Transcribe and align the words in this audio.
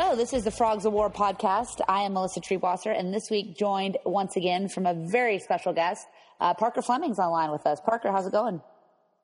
Hello, 0.00 0.14
this 0.14 0.32
is 0.32 0.44
the 0.44 0.52
Frogs 0.52 0.84
of 0.84 0.92
War 0.92 1.10
podcast. 1.10 1.80
I 1.88 2.02
am 2.02 2.12
Melissa 2.12 2.38
Triebwasser, 2.38 2.96
and 2.96 3.12
this 3.12 3.30
week 3.30 3.58
joined 3.58 3.98
once 4.06 4.36
again 4.36 4.68
from 4.68 4.86
a 4.86 4.94
very 4.94 5.40
special 5.40 5.72
guest. 5.72 6.06
Uh, 6.40 6.54
Parker 6.54 6.82
Fleming's 6.82 7.18
online 7.18 7.50
with 7.50 7.66
us. 7.66 7.80
Parker, 7.80 8.12
how's 8.12 8.24
it 8.24 8.30
going? 8.30 8.62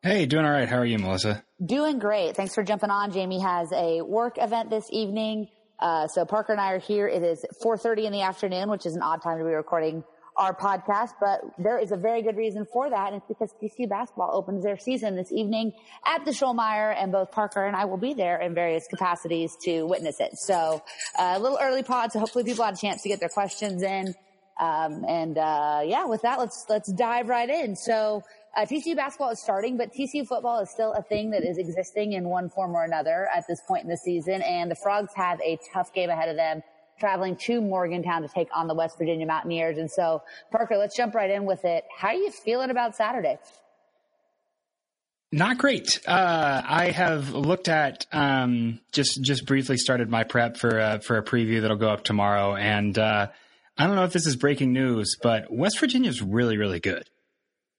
Hey, 0.02 0.26
doing 0.26 0.45
all 0.45 0.50
right. 0.50 0.68
How 0.68 0.79
are 0.79 0.84
you, 0.84 0.98
Melissa? 0.98 1.45
Doing 1.64 2.00
great. 2.00 2.34
Thanks 2.34 2.57
for 2.57 2.64
jumping 2.64 2.90
on. 2.90 3.12
Jamie 3.12 3.39
has 3.39 3.71
a 3.72 4.02
work 4.02 4.36
event 4.36 4.68
this 4.68 4.89
evening. 4.90 5.46
Uh, 5.79 6.08
so 6.08 6.25
Parker 6.25 6.50
and 6.50 6.61
I 6.61 6.72
are 6.72 6.80
here. 6.80 7.06
It 7.06 7.22
is 7.22 7.46
4.30 7.62 8.06
in 8.06 8.12
the 8.12 8.22
afternoon, 8.22 8.68
which 8.68 8.84
is 8.84 8.96
an 8.96 9.02
odd 9.02 9.22
time 9.22 9.38
to 9.38 9.45
be 9.45 9.50
recording 9.50 10.02
our 10.36 10.54
podcast, 10.54 11.11
but 11.20 11.40
there 11.58 11.79
is 11.79 11.93
a 11.93 11.96
very 11.96 12.22
good 12.22 12.36
reason 12.36 12.66
for 12.72 12.90
that. 12.90 13.12
And 13.12 13.16
it's 13.16 13.26
because 13.29 13.54
TCU 13.62 13.88
basketball 13.88 14.30
opens 14.34 14.64
their 14.64 14.79
season 14.79 15.16
this 15.16 15.32
evening 15.32 15.72
at 16.04 16.25
the 16.25 16.32
Schollmaier 16.32 16.94
and 16.96 17.12
both 17.12 17.30
Parker 17.30 17.64
and 17.64 17.76
I 17.76 17.84
will 17.84 17.98
be 17.98 18.14
there 18.14 18.40
in 18.40 18.54
various 18.54 18.86
capacities 18.89 19.56
to 19.64 19.84
witness 19.84 20.20
it. 20.20 20.36
So 20.36 20.82
uh, 21.18 21.34
a 21.36 21.39
little 21.39 21.58
early 21.61 21.82
pod. 21.82 22.12
So 22.12 22.18
hopefully 22.18 22.44
people 22.44 22.64
had 22.64 22.75
a 22.75 22.78
chance 22.78 23.02
to 23.02 23.08
get 23.08 23.20
their 23.20 23.28
questions 23.28 23.82
in. 23.82 24.14
Um, 24.58 25.04
and, 25.08 25.36
uh, 25.36 25.82
yeah, 25.84 26.04
with 26.06 26.22
that, 26.22 26.39
let's, 26.39 26.64
let's 26.68 26.92
dive 26.92 27.28
right 27.28 27.48
in. 27.48 27.75
So, 27.75 28.22
uh, 28.56 28.61
TCU 28.61 28.94
basketball 28.94 29.30
is 29.30 29.40
starting, 29.40 29.76
but 29.76 29.92
TCU 29.92 30.25
football 30.25 30.61
is 30.61 30.70
still 30.70 30.92
a 30.92 31.03
thing 31.03 31.30
that 31.30 31.42
is 31.42 31.58
existing 31.58 32.12
in 32.12 32.28
one 32.28 32.48
form 32.48 32.72
or 32.77 32.84
another 32.84 33.28
at 33.34 33.44
this 33.48 33.61
point 33.66 33.83
in 33.83 33.91
the 33.91 33.97
season. 33.97 34.42
And 34.42 34.70
the 34.70 34.77
Frogs 34.77 35.12
have 35.16 35.41
a 35.41 35.58
tough 35.72 35.92
game 35.92 36.08
ahead 36.08 36.28
of 36.28 36.36
them 36.36 36.62
traveling 36.98 37.36
to 37.47 37.61
Morgantown 37.61 38.22
to 38.22 38.28
take 38.28 38.48
on 38.55 38.66
the 38.66 38.75
West 38.75 38.98
Virginia 38.98 39.27
Mountaineers. 39.27 39.78
And 39.78 39.91
so, 39.91 40.22
Parker, 40.50 40.77
let's 40.77 40.97
jump 40.97 41.14
right 41.14 41.30
in 41.30 41.44
with 41.44 41.64
it. 41.64 41.84
How 41.97 42.08
are 42.08 42.14
you 42.14 42.30
feeling 42.30 42.70
about 42.70 42.97
Saturday? 42.97 43.39
Not 45.33 45.59
great. 45.59 45.98
Uh, 46.06 46.62
I 46.65 46.91
have 46.91 47.34
looked 47.34 47.69
at 47.69 48.06
um, 48.12 48.81
just 48.92 49.20
just 49.20 49.47
briefly 49.47 49.77
started 49.77 50.09
my 50.09 50.22
prep 50.22 50.56
for 50.56 50.78
uh, 50.78 50.98
for 51.00 51.17
a 51.17 51.25
preview 51.25 51.62
that'll 51.62 51.77
go 51.77 51.89
up 51.89 52.05
tomorrow, 52.05 52.55
and 52.55 52.97
uh, 52.97 53.27
I 53.77 53.87
don't 53.89 53.97
know 53.97 54.05
if 54.05 54.12
this 54.12 54.27
is 54.27 54.37
breaking 54.37 54.72
news, 54.72 55.17
but 55.20 55.53
West 55.53 55.81
Virginia 55.81 56.09
is 56.09 56.22
really 56.22 56.56
really 56.56 56.78
good, 56.78 57.11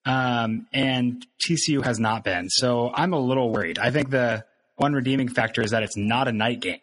um, 0.03 0.67
and 0.73 1.25
TCU 1.47 1.81
has 1.85 1.97
not 1.97 2.25
been. 2.25 2.49
So 2.49 2.91
I'm 2.93 3.13
a 3.13 3.19
little 3.19 3.49
worried. 3.53 3.79
I 3.79 3.89
think 3.89 4.09
the 4.09 4.43
one 4.75 4.91
redeeming 4.91 5.29
factor 5.29 5.61
is 5.61 5.71
that 5.71 5.81
it's 5.81 5.95
not 5.95 6.27
a 6.27 6.33
night 6.33 6.59
game 6.59 6.81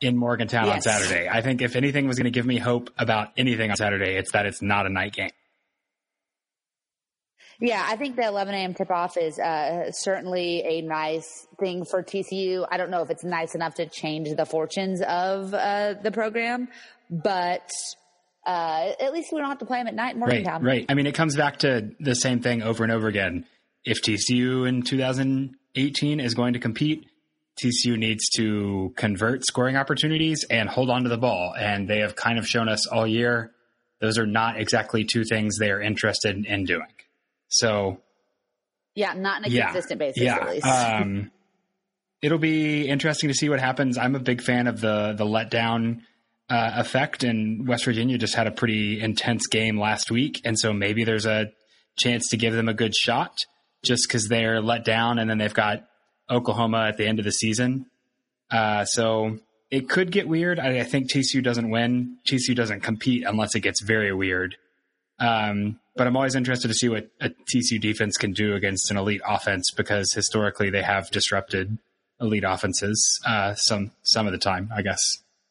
in 0.00 0.16
Morgantown 0.16 0.66
yes. 0.66 0.74
on 0.74 0.82
Saturday. 0.82 1.28
I 1.28 1.40
think 1.40 1.62
if 1.62 1.76
anything 1.76 2.06
was 2.06 2.18
going 2.18 2.24
to 2.24 2.30
give 2.30 2.46
me 2.46 2.58
hope 2.58 2.90
about 2.98 3.28
anything 3.36 3.70
on 3.70 3.76
Saturday, 3.76 4.16
it's 4.16 4.32
that 4.32 4.46
it's 4.46 4.62
not 4.62 4.86
a 4.86 4.90
night 4.90 5.14
game. 5.14 5.30
Yeah, 7.58 7.82
I 7.88 7.96
think 7.96 8.16
the 8.16 8.26
11 8.26 8.54
a.m. 8.54 8.74
tip 8.74 8.90
off 8.90 9.16
is 9.16 9.38
uh, 9.38 9.90
certainly 9.90 10.62
a 10.62 10.82
nice 10.82 11.46
thing 11.58 11.86
for 11.86 12.02
TCU. 12.02 12.66
I 12.70 12.76
don't 12.76 12.90
know 12.90 13.00
if 13.00 13.08
it's 13.08 13.24
nice 13.24 13.54
enough 13.54 13.76
to 13.76 13.86
change 13.86 14.28
the 14.36 14.44
fortunes 14.44 15.00
of 15.00 15.54
uh, 15.54 15.94
the 16.02 16.10
program, 16.10 16.68
but 17.08 17.70
uh, 18.46 18.92
at 19.00 19.12
least 19.12 19.30
we 19.32 19.40
don't 19.40 19.48
have 19.48 19.58
to 19.58 19.66
play 19.66 19.78
them 19.78 19.86
at 19.86 19.94
night 19.94 20.14
in 20.14 20.20
Morgantown. 20.20 20.62
Right, 20.62 20.80
right. 20.80 20.86
I 20.90 20.94
mean, 20.94 21.06
it 21.06 21.14
comes 21.14 21.34
back 21.34 21.60
to 21.60 21.92
the 21.98 22.14
same 22.14 22.40
thing 22.40 22.62
over 22.62 22.84
and 22.84 22.92
over 22.92 23.08
again. 23.08 23.46
If 23.86 24.02
TCU 24.02 24.68
in 24.68 24.82
2018 24.82 26.20
is 26.20 26.34
going 26.34 26.52
to 26.52 26.58
compete, 26.58 27.06
TCU 27.62 27.96
needs 27.96 28.28
to 28.36 28.92
convert 28.96 29.44
scoring 29.46 29.76
opportunities 29.76 30.44
and 30.50 30.68
hold 30.68 30.90
on 30.90 31.04
to 31.04 31.08
the 31.08 31.16
ball. 31.16 31.54
And 31.58 31.88
they 31.88 32.00
have 32.00 32.14
kind 32.14 32.38
of 32.38 32.46
shown 32.46 32.68
us 32.68 32.86
all 32.86 33.06
year 33.06 33.52
those 34.00 34.18
are 34.18 34.26
not 34.26 34.60
exactly 34.60 35.04
two 35.04 35.24
things 35.24 35.58
they 35.58 35.70
are 35.70 35.80
interested 35.80 36.44
in 36.44 36.64
doing. 36.64 36.92
So, 37.48 38.00
yeah, 38.94 39.14
not 39.14 39.38
on 39.38 39.44
a 39.44 39.48
yeah, 39.48 39.66
consistent 39.66 39.98
basis, 39.98 40.22
yeah. 40.22 40.36
at 40.36 40.48
least. 40.50 40.66
Um, 40.66 41.30
it'll 42.22 42.38
be 42.38 42.88
interesting 42.88 43.28
to 43.28 43.34
see 43.34 43.48
what 43.48 43.60
happens. 43.60 43.96
I'm 43.96 44.14
a 44.14 44.20
big 44.20 44.42
fan 44.42 44.66
of 44.66 44.80
the 44.80 45.14
the 45.16 45.24
letdown 45.24 46.00
uh, 46.50 46.72
effect, 46.76 47.24
and 47.24 47.66
West 47.66 47.84
Virginia 47.84 48.18
just 48.18 48.34
had 48.34 48.46
a 48.46 48.52
pretty 48.52 49.00
intense 49.00 49.46
game 49.46 49.78
last 49.78 50.10
week, 50.10 50.40
and 50.44 50.58
so 50.58 50.72
maybe 50.72 51.04
there's 51.04 51.26
a 51.26 51.46
chance 51.98 52.28
to 52.30 52.36
give 52.36 52.52
them 52.52 52.68
a 52.68 52.74
good 52.74 52.94
shot 52.94 53.34
just 53.82 54.06
because 54.06 54.28
they're 54.28 54.60
let 54.60 54.84
down, 54.84 55.18
and 55.18 55.30
then 55.30 55.38
they've 55.38 55.54
got 55.54 55.84
Oklahoma 56.30 56.86
at 56.88 56.96
the 56.96 57.06
end 57.06 57.18
of 57.18 57.24
the 57.24 57.32
season. 57.32 57.86
Uh, 58.50 58.84
so 58.84 59.38
it 59.70 59.88
could 59.88 60.10
get 60.12 60.28
weird. 60.28 60.58
I, 60.58 60.80
I, 60.80 60.84
think 60.84 61.10
TCU 61.10 61.42
doesn't 61.42 61.70
win. 61.70 62.18
TCU 62.26 62.54
doesn't 62.54 62.80
compete 62.80 63.24
unless 63.26 63.54
it 63.54 63.60
gets 63.60 63.82
very 63.82 64.12
weird. 64.12 64.56
Um, 65.18 65.80
but 65.96 66.06
I'm 66.06 66.16
always 66.16 66.34
interested 66.34 66.68
to 66.68 66.74
see 66.74 66.88
what 66.88 67.08
a 67.20 67.30
TCU 67.30 67.80
defense 67.80 68.16
can 68.16 68.32
do 68.32 68.54
against 68.54 68.90
an 68.90 68.96
elite 68.96 69.22
offense 69.26 69.70
because 69.70 70.12
historically 70.12 70.70
they 70.70 70.82
have 70.82 71.10
disrupted 71.10 71.78
elite 72.20 72.44
offenses 72.46 73.20
uh, 73.26 73.54
some 73.54 73.92
some 74.02 74.26
of 74.26 74.32
the 74.32 74.38
time. 74.38 74.70
I 74.74 74.82
guess 74.82 75.00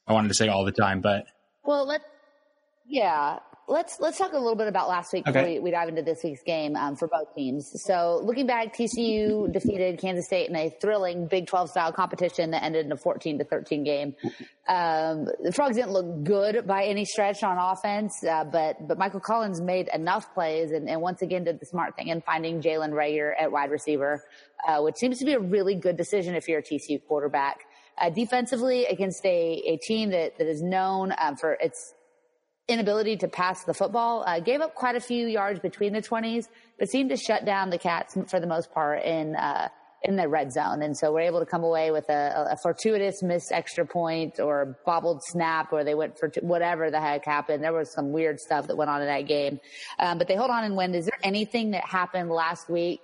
I 0.08 0.14
wanted 0.14 0.28
to 0.30 0.36
say 0.36 0.48
all 0.48 0.64
the 0.64 0.72
time, 0.72 1.02
but 1.02 1.26
well, 1.64 1.88
let 1.88 2.02
yeah, 2.88 3.40
let's 3.68 4.00
let's 4.00 4.18
talk 4.18 4.34
a 4.34 4.38
little 4.38 4.56
bit 4.56 4.68
about 4.68 4.88
last 4.88 5.12
week 5.12 5.28
okay. 5.28 5.32
before 5.32 5.54
we, 5.54 5.60
we, 5.60 5.72
dive 5.72 5.90
into 5.90 6.02
this 6.02 6.24
week's 6.24 6.44
game 6.44 6.76
um, 6.76 6.96
for 6.96 7.08
both 7.08 7.34
teams. 7.36 7.72
So 7.84 8.22
looking 8.24 8.46
back, 8.46 8.76
TCU 8.76 9.52
defeated 9.52 10.00
Kansas 10.00 10.26
State 10.26 10.50
in 10.50 10.56
a 10.56 10.70
thrilling 10.70 11.28
Big 11.28 11.48
12 11.48 11.70
style 11.70 11.92
competition 11.92 12.52
that 12.52 12.64
ended 12.64 12.86
in 12.86 12.92
a 12.92 12.98
14 12.98 13.40
to 13.40 13.44
13 13.44 13.84
game. 13.84 14.16
Um, 14.68 15.26
the 15.42 15.52
Frogs 15.54 15.76
didn't 15.76 15.92
look 15.92 16.24
good 16.24 16.68
by 16.68 16.86
any 16.86 17.06
stretch 17.06 17.44
on 17.44 17.58
offense, 17.58 18.24
uh, 18.24 18.44
but 18.44 18.88
but 18.88 18.98
Michael 18.98 19.20
Collins 19.20 19.62
made 19.62 19.90
enough 19.94 20.34
plays 20.34 20.72
and, 20.72 20.90
and 20.90 21.02
once 21.02 21.22
again 21.22 21.44
did 21.44 21.60
the 21.60 21.66
smart 21.66 21.96
thing 21.96 22.10
in 22.10 22.22
finding 22.22 22.62
Jalen 22.62 22.92
Reagor 22.92 23.34
at 23.40 23.52
wide 23.52 23.72
receiver, 23.72 24.24
uh, 24.68 24.82
which 24.82 24.96
seems 24.96 25.20
to 25.20 25.26
be 25.26 25.34
a 25.34 25.40
really 25.40 25.76
good 25.76 25.98
decision 25.98 26.36
if 26.36 26.48
you're 26.48 26.60
a 26.60 26.64
TCU 26.64 27.02
quarterback. 27.08 27.66
Uh, 27.98 28.10
defensively 28.10 28.86
against 28.88 29.26
a, 29.26 29.64
a 29.66 29.78
team 29.78 30.10
that, 30.10 30.38
that 30.38 30.48
is 30.48 30.62
known 30.62 31.14
um, 31.18 31.38
for 31.38 31.54
its 31.54 31.95
inability 32.68 33.18
to 33.18 33.28
pass 33.28 33.64
the 33.64 33.74
football. 33.74 34.24
Uh, 34.26 34.40
gave 34.40 34.62
up 34.62 34.76
quite 34.76 34.96
a 34.96 35.00
few 35.00 35.28
yards 35.28 35.60
between 35.60 35.94
the 35.94 36.02
20s, 36.02 36.48
but 36.80 36.90
seemed 36.90 37.10
to 37.10 37.18
shut 37.18 37.46
down 37.46 37.70
the 37.70 37.78
Cats 37.78 38.18
for 38.28 38.40
the 38.40 38.48
most 38.48 38.72
part 38.72 39.04
in 39.04 39.36
uh, 39.36 39.70
in 40.08 40.16
the 40.16 40.28
red 40.28 40.52
zone. 40.52 40.82
And 40.82 40.96
so 40.96 41.12
we're 41.12 41.22
able 41.22 41.40
to 41.40 41.46
come 41.46 41.64
away 41.64 41.92
with 41.92 42.10
a, 42.10 42.50
a 42.52 42.58
fortuitous 42.58 43.24
missed 43.24 43.52
extra 43.52 43.86
point 43.86 44.40
or 44.40 44.78
bobbled 44.86 45.22
snap 45.24 45.74
or 45.74 45.84
they 45.84 45.96
went 45.96 46.20
for 46.20 46.30
t- 46.30 46.42
whatever 46.42 46.92
the 46.92 47.02
heck 47.02 47.26
happened. 47.26 47.64
There 47.64 47.74
was 47.74 47.92
some 47.92 48.12
weird 48.12 48.40
stuff 48.40 48.68
that 48.68 48.78
went 48.78 48.90
on 48.90 49.02
in 49.02 49.08
that 49.08 49.28
game. 49.28 49.60
Um, 49.98 50.18
but 50.18 50.28
they 50.28 50.36
hold 50.36 50.52
on 50.52 50.64
and 50.64 50.78
win. 50.78 50.94
Is 50.94 51.06
there 51.06 51.18
anything 51.24 51.72
that 51.72 51.86
happened 51.86 52.30
last 52.30 52.70
week 52.70 53.02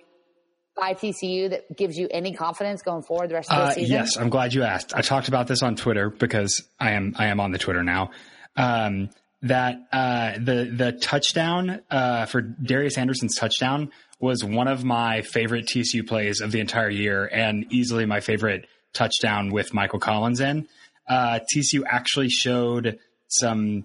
by 0.76 0.94
TCU 0.94 1.50
that 1.50 1.76
gives 1.76 1.98
you 1.98 2.08
any 2.10 2.34
confidence 2.34 2.82
going 2.82 3.02
forward 3.02 3.30
the 3.30 3.34
rest 3.34 3.50
of 3.50 3.58
the 3.58 3.64
uh, 3.64 3.70
season? 3.72 3.92
Yes, 3.92 4.16
I'm 4.16 4.30
glad 4.30 4.54
you 4.54 4.62
asked. 4.62 4.94
I 4.94 5.02
talked 5.02 5.28
about 5.28 5.48
this 5.48 5.62
on 5.62 5.76
Twitter 5.76 6.08
because 6.08 6.62
I 6.78 6.92
am 6.92 7.14
I 7.18 7.26
am 7.26 7.40
on 7.40 7.50
the 7.50 7.58
Twitter 7.58 7.82
now. 7.82 8.10
Um, 8.56 9.10
that 9.42 9.76
uh, 9.92 10.32
the 10.34 10.72
the 10.74 10.92
touchdown 10.92 11.80
uh, 11.90 12.26
for 12.26 12.40
Darius 12.40 12.96
Anderson's 12.96 13.36
touchdown 13.36 13.90
was 14.20 14.44
one 14.44 14.68
of 14.68 14.84
my 14.84 15.22
favorite 15.22 15.66
TCU 15.66 16.06
plays 16.06 16.40
of 16.40 16.52
the 16.52 16.60
entire 16.60 16.90
year, 16.90 17.26
and 17.26 17.66
easily 17.70 18.06
my 18.06 18.20
favorite 18.20 18.66
touchdown 18.92 19.50
with 19.50 19.74
Michael 19.74 19.98
Collins 19.98 20.40
in. 20.40 20.68
Uh, 21.08 21.40
TCU 21.54 21.82
actually 21.86 22.28
showed 22.28 22.98
some 23.26 23.84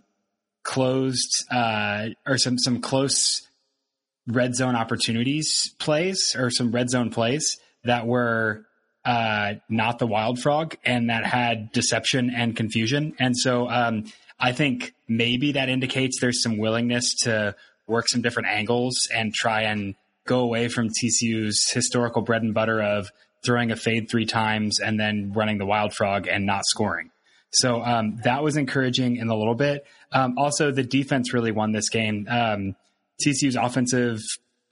closed 0.63 1.31
uh, 1.51 2.09
or 2.25 2.37
some 2.37 2.57
some 2.59 2.81
close 2.81 3.41
red 4.27 4.53
zone 4.53 4.75
opportunities 4.75 5.73
plays 5.79 6.35
or 6.37 6.51
some 6.51 6.71
red 6.71 6.89
zone 6.89 7.09
plays 7.09 7.57
that 7.85 8.05
were 8.05 8.65
uh, 9.05 9.53
not 9.69 9.99
the 9.99 10.05
wild 10.05 10.39
frog 10.39 10.75
and 10.83 11.09
that 11.09 11.25
had 11.25 11.71
deception 11.71 12.29
and 12.29 12.55
confusion. 12.57 13.13
And 13.19 13.37
so 13.37 13.69
um, 13.69 14.03
I 14.39 14.51
think 14.51 14.93
maybe 15.07 15.53
that 15.53 15.69
indicates 15.69 16.19
there's 16.21 16.43
some 16.43 16.57
willingness 16.57 17.13
to 17.23 17.55
work 17.87 18.07
some 18.07 18.21
different 18.21 18.49
angles 18.49 19.07
and 19.13 19.33
try 19.33 19.63
and 19.63 19.95
go 20.25 20.39
away 20.39 20.67
from 20.67 20.89
TCU's 20.89 21.71
historical 21.71 22.21
bread 22.21 22.43
and 22.43 22.53
butter 22.53 22.81
of 22.81 23.09
throwing 23.45 23.71
a 23.71 23.75
fade 23.75 24.09
three 24.09 24.25
times 24.25 24.79
and 24.79 24.99
then 24.99 25.31
running 25.33 25.57
the 25.57 25.65
wild 25.65 25.93
frog 25.93 26.27
and 26.27 26.45
not 26.45 26.65
scoring. 26.65 27.11
So 27.51 27.81
um, 27.81 28.17
that 28.23 28.43
was 28.43 28.57
encouraging 28.57 29.15
in 29.15 29.29
a 29.29 29.35
little 29.35 29.55
bit. 29.55 29.85
Um, 30.11 30.37
also, 30.37 30.71
the 30.71 30.83
defense 30.83 31.33
really 31.33 31.51
won 31.51 31.71
this 31.71 31.89
game. 31.89 32.27
Um, 32.29 32.75
TCU's 33.25 33.55
offensive 33.55 34.19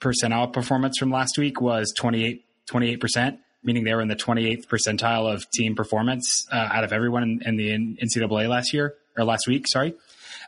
percentile 0.00 0.52
performance 0.52 0.98
from 0.98 1.10
last 1.10 1.38
week 1.38 1.60
was 1.60 1.92
28, 1.96 2.44
28%, 2.70 3.38
meaning 3.64 3.84
they 3.84 3.94
were 3.94 4.02
in 4.02 4.08
the 4.08 4.14
28th 4.14 4.66
percentile 4.66 5.32
of 5.32 5.50
team 5.50 5.74
performance 5.74 6.46
uh, 6.52 6.68
out 6.70 6.84
of 6.84 6.92
everyone 6.92 7.22
in, 7.22 7.40
in 7.46 7.56
the 7.56 7.70
NCAA 7.70 8.48
last 8.48 8.74
year 8.74 8.94
or 9.16 9.24
last 9.24 9.46
week, 9.46 9.66
sorry. 9.68 9.94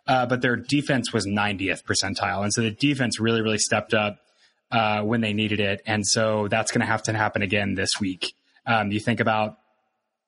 Uh, 0.06 0.26
but 0.26 0.40
their 0.40 0.56
defense 0.56 1.12
was 1.12 1.26
90th 1.26 1.84
percentile. 1.84 2.42
And 2.42 2.52
so 2.52 2.62
the 2.62 2.70
defense 2.70 3.20
really, 3.20 3.42
really 3.42 3.58
stepped 3.58 3.92
up 3.92 4.18
uh, 4.70 5.02
when 5.02 5.20
they 5.20 5.32
needed 5.32 5.60
it. 5.60 5.82
And 5.86 6.06
so 6.06 6.48
that's 6.48 6.72
going 6.72 6.80
to 6.80 6.86
have 6.86 7.02
to 7.04 7.12
happen 7.12 7.42
again 7.42 7.74
this 7.74 8.00
week. 8.00 8.32
Um, 8.66 8.90
you 8.90 9.00
think 9.00 9.20
about 9.20 9.58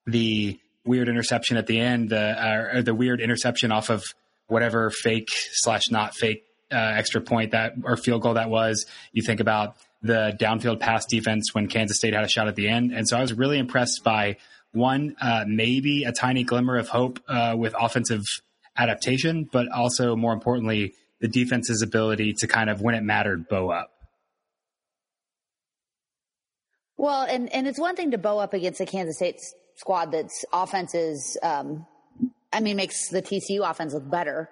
the 0.06 0.58
weird 0.84 1.08
interception 1.08 1.56
at 1.56 1.66
the 1.66 1.78
end, 1.78 2.10
the, 2.10 2.19
uh, 2.19 2.82
the 2.82 2.94
weird 2.94 3.20
interception 3.20 3.72
off 3.72 3.90
of 3.90 4.04
whatever 4.48 4.90
fake 4.90 5.28
slash 5.52 5.90
not 5.90 6.14
fake 6.14 6.44
uh, 6.72 6.76
extra 6.76 7.20
point 7.20 7.52
that 7.52 7.75
or 7.84 7.96
field 7.96 8.22
goal 8.22 8.34
that 8.34 8.50
was. 8.50 8.86
You 9.12 9.22
think 9.22 9.40
about 9.40 9.76
the 10.02 10.36
downfield 10.38 10.81
pass 10.81 11.04
defense 11.06 11.54
when 11.54 11.69
Kansas 11.69 11.98
State 11.98 12.14
had 12.14 12.25
a 12.25 12.28
shot 12.28 12.48
at 12.48 12.56
the 12.56 12.69
end. 12.69 12.93
And 12.93 13.08
so 13.08 13.16
I 13.16 13.20
was 13.20 13.32
really 13.32 13.58
impressed 13.58 14.02
by 14.04 14.36
one, 14.72 15.17
uh, 15.20 15.44
maybe 15.46 16.05
a 16.05 16.12
tiny 16.12 16.44
glimmer 16.44 16.76
of 16.76 16.88
hope 16.88 17.20
uh, 17.28 17.55
with 17.58 17.75
offensive 17.78 18.25
adaptation, 18.76 19.49
but 19.50 19.70
also 19.70 20.17
more 20.17 20.32
importantly, 20.32 20.94
the 21.20 21.28
defense's 21.28 21.82
ability 21.82 22.34
to 22.38 22.46
kind 22.46 22.70
of 22.70 22.81
when 22.81 22.94
it 22.94 23.02
mattered 23.02 23.49
bow 23.49 23.70
up. 23.70 23.90
Well, 26.96 27.22
and 27.22 27.52
and 27.52 27.67
it's 27.67 27.78
one 27.78 27.96
thing 27.96 28.11
to 28.11 28.19
bow 28.19 28.38
up 28.38 28.52
against 28.52 28.81
a 28.81 28.87
Kansas 28.87 29.17
State 29.17 29.40
squad 29.76 30.12
that's 30.12 30.44
offense 30.52 30.94
is, 30.94 31.38
um, 31.43 31.87
I 32.52 32.61
mean, 32.61 32.76
makes 32.76 33.08
the 33.08 33.22
TCU 33.22 33.69
offense 33.69 33.94
look 33.94 34.08
better. 34.11 34.50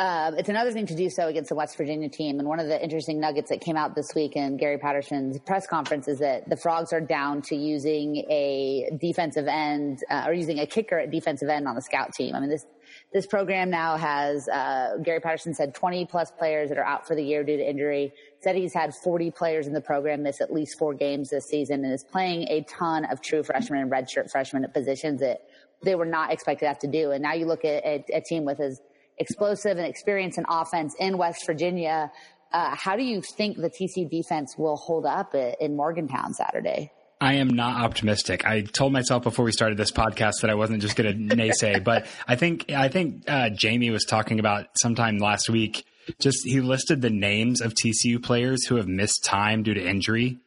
Uh, 0.00 0.32
it's 0.38 0.48
another 0.48 0.72
thing 0.72 0.86
to 0.86 0.94
do 0.94 1.10
so 1.10 1.28
against 1.28 1.50
the 1.50 1.54
West 1.54 1.76
Virginia 1.76 2.08
team. 2.08 2.38
And 2.38 2.48
one 2.48 2.58
of 2.58 2.68
the 2.68 2.82
interesting 2.82 3.20
nuggets 3.20 3.50
that 3.50 3.60
came 3.60 3.76
out 3.76 3.94
this 3.94 4.14
week 4.14 4.34
in 4.34 4.56
Gary 4.56 4.78
Patterson's 4.78 5.38
press 5.40 5.66
conference 5.66 6.08
is 6.08 6.20
that 6.20 6.48
the 6.48 6.56
Frogs 6.56 6.94
are 6.94 7.02
down 7.02 7.42
to 7.42 7.54
using 7.54 8.16
a 8.30 8.96
defensive 8.98 9.46
end 9.46 9.98
uh, 10.08 10.24
or 10.26 10.32
using 10.32 10.58
a 10.58 10.66
kicker 10.66 10.98
at 10.98 11.10
defensive 11.10 11.50
end 11.50 11.68
on 11.68 11.74
the 11.74 11.82
scout 11.82 12.14
team. 12.14 12.34
I 12.34 12.40
mean, 12.40 12.48
this 12.48 12.64
this 13.12 13.26
program 13.26 13.68
now 13.68 13.98
has, 13.98 14.48
uh, 14.48 14.96
Gary 15.04 15.20
Patterson 15.20 15.52
said 15.52 15.74
20 15.74 16.06
plus 16.06 16.30
players 16.30 16.70
that 16.70 16.78
are 16.78 16.84
out 16.84 17.06
for 17.06 17.14
the 17.14 17.22
year 17.22 17.44
due 17.44 17.58
to 17.58 17.68
injury. 17.70 18.14
Said 18.40 18.56
he's 18.56 18.72
had 18.72 18.94
40 18.94 19.30
players 19.32 19.66
in 19.66 19.74
the 19.74 19.82
program 19.82 20.22
miss 20.22 20.40
at 20.40 20.50
least 20.50 20.78
four 20.78 20.94
games 20.94 21.28
this 21.28 21.46
season 21.46 21.84
and 21.84 21.92
is 21.92 22.04
playing 22.04 22.48
a 22.48 22.62
ton 22.62 23.04
of 23.04 23.20
true 23.20 23.42
freshmen 23.42 23.80
and 23.80 23.92
redshirt 23.92 24.30
freshmen 24.30 24.64
at 24.64 24.72
positions 24.72 25.20
that 25.20 25.42
they 25.84 25.94
were 25.94 26.06
not 26.06 26.32
expected 26.32 26.64
to 26.64 26.68
have 26.68 26.78
to 26.78 26.88
do. 26.88 27.10
And 27.10 27.22
now 27.22 27.34
you 27.34 27.44
look 27.44 27.66
at 27.66 27.84
a, 27.84 28.02
a 28.14 28.20
team 28.22 28.46
with 28.46 28.60
as 28.60 28.80
explosive 29.20 29.78
and 29.78 29.86
experience 29.86 30.38
in 30.38 30.44
offense 30.48 30.96
in 30.98 31.16
West 31.18 31.46
Virginia. 31.46 32.10
Uh, 32.52 32.74
how 32.74 32.96
do 32.96 33.04
you 33.04 33.22
think 33.36 33.56
the 33.56 33.70
TCU 33.70 34.10
defense 34.10 34.56
will 34.58 34.76
hold 34.76 35.06
up 35.06 35.34
in 35.34 35.76
Morgantown 35.76 36.34
Saturday? 36.34 36.90
I 37.20 37.34
am 37.34 37.48
not 37.48 37.82
optimistic. 37.82 38.46
I 38.46 38.62
told 38.62 38.92
myself 38.92 39.22
before 39.22 39.44
we 39.44 39.52
started 39.52 39.76
this 39.76 39.92
podcast 39.92 40.40
that 40.40 40.48
I 40.48 40.54
wasn't 40.54 40.80
just 40.80 40.96
going 40.96 41.28
to 41.28 41.36
naysay, 41.36 41.84
but 41.84 42.06
I 42.26 42.34
think 42.34 42.72
I 42.72 42.88
think 42.88 43.24
uh, 43.28 43.50
Jamie 43.50 43.90
was 43.90 44.04
talking 44.04 44.40
about 44.40 44.66
sometime 44.76 45.18
last 45.18 45.50
week. 45.50 45.84
Just 46.18 46.38
he 46.44 46.60
listed 46.60 47.02
the 47.02 47.10
names 47.10 47.60
of 47.60 47.74
TCU 47.74 48.20
players 48.22 48.66
who 48.66 48.76
have 48.76 48.88
missed 48.88 49.22
time 49.22 49.62
due 49.62 49.74
to 49.74 49.86
injury 49.86 50.38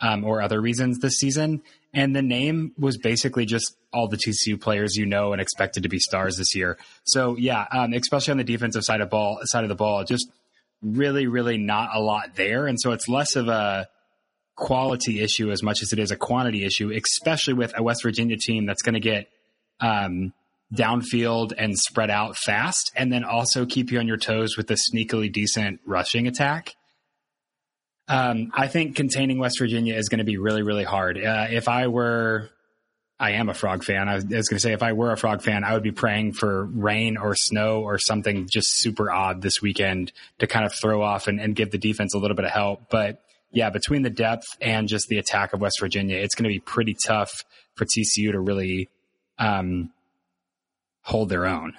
um, 0.00 0.24
or 0.24 0.40
other 0.40 0.60
reasons 0.60 1.00
this 1.00 1.16
season, 1.18 1.62
and 1.92 2.14
the 2.14 2.22
name 2.22 2.72
was 2.78 2.98
basically 2.98 3.46
just 3.46 3.76
all 3.92 4.08
the 4.08 4.16
TCU 4.16 4.60
players 4.60 4.96
you 4.96 5.06
know 5.06 5.32
and 5.32 5.40
expected 5.40 5.82
to 5.82 5.88
be 5.88 5.98
stars 5.98 6.36
this 6.36 6.54
year. 6.54 6.78
So 7.04 7.36
yeah, 7.36 7.66
um, 7.72 7.92
especially 7.92 8.32
on 8.32 8.38
the 8.38 8.44
defensive 8.44 8.84
side 8.84 9.00
of 9.00 9.10
ball 9.10 9.40
side 9.44 9.64
of 9.64 9.68
the 9.68 9.74
ball, 9.74 10.04
just 10.04 10.30
really, 10.82 11.26
really 11.26 11.58
not 11.58 11.90
a 11.94 12.00
lot 12.00 12.36
there, 12.36 12.66
and 12.66 12.80
so 12.80 12.92
it's 12.92 13.08
less 13.08 13.36
of 13.36 13.48
a 13.48 13.88
quality 14.56 15.20
issue 15.20 15.50
as 15.50 15.62
much 15.62 15.82
as 15.82 15.92
it 15.92 15.98
is 15.98 16.10
a 16.10 16.16
quantity 16.16 16.64
issue, 16.64 16.92
especially 16.92 17.54
with 17.54 17.72
a 17.76 17.82
West 17.82 18.02
Virginia 18.02 18.36
team 18.36 18.66
that's 18.66 18.82
going 18.82 18.94
to 18.94 19.00
get 19.00 19.28
um, 19.80 20.34
downfield 20.72 21.52
and 21.56 21.76
spread 21.76 22.10
out 22.10 22.36
fast, 22.36 22.92
and 22.94 23.12
then 23.12 23.24
also 23.24 23.66
keep 23.66 23.90
you 23.90 23.98
on 23.98 24.06
your 24.06 24.18
toes 24.18 24.56
with 24.56 24.70
a 24.70 24.76
sneakily 24.76 25.32
decent 25.32 25.80
rushing 25.84 26.26
attack. 26.26 26.76
Um, 28.10 28.50
I 28.52 28.66
think 28.66 28.96
containing 28.96 29.38
West 29.38 29.60
Virginia 29.60 29.94
is 29.94 30.08
going 30.08 30.18
to 30.18 30.24
be 30.24 30.36
really, 30.36 30.62
really 30.62 30.82
hard. 30.82 31.16
Uh, 31.16 31.46
if 31.48 31.68
I 31.68 31.86
were, 31.86 32.50
I 33.20 33.32
am 33.32 33.48
a 33.48 33.54
Frog 33.54 33.84
fan. 33.84 34.08
I 34.08 34.16
was, 34.16 34.24
was 34.24 34.48
going 34.48 34.56
to 34.56 34.60
say, 34.60 34.72
if 34.72 34.82
I 34.82 34.94
were 34.94 35.12
a 35.12 35.16
Frog 35.16 35.42
fan, 35.42 35.62
I 35.62 35.74
would 35.74 35.84
be 35.84 35.92
praying 35.92 36.32
for 36.32 36.64
rain 36.64 37.16
or 37.16 37.36
snow 37.36 37.82
or 37.82 38.00
something 38.00 38.48
just 38.50 38.66
super 38.78 39.12
odd 39.12 39.42
this 39.42 39.62
weekend 39.62 40.10
to 40.40 40.48
kind 40.48 40.66
of 40.66 40.74
throw 40.74 41.02
off 41.02 41.28
and, 41.28 41.40
and 41.40 41.54
give 41.54 41.70
the 41.70 41.78
defense 41.78 42.12
a 42.12 42.18
little 42.18 42.34
bit 42.34 42.44
of 42.44 42.50
help. 42.50 42.90
But 42.90 43.22
yeah, 43.52 43.70
between 43.70 44.02
the 44.02 44.10
depth 44.10 44.56
and 44.60 44.88
just 44.88 45.06
the 45.06 45.18
attack 45.18 45.52
of 45.52 45.60
West 45.60 45.78
Virginia, 45.78 46.16
it's 46.16 46.34
going 46.34 46.50
to 46.50 46.52
be 46.52 46.58
pretty 46.58 46.96
tough 47.06 47.44
for 47.74 47.84
TCU 47.84 48.32
to 48.32 48.40
really 48.40 48.88
um, 49.38 49.92
hold 51.02 51.28
their 51.28 51.46
own. 51.46 51.74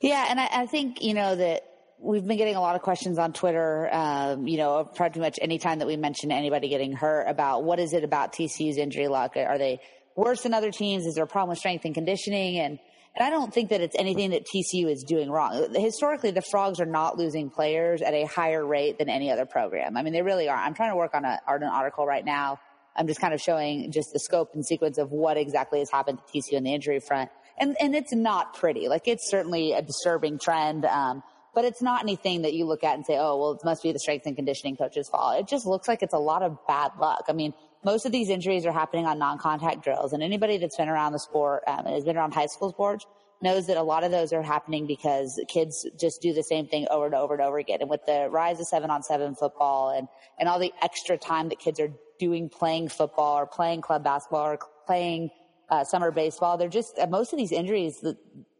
Yeah, 0.00 0.26
and 0.30 0.40
I, 0.40 0.48
I, 0.50 0.66
think 0.66 1.02
you 1.02 1.12
know 1.12 1.34
that 1.34 1.67
we've 2.00 2.26
been 2.26 2.36
getting 2.36 2.56
a 2.56 2.60
lot 2.60 2.76
of 2.76 2.82
questions 2.82 3.18
on 3.18 3.32
Twitter. 3.32 3.88
Um, 3.92 4.46
you 4.46 4.56
know, 4.56 4.84
pretty 4.84 5.20
much 5.20 5.38
any 5.40 5.58
time 5.58 5.80
that 5.80 5.86
we 5.86 5.96
mention 5.96 6.30
anybody 6.30 6.68
getting 6.68 6.92
hurt 6.92 7.26
about 7.28 7.64
what 7.64 7.78
is 7.80 7.92
it 7.92 8.04
about 8.04 8.32
TCU's 8.32 8.76
injury 8.76 9.08
luck? 9.08 9.36
Are 9.36 9.58
they 9.58 9.80
worse 10.16 10.42
than 10.42 10.54
other 10.54 10.70
teams? 10.70 11.06
Is 11.06 11.14
there 11.14 11.24
a 11.24 11.28
problem 11.28 11.50
with 11.50 11.58
strength 11.58 11.84
and 11.84 11.94
conditioning? 11.94 12.58
And 12.58 12.78
and 13.16 13.26
I 13.26 13.30
don't 13.30 13.52
think 13.52 13.70
that 13.70 13.80
it's 13.80 13.96
anything 13.98 14.30
that 14.30 14.44
TCU 14.46 14.88
is 14.88 15.02
doing 15.02 15.28
wrong. 15.28 15.74
Historically, 15.74 16.30
the 16.30 16.42
Frogs 16.42 16.78
are 16.78 16.86
not 16.86 17.18
losing 17.18 17.50
players 17.50 18.00
at 18.00 18.14
a 18.14 18.24
higher 18.24 18.64
rate 18.64 18.98
than 18.98 19.08
any 19.08 19.32
other 19.32 19.44
program. 19.44 19.96
I 19.96 20.02
mean, 20.02 20.12
they 20.12 20.22
really 20.22 20.48
are. 20.48 20.56
I'm 20.56 20.74
trying 20.74 20.92
to 20.92 20.96
work 20.96 21.14
on, 21.14 21.24
a, 21.24 21.40
on 21.48 21.64
an 21.64 21.68
article 21.68 22.06
right 22.06 22.24
now. 22.24 22.60
I'm 22.94 23.08
just 23.08 23.20
kind 23.20 23.34
of 23.34 23.40
showing 23.40 23.90
just 23.90 24.12
the 24.12 24.20
scope 24.20 24.54
and 24.54 24.64
sequence 24.64 24.98
of 24.98 25.10
what 25.10 25.36
exactly 25.36 25.80
has 25.80 25.90
happened 25.90 26.18
to 26.18 26.38
TCU 26.38 26.58
on 26.58 26.62
the 26.62 26.72
injury 26.72 27.00
front. 27.00 27.30
And, 27.58 27.76
and 27.80 27.96
it's 27.96 28.14
not 28.14 28.54
pretty. 28.54 28.86
Like, 28.86 29.08
it's 29.08 29.28
certainly 29.28 29.72
a 29.72 29.82
disturbing 29.82 30.38
trend. 30.38 30.84
Um, 30.84 31.24
but 31.54 31.64
it's 31.64 31.82
not 31.82 32.02
anything 32.02 32.42
that 32.42 32.54
you 32.54 32.66
look 32.66 32.84
at 32.84 32.94
and 32.94 33.04
say, 33.04 33.16
oh, 33.18 33.36
well, 33.36 33.52
it 33.52 33.64
must 33.64 33.82
be 33.82 33.92
the 33.92 33.98
strength 33.98 34.26
and 34.26 34.36
conditioning 34.36 34.76
coach's 34.76 35.08
fault. 35.08 35.38
It 35.38 35.48
just 35.48 35.66
looks 35.66 35.88
like 35.88 36.02
it's 36.02 36.14
a 36.14 36.18
lot 36.18 36.42
of 36.42 36.58
bad 36.66 36.92
luck. 37.00 37.24
I 37.28 37.32
mean, 37.32 37.54
most 37.84 38.06
of 38.06 38.12
these 38.12 38.28
injuries 38.28 38.66
are 38.66 38.72
happening 38.72 39.06
on 39.06 39.18
non-contact 39.18 39.82
drills, 39.82 40.12
and 40.12 40.22
anybody 40.22 40.58
that's 40.58 40.76
been 40.76 40.88
around 40.88 41.12
the 41.12 41.18
sport 41.18 41.62
um, 41.66 41.86
and 41.86 41.94
has 41.94 42.04
been 42.04 42.16
around 42.16 42.34
high 42.34 42.46
school 42.46 42.70
sports 42.70 43.06
knows 43.40 43.68
that 43.68 43.76
a 43.76 43.82
lot 43.82 44.04
of 44.04 44.10
those 44.10 44.32
are 44.32 44.42
happening 44.42 44.86
because 44.86 45.40
kids 45.48 45.86
just 45.98 46.20
do 46.20 46.32
the 46.32 46.42
same 46.42 46.66
thing 46.66 46.86
over 46.90 47.06
and 47.06 47.14
over 47.14 47.34
and 47.34 47.42
over 47.42 47.58
again. 47.58 47.78
And 47.80 47.88
with 47.88 48.04
the 48.04 48.28
rise 48.30 48.58
of 48.58 48.66
seven 48.66 48.90
on 48.90 49.02
seven 49.02 49.34
football 49.34 49.90
and, 49.96 50.08
and 50.40 50.48
all 50.48 50.58
the 50.58 50.72
extra 50.82 51.16
time 51.16 51.48
that 51.50 51.60
kids 51.60 51.78
are 51.78 51.92
doing 52.18 52.48
playing 52.48 52.88
football 52.88 53.38
or 53.38 53.46
playing 53.46 53.80
club 53.80 54.02
basketball 54.02 54.44
or 54.44 54.58
playing 54.86 55.30
uh, 55.70 55.84
summer 55.84 56.10
baseball, 56.10 56.56
they're 56.56 56.68
just, 56.68 56.98
uh, 56.98 57.06
most 57.06 57.32
of 57.32 57.38
these 57.38 57.52
injuries, 57.52 58.04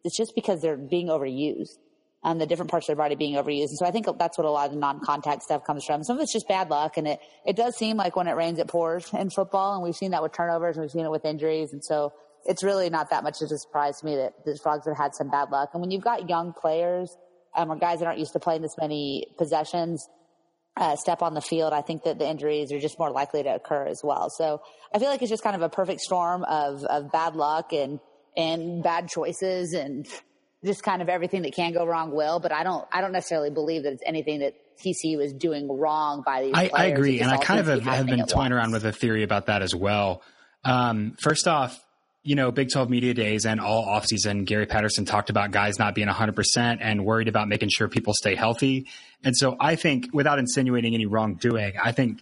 it's 0.05 0.17
just 0.17 0.35
because 0.37 0.63
they're 0.63 0.77
being 0.77 1.09
overused 1.09 1.79
and 2.29 2.41
the 2.41 2.47
different 2.47 2.71
parts 2.71 2.85
of 2.85 2.89
their 2.89 3.03
body 3.03 3.15
being 3.15 3.37
overused. 3.37 3.71
And 3.71 3.79
so 3.79 3.87
I 3.87 3.91
think 3.91 4.07
that's 4.19 4.37
what 4.37 4.47
a 4.47 4.51
lot 4.51 4.67
of 4.67 4.73
the 4.73 4.79
non-contact 4.79 5.43
stuff 5.43 5.65
comes 5.65 5.85
from. 5.85 6.05
Some 6.05 6.17
of 6.17 6.23
it's 6.23 6.33
just 6.33 6.47
bad 6.47 6.69
luck, 6.69 6.97
and 6.97 7.09
it 7.09 7.21
it 7.47 7.57
does 7.57 7.77
seem 7.77 7.97
like 7.97 8.17
when 8.17 8.29
it 8.29 8.37
rains, 8.37 8.59
it 8.59 8.69
pours 8.69 9.13
in 9.15 9.31
football, 9.31 9.75
and 9.75 9.83
we've 9.83 9.97
seen 9.97 10.11
that 10.11 10.23
with 10.23 10.33
turnovers, 10.33 10.77
and 10.77 10.85
we've 10.85 10.91
seen 10.91 11.07
it 11.07 11.11
with 11.11 11.25
injuries, 11.25 11.73
and 11.73 11.83
so 11.85 12.13
it's 12.45 12.63
really 12.63 12.91
not 12.91 13.11
that 13.11 13.25
much 13.25 13.37
of 13.43 13.51
a 13.51 13.59
surprise 13.59 13.99
to 14.01 14.07
me 14.07 14.17
that 14.17 14.33
the 14.45 14.59
Frogs 14.63 14.87
have 14.87 14.97
had 14.97 15.15
some 15.15 15.31
bad 15.31 15.51
luck. 15.51 15.71
And 15.73 15.81
when 15.81 15.91
you've 15.91 16.05
got 16.05 16.29
young 16.29 16.53
players 16.53 17.15
um, 17.57 17.71
or 17.71 17.77
guys 17.77 17.99
that 17.99 18.07
aren't 18.07 18.19
used 18.19 18.33
to 18.33 18.41
playing 18.41 18.63
this 18.63 18.77
many 18.81 19.27
possessions. 19.37 20.07
Uh, 20.77 20.95
step 20.95 21.23
on 21.23 21.35
the 21.35 21.41
field, 21.41 21.73
I 21.73 21.83
think 21.83 22.05
that 22.05 22.21
the 22.21 22.29
injuries 22.29 22.71
are 22.71 22.79
just 22.79 23.01
more 23.01 23.11
likely 23.11 23.43
to 23.43 23.53
occur 23.53 23.87
as 23.87 24.01
well. 24.05 24.31
So 24.31 24.61
I 24.95 25.01
feel 25.01 25.09
like 25.09 25.21
it's 25.21 25.31
just 25.31 25.43
kind 25.43 25.57
of 25.57 25.63
a 25.63 25.69
perfect 25.69 26.01
storm 26.01 26.45
of, 26.45 26.85
of 26.85 27.11
bad 27.11 27.35
luck 27.35 27.73
and, 27.73 27.99
and 28.37 28.81
bad 28.81 29.09
choices 29.09 29.73
and 29.73 30.07
just 30.65 30.83
kind 30.83 31.03
of 31.03 31.09
everything 31.09 31.43
that 31.43 31.55
can 31.55 31.73
go 31.73 31.87
wrong 31.87 32.11
will, 32.11 32.41
but 32.41 32.53
I 32.53 32.65
don't, 32.65 32.87
I 32.93 33.01
don't 33.01 33.13
necessarily 33.13 33.51
believe 33.51 33.85
that 33.85 33.93
it's 33.93 34.03
anything 34.05 34.41
that 34.41 34.55
TCU 34.79 35.23
is 35.23 35.33
doing 35.33 35.69
wrong 35.69 36.23
by 36.25 36.43
these. 36.43 36.53
I, 36.55 36.71
I 36.75 36.85
agree, 36.87 37.21
and 37.21 37.31
I 37.31 37.37
kind 37.37 37.61
of 37.61 37.67
have, 37.67 37.83
have 37.83 38.07
been 38.07 38.27
toying 38.27 38.53
around 38.53 38.73
with 38.73 38.85
a 38.85 38.93
theory 38.93 39.23
about 39.23 39.47
that 39.47 39.63
as 39.63 39.75
well. 39.75 40.23
Um, 40.65 41.17
first 41.21 41.47
off, 41.47 41.79
you 42.23 42.35
know, 42.35 42.51
Big 42.51 42.69
12 42.71 42.91
media 42.91 43.15
days 43.15 43.47
and 43.47 43.61
all 43.61 43.87
offseason, 43.87 44.45
Gary 44.45 44.67
Patterson 44.67 45.05
talked 45.05 45.31
about 45.31 45.51
guys 45.51 45.79
not 45.79 45.95
being 45.95 46.09
100% 46.09 46.79
and 46.81 47.05
worried 47.05 47.29
about 47.29 47.49
making 47.49 47.71
sure 47.71 47.89
people 47.89 48.13
stay 48.13 48.35
healthy. 48.35 48.87
And 49.25 49.37
so 49.37 49.57
I 49.59 49.77
think, 49.77 50.09
without 50.13 50.39
insinuating 50.39 50.95
any 50.95 51.07
wrongdoing, 51.07 51.75
I 51.83 51.93
think 51.93 52.21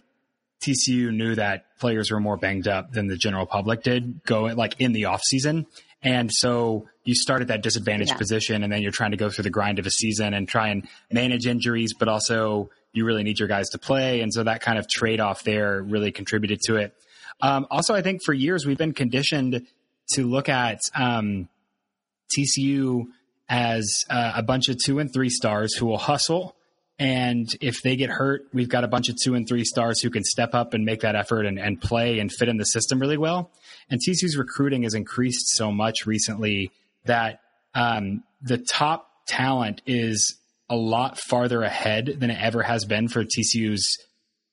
TCU 0.63 1.11
knew 1.11 1.35
that 1.35 1.65
players 1.79 2.11
were 2.11 2.19
more 2.19 2.37
banged 2.37 2.67
up 2.67 2.91
than 2.91 3.07
the 3.07 3.17
general 3.17 3.45
public 3.45 3.83
did 3.83 4.23
go 4.23 4.43
like 4.43 4.79
in 4.79 4.93
the 4.93 5.03
offseason. 5.03 5.65
And 6.01 6.31
so 6.31 6.87
you 7.07 7.15
start 7.15 7.41
at 7.41 7.47
that 7.47 7.63
disadvantaged 7.63 8.11
yeah. 8.11 8.17
position 8.17 8.63
and 8.63 8.71
then 8.71 8.81
you're 8.81 8.91
trying 8.91 9.11
to 9.11 9.17
go 9.17 9.29
through 9.29 9.43
the 9.43 9.49
grind 9.49 9.79
of 9.79 9.85
a 9.85 9.89
season 9.89 10.33
and 10.33 10.45
try 10.45 10.67
and 10.67 10.89
manage 11.09 11.47
injuries, 11.47 11.93
but 11.97 12.09
also 12.09 12.69
you 12.91 13.05
really 13.05 13.23
need 13.23 13.39
your 13.39 13.47
guys 13.47 13.69
to 13.69 13.77
play. 13.77 14.19
And 14.19 14.33
so 14.33 14.43
that 14.43 14.59
kind 14.59 14.77
of 14.77 14.89
trade 14.89 15.21
off 15.21 15.43
there 15.43 15.81
really 15.81 16.11
contributed 16.11 16.59
to 16.65 16.75
it. 16.75 16.93
Um, 17.39 17.65
also, 17.71 17.95
I 17.95 18.01
think 18.01 18.23
for 18.25 18.33
years 18.33 18.65
we've 18.65 18.77
been 18.77 18.93
conditioned 18.93 19.67
to 20.15 20.27
look 20.27 20.49
at 20.49 20.81
um, 20.93 21.47
TCU 22.37 23.05
as 23.47 24.03
uh, 24.09 24.33
a 24.35 24.43
bunch 24.43 24.67
of 24.67 24.75
two 24.83 24.99
and 24.99 25.11
three 25.13 25.29
stars 25.29 25.73
who 25.75 25.85
will 25.85 25.97
hustle. 25.97 26.57
And 26.99 27.47
if 27.61 27.83
they 27.83 27.95
get 27.95 28.09
hurt, 28.09 28.47
we've 28.51 28.67
got 28.67 28.83
a 28.83 28.87
bunch 28.89 29.07
of 29.07 29.15
two 29.23 29.33
and 29.33 29.47
three 29.47 29.63
stars 29.63 30.01
who 30.01 30.09
can 30.09 30.25
step 30.25 30.53
up 30.53 30.73
and 30.73 30.83
make 30.83 31.01
that 31.01 31.15
effort 31.15 31.45
and, 31.45 31.57
and 31.57 31.79
play 31.79 32.19
and 32.19 32.29
fit 32.29 32.49
in 32.49 32.57
the 32.57 32.65
system 32.65 32.99
really 32.99 33.17
well. 33.17 33.49
And 33.89 34.01
TCU's 34.01 34.35
recruiting 34.35 34.83
has 34.83 34.93
increased 34.93 35.55
so 35.55 35.71
much 35.71 36.05
recently 36.05 36.71
that 37.07 37.39
um, 37.73 38.23
the 38.41 38.57
top 38.57 39.09
talent 39.27 39.81
is 39.85 40.35
a 40.69 40.75
lot 40.75 41.17
farther 41.17 41.61
ahead 41.63 42.17
than 42.19 42.29
it 42.29 42.41
ever 42.41 42.63
has 42.63 42.85
been 42.85 43.07
for 43.07 43.23
TCU's 43.23 43.97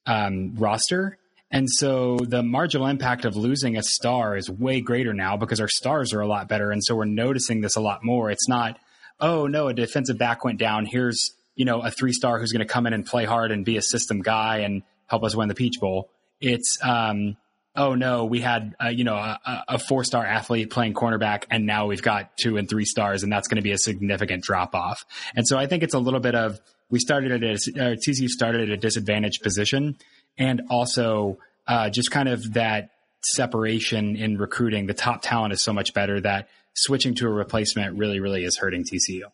um, 0.06 0.54
roster. 0.56 1.18
And 1.50 1.70
so 1.70 2.16
the 2.16 2.42
marginal 2.42 2.87
impact 2.87 3.25
of 3.25 3.37
losing 3.37 3.76
a 3.76 3.82
star 3.82 4.37
is 4.37 4.50
way 4.50 4.80
greater 4.80 5.14
now 5.14 5.37
because 5.37 5.61
our 5.61 5.68
stars 5.68 6.12
are 6.12 6.20
a 6.20 6.26
lot 6.26 6.49
better. 6.49 6.70
And 6.70 6.82
so 6.82 6.96
we're 6.96 7.04
noticing 7.04 7.61
this 7.61 7.76
a 7.76 7.80
lot 7.80 8.04
more. 8.04 8.30
It's 8.30 8.49
not, 8.49 8.78
oh 9.20 9.46
no, 9.46 9.68
a 9.68 9.75
defensive 9.75 10.18
back 10.18 10.44
went 10.44 10.58
down. 10.58 10.87
Here's, 10.87 11.32
you 11.54 11.64
know, 11.64 11.80
a 11.80 11.90
three 11.90 12.12
star 12.12 12.38
who's 12.38 12.52
going 12.52 12.66
to 12.66 12.73
come 12.73 12.87
in 12.87 12.92
and 12.92 13.06
play 13.06 13.25
hard 13.25 13.52
and 13.52 13.64
be 13.64 13.76
a 13.76 13.82
system 13.82 14.20
guy 14.20 14.58
and 14.58 14.82
help 15.06 15.23
us 15.23 15.37
win 15.37 15.49
the 15.49 15.54
Peach 15.54 15.78
Bowl. 15.80 16.11
It's, 16.40 16.78
um, 16.82 17.37
oh 17.76 17.95
no, 17.95 18.25
we 18.25 18.40
had 18.40 18.75
uh, 18.83 18.88
you 18.88 19.04
know 19.04 19.16
a, 19.16 19.64
a 19.69 19.78
four 19.78 20.04
star 20.04 20.25
athlete 20.25 20.71
playing 20.71 20.95
cornerback, 20.95 21.45
and 21.50 21.66
now 21.66 21.87
we've 21.87 22.02
got 22.02 22.37
two 22.37 22.57
and 22.57 22.69
three 22.69 22.85
stars, 22.85 23.23
and 23.23 23.33
that's 23.33 23.49
going 23.49 23.57
to 23.57 23.62
be 23.62 23.73
a 23.73 23.78
significant 23.78 24.43
drop 24.43 24.75
off. 24.75 25.04
And 25.35 25.47
so 25.47 25.59
I 25.59 25.66
think 25.66 25.83
it's 25.83 25.95
a 25.95 25.99
little 25.99 26.21
bit 26.21 26.35
of 26.35 26.61
we 26.90 26.99
started 26.99 27.33
at 27.33 27.43
a 27.43 27.97
TCU 27.97 28.28
started 28.28 28.62
at 28.62 28.71
a 28.71 28.76
disadvantaged 28.76 29.43
position, 29.43 29.97
and 30.38 30.62
also 30.71 31.38
uh, 31.66 31.90
just 31.90 32.11
kind 32.11 32.28
of 32.28 32.54
that 32.54 32.90
separation 33.23 34.16
in 34.16 34.37
recruiting. 34.37 34.87
The 34.87 34.95
top 34.95 35.23
talent 35.23 35.52
is 35.52 35.62
so 35.62 35.73
much 35.73 35.95
better 35.95 36.21
that 36.21 36.49
switching 36.75 37.14
to 37.16 37.26
a 37.26 37.31
replacement 37.31 37.99
really, 37.99 38.21
really 38.21 38.45
is 38.45 38.59
hurting 38.59 38.85
TCU. 38.85 39.31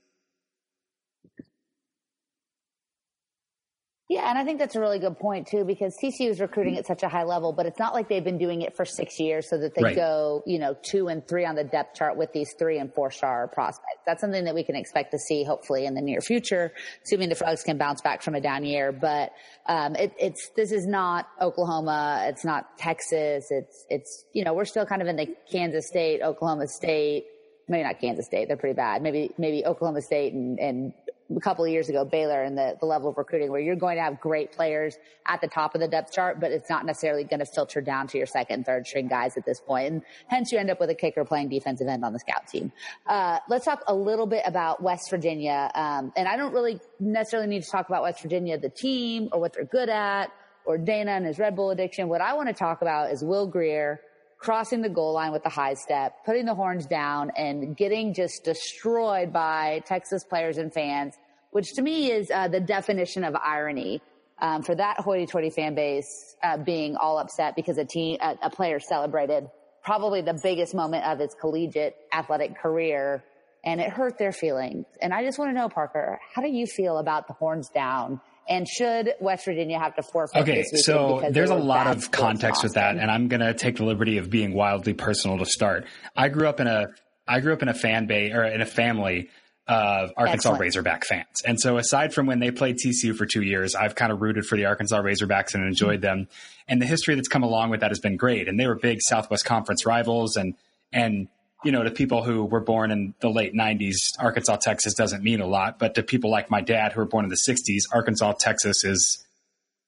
Yeah, 4.10 4.28
and 4.28 4.36
I 4.36 4.42
think 4.42 4.58
that's 4.58 4.74
a 4.74 4.80
really 4.80 4.98
good 4.98 5.20
point 5.20 5.46
too, 5.46 5.62
because 5.62 5.96
TCU 6.02 6.30
is 6.30 6.40
recruiting 6.40 6.76
at 6.76 6.84
such 6.84 7.04
a 7.04 7.08
high 7.08 7.22
level, 7.22 7.52
but 7.52 7.66
it's 7.66 7.78
not 7.78 7.94
like 7.94 8.08
they've 8.08 8.24
been 8.24 8.38
doing 8.38 8.62
it 8.62 8.74
for 8.74 8.84
six 8.84 9.20
years 9.20 9.48
so 9.48 9.56
that 9.58 9.76
they 9.76 9.84
right. 9.84 9.94
go, 9.94 10.42
you 10.46 10.58
know, 10.58 10.76
two 10.82 11.06
and 11.06 11.28
three 11.28 11.46
on 11.46 11.54
the 11.54 11.62
depth 11.62 11.96
chart 11.96 12.16
with 12.16 12.32
these 12.32 12.52
three 12.58 12.78
and 12.78 12.92
four 12.92 13.12
star 13.12 13.46
prospects. 13.46 14.00
That's 14.08 14.20
something 14.20 14.46
that 14.46 14.54
we 14.56 14.64
can 14.64 14.74
expect 14.74 15.12
to 15.12 15.18
see 15.18 15.44
hopefully 15.44 15.86
in 15.86 15.94
the 15.94 16.00
near 16.00 16.20
future, 16.20 16.72
assuming 17.04 17.28
the 17.28 17.36
frogs 17.36 17.62
can 17.62 17.78
bounce 17.78 18.00
back 18.00 18.22
from 18.22 18.34
a 18.34 18.40
down 18.40 18.64
year. 18.64 18.90
But 18.90 19.30
um, 19.66 19.94
it, 19.94 20.12
it's 20.18 20.50
this 20.56 20.72
is 20.72 20.88
not 20.88 21.28
Oklahoma, 21.40 22.24
it's 22.26 22.44
not 22.44 22.78
Texas, 22.78 23.46
it's 23.50 23.86
it's 23.88 24.24
you 24.32 24.42
know 24.42 24.54
we're 24.54 24.64
still 24.64 24.86
kind 24.86 25.02
of 25.02 25.06
in 25.06 25.14
the 25.14 25.36
Kansas 25.52 25.86
State, 25.86 26.20
Oklahoma 26.20 26.66
State, 26.66 27.26
maybe 27.68 27.84
not 27.84 28.00
Kansas 28.00 28.26
State, 28.26 28.48
they're 28.48 28.56
pretty 28.56 28.74
bad. 28.74 29.02
Maybe 29.02 29.30
maybe 29.38 29.64
Oklahoma 29.64 30.02
State 30.02 30.32
and, 30.32 30.58
and 30.58 30.92
a 31.34 31.40
couple 31.40 31.64
of 31.64 31.70
years 31.70 31.88
ago, 31.88 32.04
Baylor 32.04 32.42
and 32.42 32.56
the, 32.56 32.76
the 32.80 32.86
level 32.86 33.10
of 33.10 33.16
recruiting 33.16 33.50
where 33.50 33.60
you're 33.60 33.76
going 33.76 33.96
to 33.96 34.02
have 34.02 34.20
great 34.20 34.52
players 34.52 34.96
at 35.26 35.40
the 35.40 35.48
top 35.48 35.74
of 35.74 35.80
the 35.80 35.88
depth 35.88 36.12
chart, 36.12 36.40
but 36.40 36.50
it's 36.50 36.68
not 36.68 36.84
necessarily 36.84 37.24
going 37.24 37.40
to 37.40 37.46
filter 37.46 37.80
down 37.80 38.06
to 38.08 38.18
your 38.18 38.26
second 38.26 38.66
third 38.66 38.86
string 38.86 39.08
guys 39.08 39.36
at 39.36 39.44
this 39.44 39.60
point. 39.60 39.92
And 39.92 40.02
hence 40.28 40.50
you 40.50 40.58
end 40.58 40.70
up 40.70 40.80
with 40.80 40.90
a 40.90 40.94
kicker 40.94 41.24
playing 41.24 41.48
defensive 41.48 41.86
end 41.86 42.04
on 42.04 42.12
the 42.12 42.18
scout 42.18 42.46
team. 42.46 42.72
Uh, 43.06 43.38
let's 43.48 43.64
talk 43.64 43.82
a 43.86 43.94
little 43.94 44.26
bit 44.26 44.42
about 44.44 44.82
West 44.82 45.10
Virginia. 45.10 45.70
Um, 45.74 46.12
and 46.16 46.26
I 46.26 46.36
don't 46.36 46.52
really 46.52 46.80
necessarily 46.98 47.48
need 47.48 47.62
to 47.62 47.70
talk 47.70 47.88
about 47.88 48.02
West 48.02 48.22
Virginia, 48.22 48.58
the 48.58 48.70
team 48.70 49.28
or 49.32 49.40
what 49.40 49.52
they're 49.52 49.64
good 49.64 49.88
at 49.88 50.32
or 50.64 50.78
Dana 50.78 51.12
and 51.12 51.26
his 51.26 51.38
Red 51.38 51.56
Bull 51.56 51.70
addiction. 51.70 52.08
What 52.08 52.20
I 52.20 52.34
want 52.34 52.48
to 52.48 52.54
talk 52.54 52.82
about 52.82 53.12
is 53.12 53.24
Will 53.24 53.46
Grier 53.46 54.00
crossing 54.40 54.80
the 54.80 54.88
goal 54.88 55.12
line 55.12 55.32
with 55.32 55.44
the 55.44 55.50
high 55.50 55.74
step, 55.74 56.24
putting 56.24 56.46
the 56.46 56.54
horns 56.54 56.86
down 56.86 57.30
and 57.36 57.76
getting 57.76 58.14
just 58.14 58.42
destroyed 58.42 59.32
by 59.32 59.82
Texas 59.86 60.24
players 60.24 60.58
and 60.58 60.72
fans, 60.72 61.14
which 61.50 61.74
to 61.74 61.82
me 61.82 62.10
is 62.10 62.30
uh, 62.30 62.48
the 62.48 62.60
definition 62.60 63.22
of 63.22 63.36
irony. 63.36 64.02
Um, 64.42 64.62
for 64.62 64.74
that 64.74 64.98
hoity-toity 64.98 65.50
fan 65.50 65.74
base 65.74 66.34
uh, 66.42 66.56
being 66.56 66.96
all 66.96 67.18
upset 67.18 67.54
because 67.54 67.76
a 67.76 67.84
team, 67.84 68.16
a, 68.22 68.38
a 68.44 68.48
player 68.48 68.80
celebrated 68.80 69.50
probably 69.84 70.22
the 70.22 70.40
biggest 70.42 70.74
moment 70.74 71.04
of 71.04 71.18
his 71.18 71.34
collegiate 71.38 71.94
athletic 72.10 72.58
career, 72.58 73.22
and 73.64 73.82
it 73.82 73.90
hurt 73.90 74.16
their 74.16 74.32
feelings. 74.32 74.86
And 75.02 75.12
I 75.12 75.26
just 75.26 75.38
want 75.38 75.50
to 75.50 75.54
know, 75.54 75.68
Parker, 75.68 76.18
how 76.34 76.40
do 76.40 76.48
you 76.48 76.64
feel 76.66 76.96
about 76.96 77.26
the 77.28 77.34
horns 77.34 77.68
down 77.68 78.22
and 78.48 78.66
should 78.68 79.14
West 79.20 79.44
Virginia 79.44 79.78
have 79.78 79.94
to 79.96 80.02
forfeit? 80.02 80.42
Okay, 80.42 80.64
so 80.64 81.28
there's 81.30 81.50
a 81.50 81.54
lot 81.54 81.86
of 81.86 82.10
context 82.10 82.62
with 82.62 82.74
that, 82.74 82.96
and 82.96 83.10
I'm 83.10 83.28
going 83.28 83.40
to 83.40 83.54
take 83.54 83.76
the 83.76 83.84
liberty 83.84 84.18
of 84.18 84.30
being 84.30 84.54
wildly 84.54 84.94
personal 84.94 85.38
to 85.38 85.46
start. 85.46 85.86
I 86.16 86.28
grew 86.28 86.48
up 86.48 86.60
in 86.60 86.66
a 86.66 86.88
I 87.26 87.40
grew 87.40 87.52
up 87.52 87.62
in 87.62 87.68
a 87.68 87.74
fan 87.74 88.06
base 88.06 88.32
or 88.34 88.44
in 88.44 88.60
a 88.60 88.66
family 88.66 89.30
of 89.68 90.10
Arkansas 90.16 90.32
Excellent. 90.48 90.60
Razorback 90.60 91.04
fans, 91.04 91.42
and 91.46 91.60
so 91.60 91.76
aside 91.76 92.12
from 92.12 92.26
when 92.26 92.40
they 92.40 92.50
played 92.50 92.76
TCU 92.76 93.14
for 93.14 93.26
two 93.26 93.42
years, 93.42 93.74
I've 93.74 93.94
kind 93.94 94.10
of 94.10 94.20
rooted 94.20 94.46
for 94.46 94.56
the 94.56 94.66
Arkansas 94.66 95.00
Razorbacks 95.00 95.54
and 95.54 95.64
enjoyed 95.64 96.00
mm-hmm. 96.00 96.20
them, 96.20 96.28
and 96.66 96.82
the 96.82 96.86
history 96.86 97.14
that's 97.14 97.28
come 97.28 97.42
along 97.42 97.70
with 97.70 97.80
that 97.80 97.90
has 97.90 98.00
been 98.00 98.16
great. 98.16 98.48
And 98.48 98.58
they 98.58 98.66
were 98.66 98.74
big 98.74 98.98
Southwest 99.00 99.44
Conference 99.44 99.86
rivals, 99.86 100.36
and 100.36 100.54
and 100.92 101.28
you 101.64 101.72
know, 101.72 101.82
to 101.82 101.90
people 101.90 102.22
who 102.22 102.44
were 102.44 102.60
born 102.60 102.90
in 102.90 103.14
the 103.20 103.28
late 103.28 103.54
90s, 103.54 103.96
Arkansas, 104.18 104.56
Texas 104.56 104.94
doesn't 104.94 105.22
mean 105.22 105.40
a 105.40 105.46
lot. 105.46 105.78
But 105.78 105.94
to 105.96 106.02
people 106.02 106.30
like 106.30 106.50
my 106.50 106.60
dad 106.60 106.92
who 106.92 107.00
were 107.00 107.06
born 107.06 107.24
in 107.24 107.30
the 107.30 107.38
60s, 107.48 107.82
Arkansas, 107.92 108.34
Texas 108.40 108.84
is 108.84 109.24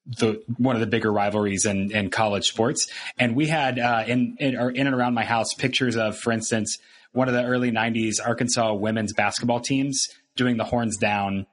the 0.04 0.42
one 0.58 0.74
of 0.74 0.80
the 0.80 0.86
bigger 0.86 1.12
rivalries 1.12 1.64
in, 1.64 1.90
in 1.92 2.10
college 2.10 2.46
sports. 2.46 2.88
And 3.18 3.36
we 3.36 3.46
had 3.46 3.78
uh, 3.78 4.04
in, 4.06 4.36
in, 4.38 4.56
or 4.56 4.70
in 4.70 4.86
and 4.86 4.96
around 4.96 5.14
my 5.14 5.24
house 5.24 5.54
pictures 5.54 5.96
of, 5.96 6.18
for 6.18 6.32
instance, 6.32 6.78
one 7.12 7.28
of 7.28 7.34
the 7.34 7.44
early 7.44 7.70
90s 7.70 8.14
Arkansas 8.24 8.74
women's 8.74 9.12
basketball 9.12 9.60
teams 9.60 10.08
doing 10.36 10.56
the 10.56 10.64
horns 10.64 10.96
down 10.96 11.46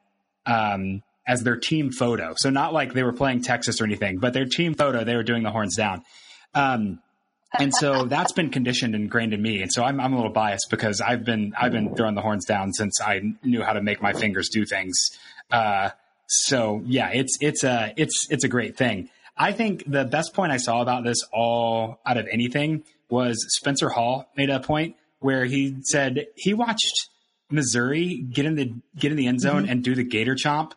um, 0.45 1.03
as 1.27 1.43
their 1.43 1.57
team 1.57 1.91
photo. 1.91 2.33
So 2.37 2.49
not 2.49 2.73
like 2.73 2.93
they 2.93 3.03
were 3.03 3.13
playing 3.13 3.43
Texas 3.43 3.79
or 3.79 3.85
anything, 3.85 4.17
but 4.17 4.33
their 4.33 4.45
team 4.45 4.73
photo, 4.73 5.03
they 5.03 5.15
were 5.15 5.23
doing 5.23 5.43
the 5.43 5.51
horns 5.51 5.75
down. 5.75 6.03
Um, 6.55 6.99
and 7.57 7.73
so 7.73 8.05
that's 8.05 8.31
been 8.31 8.49
conditioned 8.49 8.93
and 8.95 9.05
ingrained 9.05 9.33
in 9.33 9.41
me. 9.41 9.61
And 9.61 9.71
so 9.71 9.83
I'm, 9.83 9.99
I'm 9.99 10.13
a 10.13 10.15
little 10.15 10.31
biased 10.31 10.67
because 10.69 11.01
I've 11.01 11.23
been 11.23 11.53
I've 11.59 11.71
been 11.71 11.95
throwing 11.95 12.15
the 12.15 12.21
horns 12.21 12.45
down 12.45 12.73
since 12.73 13.01
I 13.01 13.21
knew 13.43 13.63
how 13.63 13.73
to 13.73 13.81
make 13.81 14.01
my 14.01 14.13
fingers 14.13 14.49
do 14.49 14.65
things. 14.65 15.09
Uh, 15.49 15.89
so 16.27 16.83
yeah, 16.85 17.09
it's 17.11 17.37
it's 17.41 17.63
a 17.63 17.93
it's 17.97 18.27
it's 18.29 18.43
a 18.43 18.47
great 18.47 18.77
thing. 18.77 19.09
I 19.35 19.51
think 19.51 19.83
the 19.87 20.05
best 20.05 20.33
point 20.33 20.51
I 20.51 20.57
saw 20.57 20.81
about 20.81 21.03
this 21.03 21.17
all 21.33 21.99
out 22.05 22.17
of 22.17 22.27
anything 22.31 22.83
was 23.09 23.43
Spencer 23.57 23.89
Hall 23.89 24.29
made 24.35 24.49
a 24.49 24.59
point 24.59 24.95
where 25.19 25.45
he 25.45 25.77
said 25.83 26.27
he 26.35 26.53
watched 26.53 27.09
Missouri 27.49 28.17
get 28.17 28.45
in 28.45 28.55
the 28.55 28.73
get 28.97 29.11
in 29.11 29.17
the 29.17 29.27
end 29.27 29.41
zone 29.41 29.63
mm-hmm. 29.63 29.71
and 29.71 29.83
do 29.83 29.95
the 29.95 30.03
Gator 30.03 30.35
chomp 30.35 30.73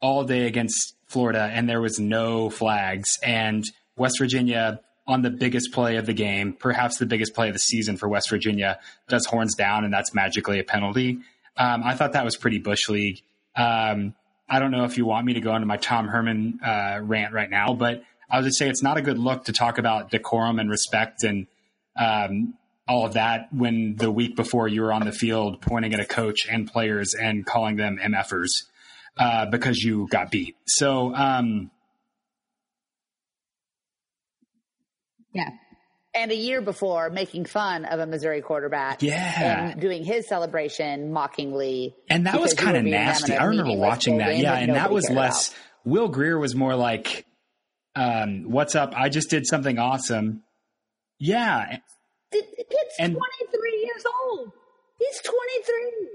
all 0.00 0.24
day 0.24 0.46
against 0.46 0.94
Florida, 1.06 1.50
and 1.52 1.68
there 1.68 1.80
was 1.80 1.98
no 1.98 2.48
flags. 2.48 3.08
And 3.22 3.64
West 3.96 4.18
Virginia 4.18 4.80
on 5.06 5.22
the 5.22 5.30
biggest 5.30 5.72
play 5.72 5.96
of 5.96 6.06
the 6.06 6.12
game, 6.12 6.52
perhaps 6.52 6.98
the 6.98 7.06
biggest 7.06 7.34
play 7.34 7.48
of 7.48 7.54
the 7.54 7.60
season 7.60 7.96
for 7.96 8.08
West 8.08 8.30
Virginia, 8.30 8.78
does 9.08 9.26
horns 9.26 9.54
down, 9.54 9.84
and 9.84 9.92
that's 9.92 10.14
magically 10.14 10.58
a 10.58 10.64
penalty. 10.64 11.18
Um, 11.56 11.82
I 11.84 11.94
thought 11.94 12.12
that 12.12 12.24
was 12.24 12.36
pretty 12.36 12.58
bush 12.58 12.88
league. 12.88 13.20
Um, 13.56 14.14
I 14.48 14.58
don't 14.58 14.70
know 14.70 14.84
if 14.84 14.96
you 14.96 15.06
want 15.06 15.26
me 15.26 15.34
to 15.34 15.40
go 15.40 15.54
into 15.54 15.66
my 15.66 15.76
Tom 15.76 16.08
Herman 16.08 16.60
uh, 16.64 17.00
rant 17.02 17.32
right 17.32 17.50
now, 17.50 17.74
but 17.74 18.02
I 18.30 18.38
would 18.38 18.44
just 18.44 18.58
say 18.58 18.68
it's 18.68 18.82
not 18.82 18.96
a 18.96 19.02
good 19.02 19.18
look 19.18 19.44
to 19.44 19.52
talk 19.52 19.78
about 19.78 20.10
decorum 20.10 20.58
and 20.58 20.70
respect 20.70 21.24
and 21.24 21.46
um, 21.96 22.54
all 22.88 23.06
of 23.06 23.14
that 23.14 23.52
when 23.52 23.96
the 23.96 24.10
week 24.10 24.36
before 24.36 24.68
you 24.68 24.82
were 24.82 24.92
on 24.92 25.04
the 25.04 25.12
field 25.12 25.60
pointing 25.60 25.94
at 25.94 26.00
a 26.00 26.04
coach 26.04 26.46
and 26.48 26.70
players 26.70 27.14
and 27.14 27.46
calling 27.46 27.76
them 27.76 27.98
MFers 28.02 28.48
uh, 29.18 29.46
because 29.46 29.78
you 29.78 30.06
got 30.08 30.30
beat. 30.30 30.56
So, 30.66 31.14
Yeah. 35.32 35.50
And 36.14 36.30
a 36.30 36.36
year 36.36 36.60
before, 36.60 37.08
making 37.08 37.46
fun 37.46 37.86
of 37.86 37.98
a 37.98 38.06
Missouri 38.06 38.42
quarterback. 38.42 39.02
Yeah. 39.02 39.70
And 39.70 39.80
doing 39.80 40.04
his 40.04 40.28
celebration 40.28 41.10
mockingly. 41.10 41.94
And 42.10 42.26
that 42.26 42.38
was 42.38 42.52
kind 42.52 42.76
of 42.76 42.84
nasty. 42.84 43.34
I 43.34 43.44
remember 43.44 43.74
watching 43.74 44.18
that. 44.18 44.36
Yeah. 44.36 44.54
And 44.54 44.74
that 44.74 44.90
was 44.90 45.08
less, 45.08 45.48
about. 45.48 45.58
Will 45.84 46.08
Grier 46.08 46.38
was 46.38 46.54
more 46.54 46.74
like, 46.76 47.24
um, 47.96 48.50
what's 48.50 48.74
up? 48.74 48.92
I 48.94 49.08
just 49.08 49.30
did 49.30 49.46
something 49.46 49.78
awesome. 49.78 50.42
Yeah. 51.18 51.78
The, 52.30 52.42
the 52.58 52.64
kid's 52.64 52.94
and, 52.98 53.14
23 53.14 53.82
years 53.84 54.04
old. 54.24 54.52
He's 54.98 55.20
23. 55.22 56.08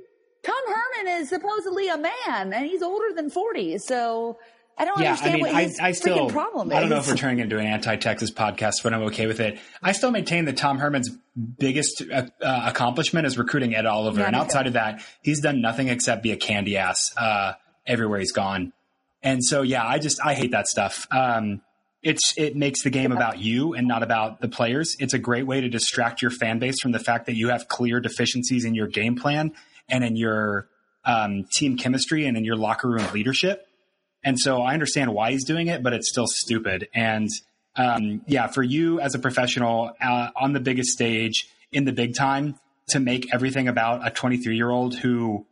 Tom 0.44 0.56
Herman 0.68 1.22
is 1.22 1.30
supposedly 1.30 1.90
a 1.90 1.98
man 1.98 2.54
and 2.54 2.66
he's 2.66 2.82
older 2.82 3.14
than 3.16 3.30
40. 3.30 3.80
So 3.80 4.38
I 4.79 4.86
don't 4.86 5.00
yeah, 5.00 5.10
understand 5.10 5.31
I 5.31 5.36
mean, 5.36 5.53
what 5.53 5.63
his 5.63 5.79
I, 5.79 5.88
I 5.88 5.91
still, 5.93 6.29
problem 6.29 6.69
is. 6.69 6.77
I 6.77 6.81
don't 6.81 6.89
know 6.89 6.98
if 6.98 7.07
we're 7.07 7.15
turning 7.15 7.39
into 7.39 7.57
an 7.57 7.65
anti-Texas 7.65 8.29
podcast, 8.31 8.84
but 8.84 8.93
I'm 8.93 9.03
okay 9.03 9.25
with 9.25 9.39
it. 9.39 9.60
I 9.81 9.91
still 9.91 10.12
maintain 10.12 10.46
that 10.46 10.57
Tom 10.57 10.77
Herman's 10.77 11.10
biggest 11.36 12.03
uh, 12.12 12.27
uh, 12.41 12.62
accomplishment 12.65 13.25
is 13.25 13.39
recruiting 13.39 13.74
Ed 13.74 13.88
Oliver, 13.88 14.19
yeah, 14.19 14.27
and 14.27 14.36
outside 14.36 14.67
of 14.67 14.74
that, 14.74 15.03
he's 15.24 15.41
done 15.41 15.62
nothing 15.62 15.88
except 15.88 16.22
be 16.22 16.31
a 16.31 16.38
candy 16.38 16.77
ass 16.77 17.12
uh, 17.17 17.53
everywhere 17.88 18.19
he's 18.19 18.31
gone. 18.31 18.72
And 19.24 19.43
so, 19.43 19.63
yeah, 19.63 19.86
I 19.86 19.98
just 19.98 20.19
I 20.24 20.36
hate 20.36 20.51
that 20.51 20.67
stuff. 20.67 21.07
Um, 21.10 21.62
it's 22.03 22.34
it 22.38 22.55
makes 22.55 22.84
the 22.84 22.91
game 22.91 23.12
about 23.12 23.39
you 23.39 23.74
and 23.74 23.88
not 23.88 24.03
about 24.03 24.41
the 24.41 24.48
players. 24.48 24.96
It's 25.00 25.15
a 25.15 25.19
great 25.19 25.48
way 25.48 25.62
to 25.62 25.69
distract 25.69 26.22
your 26.22 26.29
fan 26.29 26.60
base 26.60 26.79
from 26.81 26.91
the 26.91 27.00
fact 27.00 27.25
that 27.25 27.36
you 27.36 27.50
have 27.50 27.67
clear 27.67 28.00
deficiencies 28.00 28.63
in 28.63 28.75
your 28.75 28.88
game 28.88 29.15
plan 29.15 29.53
and 29.89 30.03
in 30.03 30.15
your 30.15 30.67
um, 31.03 31.46
team 31.51 31.77
chemistry 31.77 32.27
and 32.27 32.38
in 32.38 32.46
your 32.46 32.55
locker 32.55 32.88
room 32.88 33.05
leadership 33.12 33.67
and 34.24 34.40
so 34.40 34.62
I 34.62 34.74
understand 34.74 35.14
why 35.14 35.32
he's 35.32 35.46
doing 35.46 35.68
it, 35.68 35.84
but 35.84 35.94
it's 35.94 36.10
still 36.10 36.28
stupid. 36.28 36.88
And 36.94 37.30
um, 37.76 38.22
yeah, 38.28 38.48
for 38.48 38.64
you 38.64 39.00
as 39.00 39.16
a 39.16 39.20
professional 39.20 39.92
uh, 40.02 40.30
on 40.36 40.54
the 40.54 40.60
biggest 40.60 40.90
stage 40.90 41.48
in 41.72 41.86
the 41.86 41.94
big 41.94 42.16
time 42.16 42.56
to 42.90 43.00
make 43.00 43.34
everything 43.34 43.68
about 43.68 44.06
a 44.06 44.10
23 44.10 44.56
year 44.56 44.70
old 44.70 44.96
who 44.96 45.46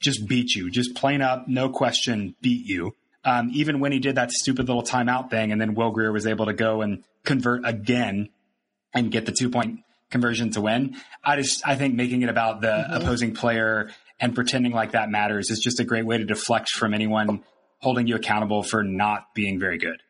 just 0.00 0.26
beat 0.26 0.54
you, 0.54 0.70
just 0.70 0.94
plain 0.94 1.22
up, 1.22 1.46
no 1.48 1.68
question, 1.68 2.34
beat 2.40 2.66
you. 2.66 2.94
Um, 3.24 3.50
even 3.54 3.80
when 3.80 3.92
he 3.92 4.00
did 4.00 4.16
that 4.16 4.32
stupid 4.32 4.66
little 4.66 4.82
timeout 4.82 5.30
thing, 5.30 5.50
and 5.50 5.58
then 5.58 5.74
Will 5.74 5.92
Grier 5.92 6.12
was 6.12 6.26
able 6.26 6.46
to 6.46 6.52
go 6.52 6.82
and 6.82 7.02
convert 7.24 7.64
again 7.64 8.28
and 8.92 9.10
get 9.10 9.24
the 9.24 9.32
two 9.32 9.48
point 9.48 9.80
conversion 10.10 10.50
to 10.50 10.60
win. 10.60 10.96
I 11.24 11.36
just 11.36 11.66
I 11.66 11.76
think 11.76 11.94
making 11.94 12.22
it 12.22 12.28
about 12.28 12.60
the 12.60 12.68
mm-hmm. 12.68 12.94
opposing 12.94 13.34
player 13.34 13.90
and 14.20 14.34
pretending 14.34 14.72
like 14.72 14.92
that 14.92 15.10
matters 15.10 15.50
is 15.50 15.58
just 15.58 15.80
a 15.80 15.84
great 15.84 16.04
way 16.04 16.18
to 16.18 16.24
deflect 16.24 16.70
from 16.70 16.92
anyone 16.92 17.42
holding 17.84 18.06
you 18.06 18.16
accountable 18.16 18.62
for 18.62 18.82
not 18.82 19.34
being 19.34 19.60
very 19.60 19.78
good. 19.78 20.00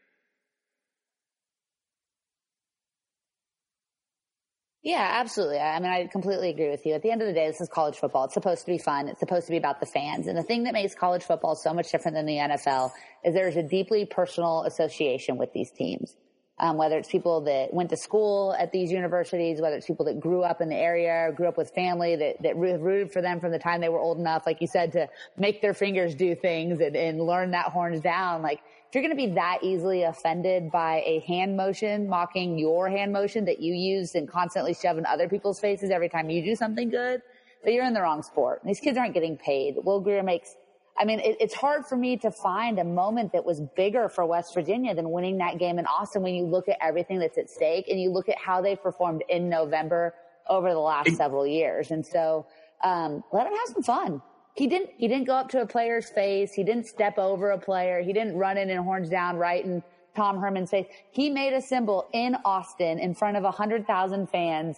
Yeah, 4.84 5.08
absolutely. 5.14 5.58
I 5.58 5.80
mean, 5.80 5.90
I 5.90 6.06
completely 6.06 6.50
agree 6.50 6.68
with 6.68 6.84
you. 6.84 6.92
At 6.92 7.02
the 7.02 7.10
end 7.10 7.22
of 7.22 7.26
the 7.26 7.32
day, 7.32 7.46
this 7.46 7.60
is 7.60 7.68
college 7.68 7.96
football. 7.96 8.26
It's 8.26 8.34
supposed 8.34 8.66
to 8.66 8.70
be 8.70 8.76
fun. 8.76 9.08
It's 9.08 9.18
supposed 9.18 9.46
to 9.46 9.50
be 9.50 9.56
about 9.56 9.80
the 9.80 9.86
fans. 9.86 10.26
And 10.26 10.36
the 10.36 10.42
thing 10.42 10.64
that 10.64 10.74
makes 10.74 10.94
college 10.94 11.24
football 11.24 11.56
so 11.56 11.72
much 11.72 11.90
different 11.90 12.14
than 12.14 12.26
the 12.26 12.36
NFL 12.36 12.90
is 13.24 13.34
there's 13.34 13.56
a 13.56 13.62
deeply 13.62 14.04
personal 14.04 14.62
association 14.64 15.38
with 15.38 15.52
these 15.54 15.70
teams. 15.70 16.16
Um, 16.60 16.76
whether 16.76 16.96
it's 16.96 17.08
people 17.08 17.40
that 17.42 17.74
went 17.74 17.90
to 17.90 17.96
school 17.96 18.54
at 18.56 18.70
these 18.70 18.92
universities, 18.92 19.60
whether 19.60 19.74
it's 19.74 19.88
people 19.88 20.06
that 20.06 20.20
grew 20.20 20.44
up 20.44 20.60
in 20.60 20.68
the 20.68 20.76
area, 20.76 21.32
grew 21.34 21.48
up 21.48 21.56
with 21.56 21.70
family 21.70 22.14
that, 22.14 22.40
that 22.44 22.56
rooted 22.56 23.10
for 23.12 23.20
them 23.20 23.40
from 23.40 23.50
the 23.50 23.58
time 23.58 23.80
they 23.80 23.88
were 23.88 23.98
old 23.98 24.20
enough, 24.20 24.46
like 24.46 24.60
you 24.60 24.68
said, 24.68 24.92
to 24.92 25.08
make 25.36 25.60
their 25.60 25.74
fingers 25.74 26.14
do 26.14 26.36
things 26.36 26.78
and, 26.78 26.94
and 26.94 27.20
learn 27.20 27.50
that 27.50 27.66
horns 27.66 28.00
down. 28.00 28.40
Like 28.40 28.60
if 28.94 29.02
you're 29.02 29.02
going 29.02 29.18
to 29.18 29.28
be 29.28 29.34
that 29.34 29.58
easily 29.64 30.04
offended 30.04 30.70
by 30.70 31.02
a 31.04 31.18
hand 31.26 31.56
motion 31.56 32.08
mocking 32.08 32.56
your 32.56 32.88
hand 32.88 33.12
motion 33.12 33.44
that 33.46 33.58
you 33.58 33.74
use 33.74 34.14
and 34.14 34.28
constantly 34.28 34.72
shove 34.72 34.96
in 34.98 35.04
other 35.06 35.28
people's 35.28 35.58
faces 35.58 35.90
every 35.90 36.08
time 36.08 36.30
you 36.30 36.44
do 36.44 36.54
something 36.54 36.90
good, 36.90 37.20
that 37.64 37.72
you're 37.72 37.84
in 37.84 37.92
the 37.92 38.00
wrong 38.00 38.22
sport. 38.22 38.60
These 38.64 38.78
kids 38.78 38.96
aren't 38.96 39.12
getting 39.12 39.36
paid. 39.36 39.74
Will 39.82 39.98
Grier 39.98 40.22
makes, 40.22 40.54
I 40.96 41.04
mean, 41.04 41.20
it, 41.20 41.36
it's 41.40 41.54
hard 41.54 41.86
for 41.86 41.96
me 41.96 42.16
to 42.18 42.30
find 42.30 42.78
a 42.78 42.84
moment 42.84 43.32
that 43.32 43.44
was 43.44 43.60
bigger 43.60 44.08
for 44.08 44.24
West 44.24 44.54
Virginia 44.54 44.94
than 44.94 45.10
winning 45.10 45.38
that 45.38 45.58
game 45.58 45.78
in 45.78 45.86
Austin 45.86 46.22
when 46.22 46.34
you 46.34 46.44
look 46.44 46.68
at 46.68 46.76
everything 46.80 47.18
that's 47.18 47.36
at 47.38 47.50
stake 47.50 47.88
and 47.88 48.00
you 48.00 48.10
look 48.10 48.28
at 48.28 48.38
how 48.38 48.60
they 48.60 48.76
performed 48.76 49.24
in 49.28 49.48
November 49.48 50.14
over 50.48 50.72
the 50.72 50.78
last 50.78 51.16
several 51.16 51.46
years. 51.46 51.90
And 51.90 52.04
so, 52.04 52.46
um, 52.82 53.24
let 53.32 53.46
him 53.46 53.52
have 53.54 53.68
some 53.74 53.82
fun 53.82 54.22
he 54.54 54.68
didn't 54.68 54.90
he 54.96 55.08
didn't 55.08 55.26
go 55.26 55.34
up 55.34 55.48
to 55.50 55.60
a 55.60 55.66
player's 55.66 56.08
face. 56.08 56.52
He 56.52 56.62
didn't 56.62 56.86
step 56.86 57.18
over 57.18 57.50
a 57.50 57.58
player. 57.58 58.00
He 58.00 58.12
didn't 58.12 58.36
run 58.36 58.56
in 58.56 58.70
and 58.70 58.80
horns 58.80 59.08
down 59.08 59.36
right 59.36 59.64
in 59.64 59.82
Tom 60.16 60.38
Herman's 60.38 60.70
face. 60.70 60.86
He 61.10 61.28
made 61.28 61.52
a 61.52 61.60
symbol 61.60 62.08
in 62.12 62.36
Austin 62.44 63.00
in 63.00 63.14
front 63.14 63.36
of 63.36 63.44
a 63.44 63.50
hundred 63.50 63.86
thousand 63.86 64.30
fans 64.30 64.76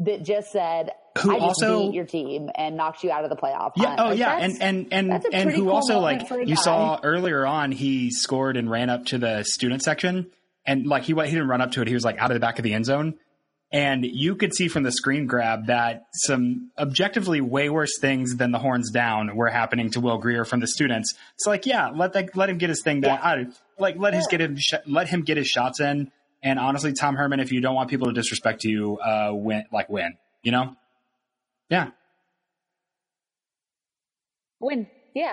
that 0.00 0.22
just 0.22 0.52
said, 0.52 0.90
who 1.18 1.32
I 1.32 1.34
just 1.34 1.62
also, 1.62 1.86
beat 1.86 1.94
your 1.94 2.04
team 2.04 2.50
and 2.54 2.76
knocked 2.76 3.02
you 3.02 3.10
out 3.10 3.24
of 3.24 3.30
the 3.30 3.36
playoff. 3.36 3.72
Yeah. 3.76 3.88
Hunt. 3.88 4.00
Oh, 4.00 4.08
like 4.10 4.18
yeah. 4.18 4.38
And, 4.38 4.62
and, 4.62 4.88
and, 4.92 5.24
and 5.32 5.50
who 5.50 5.64
cool 5.64 5.70
also 5.70 5.98
like 5.98 6.28
you 6.30 6.56
saw 6.56 7.00
earlier 7.02 7.44
on, 7.44 7.72
he 7.72 8.10
scored 8.10 8.56
and 8.56 8.70
ran 8.70 8.90
up 8.90 9.06
to 9.06 9.18
the 9.18 9.42
student 9.44 9.82
section 9.82 10.30
and 10.66 10.86
like 10.86 11.04
he, 11.04 11.14
he 11.14 11.30
didn't 11.30 11.48
run 11.48 11.60
up 11.60 11.72
to 11.72 11.82
it. 11.82 11.88
He 11.88 11.94
was 11.94 12.04
like 12.04 12.18
out 12.18 12.30
of 12.30 12.34
the 12.34 12.40
back 12.40 12.58
of 12.58 12.62
the 12.62 12.74
end 12.74 12.86
zone 12.86 13.18
and 13.70 14.04
you 14.04 14.34
could 14.34 14.54
see 14.54 14.68
from 14.68 14.82
the 14.82 14.92
screen 14.92 15.26
grab 15.26 15.66
that 15.66 16.06
some 16.14 16.70
objectively 16.78 17.40
way 17.40 17.68
worse 17.68 17.98
things 18.00 18.36
than 18.36 18.50
the 18.50 18.58
horns 18.58 18.90
down 18.90 19.36
were 19.36 19.48
happening 19.48 19.90
to 19.90 20.00
Will 20.00 20.18
Grier 20.18 20.44
from 20.46 20.60
the 20.60 20.66
students. 20.66 21.14
It's 21.34 21.46
like, 21.46 21.66
yeah, 21.66 21.90
let 21.90 22.14
that, 22.14 22.34
let 22.34 22.48
him 22.48 22.56
get 22.56 22.70
his 22.70 22.82
thing 22.82 23.02
back. 23.02 23.20
Yeah. 23.22 23.52
like 23.78 23.98
let 23.98 24.14
yeah. 24.14 24.18
his 24.18 24.26
get 24.28 24.40
him 24.40 24.56
let 24.86 25.08
him 25.08 25.22
get 25.22 25.36
his 25.36 25.48
shots 25.48 25.80
in. 25.80 26.10
And 26.42 26.58
honestly, 26.58 26.92
Tom 26.92 27.16
Herman, 27.16 27.40
if 27.40 27.52
you 27.52 27.60
don't 27.60 27.74
want 27.74 27.90
people 27.90 28.06
to 28.06 28.12
disrespect 28.12 28.64
you, 28.64 28.98
uh, 28.98 29.30
win 29.32 29.64
like 29.72 29.88
win. 29.88 30.16
You 30.42 30.52
know? 30.52 30.76
Yeah. 31.68 31.90
Win. 34.60 34.86
Yeah. 35.14 35.32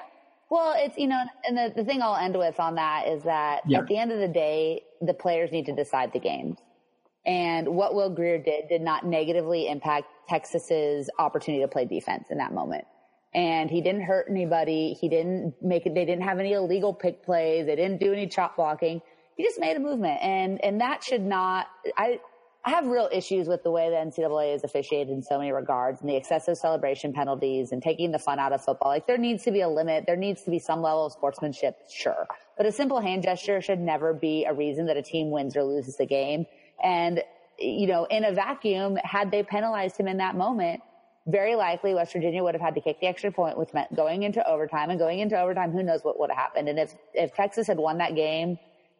Well, 0.50 0.74
it's 0.78 0.98
you 0.98 1.08
know, 1.08 1.24
and 1.48 1.58
the, 1.58 1.74
the 1.76 1.84
thing 1.84 2.02
I'll 2.02 2.16
end 2.16 2.38
with 2.38 2.60
on 2.60 2.76
that 2.76 3.08
is 3.08 3.24
that 3.24 3.62
yeah. 3.68 3.80
at 3.80 3.88
the 3.88 3.98
end 3.98 4.12
of 4.12 4.20
the 4.20 4.28
day, 4.28 4.82
the 5.02 5.14
players 5.14 5.52
need 5.52 5.66
to 5.68 5.76
decide 5.76 6.14
the 6.14 6.20
games. 6.20 6.58
And 7.26 7.68
what 7.70 7.96
Will 7.96 8.10
Grier 8.10 8.38
did 8.38 8.68
did 8.70 8.82
not 8.82 9.06
negatively 9.06 9.68
impact 9.68 10.08
Texas's 10.30 11.10
opportunity 11.18 11.64
to 11.64 11.68
play 11.68 11.86
defense 11.86 12.28
in 12.30 12.38
that 12.38 12.54
moment. 12.54 12.86
And 13.34 13.70
he 13.70 13.82
didn't 13.82 14.04
hurt 14.04 14.28
anybody. 14.30 14.94
He 15.00 15.10
didn't 15.10 15.56
make 15.62 15.86
it, 15.86 15.94
they 15.94 16.06
didn't 16.06 16.24
have 16.24 16.40
any 16.40 16.54
illegal 16.54 16.94
pick 16.94 17.24
plays. 17.24 17.66
They 17.66 17.76
didn't 17.76 18.00
do 18.00 18.14
any 18.14 18.28
chop 18.28 18.56
blocking. 18.56 19.02
He 19.36 19.44
just 19.44 19.60
made 19.60 19.76
a 19.76 19.80
movement. 19.80 20.20
And, 20.22 20.64
and 20.64 20.82
that 20.82 21.04
should 21.04 21.22
not, 21.22 21.68
I, 21.98 22.20
I 22.64 22.72
have 22.72 22.88
real 22.88 23.10
issues 23.12 23.48
with 23.48 23.64
the 23.64 23.70
way 23.70 23.90
the 23.90 23.96
NCAA 23.96 24.56
is 24.56 24.64
officiated 24.64 25.14
in 25.14 25.22
so 25.22 25.38
many 25.38 25.52
regards 25.52 26.02
and 26.02 26.10
the 26.10 26.16
excessive 26.16 26.58
celebration 26.58 27.14
penalties 27.14 27.72
and 27.72 27.84
taking 27.84 28.12
the 28.12 28.18
fun 28.18 28.40
out 28.40 28.54
of 28.54 28.64
football. 28.64 28.90
Like 28.90 29.06
there 29.06 29.20
needs 29.20 29.44
to 29.44 29.52
be 29.52 29.62
a 29.62 29.70
limit. 29.70 30.06
There 30.08 30.16
needs 30.16 30.42
to 30.44 30.52
be 30.52 30.58
some 30.58 30.82
level 30.82 31.06
of 31.06 31.12
sportsmanship, 31.12 31.78
sure. 31.94 32.28
But 32.58 32.66
a 32.66 32.72
simple 32.72 33.00
hand 33.00 33.22
gesture 33.24 33.62
should 33.62 33.80
never 33.80 34.14
be 34.14 34.46
a 34.46 34.54
reason 34.54 34.88
that 34.88 34.98
a 34.98 35.04
team 35.04 35.30
wins 35.30 35.56
or 35.56 35.64
loses 35.64 35.98
the 35.98 36.08
game. 36.08 36.46
And, 36.84 37.22
you 37.60 37.88
know, 37.88 38.06
in 38.06 38.24
a 38.24 38.32
vacuum, 38.32 38.98
had 39.04 39.30
they 39.30 39.44
penalized 39.44 39.98
him 39.98 40.08
in 40.08 40.18
that 40.18 40.36
moment, 40.36 40.82
very 41.28 41.56
likely 41.56 41.94
West 41.94 42.14
Virginia 42.14 42.42
would 42.42 42.56
have 42.56 42.62
had 42.62 42.76
to 42.76 42.82
kick 42.82 43.00
the 43.00 43.08
extra 43.08 43.32
point, 43.32 43.58
which 43.58 43.74
meant 43.74 43.96
going 43.96 44.24
into 44.24 44.48
overtime 44.48 44.90
and 44.90 44.98
going 44.98 45.20
into 45.20 45.40
overtime, 45.40 45.72
who 45.72 45.84
knows 45.84 46.04
what 46.04 46.20
would 46.20 46.30
have 46.30 46.38
happened. 46.38 46.70
And 46.70 46.80
if, 46.80 46.96
if 47.14 47.34
Texas 47.34 47.68
had 47.68 47.78
won 47.78 47.98
that 47.98 48.16
game 48.16 48.58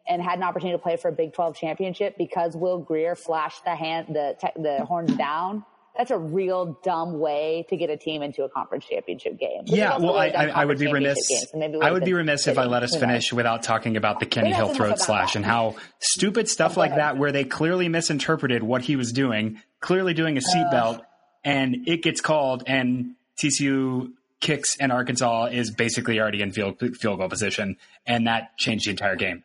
and 0.08 0.22
had 0.22 0.38
an 0.38 0.44
opportunity 0.44 0.76
to 0.76 0.82
play 0.82 0.96
for 0.96 1.08
a 1.08 1.12
Big 1.12 1.32
12 1.32 1.56
championship 1.56 2.16
because 2.16 2.56
Will 2.56 2.78
Grier 2.78 3.14
flashed 3.14 3.64
the 3.64 3.74
hand, 3.74 4.08
the, 4.10 4.36
the 4.56 4.84
horns 4.84 5.14
down, 5.16 5.64
that's 5.96 6.10
a 6.10 6.18
real 6.18 6.78
dumb 6.82 7.18
way 7.18 7.64
to 7.70 7.76
get 7.76 7.90
a 7.90 7.96
team 7.96 8.22
into 8.22 8.44
a 8.44 8.48
conference 8.48 8.84
championship 8.84 9.38
game. 9.38 9.62
Yeah, 9.64 9.96
well, 9.98 10.16
I, 10.16 10.26
I, 10.26 10.44
I, 10.48 10.64
would 10.64 10.78
be 10.78 10.92
remiss. 10.92 11.16
so 11.26 11.80
I 11.80 11.90
would 11.90 12.04
be 12.04 12.12
remiss 12.12 12.46
if 12.46 12.58
I 12.58 12.64
let 12.64 12.82
us 12.82 12.94
finish 12.96 13.32
without 13.32 13.62
talking 13.62 13.96
about 13.96 14.20
the 14.20 14.26
Kenny 14.26 14.52
Hill 14.52 14.74
throat 14.74 14.98
slash 14.98 15.32
that. 15.32 15.36
and 15.36 15.44
how 15.44 15.76
stupid 16.00 16.48
stuff 16.48 16.76
like 16.76 16.94
that, 16.96 17.16
where 17.16 17.32
they 17.32 17.44
clearly 17.44 17.88
misinterpreted 17.88 18.62
what 18.62 18.82
he 18.82 18.96
was 18.96 19.12
doing, 19.12 19.60
clearly 19.80 20.12
doing 20.12 20.36
a 20.36 20.40
seatbelt, 20.40 20.98
uh, 20.98 21.02
and 21.44 21.88
it 21.88 22.02
gets 22.02 22.20
called, 22.20 22.64
and 22.66 23.14
TCU 23.42 24.12
kicks, 24.40 24.76
and 24.78 24.92
Arkansas 24.92 25.46
is 25.46 25.70
basically 25.70 26.20
already 26.20 26.42
in 26.42 26.52
field 26.52 26.78
field 26.78 27.18
goal 27.18 27.28
position, 27.28 27.76
and 28.06 28.26
that 28.26 28.56
changed 28.58 28.86
the 28.86 28.90
entire 28.90 29.16
game. 29.16 29.44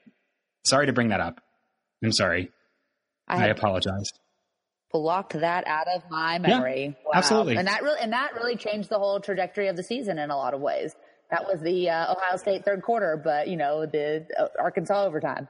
Sorry 0.65 0.86
to 0.88 0.93
bring 0.93 1.10
that 1.10 1.21
up. 1.21 1.41
I'm 2.04 2.12
sorry. 2.12 2.52
I, 3.28 3.45
I 3.45 3.47
apologize 3.47 4.12
blocked 4.91 5.39
that 5.39 5.65
out 5.67 5.88
of 5.88 6.04
my 6.10 6.38
memory. 6.39 6.84
Yeah, 6.84 7.04
wow. 7.06 7.12
Absolutely. 7.13 7.58
And 7.58 7.67
that 7.67 7.82
really, 7.82 8.00
and 8.02 8.13
that 8.13 8.34
really 8.36 8.56
changed 8.56 8.89
the 8.89 9.00
whole 9.00 9.19
trajectory 9.19 9.67
of 9.67 9.76
the 9.76 9.84
season 9.84 10.19
in 10.19 10.30
a 10.30 10.38
lot 10.38 10.54
of 10.54 10.62
ways. 10.62 10.93
That 11.30 11.45
was 11.45 11.62
the 11.62 11.89
uh, 11.89 12.12
Ohio 12.12 12.38
State 12.38 12.65
third 12.65 12.82
quarter, 12.82 13.19
but 13.21 13.47
you 13.47 13.56
know, 13.56 13.86
the 13.86 14.28
uh, 14.38 14.47
Arkansas 14.60 15.06
overtime. 15.06 15.47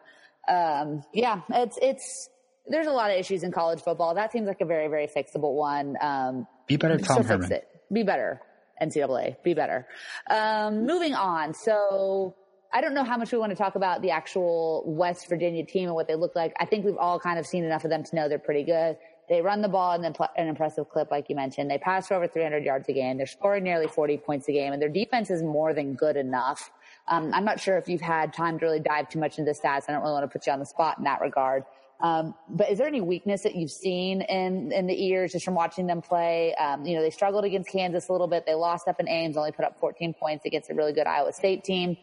Um, 0.48 1.04
yeah, 1.14 1.42
it's, 1.50 1.78
it's, 1.82 2.30
there's 2.68 2.88
a 2.88 2.92
lot 2.92 3.10
of 3.12 3.18
issues 3.18 3.44
in 3.44 3.52
college 3.52 3.82
football. 3.82 4.16
That 4.16 4.32
seems 4.32 4.48
like 4.48 4.62
a 4.62 4.66
very, 4.66 4.88
very 4.88 5.08
fixable 5.08 5.56
one. 5.56 5.96
Um, 6.00 6.48
be 6.68 6.78
better, 6.78 6.98
Tom 7.00 7.24
Herman. 7.24 7.50
Be 7.92 8.04
better, 8.04 8.42
NCAA. 8.82 9.42
Be 9.44 9.54
better. 9.54 9.88
Um, 10.30 10.86
moving 10.86 11.16
on. 11.16 11.54
So, 11.54 12.36
I 12.74 12.80
don't 12.80 12.94
know 12.94 13.04
how 13.04 13.18
much 13.18 13.32
we 13.32 13.38
want 13.38 13.52
to 13.52 13.56
talk 13.56 13.76
about 13.76 14.02
the 14.02 14.12
actual 14.12 14.84
West 14.86 15.28
Virginia 15.28 15.66
team 15.66 15.88
and 15.88 15.96
what 15.96 16.08
they 16.08 16.16
look 16.16 16.36
like. 16.36 16.54
I 16.60 16.66
think 16.66 16.86
we've 16.86 16.98
all 16.98 17.20
kind 17.20 17.38
of 17.38 17.46
seen 17.46 17.66
enough 17.66 17.84
of 17.84 17.90
them 17.90 18.04
to 18.04 18.16
know 18.16 18.30
they're 18.30 18.40
pretty 18.40 18.64
good. 18.64 18.98
They 19.28 19.42
run 19.42 19.62
the 19.62 19.70
ball 19.70 19.94
in 19.94 20.04
an 20.04 20.48
impressive 20.48 20.90
clip, 20.90 21.12
like 21.12 21.30
you 21.30 21.36
mentioned. 21.36 21.70
They 21.70 21.78
pass 21.78 22.08
for 22.08 22.16
over 22.16 22.28
300 22.28 22.64
yards 22.64 22.88
a 22.90 22.94
game. 22.94 23.18
They're 23.18 23.28
scoring 23.28 23.64
nearly 23.64 23.88
40 23.88 24.18
points 24.18 24.48
a 24.50 24.52
game, 24.52 24.74
and 24.74 24.82
their 24.82 24.90
defense 24.90 25.30
is 25.30 25.42
more 25.42 25.74
than 25.74 25.94
good 25.94 26.18
enough. 26.18 26.72
Um, 27.08 27.32
I'm 27.34 27.46
not 27.46 27.60
sure 27.60 27.78
if 27.78 27.88
you've 27.88 28.02
had 28.02 28.34
time 28.34 28.60
to 28.60 28.66
really 28.66 28.80
dive 28.80 29.10
too 29.10 29.20
much 29.20 29.38
into 29.38 29.52
the 29.52 29.58
stats. 29.58 29.86
I 29.88 29.94
don't 29.94 30.02
really 30.02 30.14
want 30.14 30.24
to 30.24 30.28
put 30.28 30.48
you 30.48 30.54
on 30.54 30.60
the 30.60 30.66
spot 30.66 30.98
in 30.98 31.04
that 31.06 31.22
regard. 31.22 31.64
Um, 32.02 32.34
but 32.50 32.72
is 32.72 32.78
there 32.78 32.88
any 32.88 33.02
weakness 33.02 33.44
that 33.44 33.56
you've 33.56 33.72
seen 33.72 34.22
in 34.22 34.72
in 34.72 34.88
the 34.88 35.06
ears 35.08 35.32
just 35.34 35.46
from 35.46 35.54
watching 35.54 35.88
them 35.88 36.02
play? 36.02 36.56
Um, 36.56 36.86
you 36.86 36.96
know, 36.96 37.02
they 37.02 37.10
struggled 37.12 37.46
against 37.46 37.70
Kansas 37.70 38.10
a 38.10 38.12
little 38.12 38.28
bit. 38.28 38.46
They 38.46 38.56
lost 38.56 38.88
up 38.88 39.00
in 39.00 39.08
Ames, 39.08 39.38
only 39.38 39.52
put 39.52 39.66
up 39.66 39.80
14 39.80 40.14
points 40.14 40.46
against 40.46 40.70
a 40.70 40.74
really 40.74 40.94
good 40.94 41.08
Iowa 41.08 41.34
State 41.34 41.64
team. 41.64 41.98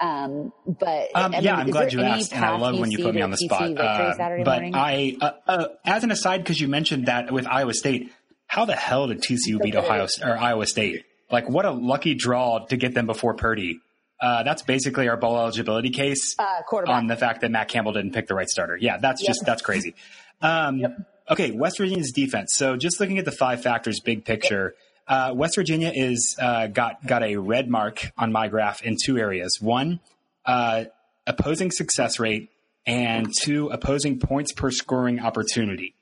Um, 0.00 0.52
but 0.66 1.08
um, 1.14 1.26
I 1.26 1.28
mean, 1.28 1.42
yeah, 1.42 1.56
I'm 1.56 1.70
glad 1.70 1.92
you 1.92 2.02
asked, 2.02 2.32
and 2.32 2.44
I 2.44 2.56
love 2.56 2.78
when 2.78 2.90
you 2.90 2.98
put 2.98 3.14
me 3.14 3.22
on 3.22 3.30
the 3.30 3.36
spot. 3.36 3.62
Uh, 3.76 4.14
but 4.18 4.46
morning? 4.46 4.74
I, 4.74 5.16
uh, 5.20 5.30
uh, 5.46 5.66
as 5.84 6.04
an 6.04 6.10
aside, 6.10 6.38
because 6.38 6.60
you 6.60 6.68
mentioned 6.68 7.06
that 7.06 7.32
with 7.32 7.46
Iowa 7.46 7.74
State, 7.74 8.12
how 8.46 8.64
the 8.64 8.74
hell 8.74 9.06
did 9.06 9.20
TCU 9.20 9.60
beat 9.60 9.76
Ohio 9.76 10.06
or 10.22 10.36
Iowa 10.36 10.66
State? 10.66 11.04
Like, 11.30 11.48
what 11.48 11.64
a 11.64 11.70
lucky 11.70 12.14
draw 12.14 12.66
to 12.66 12.76
get 12.76 12.94
them 12.94 13.06
before 13.06 13.34
Purdy. 13.34 13.80
Uh, 14.20 14.42
that's 14.42 14.62
basically 14.62 15.08
our 15.08 15.16
bowl 15.16 15.36
eligibility 15.36 15.90
case 15.90 16.36
uh, 16.38 16.62
on 16.86 17.08
the 17.08 17.16
fact 17.16 17.40
that 17.40 17.50
Matt 17.50 17.68
Campbell 17.68 17.92
didn't 17.92 18.12
pick 18.12 18.26
the 18.26 18.34
right 18.34 18.48
starter. 18.48 18.76
Yeah, 18.76 18.96
that's 18.98 19.22
yep. 19.22 19.28
just 19.28 19.44
that's 19.44 19.62
crazy. 19.62 19.94
Um, 20.40 20.78
yep. 20.78 20.98
Okay, 21.30 21.50
West 21.50 21.78
Virginia's 21.78 22.12
defense. 22.12 22.52
So 22.54 22.76
just 22.76 23.00
looking 23.00 23.18
at 23.18 23.24
the 23.24 23.32
five 23.32 23.62
factors, 23.62 24.00
big 24.00 24.24
picture. 24.24 24.74
Yep. 24.76 24.78
Uh, 25.06 25.34
West 25.34 25.56
Virginia 25.56 25.92
is 25.94 26.36
uh, 26.40 26.68
got 26.68 27.04
got 27.06 27.22
a 27.22 27.36
red 27.36 27.68
mark 27.68 28.10
on 28.16 28.32
my 28.32 28.48
graph 28.48 28.82
in 28.82 28.96
two 29.02 29.18
areas. 29.18 29.58
One, 29.60 30.00
uh, 30.46 30.84
opposing 31.26 31.70
success 31.70 32.18
rate, 32.18 32.50
and 32.86 33.32
two, 33.42 33.68
opposing 33.68 34.18
points 34.18 34.52
per 34.52 34.70
scoring 34.70 35.20
opportunity. 35.20 35.94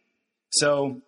So 0.51 1.01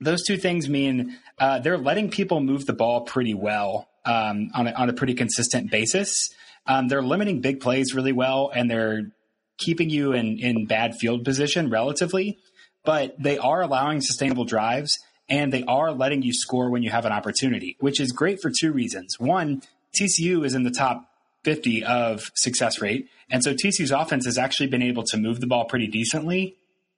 those 0.00 0.24
two 0.24 0.36
things 0.36 0.68
mean 0.68 1.16
uh, 1.38 1.58
they're 1.60 1.78
letting 1.78 2.10
people 2.10 2.40
move 2.40 2.66
the 2.66 2.72
ball 2.72 3.02
pretty 3.02 3.34
well 3.34 3.88
um, 4.06 4.50
on, 4.54 4.66
a, 4.68 4.72
on 4.72 4.88
a 4.88 4.92
pretty 4.92 5.14
consistent 5.14 5.70
basis. 5.70 6.30
Um, 6.66 6.88
they're 6.88 7.02
limiting 7.02 7.40
big 7.40 7.60
plays 7.60 7.94
really 7.94 8.12
well, 8.12 8.50
and 8.54 8.70
they're 8.70 9.10
keeping 9.58 9.90
you 9.90 10.12
in 10.12 10.38
in 10.38 10.66
bad 10.66 10.94
field 10.96 11.24
position 11.24 11.70
relatively. 11.70 12.38
But 12.84 13.20
they 13.20 13.36
are 13.36 13.62
allowing 13.62 14.00
sustainable 14.00 14.44
drives, 14.44 14.98
and 15.28 15.52
they 15.52 15.64
are 15.64 15.92
letting 15.92 16.22
you 16.22 16.32
score 16.32 16.70
when 16.70 16.82
you 16.82 16.90
have 16.90 17.04
an 17.04 17.12
opportunity, 17.12 17.76
which 17.80 18.00
is 18.00 18.12
great 18.12 18.40
for 18.40 18.50
two 18.50 18.72
reasons. 18.72 19.18
One, 19.18 19.62
TCU 19.98 20.44
is 20.44 20.54
in 20.54 20.62
the 20.62 20.70
top 20.70 21.08
50 21.44 21.84
of 21.84 22.30
success 22.34 22.80
rate. 22.80 23.08
And 23.30 23.42
so 23.42 23.54
TCU's 23.54 23.92
offense 23.92 24.24
has 24.26 24.36
actually 24.36 24.66
been 24.66 24.82
able 24.82 25.04
to 25.04 25.16
move 25.16 25.40
the 25.40 25.46
ball 25.46 25.64
pretty 25.64 25.86
decently. 25.86 26.56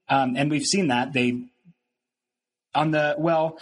Um, 0.08 0.36
and 0.36 0.50
we've 0.50 0.64
seen 0.64 0.88
that 0.88 1.12
they 1.12 1.42
on 2.74 2.92
the 2.92 3.14
well. 3.18 3.58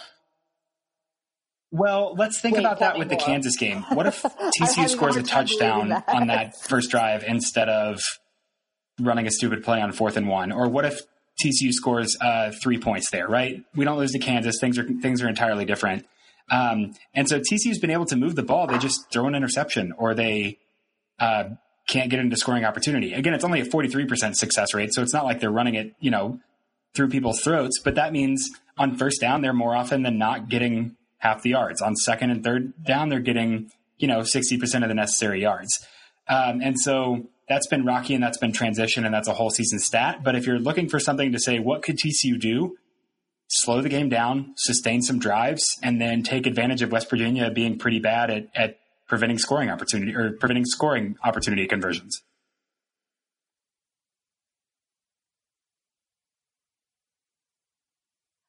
Well, 1.77 2.15
let's 2.17 2.39
think 2.39 2.55
Wait, 2.55 2.61
about 2.61 2.79
that 2.79 2.97
with 2.97 3.09
more. 3.09 3.17
the 3.17 3.23
Kansas 3.23 3.55
game. 3.55 3.83
What 3.93 4.07
if 4.07 4.21
TCU 4.59 4.89
scores 4.89 5.15
a 5.15 5.23
touchdown 5.23 5.89
that. 5.89 6.05
on 6.07 6.27
that 6.27 6.59
first 6.59 6.89
drive 6.89 7.23
instead 7.23 7.69
of 7.69 8.01
running 8.99 9.27
a 9.27 9.31
stupid 9.31 9.63
play 9.63 9.81
on 9.81 9.91
fourth 9.91 10.17
and 10.17 10.27
one? 10.27 10.51
Or 10.51 10.67
what 10.67 10.85
if 10.85 11.01
TCU 11.43 11.71
scores 11.71 12.17
uh, 12.19 12.51
three 12.63 12.79
points 12.79 13.11
there? 13.11 13.27
Right? 13.27 13.63
We 13.75 13.85
don't 13.85 13.99
lose 13.99 14.11
to 14.13 14.19
Kansas. 14.19 14.57
Things 14.59 14.79
are 14.79 14.85
things 15.01 15.21
are 15.21 15.29
entirely 15.29 15.65
different. 15.65 16.05
Um, 16.49 16.95
and 17.13 17.27
so 17.27 17.39
TCU's 17.39 17.77
been 17.79 17.91
able 17.91 18.05
to 18.05 18.15
move 18.15 18.35
the 18.35 18.43
ball. 18.43 18.67
They 18.67 18.77
just 18.77 19.11
throw 19.11 19.27
an 19.27 19.35
interception 19.35 19.93
or 19.97 20.13
they 20.13 20.57
uh, 21.19 21.49
can't 21.87 22.09
get 22.09 22.19
into 22.19 22.37
scoring 22.37 22.65
opportunity. 22.65 23.13
Again, 23.13 23.33
it's 23.33 23.43
only 23.43 23.59
a 23.59 23.65
43% 23.65 24.35
success 24.35 24.73
rate, 24.73 24.93
so 24.93 25.01
it's 25.01 25.13
not 25.13 25.25
like 25.25 25.39
they're 25.41 25.51
running 25.51 25.75
it, 25.75 25.93
you 25.99 26.09
know, 26.09 26.39
through 26.95 27.09
people's 27.09 27.41
throats. 27.41 27.79
But 27.83 27.95
that 27.95 28.13
means 28.13 28.49
on 28.77 28.95
first 28.95 29.19
down, 29.19 29.41
they're 29.41 29.53
more 29.53 29.75
often 29.75 30.03
than 30.03 30.17
not 30.17 30.47
getting 30.47 30.95
half 31.19 31.41
the 31.41 31.51
yards. 31.51 31.81
On 31.81 31.95
second 31.95 32.31
and 32.31 32.43
third 32.43 32.73
down, 32.83 33.09
they're 33.09 33.19
getting, 33.19 33.71
you 33.97 34.07
know, 34.07 34.19
60% 34.19 34.83
of 34.83 34.89
the 34.89 34.95
necessary 34.95 35.41
yards. 35.41 35.85
Um, 36.27 36.61
and 36.61 36.79
so 36.79 37.29
that's 37.47 37.67
been 37.67 37.85
rocky 37.85 38.13
and 38.13 38.23
that's 38.23 38.37
been 38.37 38.51
transition 38.51 39.05
and 39.05 39.13
that's 39.13 39.27
a 39.27 39.33
whole 39.33 39.49
season 39.49 39.79
stat. 39.79 40.23
But 40.23 40.35
if 40.35 40.45
you're 40.45 40.59
looking 40.59 40.89
for 40.89 40.99
something 40.99 41.31
to 41.31 41.39
say, 41.39 41.59
what 41.59 41.81
could 41.81 41.97
TCU 41.97 42.39
do? 42.39 42.77
Slow 43.49 43.81
the 43.81 43.89
game 43.89 44.09
down, 44.09 44.53
sustain 44.57 45.01
some 45.01 45.19
drives, 45.19 45.65
and 45.81 46.01
then 46.01 46.21
take 46.21 46.45
advantage 46.45 46.81
of 46.81 46.91
West 46.91 47.09
Virginia 47.09 47.49
being 47.49 47.79
pretty 47.79 47.99
bad 47.99 48.29
at, 48.29 48.47
at 48.53 48.79
preventing 49.07 49.37
scoring 49.37 49.69
opportunity 49.69 50.13
or 50.13 50.33
preventing 50.33 50.65
scoring 50.65 51.15
opportunity 51.23 51.65
conversions. 51.65 52.21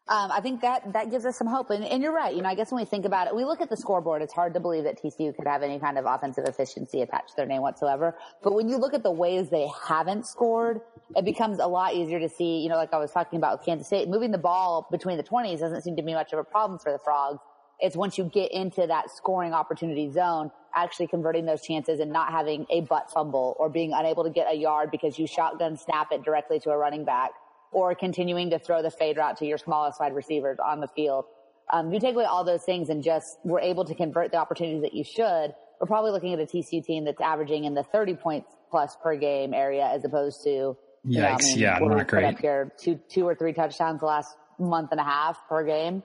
Um, 0.09 0.33
I 0.33 0.40
think 0.40 0.62
that 0.62 0.94
that 0.94 1.11
gives 1.11 1.27
us 1.27 1.37
some 1.37 1.47
hope. 1.47 1.68
And, 1.68 1.85
and, 1.85 2.03
you're 2.03 2.14
right. 2.14 2.35
You 2.35 2.40
know, 2.40 2.49
I 2.49 2.55
guess 2.55 2.73
when 2.73 2.81
we 2.81 2.87
think 2.87 3.05
about 3.05 3.27
it, 3.27 3.37
we 3.37 3.44
look 3.44 3.61
at 3.61 3.68
the 3.68 3.77
scoreboard. 3.77 4.23
It's 4.23 4.33
hard 4.33 4.55
to 4.55 4.61
believe 4.61 4.85
that 4.85 5.03
TCU 5.03 5.37
could 5.37 5.47
have 5.47 5.62
any 5.62 5.79
kind 5.79 5.99
of 5.99 6.07
offensive 6.07 6.47
efficiency 6.47 7.03
attached 7.03 7.31
to 7.31 7.37
their 7.37 7.47
name 7.47 7.61
whatsoever. 7.61 8.16
But 8.42 8.55
when 8.55 8.71
you 8.71 8.79
look 8.79 8.94
at 8.94 9.03
the 9.03 9.11
ways 9.11 9.51
they 9.51 9.68
haven't 9.87 10.27
scored, 10.27 10.81
it 11.14 11.27
becomes 11.27 11.59
a 11.59 11.66
lot 11.66 11.94
easier 11.94 12.18
to 12.21 12.29
see. 12.29 12.61
You 12.61 12.71
know, 12.71 12.77
like 12.77 12.94
I 12.94 12.99
was 12.99 13.11
talking 13.11 13.37
about 13.37 13.59
with 13.59 13.66
Kansas 13.66 13.87
State, 13.87 14.09
moving 14.09 14.31
the 14.31 14.38
ball 14.38 14.88
between 14.90 15.18
the 15.18 15.23
20s 15.23 15.61
doesn't 15.61 15.83
seem 15.83 15.97
to 15.97 16.03
be 16.03 16.14
much 16.14 16.33
of 16.33 16.38
a 16.38 16.44
problem 16.44 16.79
for 16.79 16.90
the 16.90 16.99
Frogs. 16.99 17.40
It's 17.79 17.94
once 17.94 18.16
you 18.16 18.25
get 18.25 18.51
into 18.51 18.87
that 18.87 19.11
scoring 19.11 19.53
opportunity 19.53 20.11
zone, 20.11 20.51
actually 20.75 21.09
converting 21.09 21.44
those 21.44 21.61
chances 21.61 22.01
and 22.01 22.11
not 22.11 22.33
having 22.33 22.66
a 22.71 22.81
butt 22.81 23.11
fumble 23.11 23.57
or 23.59 23.68
being 23.68 23.92
unable 23.92 24.25
to 24.25 24.31
get 24.31 24.51
a 24.51 24.57
yard 24.57 24.90
because 24.90 25.18
you 25.18 25.27
shotgun 25.27 25.77
snap 25.77 26.12
it 26.12 26.23
directly 26.23 26.59
to 26.61 26.71
a 26.71 26.77
running 26.77 27.05
back 27.05 27.33
or 27.73 27.95
continuing 27.95 28.51
to 28.51 28.59
throw 28.59 28.83
the 28.83 28.91
fade 28.91 29.17
route 29.17 29.37
to 29.39 29.47
your 29.47 29.59
smallest 29.59 30.01
wide 30.01 30.15
receivers 30.15 30.59
on 30.65 30.81
the 30.81 30.89
field. 30.89 31.25
Um, 31.71 31.93
you 31.93 32.01
take 32.01 32.15
away 32.15 32.25
all 32.25 32.45
those 32.45 32.65
things 32.65 32.89
and 32.89 33.03
just 33.03 33.39
were 33.45 33.61
able 33.61 33.85
to 33.85 33.95
convert 33.95 34.31
the 34.31 34.39
opportunities 34.39 34.83
that 34.83 34.95
you 34.95 35.05
should. 35.05 35.55
We're 35.81 35.87
probably 35.87 36.11
looking 36.11 36.33
at 36.33 36.41
a 36.41 36.47
TCU 36.47 36.85
team 36.85 37.05
that's 37.05 37.21
averaging 37.21 37.65
in 37.65 37.75
the 37.75 37.83
30 37.83 38.15
points 38.15 38.55
plus 38.71 38.97
per 39.03 39.17
game 39.17 39.53
area 39.53 39.87
as 39.87 40.05
opposed 40.05 40.43
to, 40.45 40.51
you 40.51 40.77
Yikes, 41.05 41.21
know, 41.21 41.27
I 41.27 41.37
mean, 41.37 41.59
yeah, 41.59 41.79
not 41.79 42.09
great. 42.09 42.25
Up 42.25 42.39
here, 42.39 42.73
two, 42.79 42.99
two 43.09 43.27
or 43.27 43.35
three 43.35 43.53
touchdowns 43.53 44.01
the 44.01 44.07
last 44.07 44.35
month 44.59 44.89
and 44.93 45.01
a 45.01 45.05
half 45.05 45.39
per 45.49 45.65
game. 45.65 46.03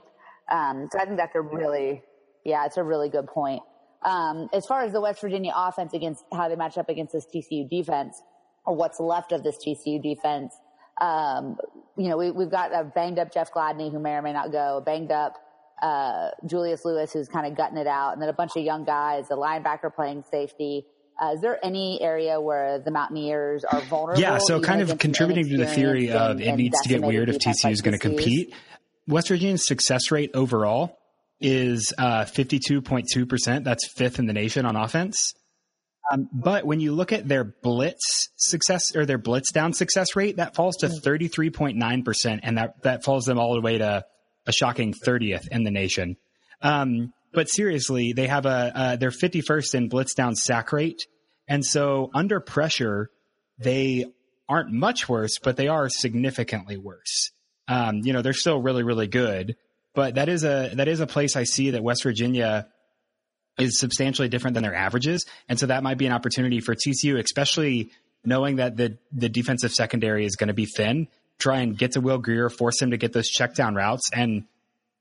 Um, 0.52 0.88
so 0.92 1.00
I 1.00 1.06
think 1.06 1.18
that's 1.18 1.36
a 1.36 1.42
really, 1.42 2.04
yeah, 2.44 2.66
it's 2.66 2.78
a 2.78 2.84
really 2.84 3.10
good 3.10 3.28
point. 3.28 3.64
Um, 4.04 4.50
as 4.54 4.66
far 4.66 4.84
as 4.84 4.92
the 4.92 5.02
West 5.02 5.22
Virginia 5.22 5.54
offense 5.56 5.94
against 5.94 6.26
how 6.34 6.50
they 6.50 6.56
match 6.56 6.78
up 6.78 6.90
against 6.90 7.14
this 7.14 7.26
TCU 7.34 7.70
defense, 7.70 8.22
or 8.66 8.76
what's 8.76 9.00
left 9.00 9.32
of 9.32 9.44
this 9.44 9.58
TCU 9.58 10.02
defense, 10.02 10.54
um, 11.02 11.58
you 11.98 12.10
know, 12.10 12.18
we, 12.18 12.32
we've 12.32 12.52
got 12.52 12.74
a 12.74 12.84
banged 12.84 13.20
up 13.20 13.34
Jeff 13.34 13.54
Gladney 13.54 13.92
who 13.92 14.00
may 14.00 14.12
or 14.12 14.22
may 14.22 14.34
not 14.34 14.52
go, 14.52 14.82
banged 14.86 15.12
up 15.12 15.36
uh, 15.82 16.30
Julius 16.46 16.86
Lewis 16.86 17.12
who's 17.14 17.28
kind 17.28 17.46
of 17.46 17.58
gutting 17.58 17.78
it 17.78 17.88
out, 17.88 18.14
and 18.14 18.22
then 18.22 18.30
a 18.30 18.34
bunch 18.34 18.52
of 18.56 18.64
young 18.64 18.84
guys, 18.84 19.26
a 19.30 19.36
linebacker 19.36 19.94
playing 19.94 20.24
safety. 20.30 20.86
Uh, 21.22 21.34
is 21.36 21.42
there 21.42 21.64
any 21.64 22.02
area 22.02 22.42
where 22.42 22.80
the 22.80 22.90
Mountaineers 22.90 23.64
are 23.66 23.82
vulnerable? 23.82 24.20
Yeah, 24.20 24.40
so 24.42 24.60
kind 24.60 24.82
of 24.82 24.98
contributing 24.98 25.48
to 25.50 25.58
the 25.58 25.68
theory 25.68 26.10
of 26.12 26.42
it 26.42 26.56
needs 26.56 26.82
to 26.82 26.90
get 26.90 27.04
weird 27.04 27.30
if 27.30 27.38
TCU 27.38 27.72
is 27.72 27.82
going 27.82 27.94
to 27.94 28.00
compete. 28.00 28.54
West 29.08 29.28
Virginia's 29.28 29.66
success 29.66 30.10
rate 30.12 30.32
overall 30.34 30.98
is 31.40 31.94
uh, 31.98 32.24
52.2%. 32.24 33.64
That's 33.64 33.88
fifth 33.88 34.18
in 34.18 34.26
the 34.26 34.34
nation 34.34 34.66
on 34.66 34.76
offense. 34.76 35.34
Um, 36.12 36.30
but 36.34 36.66
when 36.66 36.80
you 36.80 36.94
look 36.94 37.14
at 37.14 37.28
their 37.28 37.44
blitz 37.44 38.30
success 38.36 38.96
or 38.96 39.06
their 39.06 39.18
blitz 39.18 39.52
down 39.52 39.74
success 39.74 40.16
rate, 40.16 40.38
that 40.38 40.56
falls 40.56 40.78
to 40.78 40.88
33.9%. 40.88 41.78
Mm. 41.78 42.40
And 42.44 42.58
that, 42.58 42.82
that 42.84 43.04
falls 43.04 43.26
them 43.26 43.40
all 43.40 43.54
the 43.54 43.62
way 43.62 43.78
to 43.78 44.06
a 44.46 44.52
shocking 44.52 44.94
30th 44.94 45.48
in 45.52 45.64
the 45.64 45.72
nation. 45.72 46.18
Um, 46.62 47.14
but 47.34 47.50
seriously, 47.50 48.14
they 48.14 48.28
have 48.28 48.46
a, 48.46 48.72
uh, 48.76 48.96
they're 48.98 49.10
51st 49.10 49.76
in 49.76 49.90
blitz 49.90 50.14
down 50.14 50.36
sack 50.36 50.72
rate. 50.72 51.08
And 51.48 51.66
so 51.66 52.10
under 52.14 52.40
pressure, 52.40 53.10
they 53.58 54.06
aren't 54.48 54.72
much 54.72 55.10
worse, 55.10 55.40
but 55.42 55.58
they 55.58 55.68
are 55.68 55.90
significantly 55.90 56.78
worse. 56.78 57.32
Um, 57.68 58.02
you 58.04 58.14
know, 58.14 58.22
they're 58.22 58.34
still 58.34 58.62
really, 58.62 58.84
really 58.84 59.08
good, 59.08 59.56
but 59.96 60.16
that 60.16 60.30
is 60.30 60.44
a, 60.44 60.72
that 60.76 60.88
is 60.88 61.00
a 61.00 61.08
place 61.08 61.36
I 61.36 61.44
see 61.44 61.72
that 61.72 61.84
West 61.84 62.04
Virginia 62.04 62.68
is 63.58 63.80
substantially 63.80 64.30
different 64.30 64.56
than 64.56 64.64
their 64.64 64.76
averages. 64.76 65.26
And 65.48 65.60
so 65.60 65.68
that 65.68 65.84
might 65.84 65.98
be 65.98 66.06
an 66.06 66.12
opportunity 66.12 66.60
for 66.60 66.76
TCU, 66.76 67.20
especially 67.24 67.92
knowing 68.26 68.58
that 68.58 68.78
the, 68.78 68.98
the 69.12 69.30
defensive 69.30 69.72
secondary 69.72 70.26
is 70.26 70.36
going 70.36 70.48
to 70.48 70.54
be 70.54 70.66
thin. 70.66 71.08
Try 71.40 71.60
and 71.60 71.78
get 71.78 71.94
to 71.94 72.02
Will 72.02 72.18
Grier, 72.18 72.50
force 72.50 72.82
him 72.82 72.92
to 72.92 72.98
get 72.98 73.14
those 73.14 73.28
check 73.28 73.54
down 73.56 73.76
routes 73.76 74.10
and, 74.14 74.46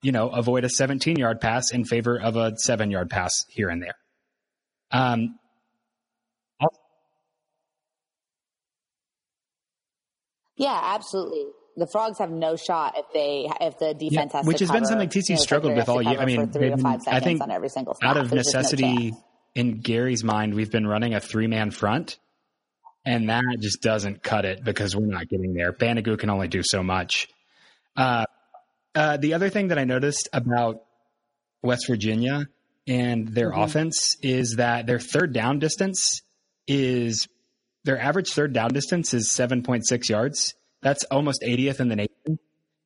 you 0.02 0.12
know, 0.12 0.28
avoid 0.28 0.64
a 0.64 0.68
17 0.68 1.16
yard 1.16 1.40
pass 1.40 1.70
in 1.72 1.84
favor 1.84 2.20
of 2.20 2.36
a 2.36 2.56
seven 2.58 2.90
yard 2.90 3.10
pass 3.10 3.32
here 3.48 3.68
and 3.68 3.82
there. 3.82 3.94
Um, 4.90 5.38
yeah, 10.56 10.78
absolutely 10.82 11.46
the 11.76 11.87
frogs 11.87 12.18
have 12.18 12.30
no 12.30 12.56
shot 12.56 12.94
if 12.96 13.06
they 13.12 13.48
if 13.61 13.78
the 13.78 13.94
defense 13.94 14.32
yeah, 14.32 14.38
has 14.38 14.46
which 14.46 14.61
has 14.61 14.68
cover, 14.68 14.80
been 14.80 14.87
something 14.87 15.08
TCU 15.08 15.28
you 15.30 15.35
know, 15.37 15.40
struggled 15.40 15.76
with 15.76 15.88
all 15.88 16.02
year. 16.02 16.18
I 16.20 16.24
mean, 16.24 16.46
been, 16.46 16.87
I 16.87 17.20
think 17.20 17.40
on 17.40 17.50
every 17.50 17.68
single 17.68 17.94
snap. 17.94 18.11
out 18.11 18.16
of 18.16 18.30
There's 18.30 18.46
necessity, 18.46 19.11
no 19.11 19.24
in 19.54 19.80
Gary's 19.80 20.24
mind, 20.24 20.54
we've 20.54 20.70
been 20.70 20.87
running 20.87 21.14
a 21.14 21.20
three 21.20 21.46
man 21.46 21.70
front, 21.70 22.18
and 23.04 23.28
that 23.28 23.58
just 23.61 23.82
doesn't 23.82 24.22
cut 24.22 24.44
it 24.44 24.64
because 24.64 24.96
we're 24.96 25.06
not 25.06 25.28
getting 25.28 25.54
there. 25.54 25.72
Banogu 25.72 26.18
can 26.18 26.30
only 26.30 26.48
do 26.48 26.62
so 26.62 26.82
much. 26.82 27.28
Uh, 27.96 28.24
uh, 28.94 29.16
the 29.16 29.35
other 29.35 29.48
thing 29.48 29.68
that 29.68 29.78
I 29.78 29.85
noticed 29.85 30.28
about 30.32 30.82
West 31.62 31.87
Virginia 31.87 32.46
and 32.87 33.28
their 33.28 33.50
mm-hmm. 33.50 33.61
offense 33.61 34.16
is 34.22 34.56
that 34.56 34.87
their 34.87 34.98
third 34.98 35.32
down 35.32 35.58
distance 35.58 36.22
is 36.66 37.28
their 37.85 38.00
average 38.00 38.30
third 38.32 38.52
down 38.52 38.72
distance 38.72 39.14
is 39.14 39.30
7.6 39.30 40.08
yards 40.08 40.54
that's 40.82 41.04
almost 41.04 41.42
80th 41.42 41.80
in 41.80 41.88
the 41.88 41.96
nation. 41.96 42.38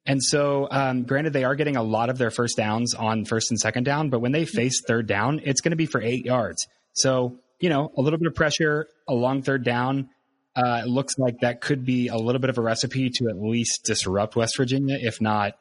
And 0.07 0.23
so, 0.23 0.69
um, 0.71 1.03
granted, 1.03 1.33
they 1.33 1.45
are 1.45 1.57
getting 1.57 1.77
a 1.77 1.83
lot 1.83 2.11
of 2.11 2.19
their 2.19 2.31
first 2.31 2.57
downs 2.57 2.95
on 2.95 3.25
first 3.25 3.51
and 3.51 3.59
second 3.59 3.85
down, 3.85 4.09
but 4.09 4.21
when 4.21 4.31
they 4.31 4.45
face 4.45 4.81
third 4.87 5.09
down, 5.09 5.41
it's 5.45 5.61
going 5.61 5.73
to 5.73 5.77
be 5.77 5.87
for 5.87 6.01
eight 6.01 6.25
yards. 6.25 6.67
So, 6.93 7.41
you 7.59 7.69
know, 7.69 7.91
a 7.97 8.01
little 8.01 8.19
bit 8.19 8.29
of 8.29 8.35
pressure 8.35 8.87
along 9.09 9.43
third 9.43 9.65
down. 9.65 10.11
Uh, 10.55 10.83
it 10.85 10.89
looks 10.89 11.19
like 11.19 11.41
that 11.41 11.61
could 11.61 11.85
be 11.85 12.09
a 12.09 12.17
little 12.17 12.41
bit 12.41 12.51
of 12.51 12.57
a 12.57 12.63
recipe 12.63 13.11
to 13.11 13.29
at 13.29 13.37
least 13.37 13.85
disrupt 13.85 14.37
West 14.37 14.57
Virginia, 14.57 14.97
if 15.01 15.21
not, 15.21 15.55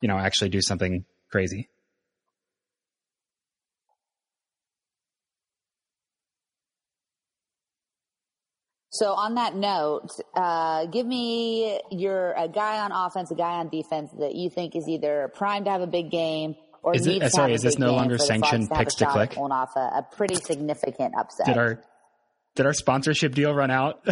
you 0.00 0.08
know, 0.08 0.16
actually 0.16 0.48
do 0.48 0.62
something 0.62 1.04
crazy. 1.30 1.68
So 8.92 9.14
on 9.14 9.36
that 9.36 9.56
note, 9.56 10.10
uh, 10.34 10.84
give 10.86 11.06
me 11.06 11.80
your 11.90 12.32
a 12.32 12.46
guy 12.46 12.80
on 12.80 12.92
offense, 12.92 13.30
a 13.30 13.34
guy 13.34 13.54
on 13.54 13.70
defense 13.70 14.10
that 14.18 14.34
you 14.34 14.50
think 14.50 14.76
is 14.76 14.86
either 14.86 15.32
primed 15.34 15.64
to 15.64 15.70
have 15.70 15.80
a 15.80 15.86
big 15.86 16.10
game 16.10 16.56
or 16.82 16.94
is 16.94 17.06
it, 17.06 17.30
sorry, 17.32 17.54
is 17.54 17.62
this 17.62 17.78
no 17.78 17.94
longer 17.94 18.18
sanctioned 18.18 18.68
picks 18.70 18.96
to 18.96 19.06
click? 19.06 19.30
Pulling 19.30 19.52
off 19.52 19.76
a, 19.76 19.80
a, 19.80 20.06
pretty 20.16 20.34
significant 20.34 21.14
upset. 21.16 21.46
Did 21.46 21.56
our 21.56 21.82
did 22.56 22.66
our 22.66 22.74
sponsorship 22.74 23.34
deal 23.34 23.54
run 23.54 23.70
out? 23.70 24.02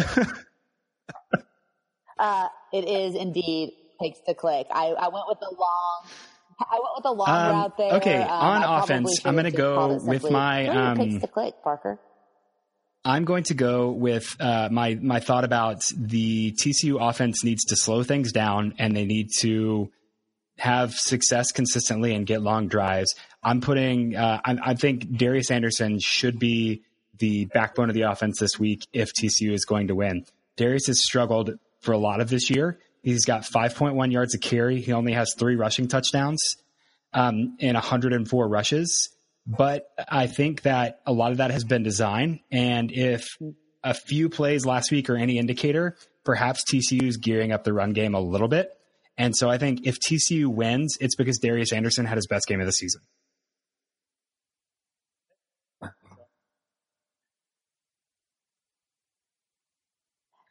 uh, 2.17 2.47
it 2.71 2.87
is 2.87 3.13
indeed 3.15 3.73
picks 4.01 4.19
to 4.21 4.33
click. 4.33 4.67
I, 4.71 4.87
I 4.87 5.09
went 5.09 5.25
with 5.27 5.39
the 5.41 5.53
long. 5.57 6.05
I 6.59 6.75
went 6.75 6.95
with 6.95 7.03
the 7.03 7.11
long 7.11 7.29
um, 7.29 7.51
route 7.51 7.77
there. 7.77 7.93
Okay, 7.95 8.21
um, 8.21 8.29
on 8.29 8.63
offense, 8.81 9.25
I'm 9.25 9.35
going 9.35 9.45
to 9.45 9.51
go 9.51 9.99
with 10.01 10.31
my 10.31 10.67
um, 10.67 10.97
picks 10.97 11.21
to 11.21 11.27
click, 11.27 11.55
Parker. 11.63 11.99
I'm 13.03 13.25
going 13.25 13.43
to 13.45 13.53
go 13.53 13.91
with 13.91 14.35
uh, 14.39 14.69
my 14.71 14.95
my 15.01 15.19
thought 15.19 15.43
about 15.43 15.83
the 15.95 16.51
TCU 16.53 16.97
offense 16.99 17.43
needs 17.43 17.65
to 17.65 17.75
slow 17.75 18.03
things 18.03 18.31
down 18.31 18.75
and 18.77 18.95
they 18.95 19.05
need 19.05 19.29
to 19.39 19.91
have 20.57 20.93
success 20.93 21.51
consistently 21.51 22.13
and 22.13 22.27
get 22.27 22.41
long 22.41 22.67
drives. 22.67 23.15
I'm 23.43 23.61
putting. 23.61 24.15
Uh, 24.15 24.39
I, 24.45 24.57
I, 24.63 24.73
think 24.75 25.17
Darius 25.17 25.49
Anderson 25.49 25.99
should 25.99 26.37
be 26.37 26.83
the 27.17 27.45
backbone 27.45 27.89
of 27.89 27.95
the 27.95 28.03
offense 28.03 28.39
this 28.39 28.59
week 28.59 28.85
if 28.93 29.11
TCU 29.13 29.51
is 29.51 29.65
going 29.65 29.87
to 29.87 29.95
win. 29.95 30.25
Darius 30.57 30.85
has 30.85 31.01
struggled 31.01 31.51
for 31.79 31.93
a 31.93 31.97
lot 31.97 32.21
of 32.21 32.29
this 32.29 32.51
year, 32.51 32.77
He's 33.03 33.25
got 33.25 33.41
5.1 33.41 34.11
yards 34.11 34.35
a 34.35 34.39
carry. 34.39 34.79
He 34.79 34.93
only 34.93 35.13
has 35.13 35.33
three 35.37 35.55
rushing 35.55 35.87
touchdowns 35.87 36.57
um, 37.13 37.55
in 37.59 37.73
104 37.73 38.47
rushes. 38.47 39.09
But 39.45 39.87
I 40.07 40.27
think 40.27 40.63
that 40.63 41.01
a 41.05 41.11
lot 41.11 41.31
of 41.31 41.37
that 41.37 41.51
has 41.51 41.63
been 41.63 41.83
design. 41.83 42.41
And 42.51 42.91
if 42.91 43.27
a 43.83 43.93
few 43.93 44.29
plays 44.29 44.65
last 44.65 44.91
week 44.91 45.09
are 45.09 45.17
any 45.17 45.37
indicator, 45.37 45.97
perhaps 46.23 46.63
TCU 46.71 47.03
is 47.03 47.17
gearing 47.17 47.51
up 47.51 47.63
the 47.63 47.73
run 47.73 47.93
game 47.93 48.13
a 48.13 48.19
little 48.19 48.47
bit. 48.47 48.71
And 49.17 49.35
so 49.35 49.49
I 49.49 49.57
think 49.57 49.85
if 49.85 49.97
TCU 49.99 50.47
wins, 50.47 50.97
it's 51.01 51.15
because 51.15 51.39
Darius 51.39 51.73
Anderson 51.73 52.05
had 52.05 52.17
his 52.17 52.27
best 52.27 52.47
game 52.47 52.59
of 52.59 52.65
the 52.65 52.71
season. 52.71 53.01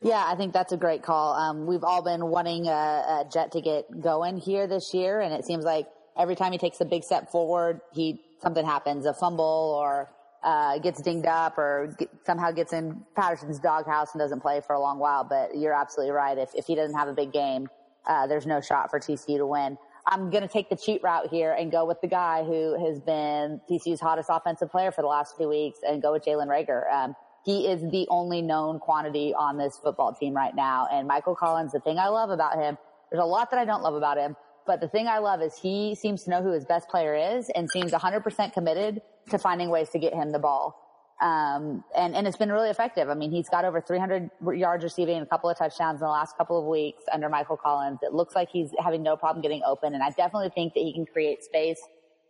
Yeah, 0.03 0.25
I 0.27 0.35
think 0.35 0.55
that's 0.55 0.73
a 0.73 0.79
great 0.79 1.03
call. 1.03 1.35
Um, 1.35 1.67
we've 1.67 1.85
all 1.85 2.03
been 2.03 2.27
wanting 2.27 2.69
a, 2.69 2.71
a, 2.71 3.25
Jet 3.31 3.53
to 3.53 3.61
get 3.61 3.85
going 4.01 4.39
here 4.39 4.67
this 4.67 4.95
year, 4.95 5.21
and 5.21 5.35
it 5.35 5.45
seems 5.45 5.63
like 5.63 5.89
every 6.19 6.37
time 6.37 6.53
he 6.53 6.59
takes 6.59 6.81
a 6.81 6.87
big 6.87 7.05
step 7.05 7.31
forward, 7.31 7.83
he 7.93 8.19
something 8.41 8.65
happens, 8.65 9.07
a 9.07 9.15
fumble 9.15 9.77
or 9.79 10.11
uh, 10.43 10.79
gets 10.79 11.03
dinged 11.03 11.27
up 11.27 11.59
or 11.59 11.95
get, 11.99 12.09
somehow 12.25 12.51
gets 12.51 12.73
in 12.73 13.03
Patterson's 13.15 13.59
doghouse 13.59 14.13
and 14.13 14.21
doesn't 14.21 14.41
play 14.41 14.61
for 14.67 14.75
a 14.75 14.81
long 14.81 14.99
while. 14.99 15.25
But 15.25 15.57
you're 15.57 15.75
absolutely 15.75 16.13
right. 16.13 16.37
If 16.39 16.51
if 16.55 16.67
he 16.67 16.75
doesn't 16.75 16.97
have 16.97 17.09
a 17.09 17.15
big 17.15 17.33
game, 17.33 17.69
uh, 18.07 18.27
there's 18.27 18.47
no 18.47 18.61
shot 18.61 18.91
for 18.91 18.99
TCU 18.99 19.39
to 19.39 19.47
win. 19.47 19.77
I'm 20.07 20.31
going 20.31 20.43
to 20.43 20.49
take 20.49 20.71
the 20.71 20.77
cheat 20.77 21.03
route 21.03 21.29
here 21.31 21.53
and 21.53 21.71
go 21.71 21.85
with 21.85 22.01
the 22.01 22.09
guy 22.09 22.43
who 22.43 22.85
has 22.87 23.01
been 23.01 23.61
TCU's 23.71 24.01
hottest 24.01 24.29
offensive 24.33 24.71
player 24.71 24.91
for 24.91 25.03
the 25.03 25.09
last 25.09 25.37
few 25.37 25.49
weeks 25.49 25.79
and 25.87 26.03
go 26.03 26.13
with 26.13 26.25
Jalen 26.25 26.47
Reagor. 26.47 26.91
Um, 26.93 27.15
he 27.45 27.67
is 27.67 27.81
the 27.91 28.07
only 28.11 28.43
known 28.43 28.79
quantity 28.79 29.35
on 29.35 29.57
this 29.57 29.79
football 29.83 30.13
team 30.15 30.35
right 30.35 30.55
now. 30.55 30.89
And 30.91 31.07
Michael 31.07 31.35
Collins, 31.35 31.73
the 31.73 31.81
thing 31.81 31.99
I 31.99 32.09
love 32.09 32.31
about 32.31 32.57
him, 32.57 32.77
there's 33.11 33.23
a 33.23 33.27
lot 33.27 33.51
that 33.51 33.59
I 33.59 33.65
don't 33.65 33.83
love 33.83 33.95
about 33.95 34.19
him, 34.19 34.37
but 34.67 34.81
the 34.81 34.89
thing 34.89 35.09
I 35.09 35.19
love 35.19 35.43
is 35.43 35.57
he 35.57 35.95
seems 35.95 36.25
to 36.25 36.31
know 36.31 36.43
who 36.43 36.53
his 36.53 36.65
best 36.65 36.89
player 36.89 37.15
is 37.15 37.51
and 37.51 37.69
seems 37.71 37.93
100% 37.93 38.53
committed 38.53 39.03
to 39.31 39.39
finding 39.39 39.71
ways 39.71 39.91
to 39.91 39.99
get 39.99 40.15
him 40.15 40.31
the 40.31 40.39
ball. 40.39 40.77
Um, 41.21 41.85
and, 41.95 42.17
and 42.17 42.27
it's 42.27 42.39
been 42.39 42.51
really 42.51 42.71
effective. 42.71 43.11
I 43.11 43.15
mean, 43.15 43.31
he's 43.31 43.49
got 43.49 43.67
over 43.67 43.81
300 43.81 44.31
yards 44.55 44.83
receiving, 44.83 45.21
a 45.21 45.27
couple 45.27 45.51
of 45.51 45.59
touchdowns 45.59 46.01
in 46.01 46.07
the 46.07 46.11
last 46.11 46.37
couple 46.39 46.59
of 46.59 46.65
weeks 46.65 47.03
under 47.13 47.29
Michael 47.29 47.59
Collins. 47.59 47.99
It 48.03 48.15
looks 48.15 48.35
like 48.35 48.49
he's 48.51 48.71
having 48.79 49.03
no 49.03 49.17
problem 49.17 49.43
getting 49.43 49.63
open. 49.67 49.93
And 49.93 50.03
I 50.03 50.11
definitely 50.11 50.51
think 50.55 50.73
that 50.75 50.81
he 50.81 50.95
can 50.95 51.05
create 51.05 51.45
space 51.45 51.81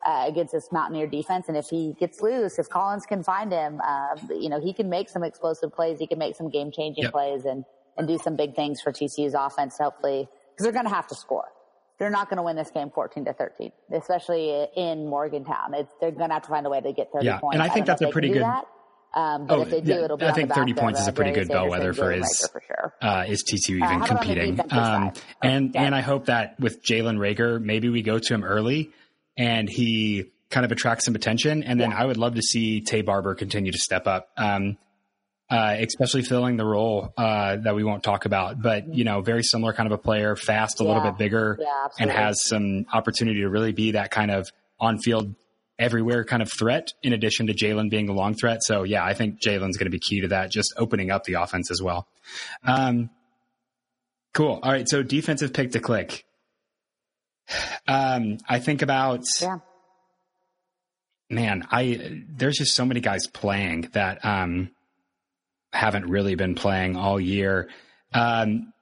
uh, 0.05 0.25
against 0.27 0.53
this 0.53 0.73
Mountaineer 0.73 1.07
defense. 1.07 1.47
And 1.47 1.57
if 1.57 1.69
he 1.69 1.95
gets 2.01 2.21
loose, 2.21 2.59
if 2.59 2.69
Collins 2.69 3.07
can 3.07 3.23
find 3.23 3.53
him, 3.53 3.81
uh, 3.87 4.17
you 4.31 4.49
know, 4.49 4.61
he 4.61 4.73
can 4.73 4.89
make 4.89 5.09
some 5.09 5.23
explosive 5.23 5.73
plays. 5.73 6.01
He 6.01 6.09
can 6.09 6.19
make 6.19 6.35
some 6.35 6.51
game 6.51 6.73
changing 6.73 7.05
yep. 7.05 7.13
plays 7.13 7.45
and, 7.45 7.65
and 7.97 8.09
do 8.09 8.19
some 8.19 8.35
big 8.35 8.57
things 8.57 8.81
for 8.81 8.93
TCU's 8.93 9.35
offense, 9.35 9.79
hopefully, 9.79 10.29
because 10.51 10.65
they're 10.65 10.73
going 10.73 10.87
to 10.87 10.95
have 10.95 11.07
to 11.09 11.15
score. 11.15 11.49
They're 12.01 12.11
not 12.11 12.31
going 12.31 12.39
to 12.39 12.43
win 12.43 12.57
this 12.57 12.71
game 12.71 12.91
14 12.91 13.27
to 13.27 13.35
13, 13.35 13.71
especially 13.93 14.67
in 14.75 15.07
Morgantown. 15.07 15.75
It's, 15.75 15.93
they're 16.01 16.11
going 16.11 16.31
to 16.31 16.35
have 16.35 16.43
to 16.45 16.49
find 16.49 16.67
a 16.67 16.71
way 16.71 16.81
to 16.81 16.93
get 16.95 17.13
30 17.13 17.27
yeah, 17.27 17.39
points. 17.39 17.57
And 17.57 17.63
I 17.63 17.69
think 17.69 17.85
I 17.85 17.87
that's 17.93 18.01
a 18.01 18.09
pretty 18.09 18.31
good. 18.31 18.43
Um, 19.13 19.47
but 19.47 19.59
oh, 19.59 19.63
if 19.63 19.71
they 19.71 19.83
do, 19.83 19.91
yeah, 19.91 20.05
it'll 20.05 20.17
be 20.17 20.25
I 20.25 20.33
think 20.33 20.51
30 20.51 20.73
points 20.73 21.01
is 21.01 21.09
a 21.09 21.13
pretty 21.13 21.33
good 21.33 21.49
bellwether 21.49 21.93
for 21.93 22.11
his, 22.11 22.49
for 22.51 22.63
sure. 22.67 22.95
uh, 23.03 23.27
is 23.29 23.45
TCU 23.45 23.77
even 23.77 24.03
uh, 24.03 24.07
competing. 24.07 24.59
Um, 24.71 25.13
and, 25.43 25.75
yeah. 25.75 25.83
and 25.83 25.95
I 25.95 26.01
hope 26.01 26.27
that 26.27 26.59
with 26.59 26.83
Jalen 26.83 27.19
Reagor, 27.19 27.63
maybe 27.63 27.91
we 27.91 28.01
go 28.01 28.19
to 28.19 28.35
him 28.35 28.45
early 28.45 28.93
and 29.37 29.69
he 29.69 30.31
kind 30.49 30.65
of 30.65 30.73
attracts 30.73 31.05
some 31.05 31.15
attention. 31.15 31.65
And 31.65 31.79
then 31.79 31.91
yeah. 31.91 32.01
I 32.01 32.07
would 32.07 32.17
love 32.17 32.35
to 32.37 32.43
see 32.43 32.81
Taye 32.81 33.05
Barber 33.05 33.35
continue 33.35 33.73
to 33.73 33.79
step 33.79 34.07
up, 34.07 34.31
um, 34.39 34.79
uh, 35.51 35.77
especially 35.79 36.23
filling 36.23 36.57
the 36.57 36.65
role 36.65 37.13
uh, 37.17 37.57
that 37.57 37.75
we 37.75 37.85
won't 37.85 38.03
talk 38.03 38.25
about. 38.25 38.63
But 38.63 38.95
you 38.95 39.05
know, 39.05 39.21
very 39.21 39.43
similar 39.43 39.73
kind 39.73 39.87
of 39.87 39.93
a 39.93 40.03
player, 40.03 40.37
fast, 40.37 40.81
a 40.81 40.85
yeah. 40.85 40.89
little 40.89 41.11
bit 41.11 41.19
bigger, 41.19 41.59
yeah, 41.61 41.89
and 41.99 42.11
has 42.11 42.47
some 42.47 42.87
opportunity 42.93 43.41
to 43.41 43.49
really 43.49 43.73
be 43.73 43.93
that 43.93 44.11
kind 44.11 44.31
of 44.31 44.49
on-field 44.79 45.35
everywhere 45.79 46.25
kind 46.25 46.43
of 46.43 46.51
threat. 46.53 46.93
In 47.03 47.13
addition 47.13 47.49
to 47.49 47.55
Jalen 47.55 47.91
being 47.91 48.09
a 48.09 48.13
long 48.13 48.35
threat, 48.35 48.63
so 48.63 48.85
yeah, 48.85 49.05
I 49.05 49.15
think 49.15 49.43
Jalen's 49.43 49.77
going 49.77 49.87
to 49.87 49.91
be 49.91 49.99
key 49.99 50.21
to 50.23 50.29
that, 50.29 50.51
just 50.51 50.73
opening 50.77 51.11
up 51.11 51.25
the 51.25 51.35
offense 51.35 51.71
as 51.71 51.83
well. 51.83 52.07
Um, 52.65 53.11
cool. 54.35 54.61
All 54.63 54.73
right, 54.73 54.89
so 54.89 55.03
defensive 55.03 55.53
pick 55.53 55.73
to 55.73 55.81
click. 55.81 56.25
Um, 57.89 58.39
I 58.49 58.61
think 58.61 58.83
about 58.83 59.25
yeah 59.41 59.59
man, 61.31 61.67
I 61.71 62.23
there's 62.29 62.59
just 62.59 62.75
so 62.75 62.85
many 62.85 63.01
guys 63.01 63.27
playing 63.27 63.89
that 63.93 64.25
um, 64.25 64.71
haven't 65.73 66.07
really 66.07 66.35
been 66.35 66.55
playing 66.55 66.97
all 66.97 67.21
year. 67.21 67.69
Um, 68.13 68.73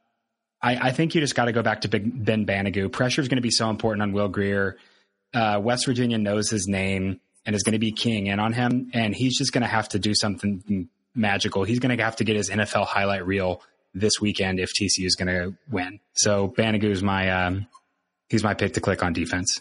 I, 0.63 0.89
I, 0.89 0.93
think 0.93 1.15
you 1.15 1.21
just 1.21 1.35
got 1.35 1.45
to 1.45 1.53
go 1.53 1.63
back 1.63 1.83
to 1.83 1.89
Big 1.89 2.25
Ben 2.25 2.47
Banogu. 2.47 2.91
Pressure 2.91 3.21
is 3.21 3.29
going 3.29 3.37
to 3.37 3.43
be 3.43 3.51
so 3.51 3.71
important 3.71 4.03
on 4.03 4.13
Will 4.13 4.29
Grier. 4.29 4.77
Uh, 5.35 5.61
West 5.63 5.87
Virginia 5.87 6.19
knows 6.19 6.51
his 6.51 6.67
name 6.67 7.21
and 7.45 7.55
is 7.55 7.63
going 7.63 7.75
to 7.75 7.79
be 7.79 7.93
keying 7.93 8.27
in 8.27 8.41
on 8.41 8.53
him, 8.53 8.91
and 8.95 9.15
he's 9.15 9.37
just 9.39 9.53
going 9.53 9.63
to 9.63 9.69
have 9.69 9.89
to 9.91 9.99
do 9.99 10.15
something 10.15 10.89
magical. 11.15 11.65
He's 11.65 11.79
going 11.79 11.97
to 11.97 12.03
have 12.03 12.17
to 12.17 12.25
get 12.25 12.37
his 12.37 12.51
NFL 12.51 12.87
highlight 12.87 13.27
reel 13.27 13.63
this 13.95 14.21
weekend 14.21 14.61
if 14.61 14.71
TCU 14.71 15.07
is 15.07 15.15
going 15.15 15.29
to 15.29 15.55
win. 15.71 16.01
So 16.15 16.49
Banogu 16.49 16.91
is 16.91 17.03
my 17.03 17.31
um, 17.31 17.67
he's 18.29 18.43
my 18.43 18.55
pick 18.55 18.75
to 18.75 18.81
click 18.81 19.03
on 19.03 19.13
defense. 19.13 19.61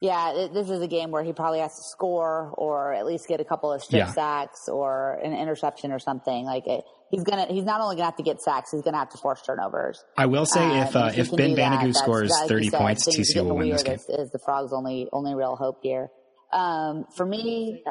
Yeah, 0.00 0.48
this 0.50 0.70
is 0.70 0.80
a 0.80 0.88
game 0.88 1.10
where 1.10 1.22
he 1.22 1.34
probably 1.34 1.58
has 1.58 1.76
to 1.76 1.82
score 1.82 2.54
or 2.56 2.94
at 2.94 3.04
least 3.04 3.28
get 3.28 3.38
a 3.38 3.44
couple 3.44 3.70
of 3.70 3.82
strip 3.82 3.98
yeah. 3.98 4.12
sacks 4.12 4.66
or 4.66 5.20
an 5.22 5.34
interception 5.34 5.92
or 5.92 5.98
something. 5.98 6.46
Like 6.46 6.66
it, 6.66 6.84
he's 7.10 7.22
gonna, 7.22 7.44
he's 7.50 7.64
not 7.64 7.82
only 7.82 7.96
gonna 7.96 8.06
have 8.06 8.16
to 8.16 8.22
get 8.22 8.40
sacks, 8.40 8.70
he's 8.72 8.80
gonna 8.80 8.96
have 8.96 9.10
to 9.10 9.18
force 9.18 9.42
turnovers. 9.42 10.02
I 10.16 10.24
will 10.24 10.46
say 10.46 10.64
uh, 10.64 10.84
if 10.84 10.96
uh, 10.96 11.12
if 11.14 11.30
Ben 11.36 11.54
Banogu 11.54 11.94
scores 11.94 12.30
like 12.30 12.48
thirty 12.48 12.70
said, 12.70 12.78
points, 12.78 13.06
TCU 13.06 13.44
will 13.44 13.58
win 13.58 13.68
this 13.68 13.82
game. 13.82 13.96
Is, 13.96 14.06
is, 14.08 14.30
the 14.30 14.38
Frogs' 14.38 14.72
only 14.72 15.06
only 15.12 15.34
real 15.34 15.54
hope 15.54 15.80
here? 15.82 16.08
Um, 16.50 17.04
for 17.14 17.26
me, 17.26 17.84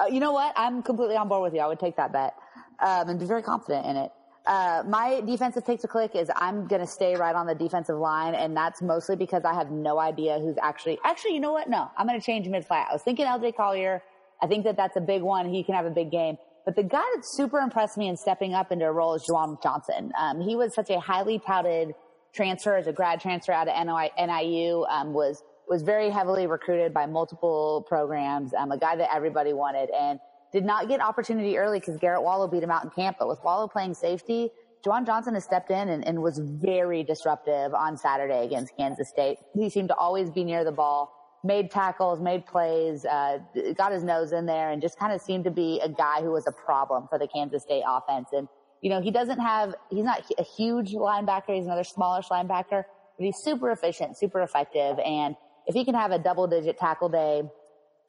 uh, 0.00 0.06
you 0.10 0.18
know 0.18 0.32
what? 0.32 0.52
I'm 0.56 0.82
completely 0.82 1.16
on 1.16 1.28
board 1.28 1.44
with 1.44 1.54
you. 1.54 1.60
I 1.60 1.68
would 1.68 1.78
take 1.78 1.96
that 1.98 2.12
bet 2.12 2.34
um, 2.80 3.08
and 3.08 3.20
be 3.20 3.26
very 3.26 3.44
confident 3.44 3.86
in 3.86 3.96
it. 3.96 4.10
Uh, 4.50 4.82
my 4.88 5.20
defensive 5.20 5.64
pick 5.64 5.78
to 5.78 5.86
click 5.86 6.16
is 6.16 6.28
I'm 6.34 6.66
going 6.66 6.80
to 6.80 6.86
stay 6.86 7.14
right 7.14 7.36
on 7.36 7.46
the 7.46 7.54
defensive 7.54 7.96
line, 7.96 8.34
and 8.34 8.56
that's 8.56 8.82
mostly 8.82 9.14
because 9.14 9.44
I 9.44 9.54
have 9.54 9.70
no 9.70 10.00
idea 10.00 10.40
who's 10.40 10.56
actually. 10.60 10.98
Actually, 11.04 11.34
you 11.34 11.40
know 11.40 11.52
what? 11.52 11.68
No, 11.70 11.88
I'm 11.96 12.08
going 12.08 12.18
to 12.18 12.26
change 12.26 12.48
mid 12.48 12.66
flat. 12.66 12.88
I 12.90 12.92
was 12.92 13.02
thinking 13.02 13.26
LJ 13.26 13.54
Collier. 13.56 14.02
I 14.42 14.48
think 14.48 14.64
that 14.64 14.76
that's 14.76 14.96
a 14.96 15.00
big 15.00 15.22
one. 15.22 15.48
He 15.48 15.62
can 15.62 15.76
have 15.76 15.86
a 15.86 15.90
big 15.90 16.10
game. 16.10 16.36
But 16.64 16.74
the 16.74 16.82
guy 16.82 16.98
that 17.14 17.22
super 17.22 17.60
impressed 17.60 17.96
me 17.96 18.08
in 18.08 18.16
stepping 18.16 18.52
up 18.52 18.72
into 18.72 18.86
a 18.86 18.90
role 18.90 19.14
is 19.14 19.22
Jawuan 19.22 19.62
Johnson. 19.62 20.10
Um, 20.18 20.40
he 20.40 20.56
was 20.56 20.74
such 20.74 20.90
a 20.90 20.98
highly 20.98 21.38
touted 21.38 21.94
transfer 22.34 22.76
as 22.76 22.88
a 22.88 22.92
grad 22.92 23.20
transfer 23.20 23.52
out 23.52 23.68
of 23.68 23.74
NIU. 23.76 24.84
Um, 24.90 25.12
was 25.12 25.44
was 25.68 25.82
very 25.82 26.10
heavily 26.10 26.48
recruited 26.48 26.92
by 26.92 27.06
multiple 27.06 27.86
programs. 27.88 28.52
Um, 28.58 28.72
a 28.72 28.78
guy 28.78 28.96
that 28.96 29.14
everybody 29.14 29.52
wanted, 29.52 29.90
and 29.90 30.18
did 30.52 30.64
not 30.64 30.88
get 30.88 31.00
opportunity 31.00 31.56
early 31.58 31.78
because 31.78 31.96
Garrett 31.96 32.22
Wallow 32.22 32.48
beat 32.48 32.62
him 32.62 32.70
out 32.70 32.84
in 32.84 32.90
camp. 32.90 33.16
But 33.18 33.28
with 33.28 33.38
Wallow 33.44 33.68
playing 33.68 33.94
safety, 33.94 34.50
Jawuan 34.84 35.06
Johnson 35.06 35.34
has 35.34 35.44
stepped 35.44 35.70
in 35.70 35.88
and, 35.88 36.06
and, 36.06 36.22
was 36.22 36.38
very 36.38 37.02
disruptive 37.02 37.74
on 37.74 37.96
Saturday 37.96 38.44
against 38.44 38.76
Kansas 38.76 39.08
State. 39.08 39.38
He 39.54 39.68
seemed 39.68 39.88
to 39.88 39.94
always 39.96 40.30
be 40.30 40.42
near 40.42 40.64
the 40.64 40.72
ball, 40.72 41.12
made 41.44 41.70
tackles, 41.70 42.20
made 42.20 42.46
plays, 42.46 43.04
uh, 43.04 43.38
got 43.76 43.92
his 43.92 44.02
nose 44.02 44.32
in 44.32 44.46
there, 44.46 44.70
and 44.70 44.80
just 44.80 44.98
kind 44.98 45.12
of 45.12 45.20
seemed 45.20 45.44
to 45.44 45.50
be 45.50 45.80
a 45.82 45.88
guy 45.88 46.22
who 46.22 46.30
was 46.30 46.46
a 46.46 46.52
problem 46.52 47.08
for 47.08 47.18
the 47.18 47.28
Kansas 47.28 47.62
State 47.62 47.82
offense. 47.86 48.28
And 48.32 48.48
you 48.80 48.88
know, 48.88 49.00
he 49.00 49.10
doesn't 49.10 49.38
have, 49.38 49.74
he's 49.90 50.04
not 50.04 50.24
a 50.38 50.42
huge 50.42 50.92
linebacker. 50.92 51.54
He's 51.54 51.66
another 51.66 51.84
smallish 51.84 52.28
linebacker, 52.28 52.84
but 53.18 53.24
he's 53.24 53.36
super 53.42 53.70
efficient, 53.70 54.16
super 54.16 54.40
effective. 54.40 54.98
And 55.04 55.36
if 55.66 55.74
he 55.74 55.84
can 55.84 55.94
have 55.94 56.12
a 56.12 56.18
double 56.18 56.46
digit 56.46 56.78
tackle 56.78 57.10
day, 57.10 57.42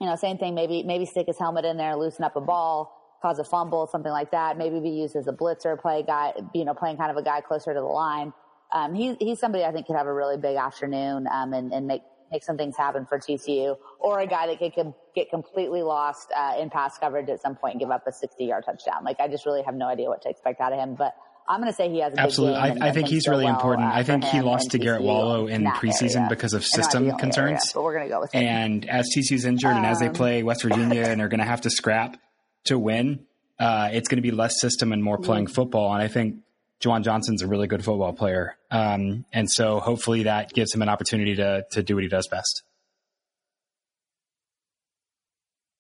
you 0.02 0.08
know, 0.08 0.16
same 0.16 0.40
thing, 0.40 0.56
maybe, 0.56 0.82
maybe 0.82 1.06
stick 1.06 1.28
his 1.28 1.38
helmet 1.38 1.64
in 1.64 1.78
there, 1.78 1.96
loosen 1.96 2.26
up 2.26 2.36
a 2.36 2.42
ball, 2.42 3.20
cause 3.22 3.38
a 3.38 3.44
fumble, 3.44 3.86
something 3.86 4.12
like 4.12 4.32
that. 4.32 4.58
Maybe 4.58 4.80
be 4.80 4.90
used 4.90 5.16
as 5.16 5.28
a 5.28 5.32
blitzer, 5.32 5.80
play 5.80 6.02
guy, 6.02 6.34
you 6.56 6.66
know, 6.66 6.74
playing 6.74 6.98
kind 6.98 7.12
of 7.12 7.18
a 7.18 7.22
guy 7.22 7.40
closer 7.40 7.72
to 7.72 7.80
the 7.80 7.86
line. 7.86 8.34
Um, 8.74 8.96
he, 8.96 9.16
he's 9.20 9.40
somebody 9.40 9.64
I 9.64 9.72
think 9.72 9.86
could 9.86 9.96
have 9.96 10.08
a 10.08 10.14
really 10.14 10.38
big 10.38 10.58
afternoon, 10.58 11.28
um, 11.32 11.54
and, 11.54 11.72
and 11.72 11.86
make, 11.86 12.02
make 12.32 12.44
some 12.44 12.58
things 12.58 12.76
happen 12.76 13.06
for 13.06 13.20
TCU 13.20 13.78
or 14.00 14.22
a 14.22 14.26
guy 14.26 14.48
that 14.48 14.58
could, 14.58 14.92
get 15.14 15.30
completely 15.30 15.84
lost, 15.84 16.32
uh, 16.36 16.54
in 16.60 16.72
pass 16.72 16.98
coverage 16.98 17.30
at 17.30 17.40
some 17.40 17.56
point 17.56 17.74
and 17.74 17.80
give 17.80 17.92
up 17.92 18.08
a 18.08 18.12
60 18.12 18.44
yard 18.44 18.64
touchdown. 18.66 19.04
Like 19.04 19.20
I 19.20 19.28
just 19.28 19.46
really 19.46 19.62
have 19.62 19.76
no 19.76 19.86
idea 19.86 20.08
what 20.08 20.24
to 20.24 20.30
expect 20.30 20.62
out 20.62 20.74
of 20.74 20.80
him, 20.80 20.96
but 20.96 21.14
I'm 21.48 21.60
going 21.60 21.72
to 21.72 21.76
say 21.76 21.90
he 21.90 22.00
has 22.00 22.14
absolutely. 22.18 22.58
I, 22.58 22.90
I, 22.90 22.92
think 22.92 23.08
he's 23.08 23.28
really 23.28 23.46
well, 23.46 23.54
important. 23.54 23.88
I 23.88 24.04
think 24.04 24.24
he 24.24 24.42
lost 24.42 24.72
to 24.72 24.78
Garrett 24.78 25.02
Wallow 25.02 25.48
in 25.48 25.66
preseason 25.66 26.18
area. 26.18 26.30
because 26.30 26.54
of 26.54 26.66
system 26.66 27.12
concerns. 27.18 27.38
Area, 27.38 27.60
but 27.74 27.84
we're 27.84 27.94
going 27.94 28.06
to 28.06 28.10
go 28.10 28.22
with 28.22 28.34
him. 28.34 28.44
And 28.44 28.90
as 28.90 29.10
TCU's 29.16 29.46
injured, 29.46 29.72
um, 29.72 29.78
and 29.78 29.86
as 29.86 30.00
they 30.00 30.08
um, 30.08 30.14
play 30.14 30.44
West 30.44 30.64
Virginia, 30.64 31.04
and 31.04 31.22
are 31.22 31.28
going 31.28 31.40
to 31.40 31.46
have 31.46 31.62
to 31.62 31.70
scrap 31.70 32.18
to 32.66 32.80
win, 32.80 33.26
uh, 33.60 33.90
it's 33.92 34.08
going 34.08 34.18
to 34.18 34.22
be 34.22 34.32
less 34.32 34.62
system 34.62 34.94
and 34.94 35.04
more 35.04 35.18
playing 35.18 35.46
mm-hmm. 35.46 35.54
football. 35.54 35.94
And 35.94 36.02
I 36.02 36.08
think 36.08 36.38
Jawuan 36.82 37.04
Johnson's 37.04 37.42
a 37.42 37.48
really 37.48 37.68
good 37.68 37.84
football 37.84 38.14
player, 38.14 38.56
um, 38.70 39.26
and 39.34 39.50
so 39.50 39.80
hopefully 39.80 40.24
that 40.24 40.54
gives 40.54 40.74
him 40.74 40.82
an 40.82 40.90
opportunity 40.90 41.36
to 41.36 41.66
to 41.72 41.84
do 41.84 41.96
what 41.96 42.04
he 42.04 42.10
does 42.10 42.28
best. 42.28 42.64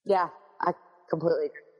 Yeah, 0.05 0.29
I 0.59 0.73
completely 1.09 1.45
agree. 1.45 1.70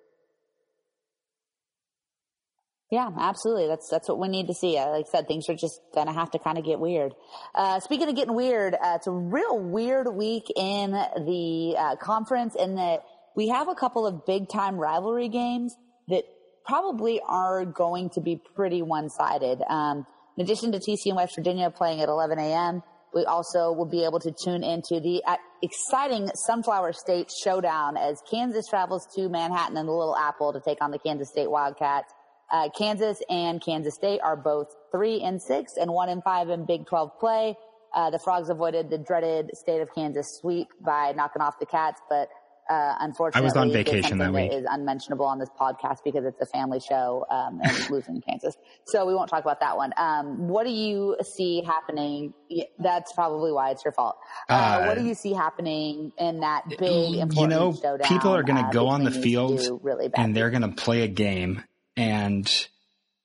Yeah, 2.91 3.09
absolutely. 3.17 3.67
That's 3.67 3.87
that's 3.89 4.09
what 4.09 4.19
we 4.19 4.27
need 4.27 4.47
to 4.47 4.53
see. 4.53 4.75
Like 4.75 5.05
I 5.07 5.09
said, 5.09 5.27
things 5.27 5.47
are 5.47 5.55
just 5.55 5.79
gonna 5.95 6.11
have 6.11 6.29
to 6.31 6.39
kind 6.39 6.57
of 6.57 6.65
get 6.65 6.77
weird. 6.77 7.13
Uh, 7.55 7.79
speaking 7.79 8.09
of 8.09 8.15
getting 8.15 8.35
weird, 8.35 8.73
uh, 8.73 8.95
it's 8.97 9.07
a 9.07 9.11
real 9.11 9.57
weird 9.57 10.13
week 10.13 10.51
in 10.57 10.91
the 10.91 11.75
uh, 11.77 11.95
conference 11.95 12.53
in 12.59 12.75
that 12.75 13.03
we 13.33 13.47
have 13.47 13.69
a 13.69 13.75
couple 13.75 14.05
of 14.05 14.25
big 14.25 14.49
time 14.49 14.75
rivalry 14.75 15.29
games 15.29 15.73
that 16.09 16.25
probably 16.65 17.21
are 17.25 17.63
going 17.63 18.09
to 18.09 18.19
be 18.19 18.41
pretty 18.55 18.81
one 18.81 19.09
sided. 19.09 19.61
Um, 19.69 20.05
in 20.37 20.43
addition 20.43 20.73
to 20.73 20.79
TCU 20.79 21.07
and 21.07 21.15
West 21.15 21.35
Virginia 21.35 21.69
playing 21.69 22.01
at 22.01 22.09
11 22.09 22.39
a.m., 22.39 22.83
we 23.13 23.23
also 23.23 23.71
will 23.71 23.89
be 23.89 24.03
able 24.03 24.19
to 24.19 24.33
tune 24.43 24.63
into 24.63 24.99
the 24.99 25.21
uh, 25.25 25.37
exciting 25.61 26.29
Sunflower 26.33 26.91
State 26.93 27.29
showdown 27.43 27.95
as 27.95 28.21
Kansas 28.29 28.67
travels 28.67 29.07
to 29.15 29.29
Manhattan 29.29 29.77
and 29.77 29.87
the 29.87 29.93
Little 29.93 30.15
Apple 30.15 30.51
to 30.53 30.59
take 30.59 30.81
on 30.81 30.91
the 30.91 30.99
Kansas 30.99 31.29
State 31.29 31.49
Wildcats. 31.49 32.13
Uh, 32.51 32.69
Kansas 32.77 33.21
and 33.29 33.61
Kansas 33.61 33.95
State 33.95 34.19
are 34.21 34.35
both 34.35 34.75
three 34.91 35.21
and 35.21 35.41
six 35.41 35.77
and 35.77 35.91
one 35.91 36.09
and 36.09 36.23
five 36.23 36.49
in 36.49 36.65
Big 36.65 36.85
12 36.85 37.19
play. 37.19 37.55
Uh, 37.93 38.09
the 38.09 38.19
Frogs 38.19 38.49
avoided 38.49 38.89
the 38.89 38.97
dreaded 38.97 39.55
state 39.55 39.81
of 39.81 39.93
Kansas 39.93 40.37
sweep 40.39 40.67
by 40.79 41.13
knocking 41.13 41.41
off 41.41 41.59
the 41.59 41.65
Cats, 41.65 42.01
but 42.09 42.29
uh, 42.69 42.95
unfortunately, 43.01 43.41
I 43.41 43.43
was 43.43 43.57
on 43.57 43.71
vacation 43.71 44.17
that 44.19 44.31
week. 44.31 44.49
That 44.49 44.57
is 44.57 44.65
unmentionable 44.69 45.25
on 45.25 45.39
this 45.39 45.49
podcast 45.59 45.97
because 46.05 46.23
it's 46.23 46.39
a 46.39 46.45
family 46.45 46.79
show 46.79 47.25
um, 47.29 47.59
and 47.61 47.89
losing 47.89 48.21
Kansas. 48.21 48.55
So 48.85 49.05
we 49.05 49.13
won't 49.13 49.29
talk 49.29 49.43
about 49.43 49.59
that 49.59 49.75
one. 49.75 49.91
Um, 49.97 50.47
what 50.47 50.65
do 50.65 50.71
you 50.71 51.17
see 51.21 51.63
happening? 51.65 52.33
That's 52.79 53.11
probably 53.11 53.51
why 53.51 53.71
it's 53.71 53.83
your 53.83 53.91
fault. 53.91 54.15
Uh, 54.47 54.53
uh, 54.53 54.85
what 54.85 54.97
do 54.97 55.03
you 55.03 55.15
see 55.15 55.33
happening 55.33 56.13
in 56.17 56.39
that 56.41 56.63
big, 56.69 57.15
important 57.15 57.35
you 57.35 57.47
know, 57.47 57.73
showdown? 57.73 58.07
People 58.07 58.33
are 58.33 58.43
going 58.43 58.57
to 58.57 58.67
uh, 58.67 58.71
go 58.71 58.87
on 58.87 59.03
the 59.03 59.11
field 59.11 59.81
really 59.83 60.09
and 60.13 60.33
they're 60.33 60.49
going 60.49 60.61
to 60.61 60.69
play 60.69 61.01
a 61.01 61.07
game 61.07 61.63
and 62.01 62.67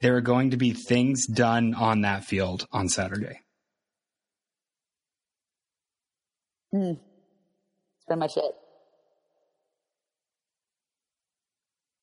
there 0.01 0.17
are 0.17 0.21
going 0.21 0.51
to 0.51 0.57
be 0.57 0.73
things 0.73 1.27
done 1.27 1.75
on 1.75 2.03
that 2.03 2.25
field 2.25 2.67
on 2.73 2.89
Saturday. 2.89 3.41
Mm. 6.75 6.99
That's 6.99 8.05
pretty 8.07 8.21
much 8.21 8.37
it. 8.37 8.55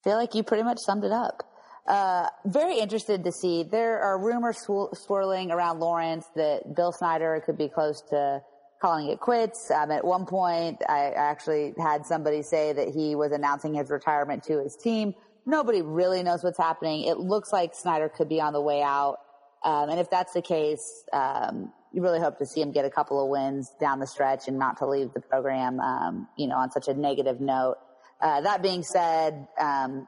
feel 0.03 0.17
like 0.17 0.35
you 0.35 0.43
pretty 0.43 0.63
much 0.63 0.79
summed 0.79 1.05
it 1.05 1.11
up. 1.11 1.43
Uh, 1.87 2.27
very 2.45 2.79
interested 2.79 3.23
to 3.23 3.31
see. 3.31 3.63
There 3.63 4.01
are 4.01 4.17
rumors 4.17 4.57
swir- 4.65 4.95
swirling 4.97 5.51
around 5.51 5.79
Lawrence 5.79 6.25
that 6.35 6.75
Bill 6.75 6.91
Snyder 6.91 7.41
could 7.45 7.57
be 7.57 7.69
close 7.69 8.01
to 8.09 8.41
calling 8.81 9.07
it 9.07 9.19
quits. 9.19 9.71
Um, 9.71 9.91
at 9.91 10.03
one 10.03 10.25
point, 10.25 10.81
I 10.89 11.11
actually 11.15 11.73
had 11.77 12.05
somebody 12.05 12.41
say 12.41 12.73
that 12.73 12.89
he 12.89 13.15
was 13.15 13.31
announcing 13.31 13.73
his 13.73 13.89
retirement 13.89 14.43
to 14.45 14.61
his 14.61 14.75
team. 14.75 15.13
Nobody 15.45 15.81
really 15.81 16.23
knows 16.23 16.43
what's 16.43 16.57
happening. 16.57 17.03
It 17.03 17.17
looks 17.17 17.51
like 17.51 17.75
Snyder 17.75 18.09
could 18.09 18.29
be 18.29 18.39
on 18.39 18.53
the 18.53 18.61
way 18.61 18.81
out. 18.81 19.17
Um, 19.63 19.89
and 19.89 19.99
if 19.99 20.09
that's 20.09 20.33
the 20.33 20.41
case, 20.41 21.03
um, 21.13 21.71
you 21.91 22.01
really 22.01 22.19
hope 22.19 22.37
to 22.39 22.45
see 22.45 22.61
him 22.61 22.71
get 22.71 22.85
a 22.85 22.89
couple 22.89 23.21
of 23.21 23.29
wins 23.29 23.71
down 23.79 23.99
the 23.99 24.07
stretch 24.07 24.47
and 24.47 24.57
not 24.57 24.77
to 24.77 24.87
leave 24.87 25.13
the 25.13 25.21
program, 25.21 25.79
um, 25.79 26.27
you 26.37 26.47
know, 26.47 26.55
on 26.55 26.71
such 26.71 26.87
a 26.87 26.93
negative 26.93 27.39
note. 27.39 27.77
Uh, 28.19 28.41
that 28.41 28.61
being 28.61 28.83
said, 28.83 29.47
um, 29.59 30.07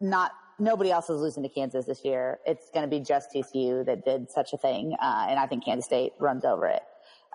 not 0.00 0.32
nobody 0.58 0.90
else 0.90 1.10
is 1.10 1.20
losing 1.20 1.42
to 1.42 1.48
Kansas 1.48 1.86
this 1.86 2.04
year. 2.04 2.38
It's 2.46 2.70
going 2.70 2.88
to 2.88 2.90
be 2.90 3.02
just 3.02 3.30
TCU 3.32 3.84
that 3.86 4.04
did 4.04 4.30
such 4.30 4.52
a 4.52 4.56
thing, 4.56 4.96
uh, 5.00 5.26
and 5.28 5.38
I 5.38 5.46
think 5.46 5.64
Kansas 5.64 5.84
State 5.84 6.12
runs 6.18 6.44
over 6.44 6.66
it. 6.66 6.82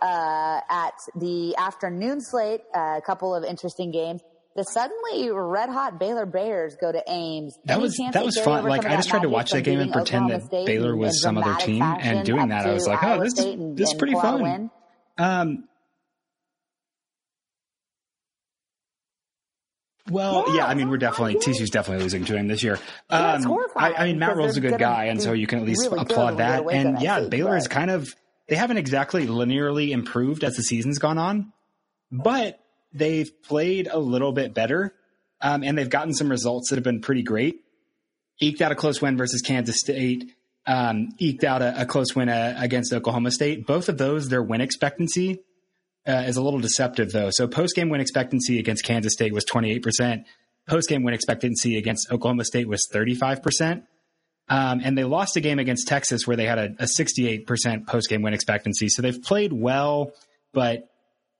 Uh, 0.01 0.61
at 0.69 0.93
the 1.15 1.55
afternoon 1.57 2.21
slate, 2.21 2.61
uh, 2.73 2.95
a 2.97 3.01
couple 3.05 3.35
of 3.35 3.43
interesting 3.43 3.91
games. 3.91 4.21
The 4.55 4.63
suddenly 4.63 5.31
red 5.31 5.69
hot 5.69 5.97
Baylor 5.97 6.25
Bears 6.25 6.75
go 6.75 6.91
to 6.91 7.01
Ames. 7.07 7.57
That 7.65 7.75
Any 7.75 7.83
was 7.83 7.97
that 8.11 8.25
was 8.25 8.37
fun. 8.37 8.65
Like 8.65 8.85
I 8.85 8.97
just 8.97 9.09
tried 9.09 9.21
to 9.21 9.29
watch 9.29 9.51
that 9.51 9.61
game 9.61 9.79
and 9.79 9.91
pretend 9.93 10.29
that 10.29 10.49
Baylor 10.51 10.95
was 10.95 11.21
some 11.21 11.37
other 11.37 11.55
team, 11.55 11.81
and 11.81 12.25
doing 12.25 12.49
that, 12.49 12.65
I 12.65 12.73
was 12.73 12.85
like, 12.85 13.01
oh, 13.01 13.23
this 13.23 13.37
is 13.39 13.75
this 13.75 13.89
is 13.91 13.95
pretty 13.95 14.13
fun. 14.13 14.69
Um, 15.17 15.65
Well, 20.09 20.45
yeah, 20.49 20.55
yeah 20.55 20.65
I 20.65 20.73
mean, 20.73 20.89
we're 20.89 20.97
definitely 20.97 21.35
TCU's 21.35 21.69
definitely 21.69 22.03
losing 22.03 22.25
to 22.25 22.35
him 22.35 22.47
this 22.47 22.63
year. 22.63 22.79
Um, 23.09 23.43
yeah, 23.43 23.57
I, 23.75 23.93
I, 23.93 24.05
mean, 24.07 24.19
Matt 24.19 24.35
Rhule's 24.35 24.57
a 24.57 24.61
good 24.61 24.77
guy, 24.77 25.05
and 25.05 25.21
so 25.21 25.31
you 25.31 25.47
can 25.47 25.59
at 25.59 25.65
least 25.65 25.87
really 25.89 26.01
applaud 26.01 26.37
that. 26.37 26.65
And 26.69 27.01
yeah, 27.01 27.21
Baylor 27.21 27.55
is 27.55 27.67
kind 27.67 27.89
of 27.89 28.13
they 28.47 28.55
haven't 28.55 28.77
exactly 28.77 29.25
linearly 29.27 29.91
improved 29.91 30.43
as 30.43 30.55
the 30.55 30.63
season's 30.63 30.99
gone 30.99 31.17
on, 31.17 31.53
but 32.11 32.59
they've 32.93 33.29
played 33.43 33.87
a 33.91 33.99
little 33.99 34.31
bit 34.31 34.53
better, 34.53 34.93
um, 35.41 35.63
and 35.63 35.77
they've 35.77 35.89
gotten 35.89 36.13
some 36.13 36.29
results 36.29 36.69
that 36.69 36.75
have 36.75 36.83
been 36.83 37.01
pretty 37.01 37.23
great. 37.23 37.61
Eked 38.39 38.61
out 38.61 38.71
a 38.71 38.75
close 38.75 39.01
win 39.01 39.17
versus 39.17 39.41
Kansas 39.41 39.79
State. 39.79 40.31
Um, 40.65 41.09
eked 41.19 41.43
out 41.43 41.61
a, 41.61 41.81
a 41.81 41.85
close 41.85 42.15
win 42.15 42.29
uh, 42.29 42.55
against 42.57 42.93
Oklahoma 42.93 43.31
State. 43.31 43.65
Both 43.65 43.89
of 43.89 43.97
those, 43.97 44.29
their 44.29 44.43
win 44.43 44.61
expectancy 44.61 45.39
uh, 46.07 46.23
is 46.27 46.37
a 46.37 46.41
little 46.41 46.59
deceptive 46.59 47.11
though. 47.11 47.29
So 47.31 47.47
post 47.47 47.75
game 47.75 47.89
win 47.89 48.01
expectancy 48.01 48.59
against 48.59 48.83
Kansas 48.83 49.13
State 49.13 49.33
was 49.33 49.45
28%. 49.45 50.23
Post 50.67 50.89
game 50.89 51.03
win 51.03 51.13
expectancy 51.13 51.77
against 51.77 52.11
Oklahoma 52.11 52.45
State 52.45 52.67
was 52.67 52.87
35%. 52.93 53.83
Um, 54.49 54.81
and 54.83 54.97
they 54.97 55.03
lost 55.03 55.37
a 55.37 55.39
game 55.39 55.59
against 55.59 55.87
Texas 55.87 56.27
where 56.27 56.35
they 56.35 56.45
had 56.45 56.59
a, 56.59 56.65
a 56.79 56.87
68% 56.99 57.87
post 57.87 58.09
game 58.09 58.21
win 58.21 58.33
expectancy. 58.33 58.89
So 58.89 59.01
they've 59.01 59.21
played 59.21 59.53
well, 59.53 60.11
but 60.53 60.89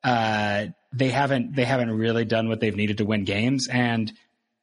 uh, 0.03 0.67
they 0.93 1.09
haven't 1.09 1.55
they 1.55 1.65
haven't 1.65 1.91
really 1.91 2.25
done 2.25 2.49
what 2.49 2.59
they've 2.59 2.75
needed 2.75 2.97
to 2.97 3.05
win 3.05 3.23
games. 3.23 3.67
And 3.71 4.11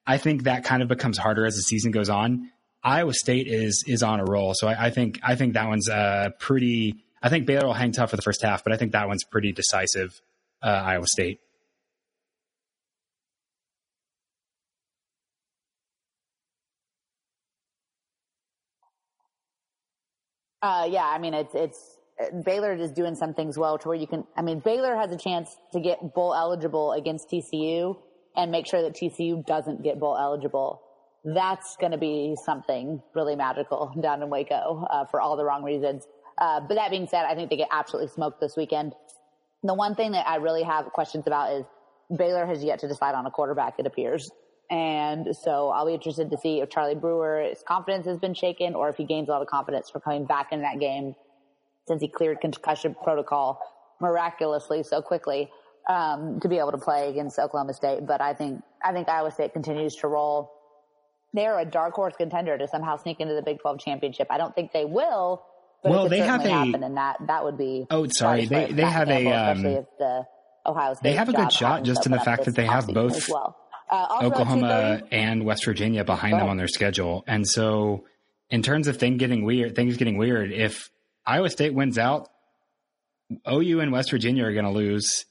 I 0.06 0.18
think 0.18 0.44
that 0.44 0.64
kind 0.64 0.82
of 0.82 0.88
becomes 0.88 1.18
harder 1.18 1.46
as 1.46 1.56
the 1.56 1.62
season 1.62 1.90
goes 1.90 2.08
on. 2.08 2.50
Iowa 2.82 3.12
State 3.12 3.46
is 3.48 3.84
is 3.86 4.02
on 4.02 4.20
a 4.20 4.24
roll, 4.24 4.54
so 4.54 4.68
I, 4.68 4.86
I 4.86 4.90
think 4.90 5.18
I 5.22 5.34
think 5.34 5.54
that 5.54 5.68
one's 5.68 5.88
uh, 5.88 6.30
pretty 6.38 6.94
I 7.22 7.28
think 7.28 7.46
Baylor 7.46 7.66
will 7.66 7.74
hang 7.74 7.92
tough 7.92 8.10
for 8.10 8.16
the 8.16 8.22
first 8.22 8.42
half, 8.42 8.62
but 8.62 8.72
I 8.72 8.76
think 8.76 8.92
that 8.92 9.08
one's 9.08 9.24
pretty 9.24 9.52
decisive. 9.52 10.20
Uh, 10.62 10.68
Iowa 10.68 11.06
State. 11.06 11.40
Uh, 20.60 20.88
yeah, 20.90 21.04
I 21.06 21.18
mean 21.18 21.34
it's 21.34 21.54
it's 21.54 21.97
Baylor 22.44 22.74
is 22.74 22.92
doing 22.92 23.14
some 23.14 23.34
things 23.34 23.56
well 23.56 23.78
to 23.78 23.88
where 23.88 23.96
you 23.96 24.06
can. 24.06 24.24
I 24.36 24.42
mean 24.42 24.60
Baylor 24.60 24.96
has 24.96 25.10
a 25.10 25.16
chance 25.16 25.54
to 25.72 25.80
get 25.80 26.14
bowl 26.14 26.34
eligible 26.34 26.92
against 26.92 27.30
TCU 27.30 27.96
and 28.36 28.50
make 28.50 28.66
sure 28.66 28.82
that 28.82 28.94
TCU 28.94 29.44
doesn't 29.46 29.82
get 29.82 29.98
bowl 29.98 30.16
eligible. 30.16 30.82
That's 31.24 31.76
going 31.80 31.92
to 31.92 31.98
be 31.98 32.36
something 32.44 33.02
really 33.14 33.36
magical 33.36 33.92
down 34.02 34.22
in 34.22 34.30
Waco 34.30 34.86
uh, 34.90 35.04
for 35.06 35.20
all 35.20 35.36
the 35.36 35.44
wrong 35.44 35.62
reasons. 35.62 36.06
Uh, 36.40 36.60
but 36.60 36.74
that 36.74 36.90
being 36.90 37.08
said, 37.08 37.24
I 37.24 37.34
think 37.34 37.50
they 37.50 37.56
get 37.56 37.68
absolutely 37.72 38.12
smoked 38.12 38.40
this 38.40 38.56
weekend. 38.56 38.94
The 39.64 39.74
one 39.74 39.96
thing 39.96 40.12
that 40.12 40.28
I 40.28 40.36
really 40.36 40.62
have 40.62 40.86
questions 40.86 41.24
about 41.26 41.52
is 41.52 41.64
Baylor 42.16 42.46
has 42.46 42.62
yet 42.62 42.78
to 42.80 42.88
decide 42.88 43.16
on 43.16 43.26
a 43.26 43.30
quarterback, 43.30 43.74
it 43.78 43.86
appears. 43.86 44.30
And 44.70 45.34
so 45.34 45.70
I'll 45.70 45.86
be 45.86 45.94
interested 45.94 46.30
to 46.30 46.36
see 46.36 46.60
if 46.60 46.70
Charlie 46.70 46.94
Brewer's 46.94 47.62
confidence 47.66 48.06
has 48.06 48.18
been 48.18 48.34
shaken 48.34 48.74
or 48.74 48.88
if 48.88 48.96
he 48.96 49.04
gains 49.04 49.28
a 49.28 49.32
lot 49.32 49.42
of 49.42 49.48
confidence 49.48 49.90
for 49.90 49.98
coming 49.98 50.26
back 50.26 50.52
in 50.52 50.62
that 50.62 50.78
game 50.78 51.14
since 51.88 52.00
he 52.02 52.08
cleared 52.08 52.40
concussion 52.40 52.94
protocol 53.02 53.60
miraculously 54.00 54.82
so 54.82 55.02
quickly 55.02 55.50
um, 55.88 56.38
to 56.40 56.48
be 56.48 56.58
able 56.58 56.72
to 56.72 56.78
play 56.78 57.08
against 57.08 57.38
Oklahoma 57.38 57.74
State. 57.74 58.06
But 58.06 58.20
I 58.20 58.34
think 58.34 58.62
I 58.82 58.92
think 58.92 59.08
Iowa 59.08 59.30
State 59.30 59.52
continues 59.52 59.96
to 59.96 60.08
roll. 60.08 60.52
They're 61.34 61.58
a 61.58 61.64
dark 61.64 61.94
horse 61.94 62.14
contender 62.16 62.56
to 62.56 62.68
somehow 62.68 62.96
sneak 62.96 63.20
into 63.20 63.34
the 63.34 63.42
Big 63.42 63.60
12 63.60 63.80
championship. 63.80 64.28
I 64.30 64.38
don't 64.38 64.54
think 64.54 64.72
they 64.72 64.84
will, 64.84 65.42
but 65.82 65.90
well, 65.90 66.08
they 66.08 66.18
have 66.20 66.44
a 66.44 66.48
happen, 66.48 66.82
and 66.82 66.96
that 66.96 67.16
that 67.26 67.44
would 67.44 67.58
be. 67.58 67.86
Oh, 67.90 68.06
sorry, 68.08 68.46
they 68.46 68.72
they 68.72 68.82
have 68.82 69.08
a. 69.08 69.32
Um, 69.32 69.62
the 69.62 70.26
Iowa 70.66 70.94
State 70.96 71.02
they 71.02 71.14
have 71.14 71.28
a 71.28 71.32
good 71.32 71.52
shot 71.52 71.82
just 71.82 72.06
in 72.06 72.12
the 72.12 72.20
fact 72.20 72.44
that 72.44 72.54
they 72.54 72.66
have 72.66 72.86
both 72.86 73.28
well. 73.28 73.56
uh, 73.90 74.18
Oklahoma 74.22 75.02
and 75.10 75.44
West 75.44 75.64
Virginia 75.64 76.04
behind 76.04 76.34
them 76.34 76.48
on 76.48 76.56
their 76.56 76.68
schedule, 76.68 77.24
and 77.26 77.46
so 77.46 78.04
in 78.50 78.62
terms 78.62 78.88
of 78.88 78.96
things 78.98 79.18
getting 79.18 79.44
weird, 79.44 79.74
things 79.74 79.96
getting 79.96 80.16
weird. 80.16 80.52
If 80.52 80.90
Iowa 81.28 81.50
State 81.50 81.74
wins 81.74 81.98
out, 81.98 82.28
OU 83.48 83.80
and 83.80 83.92
West 83.92 84.10
Virginia 84.10 84.44
are 84.46 84.52
going 84.54 84.64
to 84.64 84.70
lose, 84.70 85.26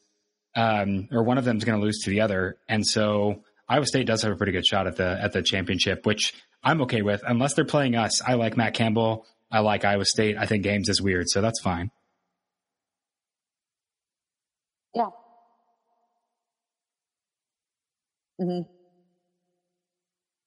um, 0.56 1.08
or 1.12 1.24
one 1.24 1.40
of 1.40 1.44
them 1.46 1.58
is 1.58 1.64
going 1.64 1.80
to 1.80 1.84
lose 1.84 2.00
to 2.04 2.12
the 2.12 2.22
other, 2.22 2.58
and 2.70 2.86
so 2.86 3.42
Iowa 3.68 3.86
State 3.88 4.06
does 4.06 4.22
have 4.22 4.32
a 4.32 4.36
pretty 4.36 4.52
good 4.52 4.66
shot 4.66 4.86
at 4.86 4.96
the 4.96 5.20
at 5.22 5.34
the 5.34 5.42
championship, 5.42 6.06
which 6.06 6.34
I'm 6.64 6.82
okay 6.84 7.02
with, 7.02 7.22
unless 7.28 7.56
they're 7.56 7.66
playing 7.66 7.96
us. 7.96 8.22
I 8.22 8.36
like 8.36 8.56
Matt 8.56 8.76
Campbell. 8.76 9.26
I 9.52 9.60
like 9.60 9.84
Iowa 9.86 10.06
State. 10.06 10.38
I 10.38 10.46
think 10.46 10.64
games 10.64 10.88
is 10.88 11.02
weird, 11.02 11.28
so 11.30 11.42
that's 11.42 11.60
fine. 11.62 11.90
Yeah. 14.94 15.10
hmm 18.40 18.62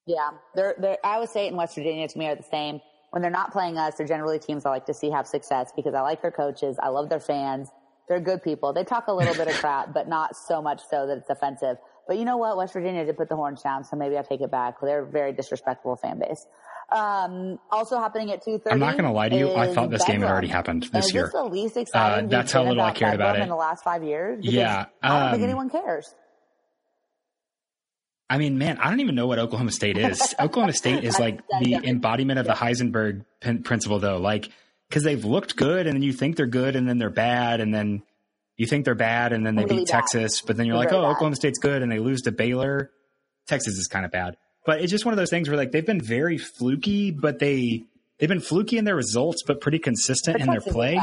Yeah, 0.07 0.31
they're, 0.55 0.75
they're, 0.79 0.99
Iowa 1.05 1.27
State 1.27 1.49
and 1.49 1.57
West 1.57 1.75
Virginia 1.75 2.07
to 2.09 2.19
me 2.19 2.27
are 2.29 2.37
the 2.37 2.43
same. 2.51 2.81
When 3.11 3.23
they're 3.23 3.31
not 3.31 3.53
playing 3.53 3.77
us, 3.77 3.97
they're 3.97 4.07
generally 4.07 4.39
teams 4.39 4.65
I 4.65 4.71
like 4.71 4.87
to 4.87 4.95
see 4.95 5.11
have 5.11 5.27
success 5.27 5.73
because 5.75 5.95
I 5.95 6.01
like 6.01 6.23
their 6.23 6.31
coaches. 6.31 6.77
I 6.81 6.89
love 6.89 7.09
their 7.09 7.21
fans. 7.21 7.69
They're 8.09 8.21
good 8.21 8.43
people. 8.43 8.73
They 8.73 8.85
talk 8.85 9.07
a 9.09 9.13
little 9.13 9.35
bit 9.35 9.49
of 9.49 9.55
crap, 9.55 9.93
but 9.95 10.09
not 10.09 10.37
so 10.37 10.61
much 10.61 10.81
so 10.91 11.07
that 11.07 11.19
it's 11.19 11.31
offensive. 11.31 11.77
But 12.09 12.19
you 12.19 12.25
know 12.25 12.39
what? 12.39 12.57
West 12.57 12.73
Virginia 12.73 13.05
did 13.05 13.17
put 13.17 13.29
the 13.29 13.37
horns 13.37 13.63
down, 13.63 13.85
so 13.85 13.97
maybe 13.97 14.17
I'll 14.17 14.25
take 14.25 14.41
it 14.41 14.51
back. 14.51 14.81
They're 14.81 15.03
a 15.03 15.07
very 15.07 15.33
disrespectful 15.33 15.95
fan 15.97 16.19
base. 16.19 16.45
Um, 16.91 17.61
also 17.71 18.01
happening 18.01 18.33
at 18.33 18.45
two 18.45 18.59
thirty. 18.59 18.73
I'm 18.73 18.81
not 18.81 18.95
going 18.95 19.05
to 19.05 19.13
lie 19.13 19.29
to 19.29 19.37
you. 19.37 19.55
I 19.55 19.73
thought 19.73 19.91
this 19.91 20.03
Bedlam. 20.03 20.17
game 20.17 20.21
had 20.23 20.31
already 20.33 20.49
happened 20.49 20.89
this 20.93 21.07
is 21.07 21.15
year. 21.15 21.25
This 21.25 21.33
the 21.33 21.45
least 21.45 21.77
excited. 21.77 22.25
Uh, 22.25 22.29
that's 22.29 22.51
how 22.51 22.65
little 22.65 22.83
I 22.83 22.93
cared 22.93 23.15
about 23.15 23.39
it 23.39 23.43
in 23.43 23.49
the 23.49 23.55
last 23.55 23.85
five 23.85 24.03
years. 24.03 24.45
Yeah, 24.45 24.87
I 25.01 25.09
don't 25.09 25.23
um, 25.23 25.31
think 25.33 25.45
anyone 25.45 25.71
cares. 25.71 26.13
I 28.31 28.39
mean, 28.39 28.59
man, 28.59 28.79
I 28.79 28.89
don't 28.89 29.01
even 29.01 29.17
know 29.17 29.27
what 29.27 29.41
Oklahoma 29.41 29.73
State 29.73 29.99
is. 29.99 30.35
Oklahoma 30.41 30.73
State 30.73 31.03
is 31.03 31.19
like 31.19 31.41
the 31.61 31.75
embodiment 31.83 32.39
of 32.39 32.47
the 32.47 32.53
Heisenberg 32.53 33.25
principle, 33.65 33.99
though. 33.99 34.19
Like, 34.19 34.49
because 34.89 35.03
they've 35.03 35.25
looked 35.25 35.57
good, 35.57 35.89
and 35.89 35.97
then 35.97 36.03
you 36.03 36.13
think 36.13 36.37
they're 36.37 36.47
good, 36.47 36.77
and 36.77 36.89
then 36.89 36.99
they're 36.99 37.11
bad, 37.11 37.61
and 37.61 37.75
then 37.75 38.05
you 38.57 38.67
think 38.67 38.85
they're 38.85 38.95
bad, 38.95 39.33
and 39.33 39.45
then 39.45 39.57
they 39.57 39.65
really 39.65 39.79
beat 39.79 39.89
bad. 39.89 40.01
Texas, 40.01 40.43
but 40.43 40.57
then 40.57 40.67
you're 40.67 40.77
they're 40.77 40.85
like, 40.85 40.93
oh, 40.93 41.03
bad. 41.03 41.11
Oklahoma 41.11 41.35
State's 41.35 41.59
good, 41.59 41.83
and 41.83 41.91
they 41.91 41.99
lose 41.99 42.23
to 42.23 42.33
Baylor. 42.33 42.93
Texas 43.49 43.75
is 43.75 43.89
kind 43.89 44.05
of 44.05 44.13
bad, 44.13 44.37
but 44.65 44.81
it's 44.81 44.93
just 44.93 45.05
one 45.05 45.13
of 45.13 45.19
those 45.19 45.31
things 45.31 45.49
where 45.49 45.59
like 45.59 45.73
they've 45.73 45.85
been 45.85 46.01
very 46.01 46.39
fluky, 46.39 47.11
but 47.11 47.41
they 47.41 47.85
they've 48.19 48.29
been 48.29 48.39
fluky 48.39 48.79
in 48.79 48.85
their 48.85 48.95
results, 48.95 49.43
but 49.45 49.61
pretty 49.61 49.81
consistent 49.81 50.35
but 50.35 50.43
in 50.43 50.47
Texas 50.49 50.65
their 50.65 50.73
play. 50.73 51.01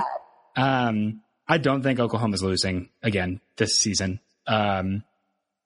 Um, 0.56 1.22
I 1.46 1.58
don't 1.58 1.82
think 1.82 2.00
Oklahoma's 2.00 2.42
losing 2.42 2.90
again 3.04 3.42
this 3.58 3.80
season. 3.80 4.22
Um, 4.48 5.04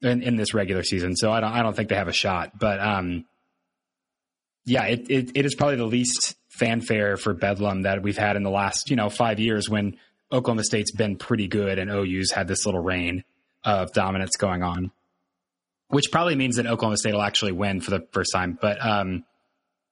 in, 0.02 0.22
in 0.24 0.36
this 0.36 0.54
regular 0.54 0.84
season, 0.84 1.16
so 1.16 1.32
I 1.32 1.39
don't 1.39 1.52
I 1.52 1.62
don't 1.62 1.76
think 1.76 1.89
they 1.89 1.95
have 1.95 2.08
a 2.08 2.14
shot. 2.14 2.58
But 2.58 2.80
um, 2.80 3.26
yeah, 4.66 4.86
it, 4.86 5.10
it, 5.10 5.32
it 5.36 5.45
is 5.45 5.56
probably 5.56 5.78
the 5.78 5.86
least 5.86 6.36
fanfare 6.49 7.18
for 7.18 7.34
Bedlam 7.34 7.84
that 7.84 8.02
we've 8.02 8.18
had 8.18 8.36
in 8.36 8.43
the 8.43 8.49
last 8.49 8.89
you 8.89 8.95
know 8.95 9.10
five 9.10 9.39
years 9.39 9.70
when 9.70 9.97
Oklahoma 10.32 10.64
State's 10.64 10.91
been 10.91 11.18
pretty 11.18 11.47
good 11.47 11.80
and 11.80 11.89
OU's 11.89 12.32
had 12.32 12.47
this 12.47 12.66
little 12.66 12.82
reign 12.82 13.24
of 13.64 13.91
dominance 13.93 14.38
going 14.38 14.64
on, 14.64 14.91
which 15.89 16.12
probably 16.12 16.36
means 16.36 16.56
that 16.56 16.66
Oklahoma 16.66 16.97
State 16.97 17.14
will 17.14 17.22
actually 17.22 17.52
win 17.52 17.82
for 17.82 17.91
the 17.91 18.08
first 18.12 18.32
time. 18.34 18.58
But 18.60 18.84
um, 18.84 19.24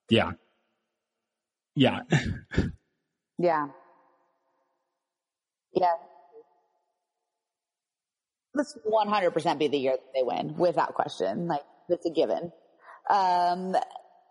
yeah, 0.10 0.32
yeah, 1.76 2.00
yeah, 3.38 3.68
yeah. 5.74 5.94
Let's 8.54 8.76
100% 8.86 9.60
be 9.60 9.68
the 9.68 9.78
year 9.78 9.92
that 9.94 10.14
they 10.14 10.24
win, 10.24 10.56
without 10.58 10.96
question. 10.96 11.48
Like 11.48 11.62
it's 11.88 12.06
a 12.06 12.10
given. 12.10 12.52
Um, 13.10 13.76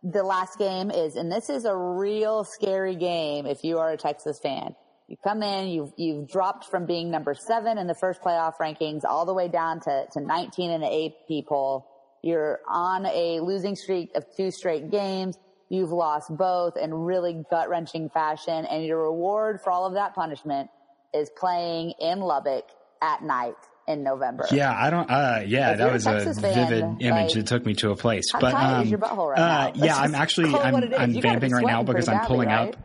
the 0.03 0.23
last 0.23 0.59
game 0.59 0.91
is, 0.91 1.17
and 1.17 1.31
this 1.31 1.51
is 1.51 1.65
a 1.65 1.77
real 1.77 2.45
scary 2.45 2.97
game 2.97 3.47
if 3.47 3.65
you 3.65 3.79
are 3.79 3.93
a 3.93 3.97
Texas 3.97 4.39
fan. 4.39 4.75
You 5.09 5.17
come 5.25 5.43
in, 5.43 5.69
you've, 5.69 5.93
you've 5.97 6.29
dropped 6.29 6.67
from 6.67 6.85
being 6.85 7.11
number 7.11 7.35
seven 7.35 7.79
in 7.79 7.87
the 7.87 7.95
first 7.95 8.21
playoff 8.21 8.57
rankings 8.61 9.05
all 9.05 9.25
the 9.25 9.33
way 9.33 9.49
down 9.49 9.81
to, 9.81 10.05
to 10.13 10.21
19 10.21 10.71
in 10.71 10.81
the 10.81 11.07
AP 11.07 11.47
poll. 11.47 11.87
You're 12.23 12.61
on 12.69 13.07
a 13.07 13.41
losing 13.41 13.75
streak 13.75 14.11
of 14.15 14.25
two 14.37 14.51
straight 14.51 14.91
games. 14.91 15.39
You've 15.71 15.93
lost 15.93 16.37
both 16.37 16.77
in 16.77 16.93
really 16.93 17.43
gut 17.51 17.69
wrenching 17.69 18.11
fashion 18.11 18.67
and 18.67 18.85
your 18.85 19.03
reward 19.05 19.61
for 19.63 19.71
all 19.71 19.87
of 19.87 19.95
that 19.95 20.15
punishment 20.15 20.69
is 21.15 21.31
playing 21.39 21.95
in 22.01 22.21
Lubbock 22.21 22.65
at 23.01 23.23
night 23.23 23.55
in 23.89 24.03
November. 24.03 24.47
Yeah, 24.53 24.73
I 24.73 24.91
don't. 24.91 25.11
Uh, 25.11 25.43
yeah, 25.47 25.75
that 25.75 25.93
was 25.93 26.07
a, 26.07 26.17
a 26.17 26.35
vivid 26.35 26.45
fan, 26.45 26.99
image 27.01 27.01
like, 27.01 27.33
that 27.33 27.47
took 27.47 27.67
me 27.67 27.75
to 27.77 27.91
a 27.91 27.97
place. 27.97 28.27
But 28.39 28.55
um, 28.55 28.91
right 28.91 29.39
uh, 29.39 29.73
yeah, 29.75 29.97
I'm 29.97 30.15
actually 30.15 30.55
I'm, 30.55 30.77
I'm 30.95 31.21
vamping 31.21 31.53
right 31.53 31.67
now 31.67 31.83
because 31.83 32.07
I'm 32.09 32.27
pulling 32.27 32.49
badly, 32.49 32.75
up. 32.75 32.81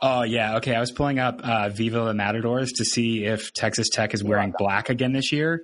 Oh 0.00 0.22
yeah, 0.22 0.56
okay. 0.56 0.74
I 0.74 0.80
was 0.80 0.92
pulling 0.92 1.18
up 1.18 1.40
uh, 1.42 1.70
Viva 1.70 2.04
la 2.04 2.12
Matadors 2.12 2.72
to 2.72 2.84
see 2.84 3.24
if 3.24 3.52
Texas 3.54 3.88
Tech 3.88 4.12
is 4.12 4.22
wearing 4.22 4.52
black 4.56 4.90
again 4.90 5.12
this 5.12 5.32
year. 5.32 5.62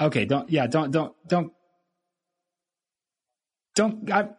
Okay, 0.00 0.24
don't 0.24 0.50
yeah, 0.50 0.66
don't 0.66 0.90
don't 0.90 1.14
don't 1.28 1.52
don't. 3.76 4.10
I, 4.10 4.30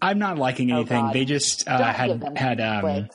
I'm 0.00 0.18
not 0.18 0.38
liking 0.38 0.70
oh, 0.72 0.76
anything. 0.76 1.06
Oh 1.06 1.12
they 1.12 1.24
just 1.24 1.68
uh, 1.68 1.92
had 1.92 2.38
had 2.38 2.60
um, 2.60 3.08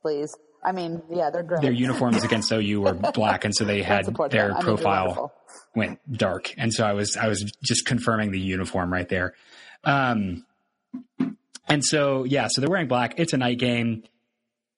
please. 0.00 0.36
I 0.64 0.72
mean, 0.72 1.02
yeah, 1.10 1.30
they're 1.30 1.42
great. 1.42 1.62
Their 1.62 1.72
uniforms 1.72 2.22
against 2.22 2.52
OU 2.52 2.80
were 2.80 2.94
black, 3.14 3.44
and 3.44 3.54
so 3.54 3.64
they 3.64 3.82
had 3.82 4.06
their 4.30 4.54
profile 4.54 5.32
went 5.74 5.98
dark. 6.10 6.54
And 6.56 6.72
so 6.72 6.84
I 6.84 6.92
was 6.92 7.16
I 7.16 7.28
was 7.28 7.42
just 7.62 7.86
confirming 7.86 8.30
the 8.30 8.40
uniform 8.40 8.92
right 8.92 9.08
there. 9.08 9.34
Um, 9.84 10.44
and 11.68 11.84
so, 11.84 12.24
yeah, 12.24 12.48
so 12.48 12.60
they're 12.60 12.70
wearing 12.70 12.88
black. 12.88 13.14
It's 13.18 13.32
a 13.32 13.38
night 13.38 13.58
game. 13.58 14.02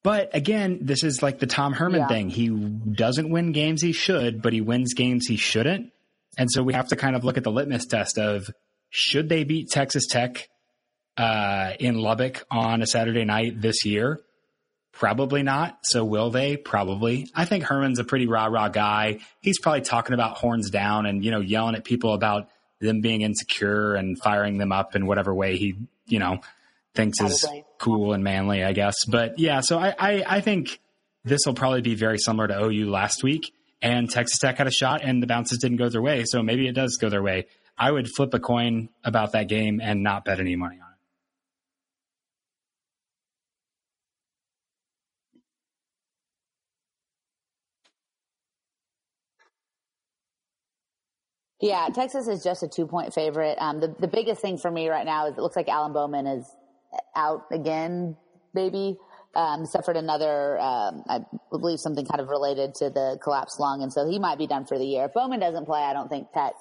But 0.03 0.35
again, 0.35 0.81
this 0.83 1.03
is 1.03 1.23
like 1.23 1.39
the 1.39 1.47
Tom 1.47 1.73
Herman 1.73 2.01
yeah. 2.01 2.09
thing. 2.09 2.29
He 2.29 2.49
doesn't 2.49 3.31
win 3.31 3.53
games 3.53 3.81
he 3.81 3.93
should, 3.93 4.43
but 4.43 4.53
he 4.53 4.61
wins 4.61 4.93
games 4.95 5.27
he 5.27 5.37
shouldn't. 5.37 5.93
And 6.37 6.51
so 6.51 6.63
we 6.63 6.75
have 6.75 6.89
to 6.89 6.97
kind 6.97 7.17
of 7.17 7.25
look 7.25 7.39
at 7.39 7.45
the 7.45 7.51
litmus 7.51 7.87
test 7.87 8.19
of 8.19 8.51
should 8.91 9.29
they 9.29 9.45
beat 9.45 9.71
Texas 9.71 10.07
Tech 10.07 10.49
uh, 11.17 11.73
in 11.81 11.97
Lubbock 11.97 12.45
on 12.51 12.83
a 12.83 12.87
Saturday 12.87 13.25
night 13.25 13.61
this 13.61 13.85
year? 13.85 14.21
Probably 14.95 15.43
not. 15.43 15.79
So 15.83 16.05
will 16.05 16.31
they? 16.31 16.57
Probably. 16.57 17.29
I 17.35 17.45
think 17.45 17.65
Herman's 17.65 17.99
a 17.99 18.05
pretty 18.05 18.27
rah 18.27 18.47
rah 18.47 18.69
guy. 18.69 19.19
He's 19.41 19.59
probably 19.59 19.81
talking 19.81 20.15
about 20.15 20.37
horns 20.37 20.71
down 20.71 21.07
and, 21.07 21.25
you 21.25 21.31
know, 21.33 21.41
yelling 21.41 21.75
at 21.75 21.85
people 21.85 22.15
about 22.15 22.49
them 22.81 23.01
being 23.01 23.23
insecure 23.23 23.95
and 23.95 24.17
firing 24.23 24.59
them 24.59 24.71
up 24.71 24.95
in 24.95 25.07
whatever 25.07 25.35
way 25.35 25.57
he, 25.57 25.75
you 26.07 26.21
know, 26.21 26.41
thinks 26.95 27.19
probably. 27.19 27.35
is 27.35 27.65
cool 27.79 28.13
and 28.13 28.23
manly, 28.23 28.63
I 28.63 28.73
guess. 28.73 29.05
But 29.05 29.39
yeah, 29.39 29.61
so 29.61 29.79
I, 29.79 29.95
I, 29.99 30.25
I 30.27 30.41
think 30.41 30.79
this 31.25 31.41
will 31.45 31.55
probably 31.55 31.81
be 31.81 31.97
very 31.97 32.19
similar 32.19 32.47
to 32.49 32.65
OU 32.65 32.91
last 32.91 33.25
week. 33.25 33.53
And 33.83 34.09
Texas 34.09 34.39
Tech 34.39 34.59
had 34.59 34.67
a 34.67 34.73
shot 34.73 35.03
and 35.03 35.23
the 35.23 35.27
bounces 35.27 35.59
didn't 35.59 35.79
go 35.79 35.89
their 35.89 36.03
way. 36.03 36.25
So 36.25 36.43
maybe 36.43 36.69
it 36.69 36.73
does 36.73 36.99
go 37.01 37.09
their 37.09 37.23
way. 37.23 37.47
I 37.77 37.91
would 37.91 38.09
flip 38.09 38.33
a 38.33 38.39
coin 38.39 38.91
about 39.03 39.33
that 39.33 39.49
game 39.49 39.81
and 39.83 40.03
not 40.05 40.25
bet 40.25 40.39
any 40.39 40.55
money 40.55 40.77
on 40.77 40.83
it. 40.83 40.95
Yeah, 51.65 51.89
Texas 51.95 52.29
is 52.29 52.45
just 52.45 52.63
a 52.63 52.69
two 52.69 52.87
point 52.87 53.15
favorite. 53.15 53.57
Um, 53.59 53.81
the, 53.81 53.95
the 53.99 54.07
biggest 54.07 54.43
thing 54.43 54.59
for 54.59 54.71
me 54.71 54.91
right 54.91 55.07
now 55.07 55.29
is 55.29 55.39
it 55.39 55.41
looks 55.41 55.57
like 55.57 55.67
Alan 55.67 55.95
Bowman 55.95 56.27
is 56.27 56.45
out 57.17 57.47
again, 57.51 58.19
maybe. 58.53 58.99
Um, 59.35 59.65
suffered 59.65 59.97
another, 59.97 60.61
um, 60.61 61.05
I 61.09 61.21
believe 61.51 61.81
something 61.81 62.05
kind 62.05 62.21
of 62.21 62.29
related 62.29 62.75
to 62.77 62.91
the 62.91 63.19
collapsed 63.23 63.59
lung. 63.59 63.83
And 63.83 63.91
so 63.91 64.07
he 64.07 64.19
might 64.19 64.37
be 64.37 64.47
done 64.47 64.67
for 64.67 64.79
the 64.79 64.85
year. 64.85 65.07
If 65.07 65.15
Bowman 65.15 65.41
doesn't 65.41 65.65
play, 65.65 65.81
I 65.81 65.95
don't 65.95 66.09
think 66.09 66.31
Tech 66.33 66.53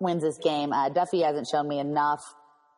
wins 0.00 0.22
this 0.22 0.36
game. 0.36 0.70
Uh, 0.70 0.90
Duffey 0.90 1.24
hasn't 1.24 1.48
shown 1.48 1.66
me 1.66 1.78
enough 1.78 2.22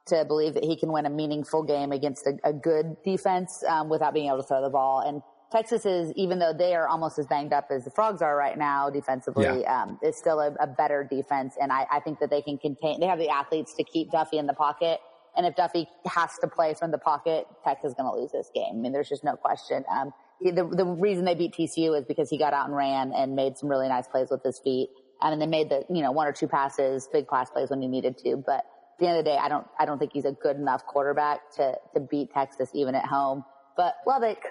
to 0.06 0.24
believe 0.24 0.54
that 0.54 0.64
he 0.64 0.76
can 0.76 0.92
win 0.92 1.06
a 1.06 1.11
meaningful 1.11 1.64
game 1.64 1.90
against 1.90 2.24
a, 2.24 2.38
a 2.44 2.52
good 2.52 3.02
defense, 3.04 3.64
um, 3.68 3.88
without 3.88 4.14
being 4.14 4.28
able 4.28 4.38
to 4.38 4.44
throw 4.44 4.62
the 4.62 4.70
ball. 4.70 5.00
And 5.04 5.22
Texas 5.51 5.86
is, 5.86 6.12
even 6.14 6.38
though 6.38 6.53
they 6.53 6.74
are 6.74 6.86
almost 6.86 7.18
as 7.18 7.26
banged 7.26 7.53
up 7.53 7.68
as 7.70 7.84
the 7.84 7.90
Frogs 7.90 8.20
are 8.20 8.36
right 8.36 8.59
now 8.59 8.90
defensively, 8.90 9.62
yeah. 9.62 9.82
um, 9.82 9.99
is 10.03 10.16
still 10.16 10.40
a, 10.40 10.53
a, 10.61 10.66
better 10.66 11.09
defense. 11.11 11.55
And 11.59 11.72
I, 11.72 11.86
I 11.90 12.01
think 12.01 12.18
that 12.20 12.28
they 12.28 12.42
can 12.42 12.59
contain, 12.59 13.01
they 13.01 13.07
have 13.07 13.18
the 13.18 13.30
athletes 13.30 13.72
to 13.74 13.84
keep 13.84 14.11
Duffey 14.11 14.34
in 14.34 14.46
the 14.46 14.53
pocket 14.53 15.01
and 15.38 15.46
if 15.46 15.55
Duffey 15.55 15.86
has 16.05 16.36
to 16.40 16.49
play 16.49 16.74
from 16.74 16.90
the 16.90 16.99
pocket, 16.99 17.46
Texas 17.64 17.90
is 17.90 17.94
going 17.94 18.12
to 18.12 18.20
lose 18.20 18.32
this 18.32 18.51
game. 18.53 18.72
I 18.72 18.76
mean, 18.76 18.92
there's 18.92 19.09
just 19.09 19.22
no 19.22 19.36
question. 19.36 19.84
Um, 19.90 20.12
the, 20.40 20.68
the 20.68 20.84
reason 20.84 21.24
they 21.24 21.36
beat 21.36 21.55
TCU 21.55 21.96
is 21.96 22.05
because 22.07 22.28
he 22.28 22.38
got 22.38 22.53
out 22.53 22.66
and 22.66 22.76
ran 22.76 23.12
and 23.12 23.36
made 23.36 23.57
some 23.57 23.68
really 23.68 23.88
nice 23.88 24.09
plays 24.09 24.30
with 24.30 24.42
his 24.42 24.59
feet. 24.59 24.90
Um, 25.22 25.32
and 25.32 25.40
then 25.40 25.51
they 25.51 25.59
made 25.59 25.70
the, 25.70 25.84
you 25.94 26.03
know, 26.03 26.11
one 26.11 26.26
or 26.26 26.32
two 26.32 26.49
passes, 26.49 27.09
big 27.12 27.28
pass 27.28 27.51
plays 27.51 27.70
when 27.70 27.80
he 27.80 27.86
needed 27.86 28.18
to. 28.18 28.42
But 28.44 28.59
at 28.59 28.99
the 28.99 29.07
end 29.07 29.18
of 29.18 29.24
the 29.24 29.30
day, 29.30 29.36
I 29.36 29.49
don't, 29.49 29.66
I 29.78 29.86
don't 29.86 29.99
think 29.99 30.12
he's 30.12 30.24
a 30.24 30.32
good 30.32 30.57
enough 30.57 30.84
quarterback 30.86 31.53
to, 31.57 31.74
to 31.94 32.01
beat 32.01 32.32
Texas 32.32 32.70
even 32.74 32.96
at 32.96 33.05
home. 33.05 33.44
But 33.76 33.94
Lubbock, 34.09 34.42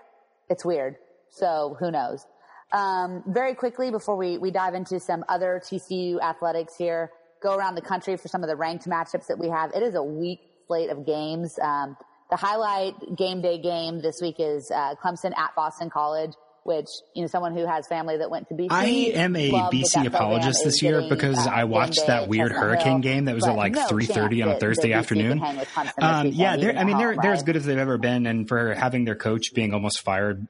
it's 0.50 0.66
weird. 0.66 0.98
So 1.30 1.76
who 1.80 1.92
knows? 1.92 2.26
Um, 2.72 3.24
very 3.28 3.56
quickly 3.56 3.92
before 3.92 4.18
we, 4.18 4.38
we 4.38 4.52
dive 4.52 4.74
into 4.74 5.00
some 5.00 5.24
other 5.30 5.62
TCU 5.64 6.22
athletics 6.22 6.76
here, 6.78 7.12
go 7.42 7.56
around 7.56 7.76
the 7.76 7.82
country 7.82 8.18
for 8.18 8.28
some 8.28 8.44
of 8.44 8.50
the 8.50 8.56
ranked 8.56 8.86
matchups 8.86 9.28
that 9.28 9.40
we 9.40 9.50
have. 9.50 9.72
It 9.74 9.84
is 9.84 9.96
a 9.96 10.04
week 10.04 10.40
slate 10.68 10.90
of 10.90 11.06
games. 11.06 11.58
Um, 11.60 11.96
the 12.30 12.36
highlight 12.36 12.94
game 13.16 13.42
day 13.42 13.58
game 13.58 14.02
this 14.02 14.22
week 14.22 14.36
is 14.40 14.70
uh, 14.70 14.96
Clemson 15.02 15.38
at 15.38 15.56
Boston 15.56 15.90
College, 15.90 16.34
which 16.68 16.88
you 17.16 17.22
know 17.22 17.28
someone 17.28 17.56
who 17.56 17.66
has 17.66 17.88
family 17.88 18.18
that 18.18 18.30
went 18.30 18.50
to 18.50 18.54
BC. 18.54 18.68
I 18.70 18.86
am 18.86 19.36
a 19.38 19.50
BC 19.50 20.06
apologist 20.06 20.62
this 20.66 20.82
year 20.82 21.08
because 21.08 21.48
uh, 21.48 21.50
I 21.50 21.64
watched 21.64 22.06
that 22.08 22.28
weird 22.28 22.52
Hurricane 22.52 23.00
game 23.00 23.26
that 23.26 23.36
was 23.36 23.48
at 23.48 23.56
like 23.56 23.72
no 23.72 23.88
three 23.88 24.06
thirty 24.06 24.42
on 24.42 24.50
a 24.50 24.60
Thursday 24.60 24.92
afternoon. 24.92 25.42
Um, 26.00 26.28
yeah, 26.28 26.52
I 26.52 26.84
mean 26.84 26.98
they're 26.98 27.16
they're 27.16 27.34
as 27.34 27.44
good 27.44 27.56
as 27.56 27.66
they've 27.66 27.78
ever 27.78 27.98
been, 27.98 28.28
and 28.28 28.48
for 28.48 28.74
having 28.74 29.06
their 29.06 29.16
coach 29.16 29.54
being 29.56 29.74
almost 29.74 30.02
fired 30.02 30.46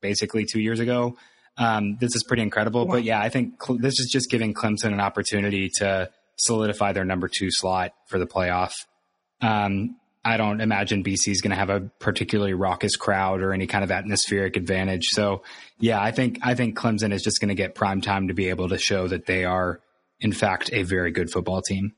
basically 0.00 0.46
two 0.46 0.60
years 0.60 0.80
ago. 0.80 1.16
Um, 1.58 1.98
this 2.00 2.14
is 2.14 2.24
pretty 2.24 2.42
incredible, 2.42 2.86
yeah. 2.86 2.90
but 2.90 3.04
yeah, 3.04 3.20
I 3.20 3.28
think 3.28 3.54
this 3.80 4.00
is 4.00 4.08
just 4.10 4.30
giving 4.30 4.54
Clemson 4.54 4.94
an 4.94 5.00
opportunity 5.00 5.68
to 5.76 6.10
solidify 6.36 6.92
their 6.92 7.04
number 7.04 7.28
two 7.28 7.48
slot 7.50 7.92
for 8.06 8.18
the 8.18 8.26
playoff. 8.26 8.72
Um, 9.42 9.96
I 10.24 10.36
don't 10.36 10.60
imagine 10.60 11.02
BC 11.02 11.28
is 11.28 11.40
going 11.40 11.50
to 11.50 11.56
have 11.56 11.70
a 11.70 11.80
particularly 11.98 12.52
raucous 12.52 12.96
crowd 12.96 13.40
or 13.40 13.52
any 13.54 13.66
kind 13.66 13.82
of 13.82 13.90
atmospheric 13.90 14.56
advantage. 14.56 15.06
So, 15.12 15.42
yeah, 15.78 16.00
I 16.00 16.10
think 16.10 16.38
I 16.42 16.54
think 16.54 16.76
Clemson 16.78 17.12
is 17.12 17.22
just 17.22 17.40
going 17.40 17.48
to 17.48 17.54
get 17.54 17.74
prime 17.74 18.00
time 18.00 18.28
to 18.28 18.34
be 18.34 18.48
able 18.50 18.68
to 18.68 18.78
show 18.78 19.08
that 19.08 19.26
they 19.26 19.44
are 19.44 19.80
in 20.20 20.32
fact, 20.32 20.70
a 20.72 20.82
very 20.82 21.10
good 21.10 21.30
football 21.30 21.62
team. 21.62 21.94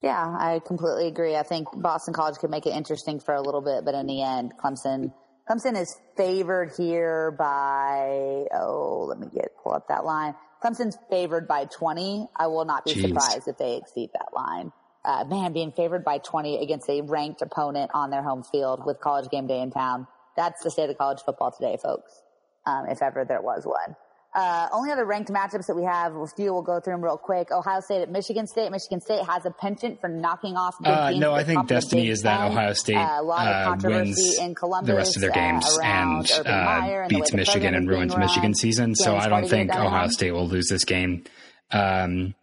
Yeah, 0.00 0.34
I 0.36 0.60
completely 0.66 1.06
agree. 1.06 1.36
I 1.36 1.44
think 1.44 1.68
Boston 1.76 2.12
College 2.12 2.36
could 2.38 2.50
make 2.50 2.66
it 2.66 2.74
interesting 2.74 3.20
for 3.20 3.34
a 3.34 3.40
little 3.40 3.60
bit, 3.60 3.84
but 3.84 3.94
in 3.94 4.06
the 4.06 4.20
end, 4.20 4.52
Clemson 4.58 5.12
Clemson 5.48 5.80
is 5.80 5.98
favored 6.16 6.72
here 6.76 7.32
by 7.32 8.46
oh, 8.54 9.06
let 9.08 9.18
me 9.18 9.26
get 9.34 9.52
pull 9.62 9.72
up 9.72 9.88
that 9.88 10.04
line. 10.04 10.34
Clemson's 10.62 10.96
favored 11.10 11.48
by 11.48 11.64
20. 11.64 12.28
I 12.36 12.46
will 12.46 12.64
not 12.64 12.84
be 12.84 12.94
Jeez. 12.94 13.08
surprised 13.08 13.48
if 13.48 13.58
they 13.58 13.76
exceed 13.76 14.10
that 14.12 14.28
line. 14.32 14.72
Uh, 15.04 15.24
man, 15.24 15.52
being 15.52 15.72
favored 15.72 16.04
by 16.04 16.18
20 16.18 16.62
against 16.62 16.88
a 16.88 17.00
ranked 17.00 17.42
opponent 17.42 17.90
on 17.92 18.10
their 18.10 18.22
home 18.22 18.44
field 18.44 18.86
with 18.86 19.00
college 19.00 19.28
game 19.30 19.48
day 19.48 19.60
in 19.60 19.72
town. 19.72 20.06
That's 20.36 20.62
the 20.62 20.70
state 20.70 20.88
of 20.88 20.96
college 20.96 21.20
football 21.22 21.50
today, 21.50 21.76
folks. 21.82 22.22
Um, 22.64 22.86
if 22.88 23.02
ever 23.02 23.24
there 23.24 23.42
was 23.42 23.66
one. 23.66 23.96
Uh, 24.34 24.66
only 24.72 24.90
other 24.90 25.04
ranked 25.04 25.30
matchups 25.30 25.66
that 25.66 25.76
we 25.76 25.84
have, 25.84 26.16
a 26.16 26.26
few 26.26 26.54
we'll 26.54 26.62
go 26.62 26.80
through 26.80 26.94
them 26.94 27.04
real 27.04 27.18
quick. 27.18 27.50
Ohio 27.50 27.80
State 27.80 28.00
at 28.00 28.10
Michigan 28.10 28.46
State. 28.46 28.70
Michigan 28.72 29.00
State 29.00 29.26
has 29.26 29.44
a 29.44 29.50
penchant 29.50 30.00
for 30.00 30.08
knocking 30.08 30.56
off 30.56 30.74
uh, 30.82 31.10
No, 31.14 31.34
I 31.34 31.44
think 31.44 31.66
destiny 31.66 32.08
is 32.08 32.22
that 32.22 32.50
Ohio 32.50 32.72
State 32.72 32.96
uh, 32.96 33.20
a 33.20 33.22
lot 33.22 33.46
of 33.46 33.84
uh, 33.84 33.88
wins 33.88 34.38
in 34.40 34.54
Columbus, 34.54 34.88
the 34.88 34.96
rest 34.96 35.16
of 35.16 35.20
their 35.20 35.32
uh, 35.32 35.34
games 35.34 35.78
and 35.82 36.30
uh, 36.46 37.08
beats 37.08 37.34
Michigan 37.34 37.74
and 37.74 37.86
ruins 37.86 38.16
Michigan's 38.16 38.58
season. 38.58 38.94
So 38.94 39.16
I 39.16 39.28
don't 39.28 39.48
think 39.48 39.74
Ohio 39.74 40.08
State 40.08 40.32
will 40.32 40.48
lose 40.48 40.68
this 40.68 40.84
game. 40.84 41.24
Um, 41.70 42.34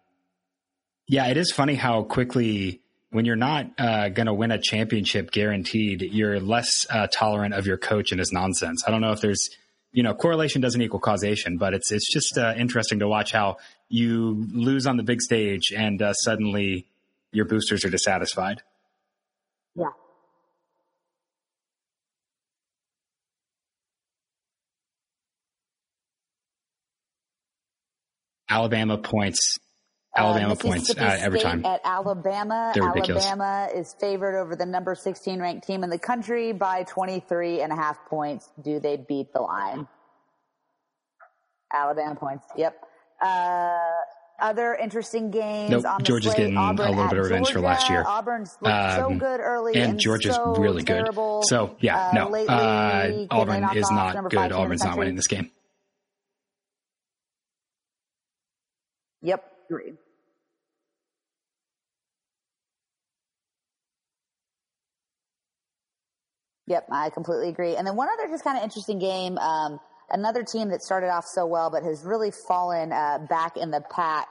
yeah, 1.07 1.27
it 1.27 1.37
is 1.37 1.51
funny 1.51 1.73
how 1.73 2.03
quickly 2.03 2.81
when 3.09 3.25
you're 3.25 3.35
not 3.35 3.65
uh, 3.79 4.09
going 4.09 4.27
to 4.27 4.33
win 4.33 4.51
a 4.51 4.59
championship 4.59 5.31
guaranteed, 5.31 6.01
you're 6.01 6.39
less 6.39 6.85
uh, 6.89 7.07
tolerant 7.07 7.55
of 7.55 7.65
your 7.65 7.77
coach 7.77 8.11
and 8.11 8.19
his 8.19 8.31
nonsense. 8.31 8.83
I 8.85 8.91
don't 8.91 9.01
know 9.01 9.11
if 9.11 9.21
there's 9.21 9.49
you 9.91 10.03
know, 10.03 10.13
correlation 10.13 10.61
doesn't 10.61 10.81
equal 10.81 10.99
causation, 10.99 11.57
but 11.57 11.73
it's 11.73 11.91
it's 11.91 12.11
just 12.11 12.37
uh, 12.37 12.53
interesting 12.57 12.99
to 12.99 13.07
watch 13.07 13.31
how 13.31 13.57
you 13.87 14.47
lose 14.53 14.85
on 14.85 14.97
the 14.97 15.03
big 15.03 15.21
stage 15.21 15.71
and 15.75 16.01
uh, 16.01 16.13
suddenly 16.13 16.85
your 17.31 17.45
boosters 17.45 17.83
are 17.85 17.89
dissatisfied. 17.89 18.61
Yeah. 19.75 19.85
Alabama 28.49 28.97
points 28.97 29.59
Alabama 30.15 30.53
uh, 30.53 30.55
points 30.55 30.89
uh, 30.89 31.17
every 31.19 31.39
time. 31.39 31.63
At 31.65 31.81
Alabama, 31.83 32.73
Alabama 32.75 33.69
is 33.73 33.95
favored 33.99 34.39
over 34.39 34.55
the 34.55 34.65
number 34.65 34.95
16 34.95 35.39
ranked 35.39 35.67
team 35.67 35.83
in 35.83 35.89
the 35.89 35.99
country 35.99 36.51
by 36.51 36.83
23 36.83 37.61
and 37.61 37.71
a 37.71 37.75
half 37.75 38.05
points. 38.05 38.49
Do 38.61 38.79
they 38.79 38.97
beat 38.97 39.31
the 39.33 39.41
line? 39.41 39.87
Alabama 41.73 42.15
points. 42.15 42.45
Yep. 42.57 42.75
Uh, 43.21 43.77
other 44.39 44.73
interesting 44.75 45.31
games. 45.31 45.71
Nope. 45.71 45.85
On 45.85 46.03
Georgia's 46.03 46.33
getting 46.33 46.57
Auburn 46.57 46.87
a 46.87 46.91
little 46.91 47.09
bit 47.09 47.17
of 47.17 47.25
revenge 47.25 47.47
Georgia. 47.47 47.59
for 47.59 47.65
last 47.65 47.89
year. 47.89 48.03
Auburn's 48.05 48.57
looked 48.61 48.73
um, 48.73 48.95
so 48.95 49.19
good 49.19 49.39
early, 49.41 49.73
and, 49.75 49.91
and 49.91 49.99
Georgia's 49.99 50.35
so 50.35 50.55
really 50.55 50.83
terrible. 50.83 51.41
good. 51.41 51.47
So 51.47 51.75
yeah, 51.79 52.11
no, 52.13 52.33
uh, 52.33 52.45
uh 52.45 53.25
Auburn 53.31 53.77
is 53.77 53.91
not 53.91 54.29
good. 54.29 54.51
Auburn's 54.51 54.83
not 54.83 54.97
winning 54.97 55.15
this 55.15 55.27
game. 55.27 55.51
Yep, 59.21 59.48
agree. 59.69 59.93
Yep, 66.67 66.87
I 66.91 67.09
completely 67.09 67.49
agree. 67.49 67.75
And 67.75 67.85
then 67.87 67.95
one 67.95 68.07
other 68.13 68.27
just 68.31 68.43
kind 68.43 68.57
of 68.57 68.63
interesting 68.63 68.99
game, 68.99 69.37
um, 69.39 69.79
another 70.11 70.43
team 70.43 70.69
that 70.69 70.81
started 70.81 71.07
off 71.09 71.25
so 71.25 71.45
well 71.45 71.69
but 71.71 71.83
has 71.83 72.03
really 72.03 72.31
fallen 72.31 72.91
uh, 72.91 73.19
back 73.29 73.57
in 73.57 73.71
the 73.71 73.81
pack 73.93 74.27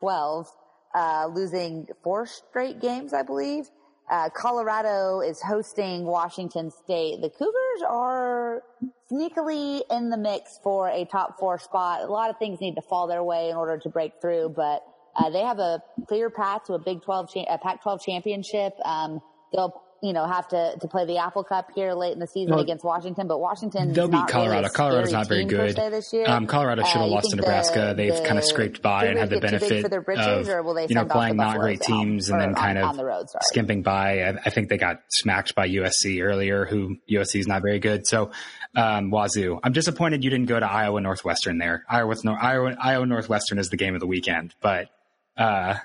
12, 0.00 0.46
uh, 0.94 1.28
losing 1.32 1.86
four 2.04 2.26
straight 2.26 2.80
games, 2.80 3.12
I 3.12 3.22
believe. 3.22 3.68
Uh, 4.10 4.30
Colorado 4.30 5.20
is 5.20 5.40
hosting 5.42 6.04
Washington 6.04 6.70
State. 6.70 7.20
The 7.20 7.28
Cougars 7.28 7.82
are 7.86 8.62
sneakily 9.10 9.82
in 9.90 10.08
the 10.08 10.16
mix 10.16 10.58
for 10.62 10.88
a 10.88 11.04
top 11.04 11.38
four 11.38 11.58
spot. 11.58 12.02
A 12.02 12.06
lot 12.06 12.30
of 12.30 12.38
things 12.38 12.60
need 12.60 12.74
to 12.76 12.82
fall 12.82 13.06
their 13.06 13.22
way 13.22 13.50
in 13.50 13.56
order 13.56 13.78
to 13.78 13.88
break 13.88 14.12
through, 14.20 14.54
but 14.56 14.82
uh, 15.14 15.30
they 15.30 15.40
have 15.42 15.58
a 15.58 15.82
clear 16.06 16.30
path 16.30 16.64
to 16.64 16.74
a 16.74 16.78
Big 16.78 17.02
12, 17.02 17.32
cha- 17.34 17.54
a 17.54 17.58
Pac-12 17.58 18.00
championship. 18.02 18.72
Um, 18.84 19.20
they'll 19.52 19.82
you 20.02 20.12
know, 20.12 20.26
have 20.26 20.48
to, 20.48 20.76
to 20.80 20.88
play 20.88 21.04
the 21.04 21.18
Apple 21.18 21.42
Cup 21.42 21.70
here 21.74 21.92
late 21.94 22.12
in 22.12 22.18
the 22.18 22.26
season 22.26 22.50
well, 22.50 22.60
against 22.60 22.84
Washington, 22.84 23.26
but 23.26 23.38
Washington 23.38 23.92
they'll 23.92 24.08
beat 24.08 24.26
Colorado. 24.28 24.62
Really 24.62 24.70
Colorado's 24.70 25.12
not 25.12 25.28
very 25.28 25.44
good. 25.44 25.76
This 25.76 26.12
year. 26.12 26.24
Um, 26.28 26.46
Colorado 26.46 26.82
should 26.84 27.00
have 27.00 27.02
uh, 27.02 27.06
lost 27.06 27.30
to 27.30 27.36
Nebraska. 27.36 27.88
The, 27.88 27.94
They've 27.94 28.16
the, 28.16 28.22
kind 28.22 28.38
of 28.38 28.44
scraped 28.44 28.82
by 28.82 29.06
and 29.06 29.18
had 29.18 29.30
the 29.30 29.40
benefit 29.40 29.90
bridges, 30.04 30.48
of 30.48 30.90
you 30.90 30.94
know 30.94 31.04
playing 31.04 31.36
not 31.36 31.58
great 31.58 31.80
teams 31.80 32.28
and 32.28 32.40
then 32.40 32.54
kind 32.54 32.78
of 32.78 32.96
the 32.96 33.04
road, 33.04 33.26
skimping 33.42 33.82
by. 33.82 34.22
I, 34.22 34.28
I, 34.46 34.50
think 34.50 34.68
they 34.68 34.78
got 34.78 35.02
smacked 35.08 35.54
by 35.54 35.68
USC 35.68 36.22
earlier, 36.22 36.64
who 36.64 36.96
USC 37.10 37.40
is 37.40 37.46
not 37.46 37.62
very 37.62 37.78
good. 37.78 38.06
So 38.06 38.30
um, 38.76 39.10
Wazoo, 39.10 39.58
I'm 39.62 39.72
disappointed 39.72 40.22
you 40.24 40.30
didn't 40.30 40.46
go 40.46 40.60
to 40.60 40.70
Iowa 40.70 41.00
Northwestern 41.00 41.58
there. 41.58 41.84
Iowa, 41.88 42.14
Iowa, 42.40 42.76
Iowa 42.80 43.06
Northwestern 43.06 43.58
is 43.58 43.68
the 43.68 43.76
game 43.76 43.94
of 43.94 44.00
the 44.00 44.06
weekend, 44.06 44.54
but 44.60 44.88
uh, 45.36 45.76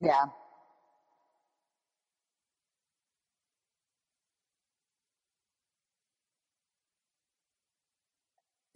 yeah. 0.00 0.26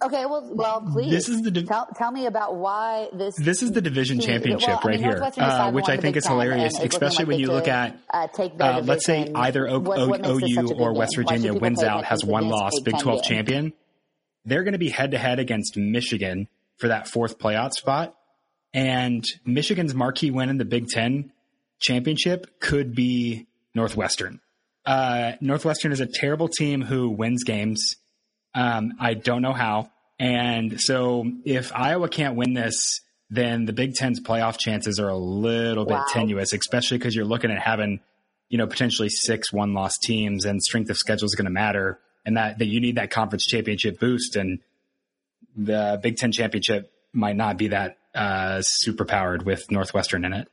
Okay, 0.05 0.27
well, 0.27 0.49
well, 0.53 0.81
please. 0.93 1.11
This 1.11 1.29
is 1.29 1.43
the 1.43 1.51
div- 1.51 1.69
tell, 1.69 1.87
tell 1.97 2.11
me 2.11 2.27
about 2.27 2.57
why 2.57 3.09
this. 3.13 3.37
This 3.37 3.63
is 3.63 3.73
the 3.73 3.81
division 3.81 4.19
team, 4.19 4.27
championship 4.29 4.69
well, 4.69 4.81
right 4.85 4.95
I 4.95 5.03
mean, 5.03 5.11
here, 5.11 5.33
uh, 5.39 5.71
which 5.71 5.89
I 5.89 5.97
think 5.97 6.17
is 6.17 6.27
hilarious, 6.27 6.79
especially 6.79 7.25
like 7.25 7.29
when 7.29 7.41
you 7.41 7.47
look 7.49 7.69
at. 7.69 7.99
Uh, 8.13 8.27
uh, 8.61 8.83
let's 8.85 9.05
say 9.07 9.31
either 9.35 9.69
o- 9.69 9.79
what, 9.79 10.09
what 10.09 10.27
OU 10.27 10.75
or 10.79 10.93
West 10.95 11.17
Virginia 11.17 11.55
wins 11.55 11.83
out, 11.83 12.05
has 12.05 12.25
one 12.25 12.49
loss, 12.49 12.73
Big 12.81 12.99
Twelve 12.99 13.23
game? 13.23 13.37
champion. 13.37 13.73
They're 14.45 14.65
going 14.65 14.73
to 14.73 14.79
be 14.79 14.89
head 14.89 15.13
to 15.13 15.19
head 15.19 15.39
against 15.39 15.77
Michigan 15.77 16.49
for 16.79 16.89
that 16.89 17.07
fourth 17.07 17.39
playoff 17.39 17.73
spot, 17.73 18.15
and 18.75 19.25
Michigan's 19.45 19.95
marquee 19.95 20.31
win 20.31 20.49
in 20.49 20.59
the 20.59 20.65
Big 20.65 20.89
Ten 20.89 21.33
championship 21.79 22.59
could 22.61 22.95
be 22.95 23.47
Northwestern. 23.75 24.41
Uh, 24.85 25.33
Northwestern 25.41 25.93
is 25.93 26.01
a 26.01 26.07
terrible 26.07 26.49
team 26.49 26.83
who 26.83 27.11
wins 27.11 27.45
games. 27.45 27.97
Um, 28.55 28.95
I 29.01 29.15
don't 29.15 29.43
know 29.43 29.53
how. 29.53 29.91
And 30.19 30.81
so 30.81 31.25
if 31.45 31.73
Iowa 31.75 32.09
can't 32.09 32.37
win 32.37 32.55
this, 32.55 33.01
then 33.31 33.65
the 33.65 33.73
Big 33.73 33.95
Ten's 33.95 34.21
playoff 34.21 34.59
chances 34.59 35.01
are 35.01 35.09
a 35.09 35.17
little 35.17 35.87
bit 35.87 35.99
tenuous, 36.11 36.53
especially 36.53 36.99
because 36.99 37.17
you're 37.17 37.25
looking 37.25 37.51
at 37.51 37.59
having, 37.59 38.01
you 38.49 38.59
know, 38.59 38.67
potentially 38.67 39.09
six 39.09 39.53
one 39.53 39.73
loss 39.73 39.97
teams 39.99 40.45
and 40.45 40.63
strength 40.63 40.91
of 40.91 40.99
schedule 40.99 41.27
is 41.27 41.35
going 41.35 41.47
to 41.47 41.51
matter 41.51 41.99
and 42.25 42.37
that, 42.37 42.59
that 42.59 42.67
you 42.67 42.81
need 42.81 42.97
that 42.97 43.11
conference 43.11 43.47
championship 43.47 43.99
boost. 43.99 44.37
And 44.37 44.61
the 45.57 45.99
Big 46.03 46.17
Ten 46.17 46.33
championship 46.33 46.93
might 47.13 47.37
not 47.37 47.57
be 47.57 47.69
that 47.69 47.99
uh, 48.15 48.61
super 48.63 49.05
powered 49.05 49.45
with 49.45 49.71
Northwestern 49.71 50.25
in 50.25 50.33
it. 50.33 50.49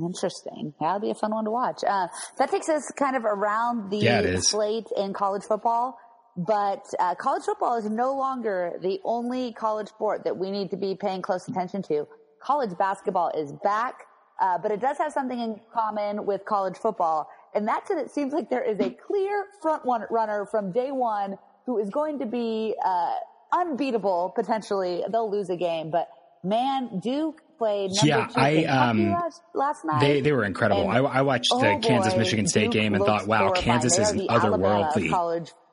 Interesting. 0.00 0.74
That'll 0.80 1.00
be 1.00 1.10
a 1.10 1.14
fun 1.14 1.32
one 1.32 1.44
to 1.44 1.50
watch. 1.50 1.82
Uh, 1.86 2.08
that 2.38 2.50
takes 2.50 2.68
us 2.68 2.90
kind 2.96 3.16
of 3.16 3.24
around 3.24 3.90
the 3.90 3.98
yeah, 3.98 4.36
slate 4.38 4.86
in 4.96 5.12
college 5.12 5.42
football. 5.42 5.98
But 6.38 6.84
uh, 7.00 7.16
college 7.16 7.42
football 7.42 7.76
is 7.78 7.90
no 7.90 8.14
longer 8.14 8.78
the 8.80 9.00
only 9.04 9.52
college 9.52 9.88
sport 9.88 10.22
that 10.22 10.36
we 10.36 10.52
need 10.52 10.70
to 10.70 10.76
be 10.76 10.94
paying 10.94 11.20
close 11.20 11.48
attention 11.48 11.82
to. 11.84 12.06
College 12.40 12.78
basketball 12.78 13.32
is 13.36 13.52
back, 13.64 14.04
uh, 14.40 14.56
but 14.56 14.70
it 14.70 14.80
does 14.80 14.98
have 14.98 15.12
something 15.12 15.40
in 15.40 15.60
common 15.74 16.24
with 16.26 16.44
college 16.44 16.76
football, 16.76 17.28
and 17.54 17.66
that's 17.66 17.88
that 17.88 17.98
it 17.98 18.12
seems 18.12 18.32
like 18.32 18.48
there 18.50 18.62
is 18.62 18.78
a 18.78 18.90
clear 18.90 19.46
front 19.60 19.82
runner 19.84 20.46
from 20.48 20.70
day 20.70 20.92
one 20.92 21.36
who 21.66 21.78
is 21.78 21.90
going 21.90 22.20
to 22.20 22.26
be 22.26 22.72
uh, 22.84 23.14
unbeatable 23.52 24.32
potentially. 24.36 25.02
They'll 25.10 25.28
lose 25.28 25.50
a 25.50 25.56
game, 25.56 25.90
but 25.90 26.08
man, 26.44 27.00
Duke 27.00 27.42
played 27.58 27.90
yeah, 28.02 28.28
I 28.34 28.64
um 28.64 29.14
last, 29.54 29.84
night. 29.84 30.00
They 30.00 30.20
they 30.20 30.32
were 30.32 30.44
incredible. 30.44 30.88
I, 30.88 30.98
I, 30.98 31.22
watched 31.22 31.48
oh 31.52 31.60
the 31.60 31.78
Kansas 31.82 32.16
Michigan 32.16 32.46
State 32.46 32.70
Duke 32.70 32.72
game 32.72 32.94
and 32.94 33.04
thought, 33.04 33.26
wow, 33.26 33.50
Kansas 33.50 33.98
is 33.98 34.12
otherworldly. 34.12 35.12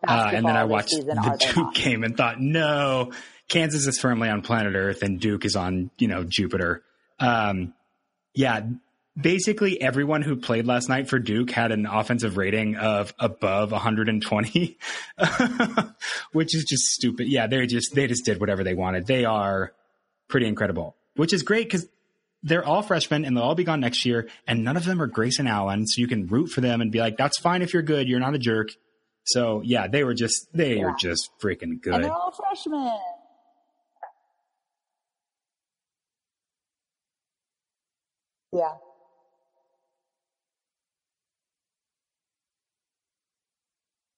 Uh, 0.07 0.29
and 0.33 0.45
then 0.45 0.57
I 0.57 0.65
watched 0.65 0.91
the 0.91 1.53
Duke 1.53 1.73
game 1.75 2.03
and 2.03 2.17
thought, 2.17 2.39
no, 2.39 3.11
Kansas 3.47 3.87
is 3.87 3.99
firmly 3.99 4.29
on 4.29 4.41
planet 4.41 4.75
Earth 4.75 5.03
and 5.03 5.19
Duke 5.19 5.45
is 5.45 5.55
on 5.55 5.91
you 5.97 6.07
know 6.07 6.23
Jupiter. 6.23 6.83
Um, 7.19 7.73
yeah, 8.33 8.61
basically 9.19 9.81
everyone 9.81 10.21
who 10.21 10.35
played 10.35 10.65
last 10.65 10.89
night 10.89 11.07
for 11.07 11.19
Duke 11.19 11.51
had 11.51 11.71
an 11.71 11.85
offensive 11.85 12.37
rating 12.37 12.75
of 12.75 13.13
above 13.19 13.71
120, 13.71 14.77
which 16.31 16.55
is 16.55 16.65
just 16.65 16.83
stupid. 16.85 17.27
Yeah, 17.27 17.47
they 17.47 17.65
just 17.65 17.93
they 17.95 18.07
just 18.07 18.25
did 18.25 18.39
whatever 18.39 18.63
they 18.63 18.73
wanted. 18.73 19.07
They 19.07 19.25
are 19.25 19.73
pretty 20.27 20.47
incredible, 20.47 20.95
which 21.15 21.33
is 21.33 21.43
great 21.43 21.67
because 21.67 21.87
they're 22.43 22.65
all 22.65 22.81
freshmen 22.81 23.25
and 23.25 23.35
they'll 23.35 23.43
all 23.43 23.55
be 23.55 23.63
gone 23.63 23.79
next 23.79 24.05
year, 24.05 24.27
and 24.47 24.63
none 24.63 24.77
of 24.77 24.85
them 24.85 25.01
are 25.01 25.07
Grayson 25.07 25.47
Allen, 25.47 25.87
so 25.87 25.99
you 25.99 26.07
can 26.07 26.27
root 26.27 26.47
for 26.47 26.61
them 26.61 26.81
and 26.81 26.91
be 26.91 26.99
like, 26.99 27.17
"That's 27.17 27.39
fine 27.39 27.61
if 27.61 27.73
you're 27.73 27.83
good. 27.83 28.07
You're 28.07 28.19
not 28.19 28.35
a 28.35 28.39
jerk." 28.39 28.69
So 29.25 29.61
yeah, 29.65 29.87
they 29.87 30.03
were 30.03 30.13
just 30.13 30.47
they 30.53 30.77
yeah. 30.77 30.85
are 30.85 30.95
just 30.99 31.31
freaking 31.41 31.81
good. 31.81 31.95
And 31.95 32.03
they're 32.03 32.11
all 32.11 32.31
freshmen. 32.31 32.91
Yeah. 38.53 38.75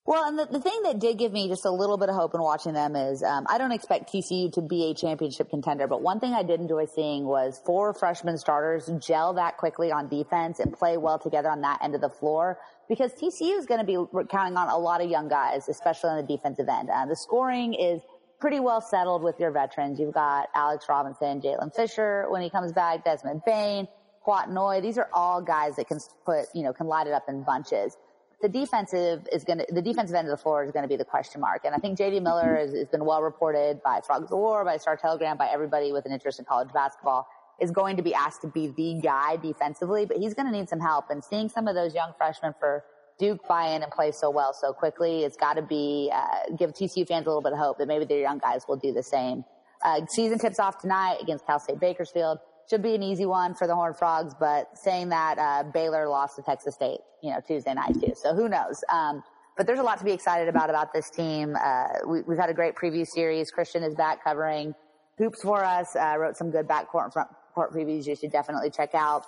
Well, 0.07 0.23
and 0.23 0.39
the, 0.39 0.45
the 0.45 0.61
thing 0.61 0.83
that 0.83 0.99
did 0.99 1.17
give 1.17 1.33
me 1.33 1.49
just 1.49 1.65
a 1.65 1.69
little 1.69 1.97
bit 1.97 2.07
of 2.07 2.15
hope 2.15 2.33
in 2.33 2.41
watching 2.41 2.71
them 2.71 2.95
is 2.95 3.21
um, 3.21 3.45
I 3.49 3.57
don't 3.57 3.73
expect 3.73 4.09
TCU 4.09 4.49
to 4.53 4.61
be 4.61 4.89
a 4.89 4.93
championship 4.93 5.49
contender, 5.49 5.85
but 5.85 6.01
one 6.01 6.21
thing 6.21 6.33
I 6.33 6.43
did 6.43 6.61
enjoy 6.61 6.85
seeing 6.85 7.25
was 7.25 7.61
four 7.65 7.93
freshman 7.93 8.37
starters 8.37 8.89
gel 9.05 9.33
that 9.33 9.57
quickly 9.57 9.91
on 9.91 10.07
defense 10.07 10.61
and 10.61 10.71
play 10.71 10.95
well 10.95 11.19
together 11.19 11.49
on 11.49 11.59
that 11.59 11.83
end 11.83 11.93
of 11.93 11.99
the 11.99 12.09
floor 12.09 12.57
because 12.87 13.11
TCU 13.15 13.57
is 13.59 13.65
going 13.65 13.81
to 13.81 13.85
be 13.85 13.97
counting 14.29 14.55
on 14.55 14.69
a 14.69 14.77
lot 14.77 15.01
of 15.01 15.09
young 15.09 15.27
guys, 15.27 15.67
especially 15.67 16.09
on 16.11 16.25
the 16.25 16.37
defensive 16.37 16.69
end. 16.69 16.89
Uh, 16.89 17.05
the 17.05 17.17
scoring 17.17 17.73
is 17.73 18.01
pretty 18.39 18.61
well 18.61 18.79
settled 18.79 19.23
with 19.23 19.37
your 19.41 19.51
veterans. 19.51 19.99
You've 19.99 20.13
got 20.13 20.47
Alex 20.55 20.85
Robinson, 20.87 21.41
Jaylen 21.41 21.75
Fisher 21.75 22.27
when 22.29 22.41
he 22.41 22.49
comes 22.49 22.71
back, 22.71 23.03
Desmond 23.03 23.41
Bane, 23.45 23.89
Kouat 24.25 24.49
Noi. 24.49 24.79
These 24.79 24.97
are 24.97 25.09
all 25.11 25.41
guys 25.41 25.75
that 25.75 25.89
can 25.89 25.99
put, 26.25 26.45
you 26.55 26.63
know, 26.63 26.71
can 26.71 26.87
light 26.87 27.07
it 27.07 27.13
up 27.13 27.25
in 27.27 27.43
bunches 27.43 27.97
the 28.41 28.49
defensive 28.49 29.27
is 29.31 29.43
going 29.43 29.59
to, 29.59 29.65
the 29.69 29.81
defensive 29.81 30.15
end 30.15 30.27
of 30.27 30.31
the 30.31 30.41
floor 30.41 30.63
is 30.63 30.71
going 30.71 30.83
to 30.83 30.89
be 30.89 30.95
the 30.95 31.05
question 31.05 31.41
mark. 31.41 31.65
And 31.65 31.73
I 31.73 31.79
think 31.79 31.97
JD 31.97 32.21
Miller 32.21 32.55
has, 32.55 32.73
has 32.73 32.87
been 32.87 33.03
well 33.03 33.21
reported 33.21 33.81
by 33.83 34.01
Frogs 34.05 34.31
of 34.31 34.37
War, 34.37 34.63
by 34.63 34.77
Star 34.77 34.95
Telegram, 34.95 35.37
by 35.37 35.47
everybody 35.47 35.91
with 35.91 36.05
an 36.05 36.11
interest 36.11 36.39
in 36.39 36.45
college 36.45 36.71
basketball 36.73 37.27
is 37.59 37.71
going 37.71 37.97
to 37.97 38.03
be 38.03 38.13
asked 38.13 38.41
to 38.41 38.47
be 38.47 38.67
the 38.67 38.99
guy 39.01 39.35
defensively, 39.37 40.05
but 40.05 40.17
he's 40.17 40.33
going 40.33 40.45
to 40.45 40.51
need 40.51 40.69
some 40.69 40.79
help. 40.79 41.09
And 41.09 41.23
seeing 41.23 41.49
some 41.49 41.67
of 41.67 41.75
those 41.75 41.93
young 41.93 42.13
freshmen 42.17 42.53
for 42.59 42.83
Duke 43.19 43.39
buy 43.47 43.69
in 43.69 43.81
and 43.81 43.91
play 43.91 44.11
so 44.11 44.29
well 44.29 44.53
so 44.53 44.73
quickly, 44.73 45.23
it's 45.23 45.37
got 45.37 45.55
to 45.55 45.63
be, 45.63 46.11
uh, 46.13 46.55
give 46.55 46.71
TCU 46.71 47.07
fans 47.07 47.25
a 47.25 47.29
little 47.29 47.41
bit 47.41 47.53
of 47.53 47.59
hope 47.59 47.79
that 47.79 47.87
maybe 47.87 48.05
their 48.05 48.19
young 48.19 48.37
guys 48.37 48.65
will 48.67 48.77
do 48.77 48.93
the 48.93 49.01
same. 49.01 49.43
Uh, 49.83 50.05
season 50.07 50.37
tips 50.37 50.59
off 50.59 50.79
tonight 50.79 51.17
against 51.21 51.45
Cal 51.45 51.59
State 51.59 51.79
Bakersfield 51.79 52.37
should 52.69 52.81
be 52.81 52.95
an 52.95 53.03
easy 53.03 53.25
one 53.25 53.53
for 53.53 53.65
the 53.65 53.75
Horned 53.75 53.97
Frogs, 53.97 54.33
but 54.39 54.77
saying 54.77 55.09
that, 55.09 55.37
uh, 55.39 55.63
Baylor 55.71 56.07
lost 56.07 56.35
to 56.35 56.41
Texas 56.41 56.75
State, 56.75 56.99
you 57.21 57.31
know, 57.31 57.39
Tuesday 57.45 57.73
night 57.73 57.93
too. 57.99 58.13
So 58.15 58.35
who 58.35 58.49
knows? 58.49 58.83
Um, 58.89 59.23
but 59.55 59.65
there's 59.65 59.79
a 59.79 59.83
lot 59.83 59.97
to 59.99 60.05
be 60.05 60.11
excited 60.11 60.47
about 60.47 60.69
about 60.69 60.93
this 60.93 61.09
team. 61.09 61.55
Uh, 61.55 61.87
we, 62.05 62.19
have 62.29 62.37
had 62.37 62.49
a 62.49 62.53
great 62.53 62.75
preview 62.75 63.07
series. 63.07 63.51
Christian 63.51 63.83
is 63.83 63.95
back 63.95 64.23
covering 64.23 64.75
hoops 65.17 65.41
for 65.41 65.63
us. 65.63 65.95
Uh, 65.95 66.15
wrote 66.19 66.37
some 66.37 66.51
good 66.51 66.67
backcourt 66.67 67.05
and 67.05 67.13
front 67.13 67.29
court 67.55 67.73
previews 67.73 68.05
you 68.05 68.15
should 68.15 68.31
definitely 68.31 68.69
check 68.69 68.93
out. 68.93 69.25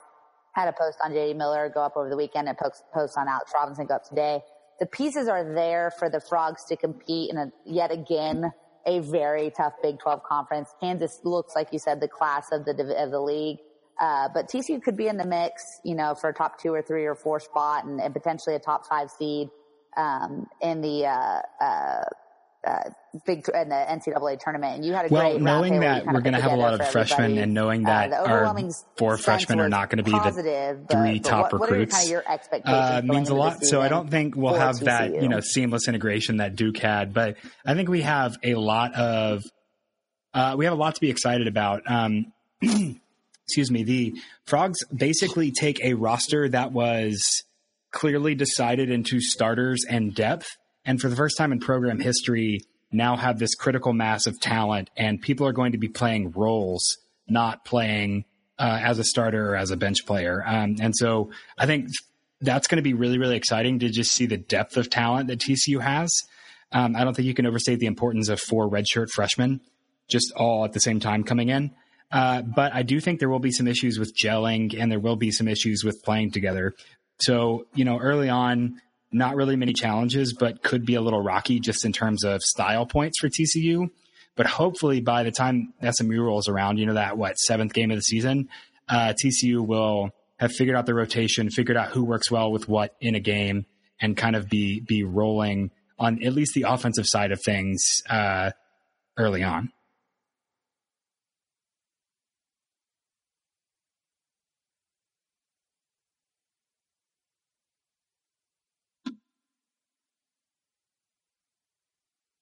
Had 0.53 0.67
a 0.67 0.73
post 0.73 0.97
on 1.03 1.11
JD 1.11 1.35
Miller 1.35 1.71
go 1.73 1.81
up 1.81 1.95
over 1.95 2.09
the 2.09 2.17
weekend 2.17 2.47
and 2.47 2.57
post, 2.57 2.83
post 2.93 3.17
on 3.17 3.27
Alex 3.27 3.51
Robinson 3.55 3.87
go 3.87 3.95
up 3.95 4.03
today. 4.03 4.41
The 4.79 4.85
pieces 4.85 5.27
are 5.27 5.43
there 5.43 5.91
for 5.97 6.09
the 6.09 6.19
Frogs 6.19 6.63
to 6.65 6.77
compete 6.77 7.31
in 7.31 7.37
a, 7.37 7.51
yet 7.65 7.91
again 7.91 8.51
a 8.86 8.99
very 8.99 9.51
tough 9.55 9.73
Big 9.82 9.99
12 9.99 10.23
conference. 10.23 10.73
Kansas 10.80 11.19
looks 11.23 11.55
like 11.55 11.71
you 11.71 11.80
said 11.80 11.99
the 12.01 12.07
class 12.07 12.51
of 12.51 12.65
the 12.65 12.71
of 12.71 13.11
the 13.11 13.19
league. 13.19 13.59
Uh, 13.99 14.30
but 14.34 14.47
TCU 14.47 14.82
could 14.82 14.95
be 14.95 15.07
in 15.07 15.17
the 15.17 15.25
mix, 15.25 15.82
you 15.84 15.93
know, 15.93 16.15
for 16.15 16.30
a 16.30 16.34
top 16.34 16.57
two 16.57 16.73
or 16.73 16.82
three 16.82 17.05
or 17.05 17.15
four 17.15 17.39
spot 17.39 17.84
and, 17.84 17.99
and 17.99 18.13
potentially 18.13 18.55
a 18.55 18.59
top 18.59 18.88
five 18.88 19.11
seed 19.11 19.49
um, 19.97 20.47
in 20.61 20.82
the 20.82 21.05
uh, 21.05 21.41
uh, 21.61 22.03
uh, 22.65 22.89
big 23.26 23.47
in 23.49 23.70
the 23.70 23.76
NCAA 23.76 24.39
tournament, 24.39 24.76
and 24.76 24.86
you 24.86 24.93
had 24.93 25.10
a 25.10 25.14
well, 25.14 25.24
great 25.24 25.41
Well, 25.41 25.62
knowing 25.62 25.80
that 25.80 26.05
we're 26.05 26.22
going 26.22 26.34
to 26.34 26.41
have 26.41 26.51
a 26.51 26.55
lot 26.55 26.80
of 26.80 26.91
freshmen, 26.91 27.38
and 27.38 27.53
knowing 27.53 27.86
uh, 27.86 27.89
that 27.89 28.14
uh, 28.14 28.24
our 28.26 28.72
four 28.97 29.18
freshmen 29.18 29.60
are 29.60 29.70
not 29.70 29.89
going 29.89 29.97
to 29.97 30.03
be 30.03 30.12
positive, 30.12 30.88
the 30.88 30.93
three 30.93 31.20
but, 31.20 31.30
top 31.30 31.51
but 31.51 31.60
what, 31.60 31.70
recruits, 31.70 31.93
what 31.93 31.99
kind 31.99 32.05
of 32.05 32.12
your 32.12 32.32
expectations 32.32 32.76
uh, 32.76 33.01
means 33.03 33.30
a 33.30 33.36
lot. 33.36 33.64
So 33.64 33.82
I 33.82 33.88
don't 33.88 34.10
think 34.10 34.36
we'll 34.36 34.53
have 34.53 34.76
TCU. 34.76 34.86
that 34.86 35.22
you 35.22 35.30
know 35.30 35.39
seamless 35.39 35.88
integration 35.88 36.38
that 36.38 36.55
Duke 36.55 36.78
had, 36.78 37.14
but 37.14 37.38
I 37.66 37.74
think 37.74 37.89
we 37.89 38.01
have 38.01 38.38
a 38.43 38.55
lot 38.55 38.93
of 38.95 39.43
uh, 40.34 40.55
we 40.57 40.66
have 40.66 40.74
a 40.74 40.78
lot 40.78 40.95
to 40.95 41.01
be 41.01 41.10
excited 41.10 41.47
about. 41.47 41.82
Um, 41.88 42.32
excuse 42.62 43.72
me. 43.72 43.84
The 43.84 44.14
frogs 44.45 44.84
basically 44.86 45.51
take 45.51 45.84
a 45.84 45.95
roster 45.95 46.47
that 46.49 46.72
was 46.72 47.22
clearly 47.91 48.36
decided 48.36 48.91
into 48.91 49.20
starters 49.20 49.84
and 49.89 50.14
depth 50.14 50.47
and 50.86 50.99
for 50.99 51.10
the 51.10 51.16
first 51.16 51.38
time 51.38 51.51
in 51.51 51.60
program 51.60 51.99
history, 51.99 52.62
now 52.91 53.15
have 53.15 53.39
this 53.39 53.55
critical 53.55 53.93
mass 53.93 54.25
of 54.27 54.39
talent, 54.39 54.89
and 54.97 55.21
people 55.21 55.47
are 55.47 55.53
going 55.53 55.73
to 55.73 55.77
be 55.77 55.87
playing 55.87 56.31
roles, 56.31 56.97
not 57.27 57.65
playing 57.65 58.25
uh, 58.57 58.79
as 58.81 58.99
a 58.99 59.03
starter 59.03 59.51
or 59.51 59.55
as 59.55 59.71
a 59.71 59.77
bench 59.77 60.05
player. 60.05 60.43
Um, 60.45 60.77
and 60.81 60.95
so 60.95 61.31
I 61.57 61.65
think 61.65 61.89
that's 62.41 62.67
going 62.67 62.77
to 62.77 62.83
be 62.83 62.93
really, 62.93 63.17
really 63.17 63.35
exciting 63.35 63.79
to 63.79 63.89
just 63.89 64.11
see 64.11 64.25
the 64.25 64.37
depth 64.37 64.77
of 64.77 64.89
talent 64.89 65.27
that 65.27 65.39
TCU 65.39 65.81
has. 65.81 66.11
Um, 66.71 66.95
I 66.95 67.03
don't 67.03 67.15
think 67.15 67.27
you 67.27 67.33
can 67.33 67.45
overstate 67.45 67.79
the 67.79 67.85
importance 67.87 68.29
of 68.29 68.39
four 68.39 68.69
redshirt 68.69 69.09
freshmen 69.09 69.61
just 70.09 70.31
all 70.35 70.65
at 70.65 70.73
the 70.73 70.79
same 70.79 70.99
time 70.99 71.23
coming 71.23 71.49
in. 71.49 71.71
Uh, 72.11 72.41
but 72.41 72.73
I 72.73 72.81
do 72.81 72.99
think 72.99 73.19
there 73.19 73.29
will 73.29 73.39
be 73.39 73.51
some 73.51 73.67
issues 73.67 73.99
with 73.99 74.15
gelling 74.17 74.75
and 74.79 74.91
there 74.91 74.99
will 74.99 75.15
be 75.15 75.31
some 75.31 75.47
issues 75.47 75.83
with 75.83 76.03
playing 76.03 76.31
together. 76.31 76.73
So, 77.21 77.67
you 77.75 77.85
know, 77.85 77.99
early 77.99 78.29
on, 78.29 78.81
not 79.12 79.36
really 79.36 79.55
many 79.55 79.74
challenges, 79.74 80.34
but 80.34 80.64
could 80.64 80.86
be 80.86 80.95
a 80.95 81.01
little 81.01 81.22
rocky 81.22 81.60
just 81.60 81.86
in 81.86 81.91
terms 81.91 82.24
of 82.24 82.41
style 82.41 82.86
points 82.86 83.20
for 83.20 83.30
TCU. 83.30 83.89
But 84.36 84.45
hopefully, 84.45 85.01
by 85.01 85.24
the 85.24 85.32
time 85.32 85.74
SMU 85.82 86.22
rolls 86.22 86.47
around, 86.47 86.78
you 86.78 86.86
know 86.86 86.93
that 86.93 87.18
what 87.18 87.38
seventh 87.38 87.74
game 87.74 87.91
of 87.91 87.97
the 87.97 88.01
season, 88.01 88.49
uh, 88.88 89.14
TCU 89.22 89.66
will 89.66 90.12
have 90.38 90.51
figured 90.53 90.78
out 90.78 90.86
the 90.86 90.93
rotation, 90.93 91.49
figured 91.49 91.76
out 91.76 91.89
who 91.89 92.05
works 92.05 92.32
well 92.32 92.51
with 92.51 92.70
what 92.70 92.95
in 93.01 93.16
a 93.16 93.20
game, 93.20 93.66
and 93.99 94.16
kind 94.16 94.36
of 94.36 94.47
be 94.47 94.80
be 94.80 95.03
rolling 95.03 95.72
on 95.97 96.24
at 96.24 96.34
least 96.34 96.53
the 96.53 96.64
offensive 96.68 97.05
side 97.05 97.32
of 97.32 97.41
things 97.43 98.01
uh, 98.10 98.51
early 99.18 99.43
on. 99.43 99.72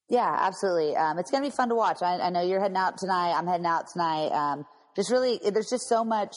Yeah, 0.10 0.38
absolutely. 0.40 0.96
Um, 0.96 1.20
it's 1.20 1.32
going 1.32 1.44
to 1.44 1.50
be 1.50 1.56
fun 1.56 1.70
to 1.70 1.76
watch. 1.76 2.02
I, 2.02 2.18
I, 2.20 2.30
know 2.30 2.42
you're 2.42 2.62
heading 2.62 2.78
out 2.78 2.98
tonight. 2.98 3.34
I'm 3.34 3.46
heading 3.46 3.66
out 3.66 3.88
tonight. 3.92 4.30
Um, 4.30 4.66
just 4.96 5.12
really, 5.12 5.40
there's 5.44 5.70
just 5.70 5.90
so 5.90 6.06
much 6.06 6.34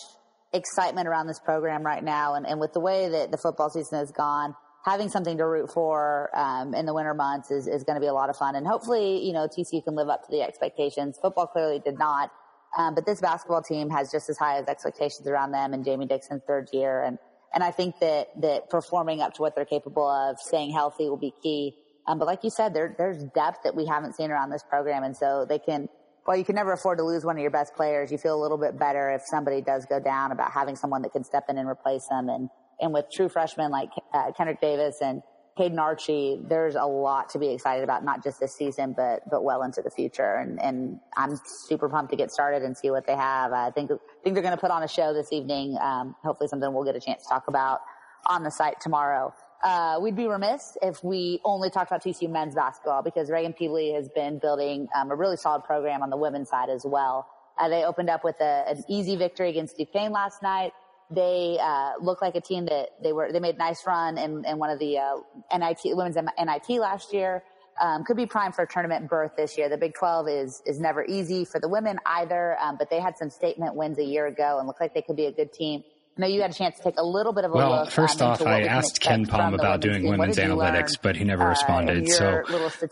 excitement 0.53 1.07
around 1.07 1.29
this 1.29 1.39
program 1.39 1.85
right 1.85 2.03
now. 2.03 2.35
And, 2.35 2.47
and 2.47 2.59
with 2.59 2.73
the 2.73 2.81
way 2.81 3.09
that 3.09 3.31
the 3.31 3.39
football 3.39 3.71
season 3.71 3.99
has 3.99 4.11
gone, 4.11 4.57
having 4.85 5.09
something 5.09 5.39
to 5.39 5.47
root 5.47 5.71
for 5.73 6.31
um, 6.37 6.75
in 6.75 6.87
the 6.87 6.95
winter 6.95 7.15
months 7.15 7.51
is, 7.51 7.69
is 7.69 7.85
going 7.85 7.95
to 7.95 8.01
be 8.01 8.09
a 8.09 8.13
lot 8.13 8.29
of 8.29 8.37
fun. 8.37 8.57
And 8.57 8.67
hopefully, 8.67 9.25
you 9.25 9.33
know, 9.33 9.47
TCU 9.47 9.85
can 9.85 9.95
live 9.95 10.09
up 10.09 10.25
to 10.25 10.31
the 10.31 10.43
expectations. 10.43 11.19
Football 11.21 11.47
clearly 11.47 11.79
did 11.79 11.99
not. 11.99 12.33
Um, 12.77 12.95
but 12.95 13.05
this 13.05 13.21
basketball 13.21 13.63
team 13.63 13.91
has 13.91 14.11
just 14.11 14.31
as 14.31 14.39
high 14.39 14.59
as 14.59 14.67
expectations 14.69 15.27
around 15.27 15.53
them 15.53 15.75
and 15.75 15.85
Jamie 15.85 16.07
Dixon's 16.07 16.43
third 16.47 16.69
year. 16.73 17.03
And, 17.03 17.19
and 17.53 17.65
I 17.65 17.73
think 17.73 17.99
that, 18.01 18.29
that 18.41 18.71
performing 18.71 19.21
up 19.21 19.35
to 19.35 19.43
what 19.43 19.55
they're 19.55 19.65
capable 19.65 20.09
of, 20.09 20.39
staying 20.39 20.73
healthy 20.73 21.09
will 21.09 21.17
be 21.17 21.35
key. 21.43 21.75
Um, 22.07 22.19
but 22.19 22.27
like 22.27 22.45
you 22.45 22.51
said, 22.51 22.75
there, 22.75 22.95
there's 22.97 23.23
depth 23.35 23.59
that 23.65 23.75
we 23.75 23.87
haven't 23.87 24.17
seen 24.17 24.31
around 24.31 24.51
this 24.51 24.63
program. 24.69 25.05
And 25.05 25.17
so 25.17 25.47
they 25.49 25.59
can, 25.59 25.89
well, 26.27 26.37
you 26.37 26.45
can 26.45 26.55
never 26.55 26.73
afford 26.73 26.99
to 26.99 27.05
lose 27.05 27.25
one 27.25 27.37
of 27.37 27.43
your 27.43 27.51
best 27.51 27.75
players. 27.75 28.11
You 28.11 28.19
feel 28.19 28.35
a 28.35 28.43
little 28.43 28.59
bit 28.59 28.79
better 28.79 29.11
if 29.11 29.23
somebody 29.25 29.61
does 29.61 29.87
go 29.87 30.01
down 30.01 30.33
about 30.33 30.53
having 30.53 30.77
someone 30.77 31.03
that 31.03 31.13
can 31.13 31.25
step 31.25 31.45
in 31.49 31.59
and 31.59 31.69
replace 31.69 32.07
them. 32.09 32.29
And, 32.29 32.49
and 32.81 32.93
with 32.93 33.07
true 33.13 33.29
freshmen 33.29 33.71
like 33.71 33.91
uh, 34.13 34.33
Kendric 34.39 34.61
Davis 34.61 34.97
and 35.03 35.23
Kaden 35.59 35.79
Archie, 35.79 36.41
there's 36.49 36.75
a 36.75 36.85
lot 36.85 37.31
to 37.31 37.39
be 37.39 37.49
excited 37.53 37.85
about, 37.85 38.05
not 38.05 38.25
just 38.25 38.41
this 38.41 38.57
season, 38.57 38.95
but, 38.97 39.21
but 39.31 39.45
well 39.45 39.63
into 39.63 39.83
the 39.83 39.91
future. 39.91 40.37
And, 40.37 40.61
and 40.61 41.01
I'm 41.17 41.39
super 41.67 41.89
pumped 41.89 42.11
to 42.13 42.17
get 42.17 42.31
started 42.31 42.63
and 42.63 42.77
see 42.77 42.91
what 42.91 43.07
they 43.07 43.17
have. 43.17 43.53
I 43.53 43.71
think, 43.71 43.91
think 44.25 44.35
they're 44.35 44.43
going 44.43 44.57
to 44.57 44.61
put 44.61 44.71
on 44.71 44.83
a 44.83 44.89
show 44.89 45.13
this 45.13 45.33
evening. 45.33 45.77
Um, 45.81 46.15
hopefully 46.25 46.49
something 46.49 46.73
we'll 46.73 46.85
get 46.85 46.97
a 46.97 47.01
chance 47.01 47.25
to 47.25 47.29
talk 47.29 47.49
about 47.49 47.81
on 48.27 48.43
the 48.43 48.51
site 48.51 48.81
tomorrow 48.81 49.35
uh, 49.63 49.99
we'd 50.01 50.17
be 50.17 50.27
remiss 50.27 50.77
if 50.81 51.03
we 51.05 51.41
only 51.45 51.71
talked 51.71 51.91
about 51.91 52.03
TCU 52.03 52.31
men's 52.31 52.55
basketball 52.55 53.03
because 53.03 53.29
Raegan 53.29 53.57
Pebley 53.57 53.93
has 53.93 54.09
been 54.09 54.39
building 54.39 54.89
um, 54.95 55.11
a 55.11 55.15
really 55.15 55.37
solid 55.37 55.65
program 55.65 56.03
on 56.03 56.11
the 56.11 56.17
women's 56.17 56.49
side 56.49 56.71
as 56.71 56.85
well. 56.85 57.29
Uh, 57.59 57.69
they 57.69 57.85
opened 57.85 58.09
up 58.09 58.25
with 58.25 58.37
a, 58.41 58.65
an 58.69 58.83
easy 58.89 59.17
victory 59.17 59.51
against 59.51 59.77
Duquesne 59.77 60.13
last 60.13 60.43
night. 60.43 60.73
They 61.11 61.59
uh, 61.61 61.93
look 62.01 62.23
like 62.23 62.37
a 62.37 62.41
team 62.41 62.67
that 62.67 62.91
they 63.03 63.13
were 63.13 63.33
they 63.33 63.41
made 63.41 63.57
a 63.57 63.59
nice 63.59 63.87
run 63.87 64.17
in, 64.17 64.45
in 64.47 64.59
one 64.59 64.71
of 64.71 64.79
the 64.79 64.99
uh, 64.99 65.17
NIT 65.53 65.97
women's 65.97 66.17
NIT 66.17 66.81
last 66.81 67.13
year. 67.13 67.43
Um, 67.81 68.05
could 68.05 68.17
be 68.17 68.27
primed 68.27 68.55
for 68.55 68.63
a 68.63 68.67
tournament 68.67 69.09
berth 69.09 69.33
this 69.37 69.57
year. 69.57 69.69
The 69.69 69.77
Big 69.77 69.95
12 69.95 70.29
is 70.29 70.63
is 70.67 70.79
never 70.79 71.05
easy 71.05 71.45
for 71.45 71.61
the 71.61 71.69
women 71.69 71.99
either, 72.07 72.57
um, 72.61 72.77
but 72.79 72.89
they 72.89 73.01
had 73.01 73.19
some 73.19 73.29
statement 73.29 73.75
wins 73.75 73.99
a 73.99 74.05
year 74.05 74.27
ago 74.27 74.59
and 74.59 74.67
look 74.67 74.81
like 74.81 74.95
they 74.95 75.03
could 75.03 75.17
be 75.17 75.27
a 75.27 75.33
good 75.33 75.53
team 75.53 75.83
know 76.19 76.27
you 76.27 76.41
had 76.41 76.51
a 76.51 76.55
chance 76.55 76.77
to 76.77 76.83
take 76.83 76.99
a 76.99 77.05
little 77.05 77.33
bit 77.33 77.45
of 77.45 77.53
a 77.53 77.55
well, 77.55 77.71
look. 77.71 77.79
Well, 77.79 77.91
first 77.91 78.23
um, 78.23 78.33
off, 78.33 78.43
I 78.43 78.63
asked 78.63 79.01
KenPom 79.01 79.55
about 79.55 79.81
doing 79.81 80.07
women's 80.09 80.37
analytics, 80.37 80.93
but 81.01 81.17
he 81.17 81.25
never 81.25 81.45
uh, 81.45 81.51
responded. 81.51 82.09
Uh, 82.09 82.13
so 82.13 82.43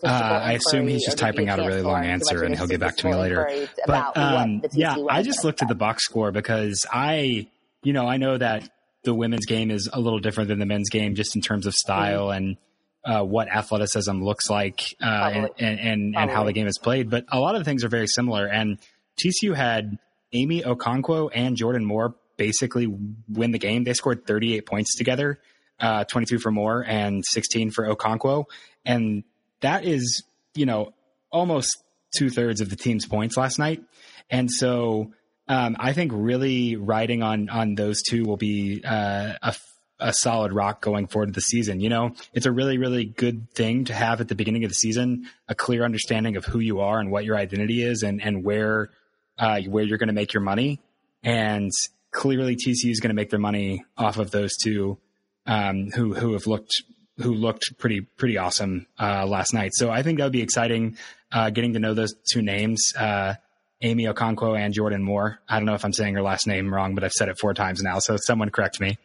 uh, 0.04 0.08
I 0.08 0.52
assume 0.52 0.88
he's 0.88 1.04
just 1.04 1.18
typing 1.18 1.48
out 1.48 1.58
a 1.58 1.66
really 1.66 1.82
long 1.82 2.04
answer, 2.04 2.44
and 2.44 2.56
he'll 2.56 2.66
get 2.66 2.80
back 2.80 2.96
to 2.98 3.06
me 3.06 3.14
later. 3.14 3.68
But 3.86 4.16
um, 4.16 4.62
yeah, 4.72 4.96
I 5.08 5.22
just 5.22 5.44
looked 5.44 5.62
at 5.62 5.68
the 5.68 5.74
box 5.74 6.04
score 6.04 6.32
because 6.32 6.86
I, 6.90 7.48
you 7.82 7.92
know, 7.92 8.06
I 8.06 8.16
know 8.16 8.38
that 8.38 8.68
the 9.04 9.14
women's 9.14 9.46
game 9.46 9.70
is 9.70 9.88
a 9.92 10.00
little 10.00 10.18
different 10.18 10.48
than 10.48 10.58
the 10.58 10.66
men's 10.66 10.90
game, 10.90 11.14
just 11.14 11.36
in 11.36 11.42
terms 11.42 11.66
of 11.66 11.74
style 11.74 12.28
mm-hmm. 12.28 12.36
and. 12.36 12.56
Uh, 13.04 13.22
what 13.22 13.48
athleticism 13.48 14.22
looks 14.22 14.50
like 14.50 14.94
uh, 15.00 15.30
and, 15.32 15.48
and, 15.58 15.80
and, 15.80 16.16
and, 16.16 16.30
how 16.30 16.44
the 16.44 16.52
game 16.52 16.66
is 16.66 16.78
played. 16.78 17.08
But 17.08 17.24
a 17.30 17.38
lot 17.38 17.54
of 17.54 17.60
the 17.60 17.64
things 17.64 17.82
are 17.82 17.88
very 17.88 18.08
similar. 18.08 18.46
And 18.46 18.76
TCU 19.16 19.54
had 19.54 19.98
Amy 20.32 20.62
Okonkwo 20.62 21.30
and 21.32 21.56
Jordan 21.56 21.86
Moore 21.86 22.16
basically 22.38 22.86
win 23.28 23.50
the 23.50 23.58
game. 23.58 23.84
They 23.84 23.92
scored 23.92 24.26
38 24.26 24.64
points 24.64 24.96
together, 24.96 25.38
uh, 25.78 26.04
22 26.04 26.38
for 26.38 26.50
Moore 26.50 26.82
and 26.86 27.22
16 27.26 27.72
for 27.72 27.86
Okonkwo. 27.86 28.46
And 28.86 29.24
that 29.60 29.84
is, 29.84 30.22
you 30.54 30.64
know, 30.64 30.94
almost 31.30 31.82
two 32.16 32.30
thirds 32.30 32.62
of 32.62 32.70
the 32.70 32.76
team's 32.76 33.04
points 33.04 33.36
last 33.36 33.58
night. 33.58 33.82
And 34.30 34.50
so, 34.50 35.12
um, 35.48 35.76
I 35.78 35.92
think 35.92 36.12
really 36.14 36.76
riding 36.76 37.22
on, 37.22 37.48
on 37.48 37.74
those 37.74 38.02
two 38.02 38.24
will 38.24 38.36
be, 38.36 38.82
uh, 38.84 39.34
a, 39.42 39.54
a 40.00 40.12
solid 40.12 40.52
rock 40.52 40.80
going 40.80 41.06
forward 41.08 41.26
to 41.26 41.32
the 41.32 41.40
season. 41.40 41.80
You 41.80 41.88
know, 41.88 42.12
it's 42.32 42.46
a 42.46 42.52
really, 42.52 42.78
really 42.78 43.04
good 43.04 43.50
thing 43.52 43.86
to 43.86 43.94
have 43.94 44.20
at 44.20 44.28
the 44.28 44.34
beginning 44.34 44.64
of 44.64 44.70
the 44.70 44.74
season, 44.74 45.28
a 45.48 45.54
clear 45.54 45.84
understanding 45.84 46.36
of 46.36 46.44
who 46.44 46.60
you 46.60 46.80
are 46.80 47.00
and 47.00 47.10
what 47.10 47.24
your 47.24 47.36
identity 47.36 47.82
is 47.82 48.02
and, 48.02 48.22
and 48.22 48.44
where, 48.44 48.90
uh, 49.38 49.60
where 49.62 49.84
you're 49.84 49.98
going 49.98 50.08
to 50.08 50.14
make 50.14 50.32
your 50.32 50.42
money. 50.42 50.80
And 51.22 51.72
clearly 52.12 52.56
TCU 52.56 52.90
is 52.90 53.00
going 53.00 53.10
to 53.10 53.14
make 53.14 53.30
their 53.30 53.38
money 53.38 53.84
off 53.96 54.18
of 54.18 54.30
those 54.30 54.56
two, 54.56 54.98
um, 55.46 55.90
who, 55.94 56.14
who 56.14 56.32
have 56.32 56.46
looked, 56.46 56.82
who 57.18 57.34
looked 57.34 57.78
pretty, 57.78 58.00
pretty 58.00 58.38
awesome, 58.38 58.86
uh, 58.98 59.26
last 59.26 59.52
night. 59.52 59.72
So 59.74 59.90
I 59.90 60.02
think 60.02 60.18
that 60.18 60.24
would 60.24 60.32
be 60.32 60.42
exciting, 60.42 60.96
uh, 61.32 61.50
getting 61.50 61.74
to 61.74 61.78
know 61.78 61.94
those 61.94 62.14
two 62.30 62.42
names, 62.42 62.92
uh, 62.96 63.34
Amy 63.80 64.04
Okonkwo 64.04 64.58
and 64.58 64.74
Jordan 64.74 65.02
Moore. 65.02 65.38
I 65.48 65.56
don't 65.56 65.66
know 65.66 65.74
if 65.74 65.84
I'm 65.84 65.92
saying 65.92 66.14
her 66.14 66.22
last 66.22 66.46
name 66.46 66.72
wrong, 66.72 66.94
but 66.94 67.04
I've 67.04 67.12
said 67.12 67.28
it 67.28 67.38
four 67.38 67.54
times 67.54 67.82
now. 67.82 67.98
So 68.00 68.16
someone 68.16 68.50
correct 68.50 68.80
me. 68.80 68.98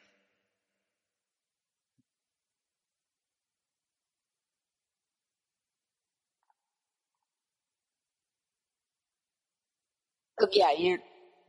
Yeah, 10.51 10.71
you 10.77 10.99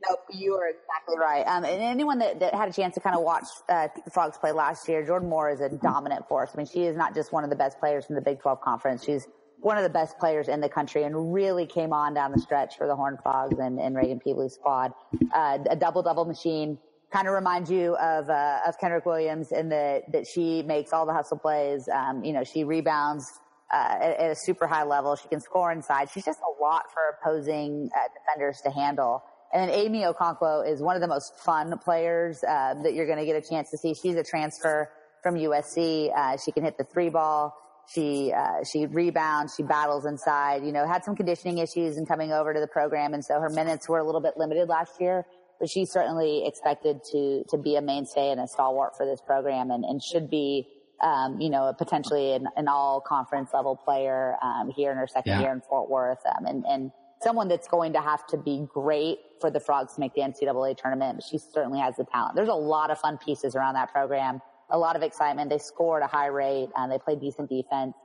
Nope, 0.07 0.19
you 0.31 0.53
are 0.55 0.67
exactly 0.67 1.17
right. 1.17 1.43
Um, 1.47 1.63
and 1.63 1.81
anyone 1.81 2.19
that, 2.19 2.39
that 2.39 2.53
had 2.53 2.69
a 2.69 2.73
chance 2.73 2.95
to 2.95 2.99
kind 2.99 3.15
of 3.15 3.23
watch 3.23 3.45
uh, 3.69 3.87
the 4.03 4.11
Frogs 4.11 4.37
play 4.37 4.51
last 4.51 4.87
year, 4.89 5.05
Jordan 5.05 5.29
Moore 5.29 5.49
is 5.49 5.61
a 5.61 5.69
dominant 5.69 6.27
force. 6.27 6.51
I 6.53 6.57
mean, 6.57 6.67
she 6.67 6.83
is 6.83 6.97
not 6.97 7.15
just 7.15 7.31
one 7.31 7.43
of 7.43 7.49
the 7.49 7.55
best 7.55 7.79
players 7.79 8.05
in 8.09 8.15
the 8.15 8.21
Big 8.21 8.41
12 8.41 8.61
conference. 8.61 9.03
She's 9.03 9.27
one 9.59 9.77
of 9.77 9.83
the 9.83 9.89
best 9.89 10.19
players 10.19 10.47
in 10.47 10.61
the 10.61 10.69
country 10.69 11.03
and 11.03 11.33
really 11.33 11.65
came 11.65 11.93
on 11.93 12.13
down 12.13 12.31
the 12.31 12.39
stretch 12.39 12.77
for 12.77 12.87
the 12.87 12.95
Horned 12.95 13.19
Frogs 13.23 13.57
and, 13.57 13.79
and 13.79 13.95
Raegan 13.95 14.21
Pebley's 14.21 14.53
squad. 14.53 14.93
Uh, 15.33 15.59
a 15.69 15.75
double 15.75 16.03
double 16.03 16.25
machine 16.25 16.77
kind 17.11 17.27
of 17.27 17.33
reminds 17.33 17.71
you 17.71 17.95
of 17.95 18.29
uh, 18.29 18.59
of 18.67 18.77
Kenrich 18.77 19.05
Williams 19.05 19.51
in 19.51 19.69
that 19.69 20.11
that 20.11 20.27
she 20.27 20.61
makes 20.63 20.93
all 20.93 21.05
the 21.05 21.13
hustle 21.13 21.37
plays. 21.37 21.87
Um, 21.87 22.23
you 22.23 22.33
know, 22.33 22.43
she 22.43 22.63
rebounds 22.63 23.39
uh, 23.73 23.97
at, 24.01 24.19
at, 24.19 24.31
a 24.31 24.35
super 24.35 24.67
high 24.67 24.83
level. 24.83 25.15
She 25.15 25.27
can 25.29 25.39
score 25.39 25.71
inside. 25.71 26.09
She's 26.13 26.25
just 26.25 26.39
a 26.41 26.61
lot 26.61 26.83
for 26.93 27.17
opposing 27.17 27.89
uh, 27.95 27.99
defenders 28.13 28.61
to 28.61 28.71
handle. 28.71 29.23
And 29.55 29.69
then 29.69 29.79
Amy 29.79 30.01
Okonkwo 30.01 30.69
is 30.69 30.81
one 30.81 30.97
of 30.97 31.01
the 31.01 31.07
most 31.07 31.33
fun 31.37 31.77
players 31.77 32.43
uh, 32.43 32.73
that 32.83 32.93
you're 32.93 33.05
going 33.05 33.19
to 33.19 33.25
get 33.25 33.37
a 33.37 33.41
chance 33.41 33.69
to 33.71 33.77
see. 33.77 33.93
She's 33.93 34.15
a 34.15 34.23
transfer 34.23 34.91
from 35.23 35.35
USC. 35.35 36.11
Uh, 36.13 36.35
she 36.35 36.51
can 36.51 36.65
hit 36.65 36.77
the 36.77 36.83
three 36.83 37.07
ball. 37.07 37.55
She 37.87 38.33
uh, 38.35 38.65
she 38.69 38.85
rebounds. 38.85 39.53
She 39.55 39.63
battles 39.63 40.05
inside. 40.05 40.65
You 40.65 40.73
know, 40.73 40.85
had 40.85 41.05
some 41.05 41.15
conditioning 41.15 41.59
issues 41.59 41.95
in 41.95 42.05
coming 42.05 42.33
over 42.33 42.53
to 42.53 42.59
the 42.59 42.67
program, 42.67 43.13
and 43.13 43.23
so 43.23 43.39
her 43.39 43.49
minutes 43.49 43.87
were 43.87 43.99
a 43.99 44.03
little 44.03 44.19
bit 44.19 44.33
limited 44.35 44.67
last 44.67 44.99
year. 44.99 45.25
But 45.57 45.69
she's 45.69 45.89
certainly 45.89 46.45
expected 46.45 46.99
to 47.13 47.45
to 47.47 47.57
be 47.57 47.77
a 47.77 47.81
mainstay 47.81 48.31
and 48.31 48.41
a 48.41 48.47
stalwart 48.47 48.97
for 48.97 49.05
this 49.05 49.21
program, 49.21 49.71
and, 49.71 49.85
and 49.85 50.03
should 50.03 50.29
be 50.29 50.67
um, 51.01 51.39
you 51.39 51.49
know, 51.49 51.73
potentially 51.77 52.33
an, 52.33 52.47
an 52.57 52.67
all 52.67 52.99
conference 52.99 53.51
level 53.53 53.75
player, 53.75 54.35
um, 54.41 54.69
here 54.75 54.91
in 54.91 54.97
her 54.97 55.07
second 55.07 55.33
yeah. 55.33 55.41
year 55.41 55.51
in 55.53 55.61
Fort 55.61 55.89
Worth. 55.89 56.19
Um, 56.25 56.45
and, 56.45 56.65
and 56.65 56.91
someone 57.25 57.47
that's 57.47 57.67
going 57.67 57.93
to 57.93 58.01
have 58.01 58.25
to 58.27 58.37
be 58.37 58.67
great 58.71 59.17
for 59.41 59.49
the 59.49 59.59
Frogs 59.59 59.95
to 59.95 59.99
make 59.99 60.13
the 60.13 60.21
NCAA 60.21 60.77
tournament. 60.77 61.23
She 61.29 61.39
certainly 61.39 61.79
has 61.79 61.95
the 61.95 62.05
talent. 62.05 62.35
There's 62.35 62.49
a 62.49 62.53
lot 62.53 62.91
of 62.91 62.99
fun 62.99 63.17
pieces 63.17 63.55
around 63.55 63.73
that 63.73 63.91
program. 63.91 64.41
A 64.69 64.77
lot 64.77 64.95
of 64.95 65.01
excitement. 65.01 65.49
They 65.49 65.57
score 65.57 66.01
at 66.01 66.05
a 66.05 66.07
high 66.07 66.27
rate 66.27 66.69
and 66.75 66.91
they 66.91 66.99
play 66.99 67.15
decent 67.15 67.49
defense. 67.49 67.95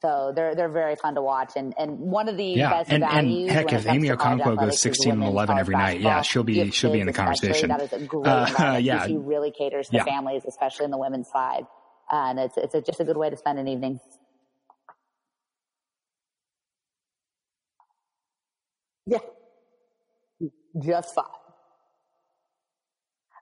So 0.00 0.32
they're 0.32 0.54
they're 0.54 0.68
very 0.68 0.94
fun 0.94 1.16
to 1.16 1.22
watch, 1.22 1.54
and 1.56 1.74
and 1.76 1.98
one 1.98 2.28
of 2.28 2.36
the 2.36 2.44
yeah, 2.44 2.70
best 2.70 2.92
and, 2.92 3.02
values. 3.02 3.48
And 3.48 3.50
heck, 3.50 3.72
if 3.72 3.84
Amy 3.84 4.10
Okonkwo 4.10 4.56
goes 4.56 4.80
sixteen 4.80 5.14
and 5.14 5.24
eleven 5.24 5.58
every 5.58 5.74
night, 5.74 6.00
yeah, 6.00 6.22
she'll 6.22 6.44
be 6.44 6.70
she'll 6.70 6.92
be 6.92 7.00
in 7.00 7.08
the 7.08 7.12
conversation. 7.12 7.70
That 7.70 7.82
is 7.82 7.92
a 7.92 7.98
great 8.06 8.28
uh, 8.28 8.78
yeah, 8.80 9.08
she 9.08 9.16
really 9.16 9.50
caters 9.50 9.88
to 9.88 9.96
yeah. 9.96 10.04
families, 10.04 10.42
especially 10.46 10.84
in 10.84 10.92
the 10.92 10.98
women's 10.98 11.28
side, 11.28 11.64
uh, 12.12 12.30
and 12.30 12.38
it's 12.38 12.56
it's 12.56 12.74
a, 12.76 12.80
just 12.80 13.00
a 13.00 13.04
good 13.04 13.16
way 13.16 13.28
to 13.28 13.36
spend 13.36 13.58
an 13.58 13.66
evening. 13.66 13.98
Yeah. 19.08 19.18
Just 20.84 21.14
fine. 21.14 21.24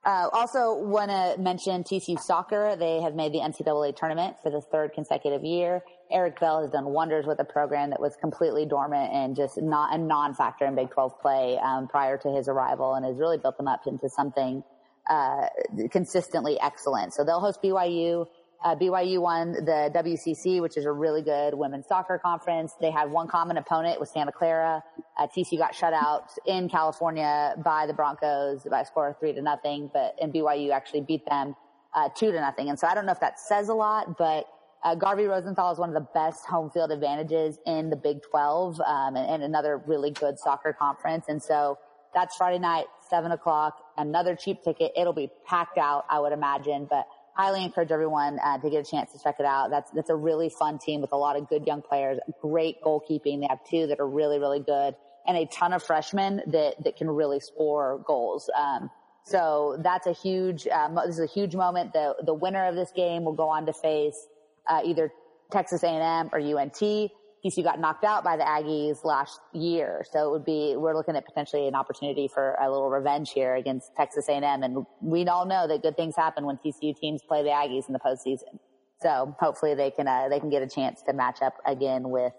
Uh, 0.04 0.28
also 0.32 0.76
want 0.76 1.10
to 1.10 1.34
mention 1.42 1.82
TCU 1.82 2.16
soccer. 2.20 2.76
They 2.76 3.00
have 3.00 3.16
made 3.16 3.32
the 3.32 3.40
NCAA 3.40 3.96
tournament 3.96 4.36
for 4.40 4.50
the 4.50 4.60
third 4.60 4.92
consecutive 4.94 5.42
year. 5.42 5.82
Eric 6.12 6.38
Bell 6.38 6.62
has 6.62 6.70
done 6.70 6.84
wonders 6.84 7.26
with 7.26 7.40
a 7.40 7.44
program 7.44 7.90
that 7.90 8.00
was 8.00 8.16
completely 8.20 8.66
dormant 8.66 9.12
and 9.12 9.34
just 9.34 9.60
not 9.60 9.92
a 9.92 9.98
non-factor 9.98 10.64
in 10.64 10.76
Big 10.76 10.90
12 10.90 11.20
play 11.20 11.58
um, 11.58 11.88
prior 11.88 12.16
to 12.18 12.30
his 12.30 12.46
arrival, 12.46 12.94
and 12.94 13.04
has 13.04 13.18
really 13.18 13.38
built 13.38 13.56
them 13.56 13.66
up 13.66 13.88
into 13.88 14.08
something 14.08 14.62
uh, 15.10 15.46
consistently 15.90 16.56
excellent. 16.60 17.12
So 17.12 17.24
they'll 17.24 17.40
host 17.40 17.60
BYU 17.60 18.26
uh, 18.64 18.74
BYU 18.74 19.20
won 19.20 19.52
the 19.52 19.90
WCC, 19.94 20.60
which 20.60 20.76
is 20.76 20.84
a 20.84 20.92
really 20.92 21.22
good 21.22 21.54
women's 21.54 21.86
soccer 21.86 22.18
conference. 22.18 22.74
They 22.80 22.90
had 22.90 23.10
one 23.10 23.28
common 23.28 23.58
opponent 23.58 24.00
with 24.00 24.08
Santa 24.08 24.32
Clara. 24.32 24.82
Uh, 25.18 25.26
TCU 25.26 25.58
got 25.58 25.74
shut 25.74 25.92
out 25.92 26.30
in 26.46 26.68
California 26.68 27.54
by 27.64 27.86
the 27.86 27.92
Broncos 27.92 28.66
by 28.70 28.80
a 28.80 28.86
score 28.86 29.08
of 29.08 29.18
three 29.18 29.32
to 29.32 29.42
nothing, 29.42 29.90
but 29.92 30.16
and 30.20 30.32
BYU 30.32 30.70
actually 30.70 31.02
beat 31.02 31.24
them 31.26 31.54
uh, 31.94 32.08
two 32.14 32.32
to 32.32 32.40
nothing. 32.40 32.68
And 32.68 32.78
so 32.78 32.86
I 32.86 32.94
don't 32.94 33.06
know 33.06 33.12
if 33.12 33.20
that 33.20 33.38
says 33.40 33.68
a 33.68 33.74
lot, 33.74 34.18
but 34.18 34.46
uh, 34.84 34.94
Garvey 34.94 35.24
Rosenthal 35.24 35.72
is 35.72 35.78
one 35.78 35.88
of 35.88 35.94
the 35.94 36.08
best 36.14 36.46
home 36.46 36.70
field 36.70 36.92
advantages 36.92 37.58
in 37.66 37.90
the 37.90 37.96
Big 37.96 38.22
12 38.22 38.80
um, 38.80 39.16
and, 39.16 39.26
and 39.26 39.42
another 39.42 39.82
really 39.86 40.10
good 40.10 40.38
soccer 40.38 40.72
conference. 40.72 41.26
And 41.28 41.42
so 41.42 41.78
that's 42.14 42.36
Friday 42.36 42.58
night, 42.58 42.86
seven 43.10 43.32
o'clock. 43.32 43.78
Another 43.96 44.36
cheap 44.36 44.62
ticket. 44.62 44.92
It'll 44.96 45.12
be 45.12 45.30
packed 45.44 45.78
out, 45.78 46.04
I 46.08 46.20
would 46.20 46.32
imagine, 46.32 46.86
but 46.88 47.06
highly 47.36 47.62
encourage 47.62 47.92
everyone 47.92 48.38
uh, 48.42 48.58
to 48.58 48.70
get 48.70 48.86
a 48.86 48.90
chance 48.90 49.12
to 49.12 49.18
check 49.22 49.36
it 49.38 49.46
out. 49.46 49.70
That's 49.70 49.90
that's 49.90 50.10
a 50.10 50.16
really 50.16 50.48
fun 50.48 50.78
team 50.78 51.00
with 51.00 51.12
a 51.12 51.16
lot 51.16 51.36
of 51.36 51.48
good 51.48 51.66
young 51.66 51.82
players, 51.82 52.18
great 52.40 52.80
goalkeeping. 52.82 53.40
They 53.40 53.46
have 53.48 53.60
two 53.68 53.86
that 53.88 54.00
are 54.00 54.08
really 54.08 54.38
really 54.38 54.60
good, 54.60 54.96
and 55.26 55.36
a 55.36 55.46
ton 55.46 55.72
of 55.72 55.82
freshmen 55.82 56.42
that 56.46 56.82
that 56.82 56.96
can 56.96 57.10
really 57.10 57.40
score 57.40 58.02
goals. 58.06 58.48
Um, 58.58 58.90
so 59.24 59.76
that's 59.82 60.06
a 60.06 60.12
huge. 60.12 60.66
Um, 60.68 60.94
this 60.94 61.18
is 61.18 61.20
a 61.20 61.26
huge 61.26 61.54
moment. 61.54 61.92
The 61.92 62.14
the 62.24 62.34
winner 62.34 62.66
of 62.66 62.74
this 62.74 62.90
game 62.96 63.24
will 63.24 63.34
go 63.34 63.50
on 63.50 63.66
to 63.66 63.72
face 63.72 64.26
uh, 64.66 64.80
either 64.84 65.12
Texas 65.50 65.82
A&M 65.82 66.30
or 66.32 66.40
UNT. 66.40 67.10
TCU 67.46 67.62
got 67.62 67.78
knocked 67.78 68.04
out 68.04 68.24
by 68.24 68.36
the 68.36 68.42
Aggies 68.42 69.04
last 69.04 69.40
year. 69.52 70.04
So 70.10 70.28
it 70.28 70.30
would 70.30 70.44
be, 70.44 70.74
we're 70.76 70.94
looking 70.94 71.16
at 71.16 71.24
potentially 71.24 71.68
an 71.68 71.74
opportunity 71.74 72.28
for 72.32 72.56
a 72.60 72.70
little 72.70 72.90
revenge 72.90 73.30
here 73.30 73.54
against 73.54 73.94
Texas 73.96 74.28
A&M. 74.28 74.62
And 74.62 74.86
we 75.00 75.26
all 75.26 75.46
know 75.46 75.66
that 75.68 75.82
good 75.82 75.96
things 75.96 76.14
happen 76.16 76.44
when 76.44 76.56
TCU 76.56 76.96
teams 76.96 77.22
play 77.26 77.42
the 77.42 77.50
Aggies 77.50 77.86
in 77.88 77.92
the 77.92 78.00
postseason. 78.00 78.58
So 79.02 79.36
hopefully 79.38 79.74
they 79.74 79.90
can, 79.90 80.08
uh, 80.08 80.28
they 80.28 80.40
can 80.40 80.50
get 80.50 80.62
a 80.62 80.68
chance 80.68 81.02
to 81.06 81.12
match 81.12 81.42
up 81.42 81.54
again 81.66 82.08
with 82.08 82.32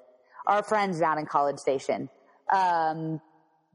our 0.46 0.64
friends 0.64 1.00
down 1.00 1.20
in 1.20 1.26
College 1.26 1.58
Station. 1.58 2.10
Um, 2.54 3.22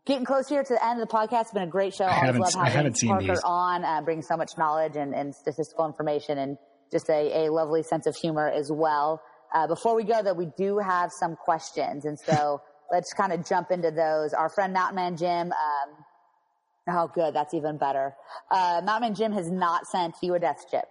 getting 0.04 0.24
close 0.24 0.48
here 0.48 0.62
to 0.62 0.72
the 0.74 0.84
end 0.84 1.00
of 1.00 1.08
the 1.08 1.14
podcast. 1.14 1.42
It's 1.42 1.52
been 1.52 1.62
a 1.62 1.66
great 1.66 1.94
show. 1.94 2.06
I 2.06 2.12
haven't, 2.12 2.40
love 2.40 2.54
having 2.54 2.66
I 2.66 2.70
haven't 2.70 2.98
seen 2.98 3.10
Parker 3.10 3.26
these. 3.26 3.42
on, 3.44 3.84
uh, 3.84 4.02
brings 4.02 4.26
so 4.26 4.36
much 4.36 4.52
knowledge 4.58 4.96
and, 4.96 5.14
and 5.14 5.34
statistical 5.34 5.86
information 5.86 6.38
and 6.38 6.58
just 6.90 7.08
a, 7.08 7.46
a 7.46 7.52
lovely 7.52 7.82
sense 7.82 8.06
of 8.06 8.16
humor 8.16 8.48
as 8.48 8.70
well. 8.70 9.22
Uh, 9.54 9.66
before 9.66 9.94
we 9.94 10.04
go 10.04 10.22
though, 10.22 10.32
we 10.32 10.50
do 10.56 10.78
have 10.78 11.10
some 11.12 11.36
questions. 11.36 12.04
And 12.04 12.18
so 12.18 12.62
let's 12.92 13.12
kind 13.12 13.32
of 13.32 13.46
jump 13.46 13.70
into 13.70 13.90
those. 13.90 14.32
Our 14.32 14.48
friend 14.48 14.72
Mountain 14.72 14.96
Man 14.96 15.16
Jim, 15.16 15.52
um, 15.52 16.04
oh 16.88 17.10
good, 17.14 17.34
that's 17.34 17.54
even 17.54 17.78
better. 17.78 18.14
Uh, 18.50 18.80
Mountain 18.84 19.08
Man 19.08 19.14
Jim 19.14 19.32
has 19.32 19.50
not 19.50 19.86
sent 19.86 20.14
you 20.22 20.34
a 20.34 20.38
death 20.38 20.64
chip. 20.70 20.86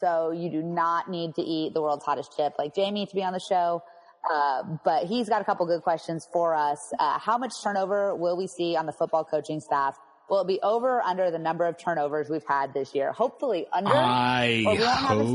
So 0.00 0.30
you 0.30 0.50
do 0.50 0.62
not 0.62 1.10
need 1.10 1.34
to 1.34 1.42
eat 1.42 1.74
the 1.74 1.82
world's 1.82 2.04
hottest 2.04 2.34
chip 2.36 2.54
like 2.58 2.74
Jamie 2.74 3.06
to 3.06 3.14
be 3.14 3.22
on 3.22 3.32
the 3.32 3.40
show. 3.40 3.82
Uh, 4.30 4.62
but 4.84 5.06
he's 5.06 5.28
got 5.28 5.40
a 5.40 5.44
couple 5.44 5.64
good 5.66 5.82
questions 5.82 6.28
for 6.30 6.54
us. 6.54 6.92
Uh, 6.98 7.18
how 7.18 7.38
much 7.38 7.54
turnover 7.62 8.14
will 8.14 8.36
we 8.36 8.46
see 8.46 8.76
on 8.76 8.84
the 8.84 8.92
football 8.92 9.24
coaching 9.24 9.60
staff 9.60 9.98
Will 10.30 10.42
it 10.42 10.46
be 10.46 10.60
over 10.62 10.98
or 10.98 11.02
under 11.02 11.32
the 11.32 11.40
number 11.40 11.66
of 11.66 11.76
turnovers 11.76 12.30
we've 12.30 12.46
had 12.46 12.72
this 12.72 12.94
year? 12.94 13.10
Hopefully 13.10 13.66
under. 13.72 13.90
I 13.92 14.62
hope 14.64 15.32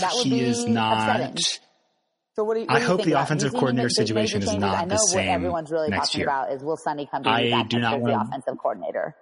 that 0.00 0.10
would 0.14 0.24
he 0.24 0.30
be 0.30 0.40
is 0.40 0.64
not. 0.64 1.10
Upsetting. 1.10 1.36
So 2.38 2.44
what 2.44 2.54
do 2.54 2.60
you, 2.60 2.66
what 2.66 2.76
I 2.76 2.84
hope 2.84 3.02
the 3.02 3.14
offensive 3.14 3.52
coordinator 3.52 3.88
situation 3.88 4.44
is 4.44 4.54
not 4.54 4.78
I 4.78 4.84
know 4.84 4.90
the 4.90 4.98
same. 4.98 5.26
What 5.26 5.34
everyone's 5.34 5.70
really 5.72 5.90
talking 5.90 6.20
year. 6.20 6.28
about 6.28 6.52
is 6.52 6.62
will 6.62 6.76
Sonny 6.76 7.08
come 7.10 7.24
to 7.24 7.28
I 7.28 7.64
do 7.64 7.80
not 7.80 8.00
want 8.00 8.14
the 8.14 8.20
offensive 8.20 8.58
coordinator. 8.58 9.16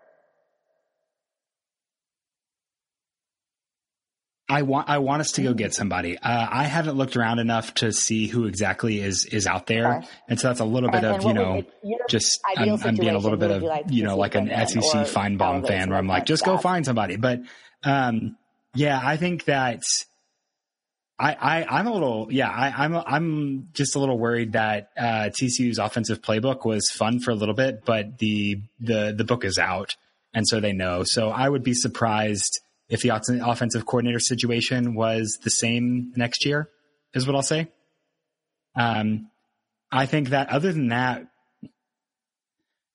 I 4.51 4.61
want 4.61 4.91
I 4.91 4.99
want 4.99 5.23
us 5.23 5.33
to 5.33 5.43
go 5.43 5.55
get 5.55 5.73
somebody. 5.73 6.19
Uh, 6.19 6.47
I 6.51 6.65
haven't 6.65 6.99
looked 6.99 7.17
around 7.17 7.39
enough 7.39 7.73
to 7.77 7.91
see 7.91 8.27
who 8.27 8.45
exactly 8.45 9.01
is 9.01 9.25
is 9.25 9.47
out 9.47 9.67
there, 9.67 9.97
okay. 9.97 10.09
and 10.29 10.39
so 10.39 10.49
that's 10.49 10.61
a 10.61 10.67
little 10.67 10.91
bit 10.91 11.03
and, 11.03 11.17
of 11.17 11.25
you 11.25 11.33
know 11.33 11.63
just 12.11 12.39
I'm, 12.55 12.79
I'm, 12.85 12.97
being 12.97 13.15
a 13.15 13.19
little 13.19 13.39
bit 13.39 13.51
of 13.51 13.63
like 13.63 13.87
you 13.89 14.05
know 14.05 14.19
like 14.19 14.35
an 14.35 14.49
SEC 14.49 15.07
Finebaum 15.07 15.67
fan 15.67 15.89
where 15.89 15.99
I'm 15.99 16.07
like 16.07 16.27
just 16.27 16.45
go 16.45 16.59
find 16.59 16.85
somebody. 16.85 17.17
But 17.17 17.41
um, 17.83 18.37
yeah, 18.75 19.01
I 19.03 19.17
think 19.17 19.47
that 19.47 19.81
I, 21.19 21.63
I 21.63 21.81
am 21.81 21.87
a 21.87 21.93
little 21.93 22.29
yeah 22.31 22.51
I, 22.51 22.85
I'm 22.85 22.95
I'm 22.95 23.69
just 23.73 23.97
a 23.97 23.99
little 23.99 24.19
worried 24.19 24.53
that 24.53 24.91
uh, 24.99 25.31
TCU's 25.31 25.79
offensive 25.79 26.21
playbook 26.21 26.67
was 26.67 26.91
fun 26.91 27.21
for 27.21 27.31
a 27.31 27.35
little 27.35 27.55
bit, 27.55 27.85
but 27.85 28.19
the 28.19 28.61
the 28.81 29.15
the 29.17 29.25
book 29.25 29.45
is 29.45 29.59
out, 29.59 29.97
and 30.35 30.47
so 30.47 30.61
they 30.61 30.73
know. 30.73 31.03
So 31.05 31.31
I 31.31 31.49
would 31.49 31.63
be 31.63 31.73
surprised 31.73 32.61
if 32.89 33.01
the 33.01 33.09
offensive 33.09 33.87
coordinator 33.87 34.21
situation 34.21 34.95
was 34.95 35.39
the 35.43 35.51
same 35.51 36.13
next 36.17 36.45
year, 36.45 36.69
is 37.15 37.27
what 37.27 37.35
I'll 37.35 37.43
say. 37.43 37.69
Um, 38.77 39.31
I 39.91 40.07
think 40.07 40.31
that 40.31 40.51
other 40.51 40.73
than 40.73 40.89
that, 40.89 41.27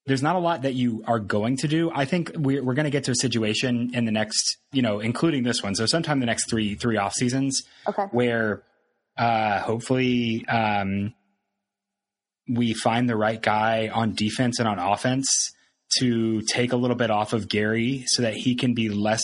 there's 0.05 0.23
not 0.23 0.35
a 0.35 0.39
lot 0.39 0.63
that 0.63 0.73
you 0.73 1.03
are 1.07 1.19
going 1.19 1.57
to 1.57 1.67
do. 1.67 1.91
I 1.93 2.05
think 2.05 2.31
we're, 2.35 2.63
we're 2.63 2.73
going 2.73 2.85
to 2.85 2.91
get 2.91 3.03
to 3.05 3.11
a 3.11 3.15
situation 3.15 3.91
in 3.93 4.05
the 4.05 4.11
next, 4.11 4.57
you 4.71 4.81
know, 4.81 4.99
including 4.99 5.43
this 5.43 5.61
one. 5.61 5.75
So 5.75 5.85
sometime 5.85 6.19
the 6.19 6.25
next 6.25 6.49
three, 6.49 6.75
three 6.75 6.97
off 6.97 7.13
seasons 7.13 7.63
okay. 7.87 8.03
where, 8.11 8.63
uh, 9.17 9.59
hopefully, 9.59 10.45
um, 10.47 11.13
we 12.49 12.73
find 12.73 13.07
the 13.07 13.15
right 13.15 13.41
guy 13.41 13.89
on 13.93 14.13
defense 14.13 14.59
and 14.59 14.67
on 14.67 14.79
offense 14.79 15.53
to 15.99 16.41
take 16.41 16.71
a 16.73 16.75
little 16.75 16.95
bit 16.95 17.11
off 17.11 17.33
of 17.33 17.47
Gary 17.47 18.03
so 18.07 18.23
that 18.23 18.33
he 18.33 18.55
can 18.55 18.73
be 18.73 18.89
less 18.89 19.23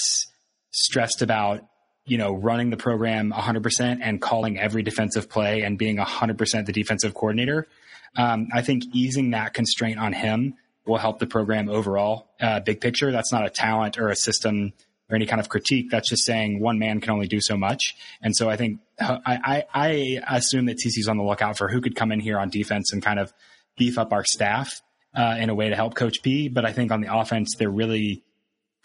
stressed 0.72 1.22
about 1.22 1.66
you 2.06 2.18
know 2.18 2.34
running 2.34 2.70
the 2.70 2.78
program 2.78 3.32
100% 3.32 4.00
and 4.02 4.22
calling 4.22 4.58
every 4.58 4.84
defensive 4.84 5.30
play 5.30 5.62
and 5.62 5.78
being 5.78 5.98
100% 5.98 6.66
the 6.66 6.72
defensive 6.72 7.14
coordinator 7.14 7.68
um, 8.16 8.48
i 8.54 8.62
think 8.62 8.84
easing 8.94 9.32
that 9.32 9.54
constraint 9.54 10.00
on 10.00 10.14
him 10.14 10.56
will 10.88 10.98
help 10.98 11.20
the 11.20 11.28
program 11.28 11.70
overall 11.70 12.30
uh, 12.42 12.60
big 12.60 12.82
picture 12.82 13.12
that's 13.12 13.32
not 13.32 13.46
a 13.46 13.50
talent 13.50 13.98
or 13.98 14.10
a 14.10 14.16
system 14.16 14.74
or 15.10 15.16
any 15.16 15.26
kind 15.26 15.40
of 15.40 15.50
critique 15.50 15.88
that's 15.90 16.10
just 16.10 16.26
saying 16.26 16.60
one 16.60 16.80
man 16.80 17.00
can 17.00 17.12
only 17.12 17.28
do 17.28 17.40
so 17.42 17.56
much 17.58 17.96
and 18.22 18.36
so 18.36 18.50
i 18.50 18.56
think 18.56 18.80
i, 19.00 19.64
I, 19.74 20.20
I 20.28 20.38
assume 20.38 20.66
that 20.66 20.78
tc's 20.78 21.08
on 21.08 21.18
the 21.18 21.24
lookout 21.24 21.58
for 21.58 21.68
who 21.68 21.82
could 21.82 21.96
come 21.96 22.12
in 22.12 22.20
here 22.20 22.40
on 22.40 22.50
defense 22.50 22.92
and 22.94 23.02
kind 23.02 23.20
of 23.20 23.34
beef 23.78 23.98
up 23.98 24.12
our 24.12 24.24
staff 24.26 24.82
uh, 25.16 25.36
in 25.40 25.50
a 25.50 25.56
way 25.56 25.70
to 25.70 25.76
help 25.76 25.96
coach 25.96 26.22
p 26.22 26.50
but 26.50 26.66
i 26.66 26.74
think 26.74 26.92
on 26.92 27.02
the 27.02 27.14
offense 27.14 27.56
they're 27.58 27.70
really 27.70 28.24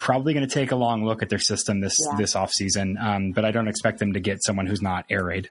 probably 0.03 0.33
going 0.33 0.47
to 0.47 0.53
take 0.53 0.71
a 0.71 0.75
long 0.75 1.05
look 1.05 1.23
at 1.23 1.29
their 1.29 1.39
system 1.39 1.79
this 1.79 1.95
yeah. 2.05 2.17
this 2.17 2.35
offseason. 2.35 3.01
Um, 3.01 3.31
but 3.31 3.45
I 3.45 3.51
don't 3.51 3.69
expect 3.69 3.99
them 3.99 4.13
to 4.13 4.19
get 4.19 4.43
someone 4.43 4.67
who's 4.67 4.81
not 4.81 5.05
air 5.09 5.23
raid. 5.23 5.49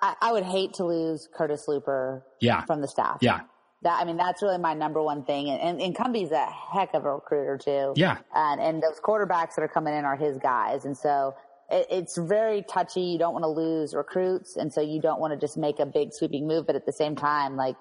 I, 0.00 0.14
I, 0.20 0.32
would 0.32 0.44
hate 0.44 0.74
to 0.74 0.84
lose 0.84 1.28
Curtis 1.32 1.66
Luper 1.68 2.22
yeah. 2.40 2.64
from 2.64 2.80
the 2.80 2.88
staff. 2.88 3.18
Yeah. 3.20 3.40
That, 3.82 3.98
I 4.00 4.04
mean, 4.04 4.18
that's 4.18 4.42
really 4.42 4.58
my 4.58 4.74
number 4.74 5.02
one 5.02 5.24
thing. 5.24 5.48
And, 5.48 5.60
and, 5.60 5.80
and 5.80 5.94
Cumbie's 5.96 6.32
a 6.32 6.46
heck 6.46 6.92
of 6.92 7.04
a 7.04 7.14
recruiter 7.14 7.56
too. 7.56 7.94
Yeah. 7.96 8.18
And, 8.34 8.60
and 8.60 8.82
those 8.82 9.00
quarterbacks 9.00 9.54
that 9.54 9.62
are 9.62 9.68
coming 9.68 9.94
in 9.94 10.04
are 10.04 10.16
his 10.16 10.36
guys. 10.36 10.84
And 10.84 10.96
so 10.96 11.34
it, 11.70 11.86
it's 11.90 12.18
very 12.18 12.62
touchy. 12.62 13.00
You 13.00 13.18
don't 13.18 13.32
want 13.32 13.44
to 13.44 13.48
lose 13.48 13.94
recruits. 13.94 14.56
And 14.56 14.70
so 14.70 14.82
you 14.82 15.00
don't 15.00 15.18
want 15.18 15.32
to 15.32 15.38
just 15.38 15.56
make 15.56 15.78
a 15.78 15.86
big 15.86 16.12
sweeping 16.12 16.46
move. 16.46 16.66
But 16.66 16.76
at 16.76 16.84
the 16.84 16.92
same 16.92 17.16
time, 17.16 17.56
like 17.56 17.76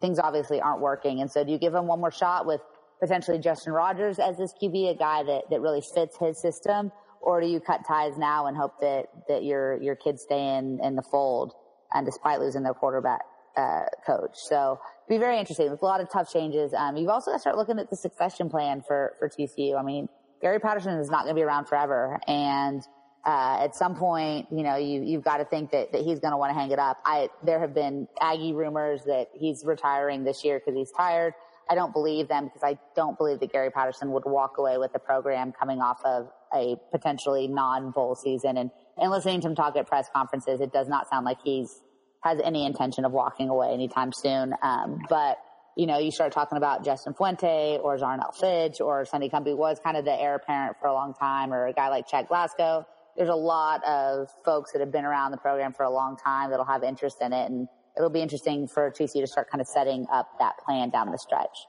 things 0.00 0.18
obviously 0.18 0.60
aren't 0.60 0.80
working. 0.80 1.20
And 1.20 1.30
so 1.30 1.44
do 1.44 1.52
you 1.52 1.58
give 1.58 1.74
him 1.74 1.86
one 1.86 2.00
more 2.00 2.10
shot 2.10 2.46
with 2.46 2.62
potentially 3.00 3.38
Justin 3.38 3.74
Rogers 3.74 4.18
as 4.18 4.38
this 4.38 4.54
QB, 4.60 4.90
a 4.90 4.94
guy 4.94 5.22
that, 5.22 5.50
that 5.50 5.60
really 5.60 5.82
fits 5.82 6.16
his 6.18 6.40
system? 6.40 6.90
Or 7.20 7.40
do 7.42 7.46
you 7.46 7.60
cut 7.60 7.82
ties 7.86 8.16
now 8.16 8.46
and 8.46 8.56
hope 8.56 8.80
that, 8.80 9.06
that 9.28 9.44
your, 9.44 9.80
your 9.82 9.96
kids 9.96 10.22
stay 10.22 10.56
in, 10.56 10.80
in 10.82 10.96
the 10.96 11.02
fold 11.02 11.52
and 11.92 12.06
despite 12.06 12.40
losing 12.40 12.62
their 12.62 12.74
quarterback, 12.74 13.20
uh, 13.56 13.84
coach? 14.06 14.34
So 14.34 14.80
be 15.08 15.18
very 15.18 15.38
interesting. 15.38 15.66
There's 15.66 15.80
a 15.80 15.84
lot 15.84 16.00
of 16.00 16.10
tough 16.10 16.32
changes. 16.32 16.72
Um, 16.74 16.96
you've 16.96 17.08
also 17.08 17.30
got 17.30 17.36
to 17.36 17.40
start 17.40 17.56
looking 17.56 17.78
at 17.78 17.90
the 17.90 17.96
succession 17.96 18.48
plan 18.48 18.82
for, 18.86 19.14
for 19.18 19.28
TCU. 19.28 19.78
I 19.78 19.82
mean, 19.82 20.08
Gary 20.40 20.58
Patterson 20.58 20.98
is 20.98 21.10
not 21.10 21.24
going 21.24 21.34
to 21.34 21.38
be 21.38 21.44
around 21.44 21.66
forever. 21.66 22.18
And, 22.26 22.82
uh, 23.24 23.58
at 23.60 23.76
some 23.76 23.94
point, 23.94 24.48
you 24.50 24.64
know, 24.64 24.76
you, 24.76 25.02
you've 25.02 25.22
got 25.22 25.36
to 25.36 25.44
think 25.44 25.70
that, 25.70 25.92
that 25.92 26.02
he's 26.02 26.18
going 26.18 26.32
to 26.32 26.36
want 26.36 26.50
to 26.50 26.54
hang 26.54 26.72
it 26.72 26.78
up. 26.78 26.98
I, 27.04 27.28
there 27.44 27.60
have 27.60 27.72
been 27.72 28.08
Aggie 28.20 28.52
rumors 28.52 29.04
that 29.04 29.28
he's 29.32 29.64
retiring 29.64 30.24
this 30.24 30.44
year 30.44 30.58
because 30.58 30.74
he's 30.76 30.90
tired. 30.90 31.34
I 31.70 31.76
don't 31.76 31.92
believe 31.92 32.26
them 32.26 32.46
because 32.46 32.62
I 32.64 32.78
don't 32.96 33.16
believe 33.16 33.38
that 33.40 33.52
Gary 33.52 33.70
Patterson 33.70 34.10
would 34.10 34.24
walk 34.26 34.58
away 34.58 34.76
with 34.78 34.92
the 34.92 34.98
program 34.98 35.52
coming 35.52 35.80
off 35.80 36.04
of 36.04 36.30
a 36.52 36.76
potentially 36.90 37.46
non-bowl 37.46 38.16
season. 38.16 38.56
And, 38.56 38.70
and 38.98 39.10
listening 39.10 39.40
to 39.42 39.48
him 39.48 39.54
talk 39.54 39.76
at 39.76 39.86
press 39.86 40.08
conferences, 40.12 40.60
it 40.60 40.72
does 40.72 40.88
not 40.88 41.08
sound 41.08 41.24
like 41.24 41.38
he's 41.44 41.80
has 42.22 42.38
any 42.42 42.66
intention 42.66 43.04
of 43.04 43.12
walking 43.12 43.48
away 43.48 43.72
anytime 43.72 44.12
soon. 44.12 44.54
Um, 44.62 45.00
but 45.08 45.38
you 45.76 45.86
know, 45.86 45.98
you 45.98 46.10
start 46.10 46.32
talking 46.32 46.58
about 46.58 46.84
Justin 46.84 47.14
Fuente 47.14 47.78
or 47.82 47.96
Zarnell 47.96 48.34
Fitch 48.34 48.80
or 48.80 49.04
Sonny 49.04 49.30
Cumbie 49.30 49.56
was 49.56 49.80
kind 49.82 49.96
of 49.96 50.04
the 50.04 50.12
heir 50.12 50.34
apparent 50.34 50.76
for 50.78 50.86
a 50.86 50.92
long 50.92 51.14
time 51.14 51.52
or 51.52 51.66
a 51.66 51.72
guy 51.72 51.88
like 51.88 52.06
Chad 52.06 52.28
Glasgow. 52.28 52.86
There's 53.16 53.30
a 53.30 53.34
lot 53.34 53.82
of 53.84 54.28
folks 54.44 54.72
that 54.72 54.80
have 54.80 54.92
been 54.92 55.04
around 55.04 55.30
the 55.30 55.38
program 55.38 55.72
for 55.72 55.84
a 55.84 55.90
long 55.90 56.16
time 56.16 56.50
that'll 56.50 56.66
have 56.66 56.82
interest 56.82 57.18
in 57.20 57.32
it. 57.32 57.50
And 57.50 57.68
it'll 57.96 58.10
be 58.10 58.20
interesting 58.20 58.68
for 58.68 58.90
TCU 58.90 59.20
to 59.20 59.26
start 59.26 59.50
kind 59.50 59.60
of 59.60 59.66
setting 59.66 60.06
up 60.12 60.28
that 60.38 60.58
plan 60.58 60.90
down 60.90 61.10
the 61.10 61.18
stretch. 61.18 61.66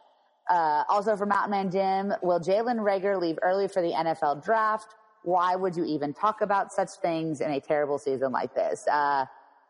Uh, 0.50 0.84
also 0.90 1.16
for 1.16 1.26
Mountain 1.26 1.52
Man 1.52 1.72
Jim, 1.72 2.14
will 2.22 2.40
Jalen 2.40 2.80
Reagor 2.80 3.20
leave 3.20 3.38
early 3.42 3.68
for 3.70 3.82
the 3.82 3.92
NFL 3.92 4.44
draft? 4.44 4.94
Why 5.24 5.56
would 5.56 5.78
you 5.78 5.86
even 5.86 6.14
talk 6.14 6.42
about 6.42 6.74
such 6.74 6.90
things 7.02 7.40
in 7.40 7.52
a 7.52 7.62
terrible 7.62 7.98
season 7.98 8.34
like 8.34 8.54
this? 8.54 8.86
Uh, 8.92 9.26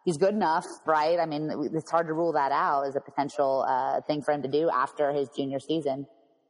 he's 0.06 0.18
good 0.18 0.34
enough, 0.34 0.66
right? 0.86 1.20
I 1.20 1.26
mean, 1.26 1.70
it's 1.74 1.90
hard 1.90 2.08
to 2.08 2.14
rule 2.14 2.34
that 2.34 2.52
out 2.52 2.84
as 2.88 2.96
a 2.96 3.02
potential 3.02 3.66
uh, 3.68 4.02
thing 4.02 4.22
for 4.22 4.34
him 4.34 4.42
to 4.44 4.48
do 4.48 4.70
after 4.70 5.12
his 5.12 5.30
junior 5.36 5.60
season. 5.60 6.08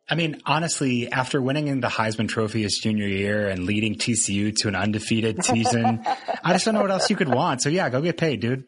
I 0.09 0.15
mean, 0.15 0.41
honestly, 0.45 1.09
after 1.09 1.41
winning 1.41 1.69
in 1.69 1.79
the 1.79 1.87
Heisman 1.87 2.27
Trophy 2.27 2.63
his 2.63 2.77
junior 2.81 3.07
year 3.07 3.47
and 3.47 3.65
leading 3.65 3.95
TCU 3.95 4.53
to 4.57 4.67
an 4.67 4.75
undefeated 4.75 5.43
season, 5.45 6.03
I 6.43 6.51
just 6.51 6.65
don't 6.65 6.73
know 6.73 6.81
what 6.81 6.91
else 6.91 7.09
you 7.09 7.15
could 7.15 7.33
want. 7.33 7.61
So 7.61 7.69
yeah, 7.69 7.89
go 7.89 8.01
get 8.01 8.17
paid, 8.17 8.41
dude. 8.41 8.65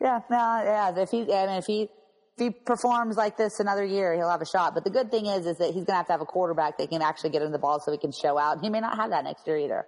Yeah, 0.00 0.20
no, 0.30 0.36
yeah. 0.36 0.98
If 0.98 1.10
he, 1.10 1.22
I 1.32 1.46
mean, 1.46 1.56
if 1.56 1.66
he, 1.66 1.82
if 1.82 2.38
he 2.38 2.50
performs 2.50 3.16
like 3.16 3.36
this 3.36 3.60
another 3.60 3.84
year, 3.84 4.14
he'll 4.14 4.30
have 4.30 4.40
a 4.40 4.46
shot. 4.46 4.74
But 4.74 4.84
the 4.84 4.90
good 4.90 5.10
thing 5.10 5.26
is, 5.26 5.46
is 5.46 5.58
that 5.58 5.66
he's 5.66 5.84
going 5.84 5.86
to 5.86 5.94
have 5.94 6.06
to 6.06 6.12
have 6.12 6.20
a 6.22 6.26
quarterback 6.26 6.78
that 6.78 6.88
can 6.88 7.02
actually 7.02 7.30
get 7.30 7.42
him 7.42 7.52
the 7.52 7.58
ball 7.58 7.78
so 7.80 7.92
he 7.92 7.98
can 7.98 8.12
show 8.12 8.38
out. 8.38 8.60
He 8.60 8.70
may 8.70 8.80
not 8.80 8.96
have 8.96 9.10
that 9.10 9.24
next 9.24 9.46
year 9.46 9.58
either. 9.58 9.86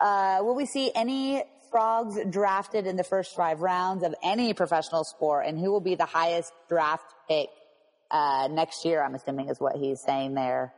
Uh, 0.00 0.38
will 0.42 0.54
we 0.54 0.66
see 0.66 0.92
any 0.94 1.42
frogs 1.70 2.18
drafted 2.30 2.86
in 2.86 2.96
the 2.96 3.04
first 3.04 3.34
five 3.34 3.60
rounds 3.60 4.02
of 4.04 4.14
any 4.22 4.54
professional 4.54 5.04
sport? 5.04 5.46
And 5.46 5.58
who 5.58 5.70
will 5.70 5.80
be 5.80 5.94
the 5.94 6.06
highest 6.06 6.52
draft 6.68 7.14
pick, 7.28 7.48
uh, 8.10 8.48
next 8.50 8.84
year? 8.84 9.02
I'm 9.02 9.14
assuming 9.14 9.48
is 9.48 9.60
what 9.60 9.76
he's 9.76 10.00
saying 10.00 10.34
there. 10.34 10.72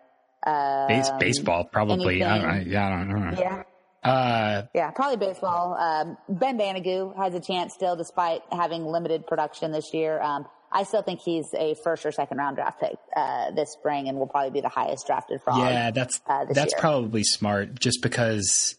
Um, 0.47 0.89
Base, 0.89 1.11
baseball, 1.19 1.65
probably. 1.65 2.23
I 2.23 2.61
yeah, 2.61 2.89
I 2.89 3.05
don't 3.05 3.09
know. 3.09 3.37
Yeah. 3.39 3.63
Uh, 4.03 4.63
yeah, 4.75 4.91
probably 4.91 5.19
baseball. 5.19 5.75
Um, 5.75 6.17
ben 6.29 6.57
Banogu 6.59 7.15
has 7.17 7.35
a 7.35 7.41
chance 7.41 7.75
still, 7.75 7.97
despite 7.97 8.41
having 8.51 8.87
limited 8.87 9.27
production 9.27 9.73
this 9.73 9.93
year. 9.93 10.21
Um, 10.23 10.47
I 10.73 10.85
still 10.85 11.03
think 11.03 11.21
he's 11.21 11.53
a 11.53 11.75
first 11.85 12.07
or 12.07 12.13
second 12.13 12.39
round 12.39 12.57
draft 12.57 12.81
pick 12.81 12.97
uh, 13.15 13.51
this 13.51 13.73
spring, 13.73 14.09
and 14.09 14.17
will 14.17 14.27
probably 14.27 14.53
be 14.53 14.63
the 14.63 14.71
highest 14.71 15.07
drafted 15.07 15.43
frog. 15.43 15.59
Yeah, 15.59 15.91
that's 15.91 16.21
uh, 16.27 16.47
that's 16.47 16.73
year. 16.73 16.81
probably 16.81 17.25
smart, 17.25 17.79
just 17.79 18.03
because. 18.03 18.77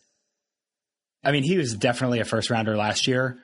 I 1.24 1.32
mean, 1.32 1.44
he 1.44 1.58
was 1.58 1.76
definitely 1.76 2.20
a 2.20 2.26
first 2.26 2.50
rounder 2.50 2.76
last 2.76 3.08
year, 3.08 3.38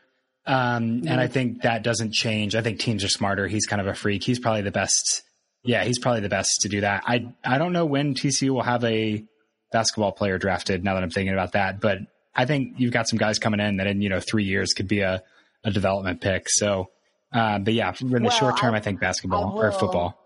um, 0.46 1.02
mm-hmm. 1.02 1.08
and 1.08 1.22
I 1.22 1.28
think 1.28 1.62
that 1.62 1.84
doesn't 1.84 2.14
change. 2.14 2.56
I 2.56 2.62
think 2.62 2.80
teams 2.80 3.04
are 3.04 3.10
smarter. 3.10 3.48
He's 3.48 3.66
kind 3.66 3.82
of 3.82 3.88
a 3.88 3.94
freak. 3.94 4.24
He's 4.24 4.40
probably 4.40 4.62
the 4.62 4.72
best. 4.72 5.24
Yeah, 5.64 5.84
he's 5.84 6.00
probably 6.00 6.22
the 6.22 6.30
best 6.30 6.62
to 6.62 6.70
do 6.70 6.82
that. 6.82 7.04
I 7.06 7.34
I 7.44 7.58
don't 7.58 7.74
know 7.74 7.86
when 7.86 8.14
TCU 8.14 8.50
will 8.50 8.64
have 8.64 8.84
a 8.84 9.26
basketball 9.72 10.12
player 10.12 10.38
drafted 10.38 10.84
now 10.84 10.94
that 10.94 11.04
I'm 11.04 11.10
thinking 11.10 11.34
about 11.34 11.54
that. 11.54 11.80
But 11.80 12.00
I 12.36 12.46
think 12.46 12.76
you've 12.78 12.94
got 12.94 13.08
some 13.08 13.18
guys 13.18 13.40
coming 13.40 13.60
in 13.60 13.78
that 13.78 13.88
in, 13.88 14.02
you 14.02 14.10
know, 14.10 14.20
three 14.20 14.44
years 14.44 14.74
could 14.74 14.88
be 14.88 15.00
a, 15.00 15.24
a 15.64 15.72
development 15.72 16.22
pick. 16.22 16.50
So, 16.50 16.92
uh, 17.34 17.60
but 17.60 17.74
yeah, 17.74 17.94
in 18.00 18.10
the 18.10 18.22
well, 18.22 18.30
short 18.30 18.58
term, 18.58 18.74
I, 18.74 18.78
I 18.78 18.82
think 18.82 19.00
basketball 19.00 19.54
will, 19.54 19.62
or 19.62 19.72
football. 19.72 20.20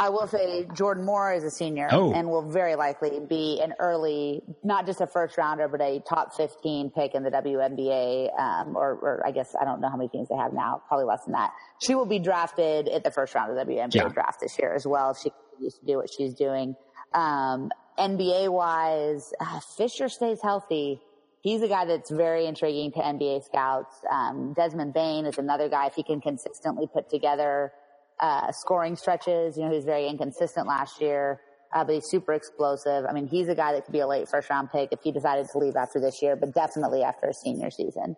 I 0.00 0.10
will 0.10 0.28
say 0.28 0.64
Jordan 0.74 1.04
Moore 1.04 1.32
is 1.32 1.42
a 1.42 1.50
senior 1.50 1.88
oh. 1.90 2.12
and 2.12 2.28
will 2.28 2.48
very 2.48 2.76
likely 2.76 3.18
be 3.18 3.60
an 3.60 3.74
early, 3.80 4.42
not 4.62 4.86
just 4.86 5.00
a 5.00 5.08
first 5.08 5.36
rounder, 5.36 5.66
but 5.66 5.80
a 5.80 5.98
top 6.08 6.34
15 6.36 6.90
pick 6.90 7.16
in 7.16 7.24
the 7.24 7.30
WNBA, 7.30 8.38
um, 8.38 8.76
or, 8.76 8.92
or, 8.92 9.26
I 9.26 9.32
guess 9.32 9.56
I 9.60 9.64
don't 9.64 9.80
know 9.80 9.90
how 9.90 9.96
many 9.96 10.08
teams 10.08 10.28
they 10.28 10.36
have 10.36 10.52
now, 10.52 10.82
probably 10.86 11.06
less 11.06 11.24
than 11.24 11.32
that. 11.32 11.52
She 11.80 11.96
will 11.96 12.06
be 12.06 12.20
drafted 12.20 12.86
at 12.86 13.02
the 13.02 13.10
first 13.10 13.34
round 13.34 13.50
of 13.50 13.56
the 13.56 13.72
WNBA 13.72 13.94
yeah. 13.94 14.08
draft 14.08 14.40
this 14.40 14.56
year 14.56 14.72
as 14.72 14.86
well 14.86 15.10
if 15.10 15.18
she 15.18 15.30
continues 15.30 15.74
to 15.78 15.86
do 15.86 15.96
what 15.96 16.10
she's 16.10 16.34
doing. 16.34 16.76
Um, 17.12 17.72
NBA 17.98 18.50
wise, 18.50 19.32
uh, 19.40 19.58
Fisher 19.58 20.08
stays 20.08 20.40
healthy. 20.40 21.00
He's 21.40 21.62
a 21.62 21.68
guy 21.68 21.86
that's 21.86 22.10
very 22.10 22.46
intriguing 22.46 22.92
to 22.92 22.98
NBA 22.98 23.44
scouts. 23.46 23.96
Um, 24.08 24.52
Desmond 24.54 24.94
Bane 24.94 25.26
is 25.26 25.38
another 25.38 25.68
guy 25.68 25.86
if 25.86 25.94
he 25.94 26.04
can 26.04 26.20
consistently 26.20 26.86
put 26.86 27.10
together 27.10 27.72
uh, 28.20 28.52
scoring 28.52 28.96
stretches. 28.96 29.56
You 29.56 29.64
know, 29.64 29.70
he 29.70 29.76
was 29.76 29.84
very 29.84 30.06
inconsistent 30.06 30.66
last 30.66 31.00
year, 31.00 31.40
uh, 31.72 31.84
but 31.84 31.94
he's 31.94 32.06
super 32.06 32.32
explosive. 32.32 33.04
I 33.08 33.12
mean, 33.12 33.26
he's 33.26 33.48
a 33.48 33.54
guy 33.54 33.72
that 33.72 33.84
could 33.84 33.92
be 33.92 34.00
a 34.00 34.06
late 34.06 34.28
first 34.28 34.50
round 34.50 34.70
pick 34.70 34.92
if 34.92 35.00
he 35.02 35.12
decided 35.12 35.48
to 35.50 35.58
leave 35.58 35.76
after 35.76 36.00
this 36.00 36.22
year, 36.22 36.36
but 36.36 36.54
definitely 36.54 37.02
after 37.02 37.28
a 37.28 37.34
senior 37.34 37.70
season. 37.70 38.16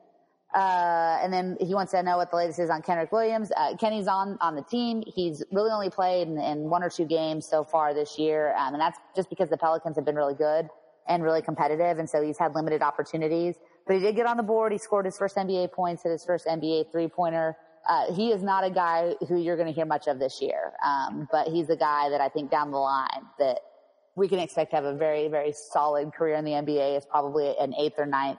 Uh, 0.55 1.19
and 1.23 1.33
then 1.33 1.57
he 1.61 1.75
wants 1.75 1.93
to 1.93 2.03
know 2.03 2.17
what 2.17 2.31
the 2.31 2.37
latest 2.37 2.59
is 2.59 2.71
on 2.71 2.83
Kenrich 2.83 3.13
Williams. 3.13 3.53
Uh, 3.57 3.77
Kenny's 3.77 4.09
on, 4.09 4.37
on 4.41 4.57
the 4.57 4.63
team. 4.63 5.03
He's 5.07 5.45
really 5.53 5.71
only 5.71 5.91
played 5.91 6.27
in, 6.27 6.39
in 6.39 6.71
one 6.71 6.83
or 6.83 6.91
two 6.91 7.05
games 7.05 7.47
so 7.47 7.63
far 7.63 7.95
this 7.95 8.19
year. 8.19 8.55
Um, 8.57 8.75
and 8.75 8.81
that's 8.81 8.99
just 9.15 9.31
because 9.31 9.49
the 9.49 9.57
Pelicans 9.57 9.95
have 9.95 10.05
been 10.05 10.17
really 10.17 10.35
good 10.35 10.69
and 11.07 11.23
really 11.23 11.41
competitive. 11.41 11.99
And 11.99 12.11
so 12.11 12.21
he's 12.21 12.37
had 12.37 12.55
limited 12.55 12.83
opportunities, 12.83 13.57
but 13.87 13.95
he 13.95 14.03
did 14.03 14.17
get 14.17 14.27
on 14.27 14.37
the 14.37 14.43
board. 14.43 14.73
He 14.73 14.79
scored 14.79 15.05
his 15.05 15.17
first 15.17 15.37
NBA 15.37 15.73
points 15.73 16.05
at 16.05 16.11
his 16.11 16.25
first 16.25 16.47
NBA 16.47 16.91
three 16.91 17.09
pointer. 17.09 17.57
Uh, 17.89 18.13
he 18.15 18.31
is 18.31 18.43
not 18.43 18.65
a 18.65 18.71
guy 18.71 19.15
who 19.29 19.37
you're 19.37 19.57
going 19.57 19.67
to 19.67 19.73
hear 19.73 19.87
much 19.87 20.07
of 20.07 20.19
this 20.19 20.41
year. 20.41 20.73
Um, 20.85 21.29
but 21.33 21.49
he's 21.49 21.69
a 21.71 21.77
guy 21.77 22.11
that 22.11 22.21
I 22.21 22.29
think 22.29 22.51
down 22.51 22.71
the 22.71 22.79
line 22.79 23.25
that 23.39 23.61
we 24.17 24.29
can 24.29 24.39
expect 24.39 24.71
to 24.71 24.77
have 24.77 24.85
a 24.85 24.95
very, 24.95 25.29
very 25.29 25.53
solid 25.73 26.13
career 26.13 26.37
in 26.37 26.45
the 26.45 26.53
NBA 26.53 26.99
is 26.99 27.07
probably 27.07 27.55
an 27.59 27.75
eighth 27.79 27.95
or 27.99 28.07
ninth 28.07 28.39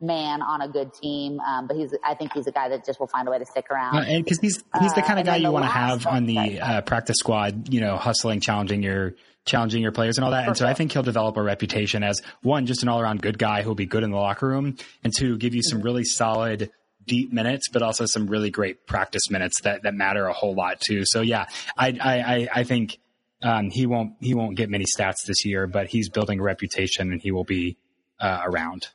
man 0.00 0.42
on 0.42 0.60
a 0.60 0.68
good 0.68 0.92
team. 0.92 1.40
Um, 1.40 1.66
but 1.66 1.76
he's, 1.76 1.94
I 2.04 2.14
think 2.14 2.32
he's 2.34 2.46
a 2.46 2.52
guy 2.52 2.68
that 2.68 2.84
just 2.84 3.00
will 3.00 3.06
find 3.06 3.26
a 3.26 3.30
way 3.30 3.38
to 3.38 3.46
stick 3.46 3.66
around. 3.70 3.96
Uh, 3.96 4.02
and 4.02 4.24
because 4.24 4.38
he's, 4.40 4.62
he's 4.80 4.92
the 4.92 5.02
kind 5.02 5.18
of 5.18 5.26
uh, 5.26 5.32
guy 5.32 5.36
you 5.36 5.50
want 5.50 5.64
to 5.64 5.70
have 5.70 6.06
on 6.06 6.26
the 6.26 6.60
uh, 6.60 6.80
practice 6.82 7.16
squad, 7.18 7.72
you 7.72 7.80
know, 7.80 7.96
hustling, 7.96 8.40
challenging 8.40 8.82
your, 8.82 9.14
challenging 9.46 9.82
your 9.82 9.92
players 9.92 10.18
and 10.18 10.24
all 10.24 10.32
that. 10.32 10.46
And 10.46 10.56
so. 10.56 10.66
I 10.66 10.74
think 10.74 10.92
he'll 10.92 11.02
develop 11.02 11.36
a 11.36 11.42
reputation 11.42 12.02
as 12.02 12.20
one, 12.42 12.66
just 12.66 12.82
an 12.82 12.88
all 12.88 13.00
around 13.00 13.22
good 13.22 13.38
guy 13.38 13.62
who'll 13.62 13.74
be 13.74 13.86
good 13.86 14.02
in 14.02 14.10
the 14.10 14.16
locker 14.16 14.46
room 14.46 14.76
and 15.02 15.12
two, 15.16 15.38
give 15.38 15.54
you 15.54 15.62
some 15.62 15.80
really 15.80 16.04
solid, 16.04 16.70
deep 17.06 17.32
minutes, 17.32 17.68
but 17.68 17.82
also 17.82 18.06
some 18.06 18.26
really 18.26 18.50
great 18.50 18.86
practice 18.86 19.30
minutes 19.30 19.60
that, 19.62 19.82
that 19.82 19.94
matter 19.94 20.26
a 20.26 20.32
whole 20.32 20.54
lot 20.54 20.80
too. 20.80 21.04
So 21.04 21.20
yeah, 21.20 21.46
I, 21.76 21.98
I, 22.00 22.60
I 22.60 22.64
think, 22.64 22.98
um, 23.42 23.70
he 23.70 23.86
won't, 23.86 24.14
he 24.20 24.34
won't 24.34 24.56
get 24.56 24.70
many 24.70 24.84
stats 24.84 25.26
this 25.26 25.44
year, 25.44 25.66
but 25.66 25.88
he's 25.88 26.08
building 26.08 26.40
a 26.40 26.42
reputation 26.42 27.12
and 27.12 27.20
he 27.20 27.30
will 27.30 27.44
be, 27.44 27.76
uh, 28.18 28.40
around. 28.44 28.88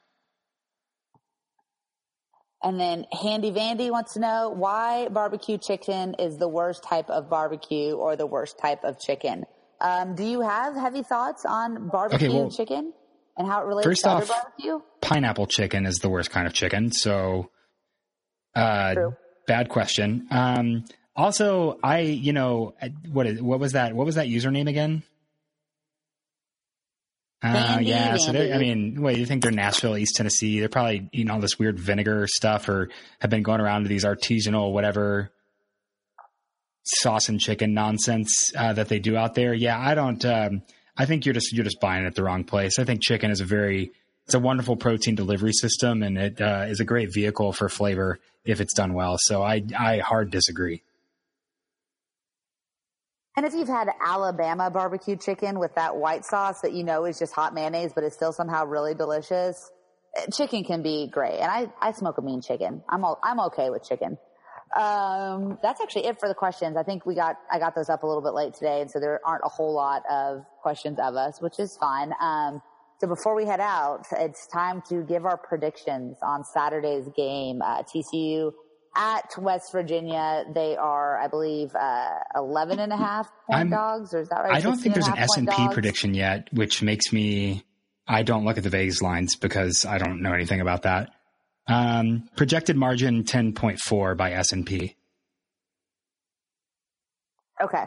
And 2.63 2.79
then 2.79 3.05
Handy 3.11 3.51
Vandy 3.51 3.89
wants 3.89 4.13
to 4.13 4.19
know 4.19 4.49
why 4.55 5.07
barbecue 5.09 5.57
chicken 5.57 6.15
is 6.19 6.37
the 6.37 6.47
worst 6.47 6.83
type 6.83 7.09
of 7.09 7.29
barbecue 7.29 7.93
or 7.93 8.15
the 8.15 8.27
worst 8.27 8.59
type 8.59 8.83
of 8.83 8.99
chicken. 8.99 9.45
Um, 9.79 10.13
do 10.13 10.23
you 10.23 10.41
have 10.41 10.75
heavy 10.75 11.01
thoughts 11.01 11.43
on 11.43 11.89
barbecue 11.89 12.27
okay, 12.27 12.37
well, 12.37 12.51
chicken 12.51 12.93
and 13.35 13.47
how 13.47 13.63
it 13.63 13.65
relates 13.65 13.87
first 13.87 14.03
to 14.03 14.09
off, 14.09 14.27
barbecue? 14.27 14.79
Pineapple 15.01 15.47
chicken 15.47 15.87
is 15.87 15.97
the 15.97 16.09
worst 16.09 16.29
kind 16.29 16.45
of 16.45 16.53
chicken. 16.53 16.91
So, 16.91 17.49
uh, 18.55 18.95
bad 19.47 19.69
question. 19.69 20.27
Um, 20.31 20.85
also, 21.15 21.77
I, 21.83 21.99
you 21.99 22.33
know, 22.33 22.73
what 23.11 23.27
is, 23.27 23.41
what 23.41 23.59
was 23.59 23.73
that? 23.73 23.93
What 23.93 24.05
was 24.05 24.15
that 24.15 24.27
username 24.27 24.69
again? 24.69 25.03
Uh, 27.43 27.79
yeah, 27.81 28.17
so 28.17 28.31
I 28.33 28.59
mean, 28.59 29.01
what 29.01 29.17
you 29.17 29.25
think 29.25 29.41
they're 29.41 29.51
Nashville, 29.51 29.97
East 29.97 30.15
Tennessee? 30.15 30.59
They're 30.59 30.69
probably 30.69 31.09
eating 31.11 31.31
all 31.31 31.39
this 31.39 31.57
weird 31.57 31.79
vinegar 31.79 32.27
stuff, 32.27 32.69
or 32.69 32.89
have 33.19 33.31
been 33.31 33.41
going 33.41 33.61
around 33.61 33.83
to 33.83 33.89
these 33.89 34.05
artisanal 34.05 34.71
whatever 34.71 35.31
sauce 36.83 37.29
and 37.29 37.39
chicken 37.39 37.73
nonsense 37.73 38.51
uh, 38.55 38.73
that 38.73 38.89
they 38.89 38.99
do 38.99 39.17
out 39.17 39.33
there. 39.33 39.55
Yeah, 39.55 39.79
I 39.79 39.95
don't. 39.95 40.23
Um, 40.23 40.61
I 40.95 41.05
think 41.07 41.25
you're 41.25 41.33
just 41.33 41.51
you're 41.51 41.63
just 41.63 41.79
buying 41.79 42.03
it 42.03 42.07
at 42.07 42.15
the 42.15 42.23
wrong 42.23 42.43
place. 42.43 42.77
I 42.77 42.83
think 42.83 43.01
chicken 43.01 43.31
is 43.31 43.41
a 43.41 43.45
very 43.45 43.91
it's 44.31 44.35
a 44.37 44.39
wonderful 44.39 44.77
protein 44.77 45.13
delivery 45.15 45.51
system, 45.51 46.01
and 46.01 46.17
it 46.17 46.39
uh, 46.39 46.63
is 46.69 46.79
a 46.79 46.85
great 46.85 47.13
vehicle 47.13 47.51
for 47.51 47.67
flavor 47.67 48.17
if 48.45 48.61
it's 48.61 48.73
done 48.73 48.93
well. 48.93 49.17
So 49.19 49.43
I 49.43 49.61
I 49.77 49.97
hard 49.97 50.31
disagree. 50.31 50.83
And 53.35 53.45
if 53.45 53.53
you've 53.53 53.67
had 53.67 53.89
Alabama 54.01 54.71
barbecue 54.71 55.17
chicken 55.17 55.59
with 55.59 55.75
that 55.75 55.97
white 55.97 56.23
sauce 56.23 56.61
that 56.61 56.71
you 56.71 56.85
know 56.85 57.03
is 57.03 57.19
just 57.19 57.33
hot 57.33 57.53
mayonnaise, 57.53 57.91
but 57.93 58.05
it's 58.05 58.15
still 58.15 58.31
somehow 58.31 58.63
really 58.63 58.93
delicious, 58.93 59.69
eh, 60.15 60.27
chicken 60.33 60.63
can 60.63 60.81
be 60.81 61.09
great. 61.11 61.39
And 61.39 61.51
I, 61.51 61.67
I 61.81 61.91
smoke 61.91 62.17
a 62.17 62.21
mean 62.21 62.41
chicken. 62.41 62.83
I'm 62.87 63.03
all, 63.03 63.19
I'm 63.21 63.41
okay 63.47 63.69
with 63.69 63.83
chicken. 63.83 64.17
Um, 64.77 65.59
that's 65.61 65.81
actually 65.81 66.05
it 66.05 66.21
for 66.21 66.29
the 66.29 66.35
questions. 66.35 66.77
I 66.77 66.83
think 66.83 67.05
we 67.05 67.15
got, 67.15 67.35
I 67.51 67.59
got 67.59 67.75
those 67.75 67.89
up 67.89 68.03
a 68.03 68.07
little 68.07 68.21
bit 68.21 68.33
late 68.33 68.53
today. 68.53 68.79
And 68.79 68.89
so 68.89 69.01
there 69.01 69.19
aren't 69.25 69.43
a 69.43 69.49
whole 69.49 69.73
lot 69.73 70.03
of 70.09 70.45
questions 70.61 70.99
of 70.99 71.15
us, 71.15 71.41
which 71.41 71.59
is 71.59 71.75
fine. 71.77 72.13
Um, 72.21 72.61
so 73.01 73.07
before 73.07 73.35
we 73.35 73.47
head 73.47 73.59
out, 73.59 74.05
it's 74.11 74.45
time 74.45 74.83
to 74.89 75.01
give 75.01 75.25
our 75.25 75.35
predictions 75.35 76.17
on 76.21 76.43
Saturday's 76.43 77.09
game. 77.17 77.59
Uh, 77.63 77.81
TCU 77.81 78.51
at 78.95 79.27
West 79.39 79.71
Virginia, 79.71 80.43
they 80.53 80.77
are, 80.77 81.19
I 81.19 81.27
believe, 81.27 81.73
uh, 81.73 82.19
11 82.35 82.77
and 82.77 82.93
a 82.93 82.97
half 82.97 83.27
point 83.47 83.59
I'm, 83.59 83.69
dogs, 83.71 84.13
or 84.13 84.19
is 84.19 84.29
that 84.29 84.41
right? 84.41 84.53
I 84.53 84.61
don't 84.61 84.77
think 84.77 84.93
there's 84.93 85.07
an 85.07 85.17
S&P 85.17 85.69
prediction 85.73 86.13
yet, 86.13 86.49
which 86.53 86.83
makes 86.83 87.11
me, 87.11 87.63
I 88.07 88.21
don't 88.21 88.45
look 88.45 88.59
at 88.59 88.63
the 88.63 88.69
Vegas 88.69 89.01
lines 89.01 89.35
because 89.35 89.83
I 89.83 89.97
don't 89.97 90.21
know 90.21 90.33
anything 90.33 90.61
about 90.61 90.83
that. 90.83 91.09
Um, 91.67 92.29
projected 92.35 92.77
margin 92.77 93.23
10.4 93.23 94.15
by 94.15 94.33
S&P. 94.33 94.95
Okay. 97.63 97.85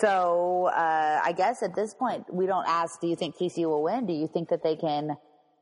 So, 0.00 0.70
uh, 0.74 1.20
I 1.22 1.32
guess 1.32 1.62
at 1.62 1.74
this 1.74 1.92
point, 1.92 2.24
we 2.32 2.46
don't 2.46 2.66
ask, 2.66 3.00
do 3.00 3.06
you 3.06 3.16
think 3.16 3.36
TCU 3.36 3.66
will 3.66 3.82
win? 3.82 4.06
Do 4.06 4.14
you 4.14 4.28
think 4.32 4.48
that 4.48 4.62
they 4.62 4.76
can 4.76 5.16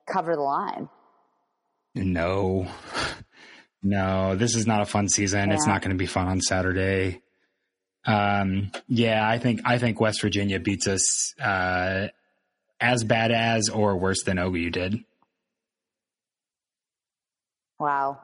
cover 0.06 0.36
the 0.36 0.42
line? 0.42 0.88
No. 1.94 2.66
No, 3.80 4.34
this 4.34 4.56
is 4.56 4.66
not 4.66 4.80
a 4.80 4.84
fun 4.84 5.08
season. 5.08 5.50
Yeah. 5.50 5.54
It's 5.54 5.64
not 5.68 5.82
going 5.82 5.92
to 5.92 5.96
be 5.96 6.06
fun 6.06 6.26
on 6.26 6.40
Saturday. 6.40 7.22
Um, 8.04 8.72
yeah, 8.88 9.26
I 9.26 9.38
think 9.38 9.60
I 9.64 9.78
think 9.78 10.00
West 10.00 10.20
Virginia 10.20 10.58
beats 10.58 10.88
us 10.88 11.38
uh, 11.40 12.08
as 12.80 13.04
bad 13.04 13.30
as 13.30 13.68
or 13.68 13.96
worse 13.96 14.24
than 14.24 14.38
OU 14.40 14.70
did. 14.70 14.98
Wow, 17.78 18.18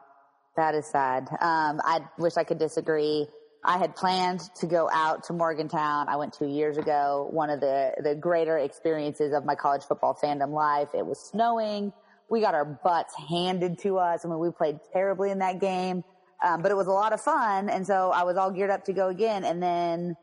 that 0.56 0.74
is 0.74 0.86
sad. 0.90 1.28
Um, 1.30 1.80
I 1.84 2.00
wish 2.18 2.36
I 2.36 2.42
could 2.42 2.58
disagree. 2.58 3.28
I 3.64 3.78
had 3.78 3.96
planned 3.96 4.40
to 4.56 4.66
go 4.66 4.90
out 4.92 5.24
to 5.24 5.32
Morgantown. 5.32 6.08
I 6.08 6.16
went 6.16 6.34
two 6.34 6.46
years 6.46 6.76
ago. 6.76 7.28
One 7.30 7.50
of 7.50 7.60
the 7.60 7.92
the 8.02 8.14
greater 8.14 8.58
experiences 8.58 9.32
of 9.32 9.44
my 9.44 9.54
college 9.54 9.82
football 9.84 10.16
fandom 10.22 10.52
life. 10.52 10.88
It 10.94 11.06
was 11.06 11.18
snowing 11.18 11.92
we 12.28 12.40
got 12.40 12.54
our 12.54 12.64
butts 12.64 13.14
handed 13.28 13.78
to 13.80 13.98
us. 13.98 14.24
I 14.24 14.28
mean, 14.28 14.38
we 14.38 14.50
played 14.50 14.80
terribly 14.92 15.30
in 15.30 15.38
that 15.38 15.60
game. 15.60 16.04
Um, 16.44 16.62
but 16.62 16.70
it 16.70 16.74
was 16.74 16.86
a 16.86 16.92
lot 16.92 17.12
of 17.12 17.20
fun. 17.20 17.70
And 17.70 17.86
so 17.86 18.10
I 18.10 18.24
was 18.24 18.36
all 18.36 18.50
geared 18.50 18.70
up 18.70 18.84
to 18.84 18.92
go 18.92 19.08
again. 19.08 19.44
And 19.44 19.62
then 19.62 20.16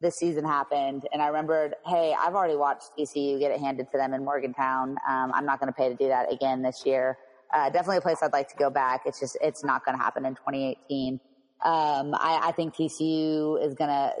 this 0.00 0.16
season 0.16 0.44
happened. 0.44 1.06
And 1.12 1.22
I 1.22 1.28
remembered, 1.28 1.74
hey, 1.86 2.14
I've 2.18 2.34
already 2.34 2.56
watched 2.56 2.90
TCU 2.98 3.38
get 3.38 3.52
it 3.52 3.60
handed 3.60 3.90
to 3.92 3.96
them 3.96 4.12
in 4.12 4.24
Morgantown. 4.24 4.96
Um, 5.08 5.32
I'm 5.34 5.46
not 5.46 5.60
going 5.60 5.72
to 5.72 5.76
pay 5.76 5.88
to 5.88 5.94
do 5.94 6.08
that 6.08 6.32
again 6.32 6.62
this 6.62 6.84
year. 6.84 7.16
Uh, 7.54 7.70
definitely 7.70 7.98
a 7.98 8.00
place 8.00 8.18
I'd 8.22 8.32
like 8.32 8.48
to 8.48 8.56
go 8.56 8.68
back. 8.68 9.02
It's 9.06 9.20
just, 9.20 9.38
it's 9.40 9.64
not 9.64 9.84
going 9.84 9.96
to 9.96 10.02
happen 10.02 10.26
in 10.26 10.34
2018. 10.34 11.20
Um, 11.64 12.14
I, 12.14 12.40
I 12.44 12.52
think 12.52 12.74
TCU 12.74 13.64
is 13.64 13.74
going 13.74 13.90
to 13.90 14.12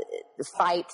fight 0.56 0.90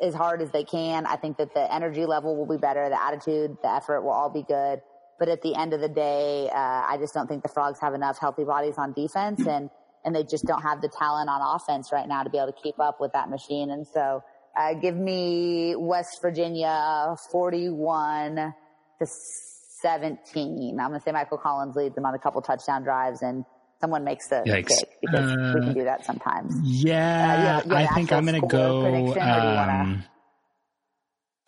as 0.00 0.14
hard 0.14 0.42
as 0.42 0.50
they 0.50 0.64
can. 0.64 1.06
I 1.06 1.16
think 1.16 1.38
that 1.38 1.54
the 1.54 1.72
energy 1.72 2.06
level 2.06 2.36
will 2.36 2.46
be 2.46 2.60
better. 2.60 2.88
The 2.88 3.02
attitude, 3.02 3.56
the 3.62 3.70
effort 3.70 4.02
will 4.02 4.10
all 4.10 4.30
be 4.30 4.42
good. 4.42 4.80
But 5.18 5.28
at 5.28 5.42
the 5.42 5.54
end 5.54 5.72
of 5.72 5.80
the 5.80 5.88
day, 5.88 6.48
uh, 6.50 6.54
I 6.54 6.96
just 6.98 7.14
don't 7.14 7.26
think 7.26 7.42
the 7.42 7.48
Frogs 7.48 7.80
have 7.80 7.94
enough 7.94 8.18
healthy 8.18 8.44
bodies 8.44 8.74
on 8.76 8.92
defense 8.92 9.46
and, 9.46 9.70
and 10.04 10.14
they 10.14 10.24
just 10.24 10.44
don't 10.44 10.62
have 10.62 10.82
the 10.82 10.88
talent 10.88 11.30
on 11.30 11.40
offense 11.42 11.90
right 11.90 12.06
now 12.06 12.22
to 12.22 12.30
be 12.30 12.38
able 12.38 12.52
to 12.52 12.62
keep 12.62 12.78
up 12.78 13.00
with 13.00 13.12
that 13.12 13.30
machine. 13.30 13.70
And 13.70 13.86
so, 13.86 14.22
uh, 14.56 14.74
give 14.74 14.96
me 14.96 15.74
West 15.76 16.20
Virginia 16.22 17.14
41 17.30 18.54
to 18.98 19.06
17. 19.06 20.80
I'm 20.80 20.88
going 20.88 20.98
to 20.98 21.04
say 21.04 21.12
Michael 21.12 21.38
Collins 21.38 21.76
leads 21.76 21.94
them 21.94 22.06
on 22.06 22.14
a 22.14 22.18
couple 22.18 22.40
touchdown 22.40 22.82
drives 22.82 23.22
and 23.22 23.44
someone 23.80 24.04
makes 24.04 24.28
the 24.28 24.42
Yikes. 24.46 24.68
kick 24.68 24.88
because 25.00 25.32
uh, 25.32 25.52
we 25.54 25.60
can 25.66 25.74
do 25.74 25.84
that 25.84 26.04
sometimes. 26.04 26.54
Yeah, 26.62 27.62
uh, 27.64 27.74
I 27.74 27.86
think 27.86 28.12
I'm 28.12 28.26
going 28.26 28.40
to 28.40 28.46
go. 28.46 29.14
Um, 29.18 30.04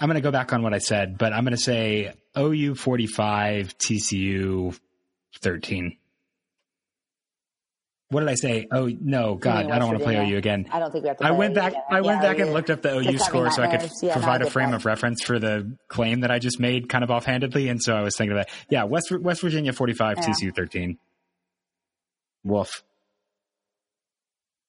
I'm 0.00 0.08
going 0.08 0.14
to 0.14 0.20
go 0.20 0.30
back 0.30 0.52
on 0.52 0.62
what 0.62 0.74
I 0.74 0.78
said, 0.78 1.18
but 1.18 1.32
I'm 1.32 1.44
going 1.44 1.56
to 1.56 1.62
say 1.62 2.12
OU 2.36 2.76
45, 2.76 3.76
TCU 3.78 4.78
13. 5.40 5.96
What 8.10 8.20
did 8.20 8.30
I 8.30 8.36
say? 8.36 8.66
Oh 8.72 8.88
no, 8.88 9.34
God, 9.34 9.66
I 9.70 9.78
don't 9.78 9.88
want 9.88 9.98
to 9.98 10.04
play 10.04 10.16
OU 10.16 10.38
again. 10.38 10.66
I 10.72 10.78
don't 10.78 10.90
think 10.90 11.02
we 11.04 11.08
have 11.08 11.18
to. 11.18 11.26
I 11.26 11.32
went 11.32 11.54
back. 11.54 11.74
I 11.90 12.00
went 12.00 12.22
back 12.22 12.38
and 12.38 12.54
looked 12.54 12.70
up 12.70 12.80
the 12.80 12.96
OU 12.96 13.18
score 13.18 13.50
so 13.50 13.62
I 13.62 13.76
could 13.76 13.90
yeah, 14.00 14.14
provide 14.14 14.40
a 14.40 14.48
frame 14.48 14.72
of 14.72 14.86
reference 14.86 15.22
for 15.22 15.38
the 15.38 15.76
claim 15.88 16.20
that 16.20 16.30
I 16.30 16.38
just 16.38 16.58
made, 16.58 16.88
kind 16.88 17.04
of 17.04 17.10
offhandedly. 17.10 17.68
And 17.68 17.82
so 17.82 17.94
I 17.94 18.00
was 18.00 18.16
thinking 18.16 18.34
about, 18.34 18.48
yeah, 18.70 18.84
West 18.84 19.12
West 19.12 19.42
Virginia 19.42 19.74
forty 19.74 19.92
five, 19.92 20.16
yeah. 20.16 20.28
TCU 20.28 20.56
thirteen. 20.56 20.96
Wolf. 22.48 22.82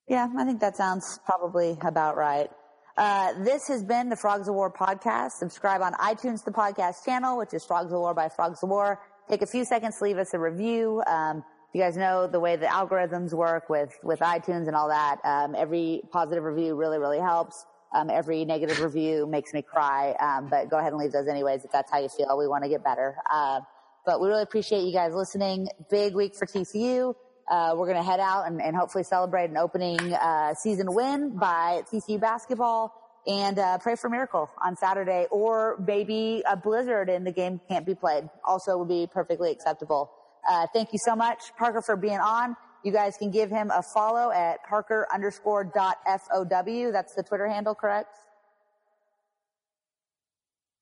Yeah, 0.07 0.27
I 0.37 0.45
think 0.45 0.59
that 0.59 0.75
sounds 0.75 1.19
probably 1.25 1.77
about 1.81 2.17
right. 2.17 2.49
Uh, 2.97 3.31
this 3.43 3.67
has 3.67 3.83
been 3.83 4.09
the 4.09 4.15
Frogs 4.15 4.47
of 4.47 4.55
War 4.55 4.71
podcast. 4.71 5.31
Subscribe 5.39 5.81
on 5.81 5.93
iTunes, 5.93 6.43
the 6.43 6.51
podcast 6.51 7.05
channel, 7.05 7.37
which 7.37 7.53
is 7.53 7.63
Frogs 7.63 7.93
of 7.93 7.99
War 7.99 8.13
by 8.13 8.27
Frogs 8.27 8.61
of 8.61 8.69
War. 8.69 8.99
Take 9.29 9.41
a 9.41 9.47
few 9.47 9.63
seconds 9.63 9.97
to 9.99 10.03
leave 10.03 10.17
us 10.17 10.33
a 10.33 10.39
review. 10.39 11.01
Um, 11.07 11.43
you 11.73 11.81
guys 11.81 11.95
know 11.95 12.27
the 12.27 12.39
way 12.39 12.55
the 12.55 12.65
algorithms 12.65 13.33
work 13.33 13.69
with, 13.69 13.97
with 14.03 14.19
iTunes 14.19 14.67
and 14.67 14.75
all 14.75 14.89
that. 14.89 15.19
Um, 15.23 15.55
every 15.55 16.01
positive 16.11 16.43
review 16.43 16.75
really, 16.75 16.97
really 16.97 17.19
helps. 17.19 17.65
Um, 17.95 18.09
every 18.09 18.43
negative 18.43 18.81
review 18.81 19.27
makes 19.27 19.53
me 19.53 19.61
cry. 19.61 20.13
Um, 20.19 20.49
but 20.49 20.69
go 20.69 20.77
ahead 20.77 20.91
and 20.91 20.99
leave 20.99 21.11
those 21.11 21.27
anyways 21.27 21.63
if 21.63 21.71
that's 21.71 21.91
how 21.91 21.99
you 21.99 22.09
feel. 22.09 22.37
We 22.37 22.47
want 22.47 22.63
to 22.63 22.69
get 22.69 22.83
better. 22.83 23.15
Uh, 23.31 23.61
but 24.05 24.19
we 24.19 24.27
really 24.27 24.43
appreciate 24.43 24.81
you 24.81 24.91
guys 24.91 25.13
listening. 25.13 25.69
Big 25.89 26.15
week 26.15 26.35
for 26.35 26.47
TCU. 26.47 27.13
Uh, 27.49 27.73
we're 27.75 27.87
going 27.87 27.97
to 27.97 28.03
head 28.03 28.19
out 28.19 28.45
and, 28.45 28.61
and, 28.61 28.75
hopefully 28.75 29.03
celebrate 29.03 29.49
an 29.49 29.57
opening 29.57 29.99
uh, 30.13 30.53
season 30.53 30.93
win 30.93 31.35
by 31.35 31.81
TCU 31.91 32.19
basketball 32.19 32.93
and 33.25 33.57
uh, 33.57 33.77
pray 33.79 33.95
for 33.95 34.07
miracle 34.07 34.49
on 34.63 34.75
Saturday 34.75 35.25
or 35.31 35.83
maybe 35.87 36.43
a 36.47 36.55
blizzard 36.55 37.09
and 37.09 37.25
the 37.25 37.31
game 37.31 37.59
can't 37.67 37.87
be 37.87 37.95
played. 37.95 38.29
Also 38.43 38.77
would 38.77 38.87
be 38.87 39.07
perfectly 39.11 39.51
acceptable. 39.51 40.11
Uh, 40.47 40.67
thank 40.73 40.93
you 40.93 40.99
so 40.99 41.15
much, 41.15 41.39
Parker, 41.57 41.81
for 41.81 41.95
being 41.95 42.19
on. 42.19 42.55
You 42.83 42.91
guys 42.91 43.17
can 43.17 43.31
give 43.31 43.49
him 43.49 43.71
a 43.73 43.81
follow 43.81 44.31
at 44.31 44.63
Parker 44.63 45.07
underscore 45.13 45.63
dot 45.63 45.97
FOW. 46.05 46.91
That's 46.91 47.13
the 47.13 47.23
Twitter 47.23 47.47
handle, 47.47 47.75
correct? 47.75 48.15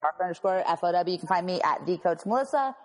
Parker 0.02 0.24
underscore 0.24 0.64
FOW. 0.80 1.04
You 1.08 1.18
can 1.18 1.28
find 1.28 1.46
me 1.46 1.60
at 1.62 1.86
the 1.86 1.98
Coach 1.98 2.26
Melissa. 2.26 2.76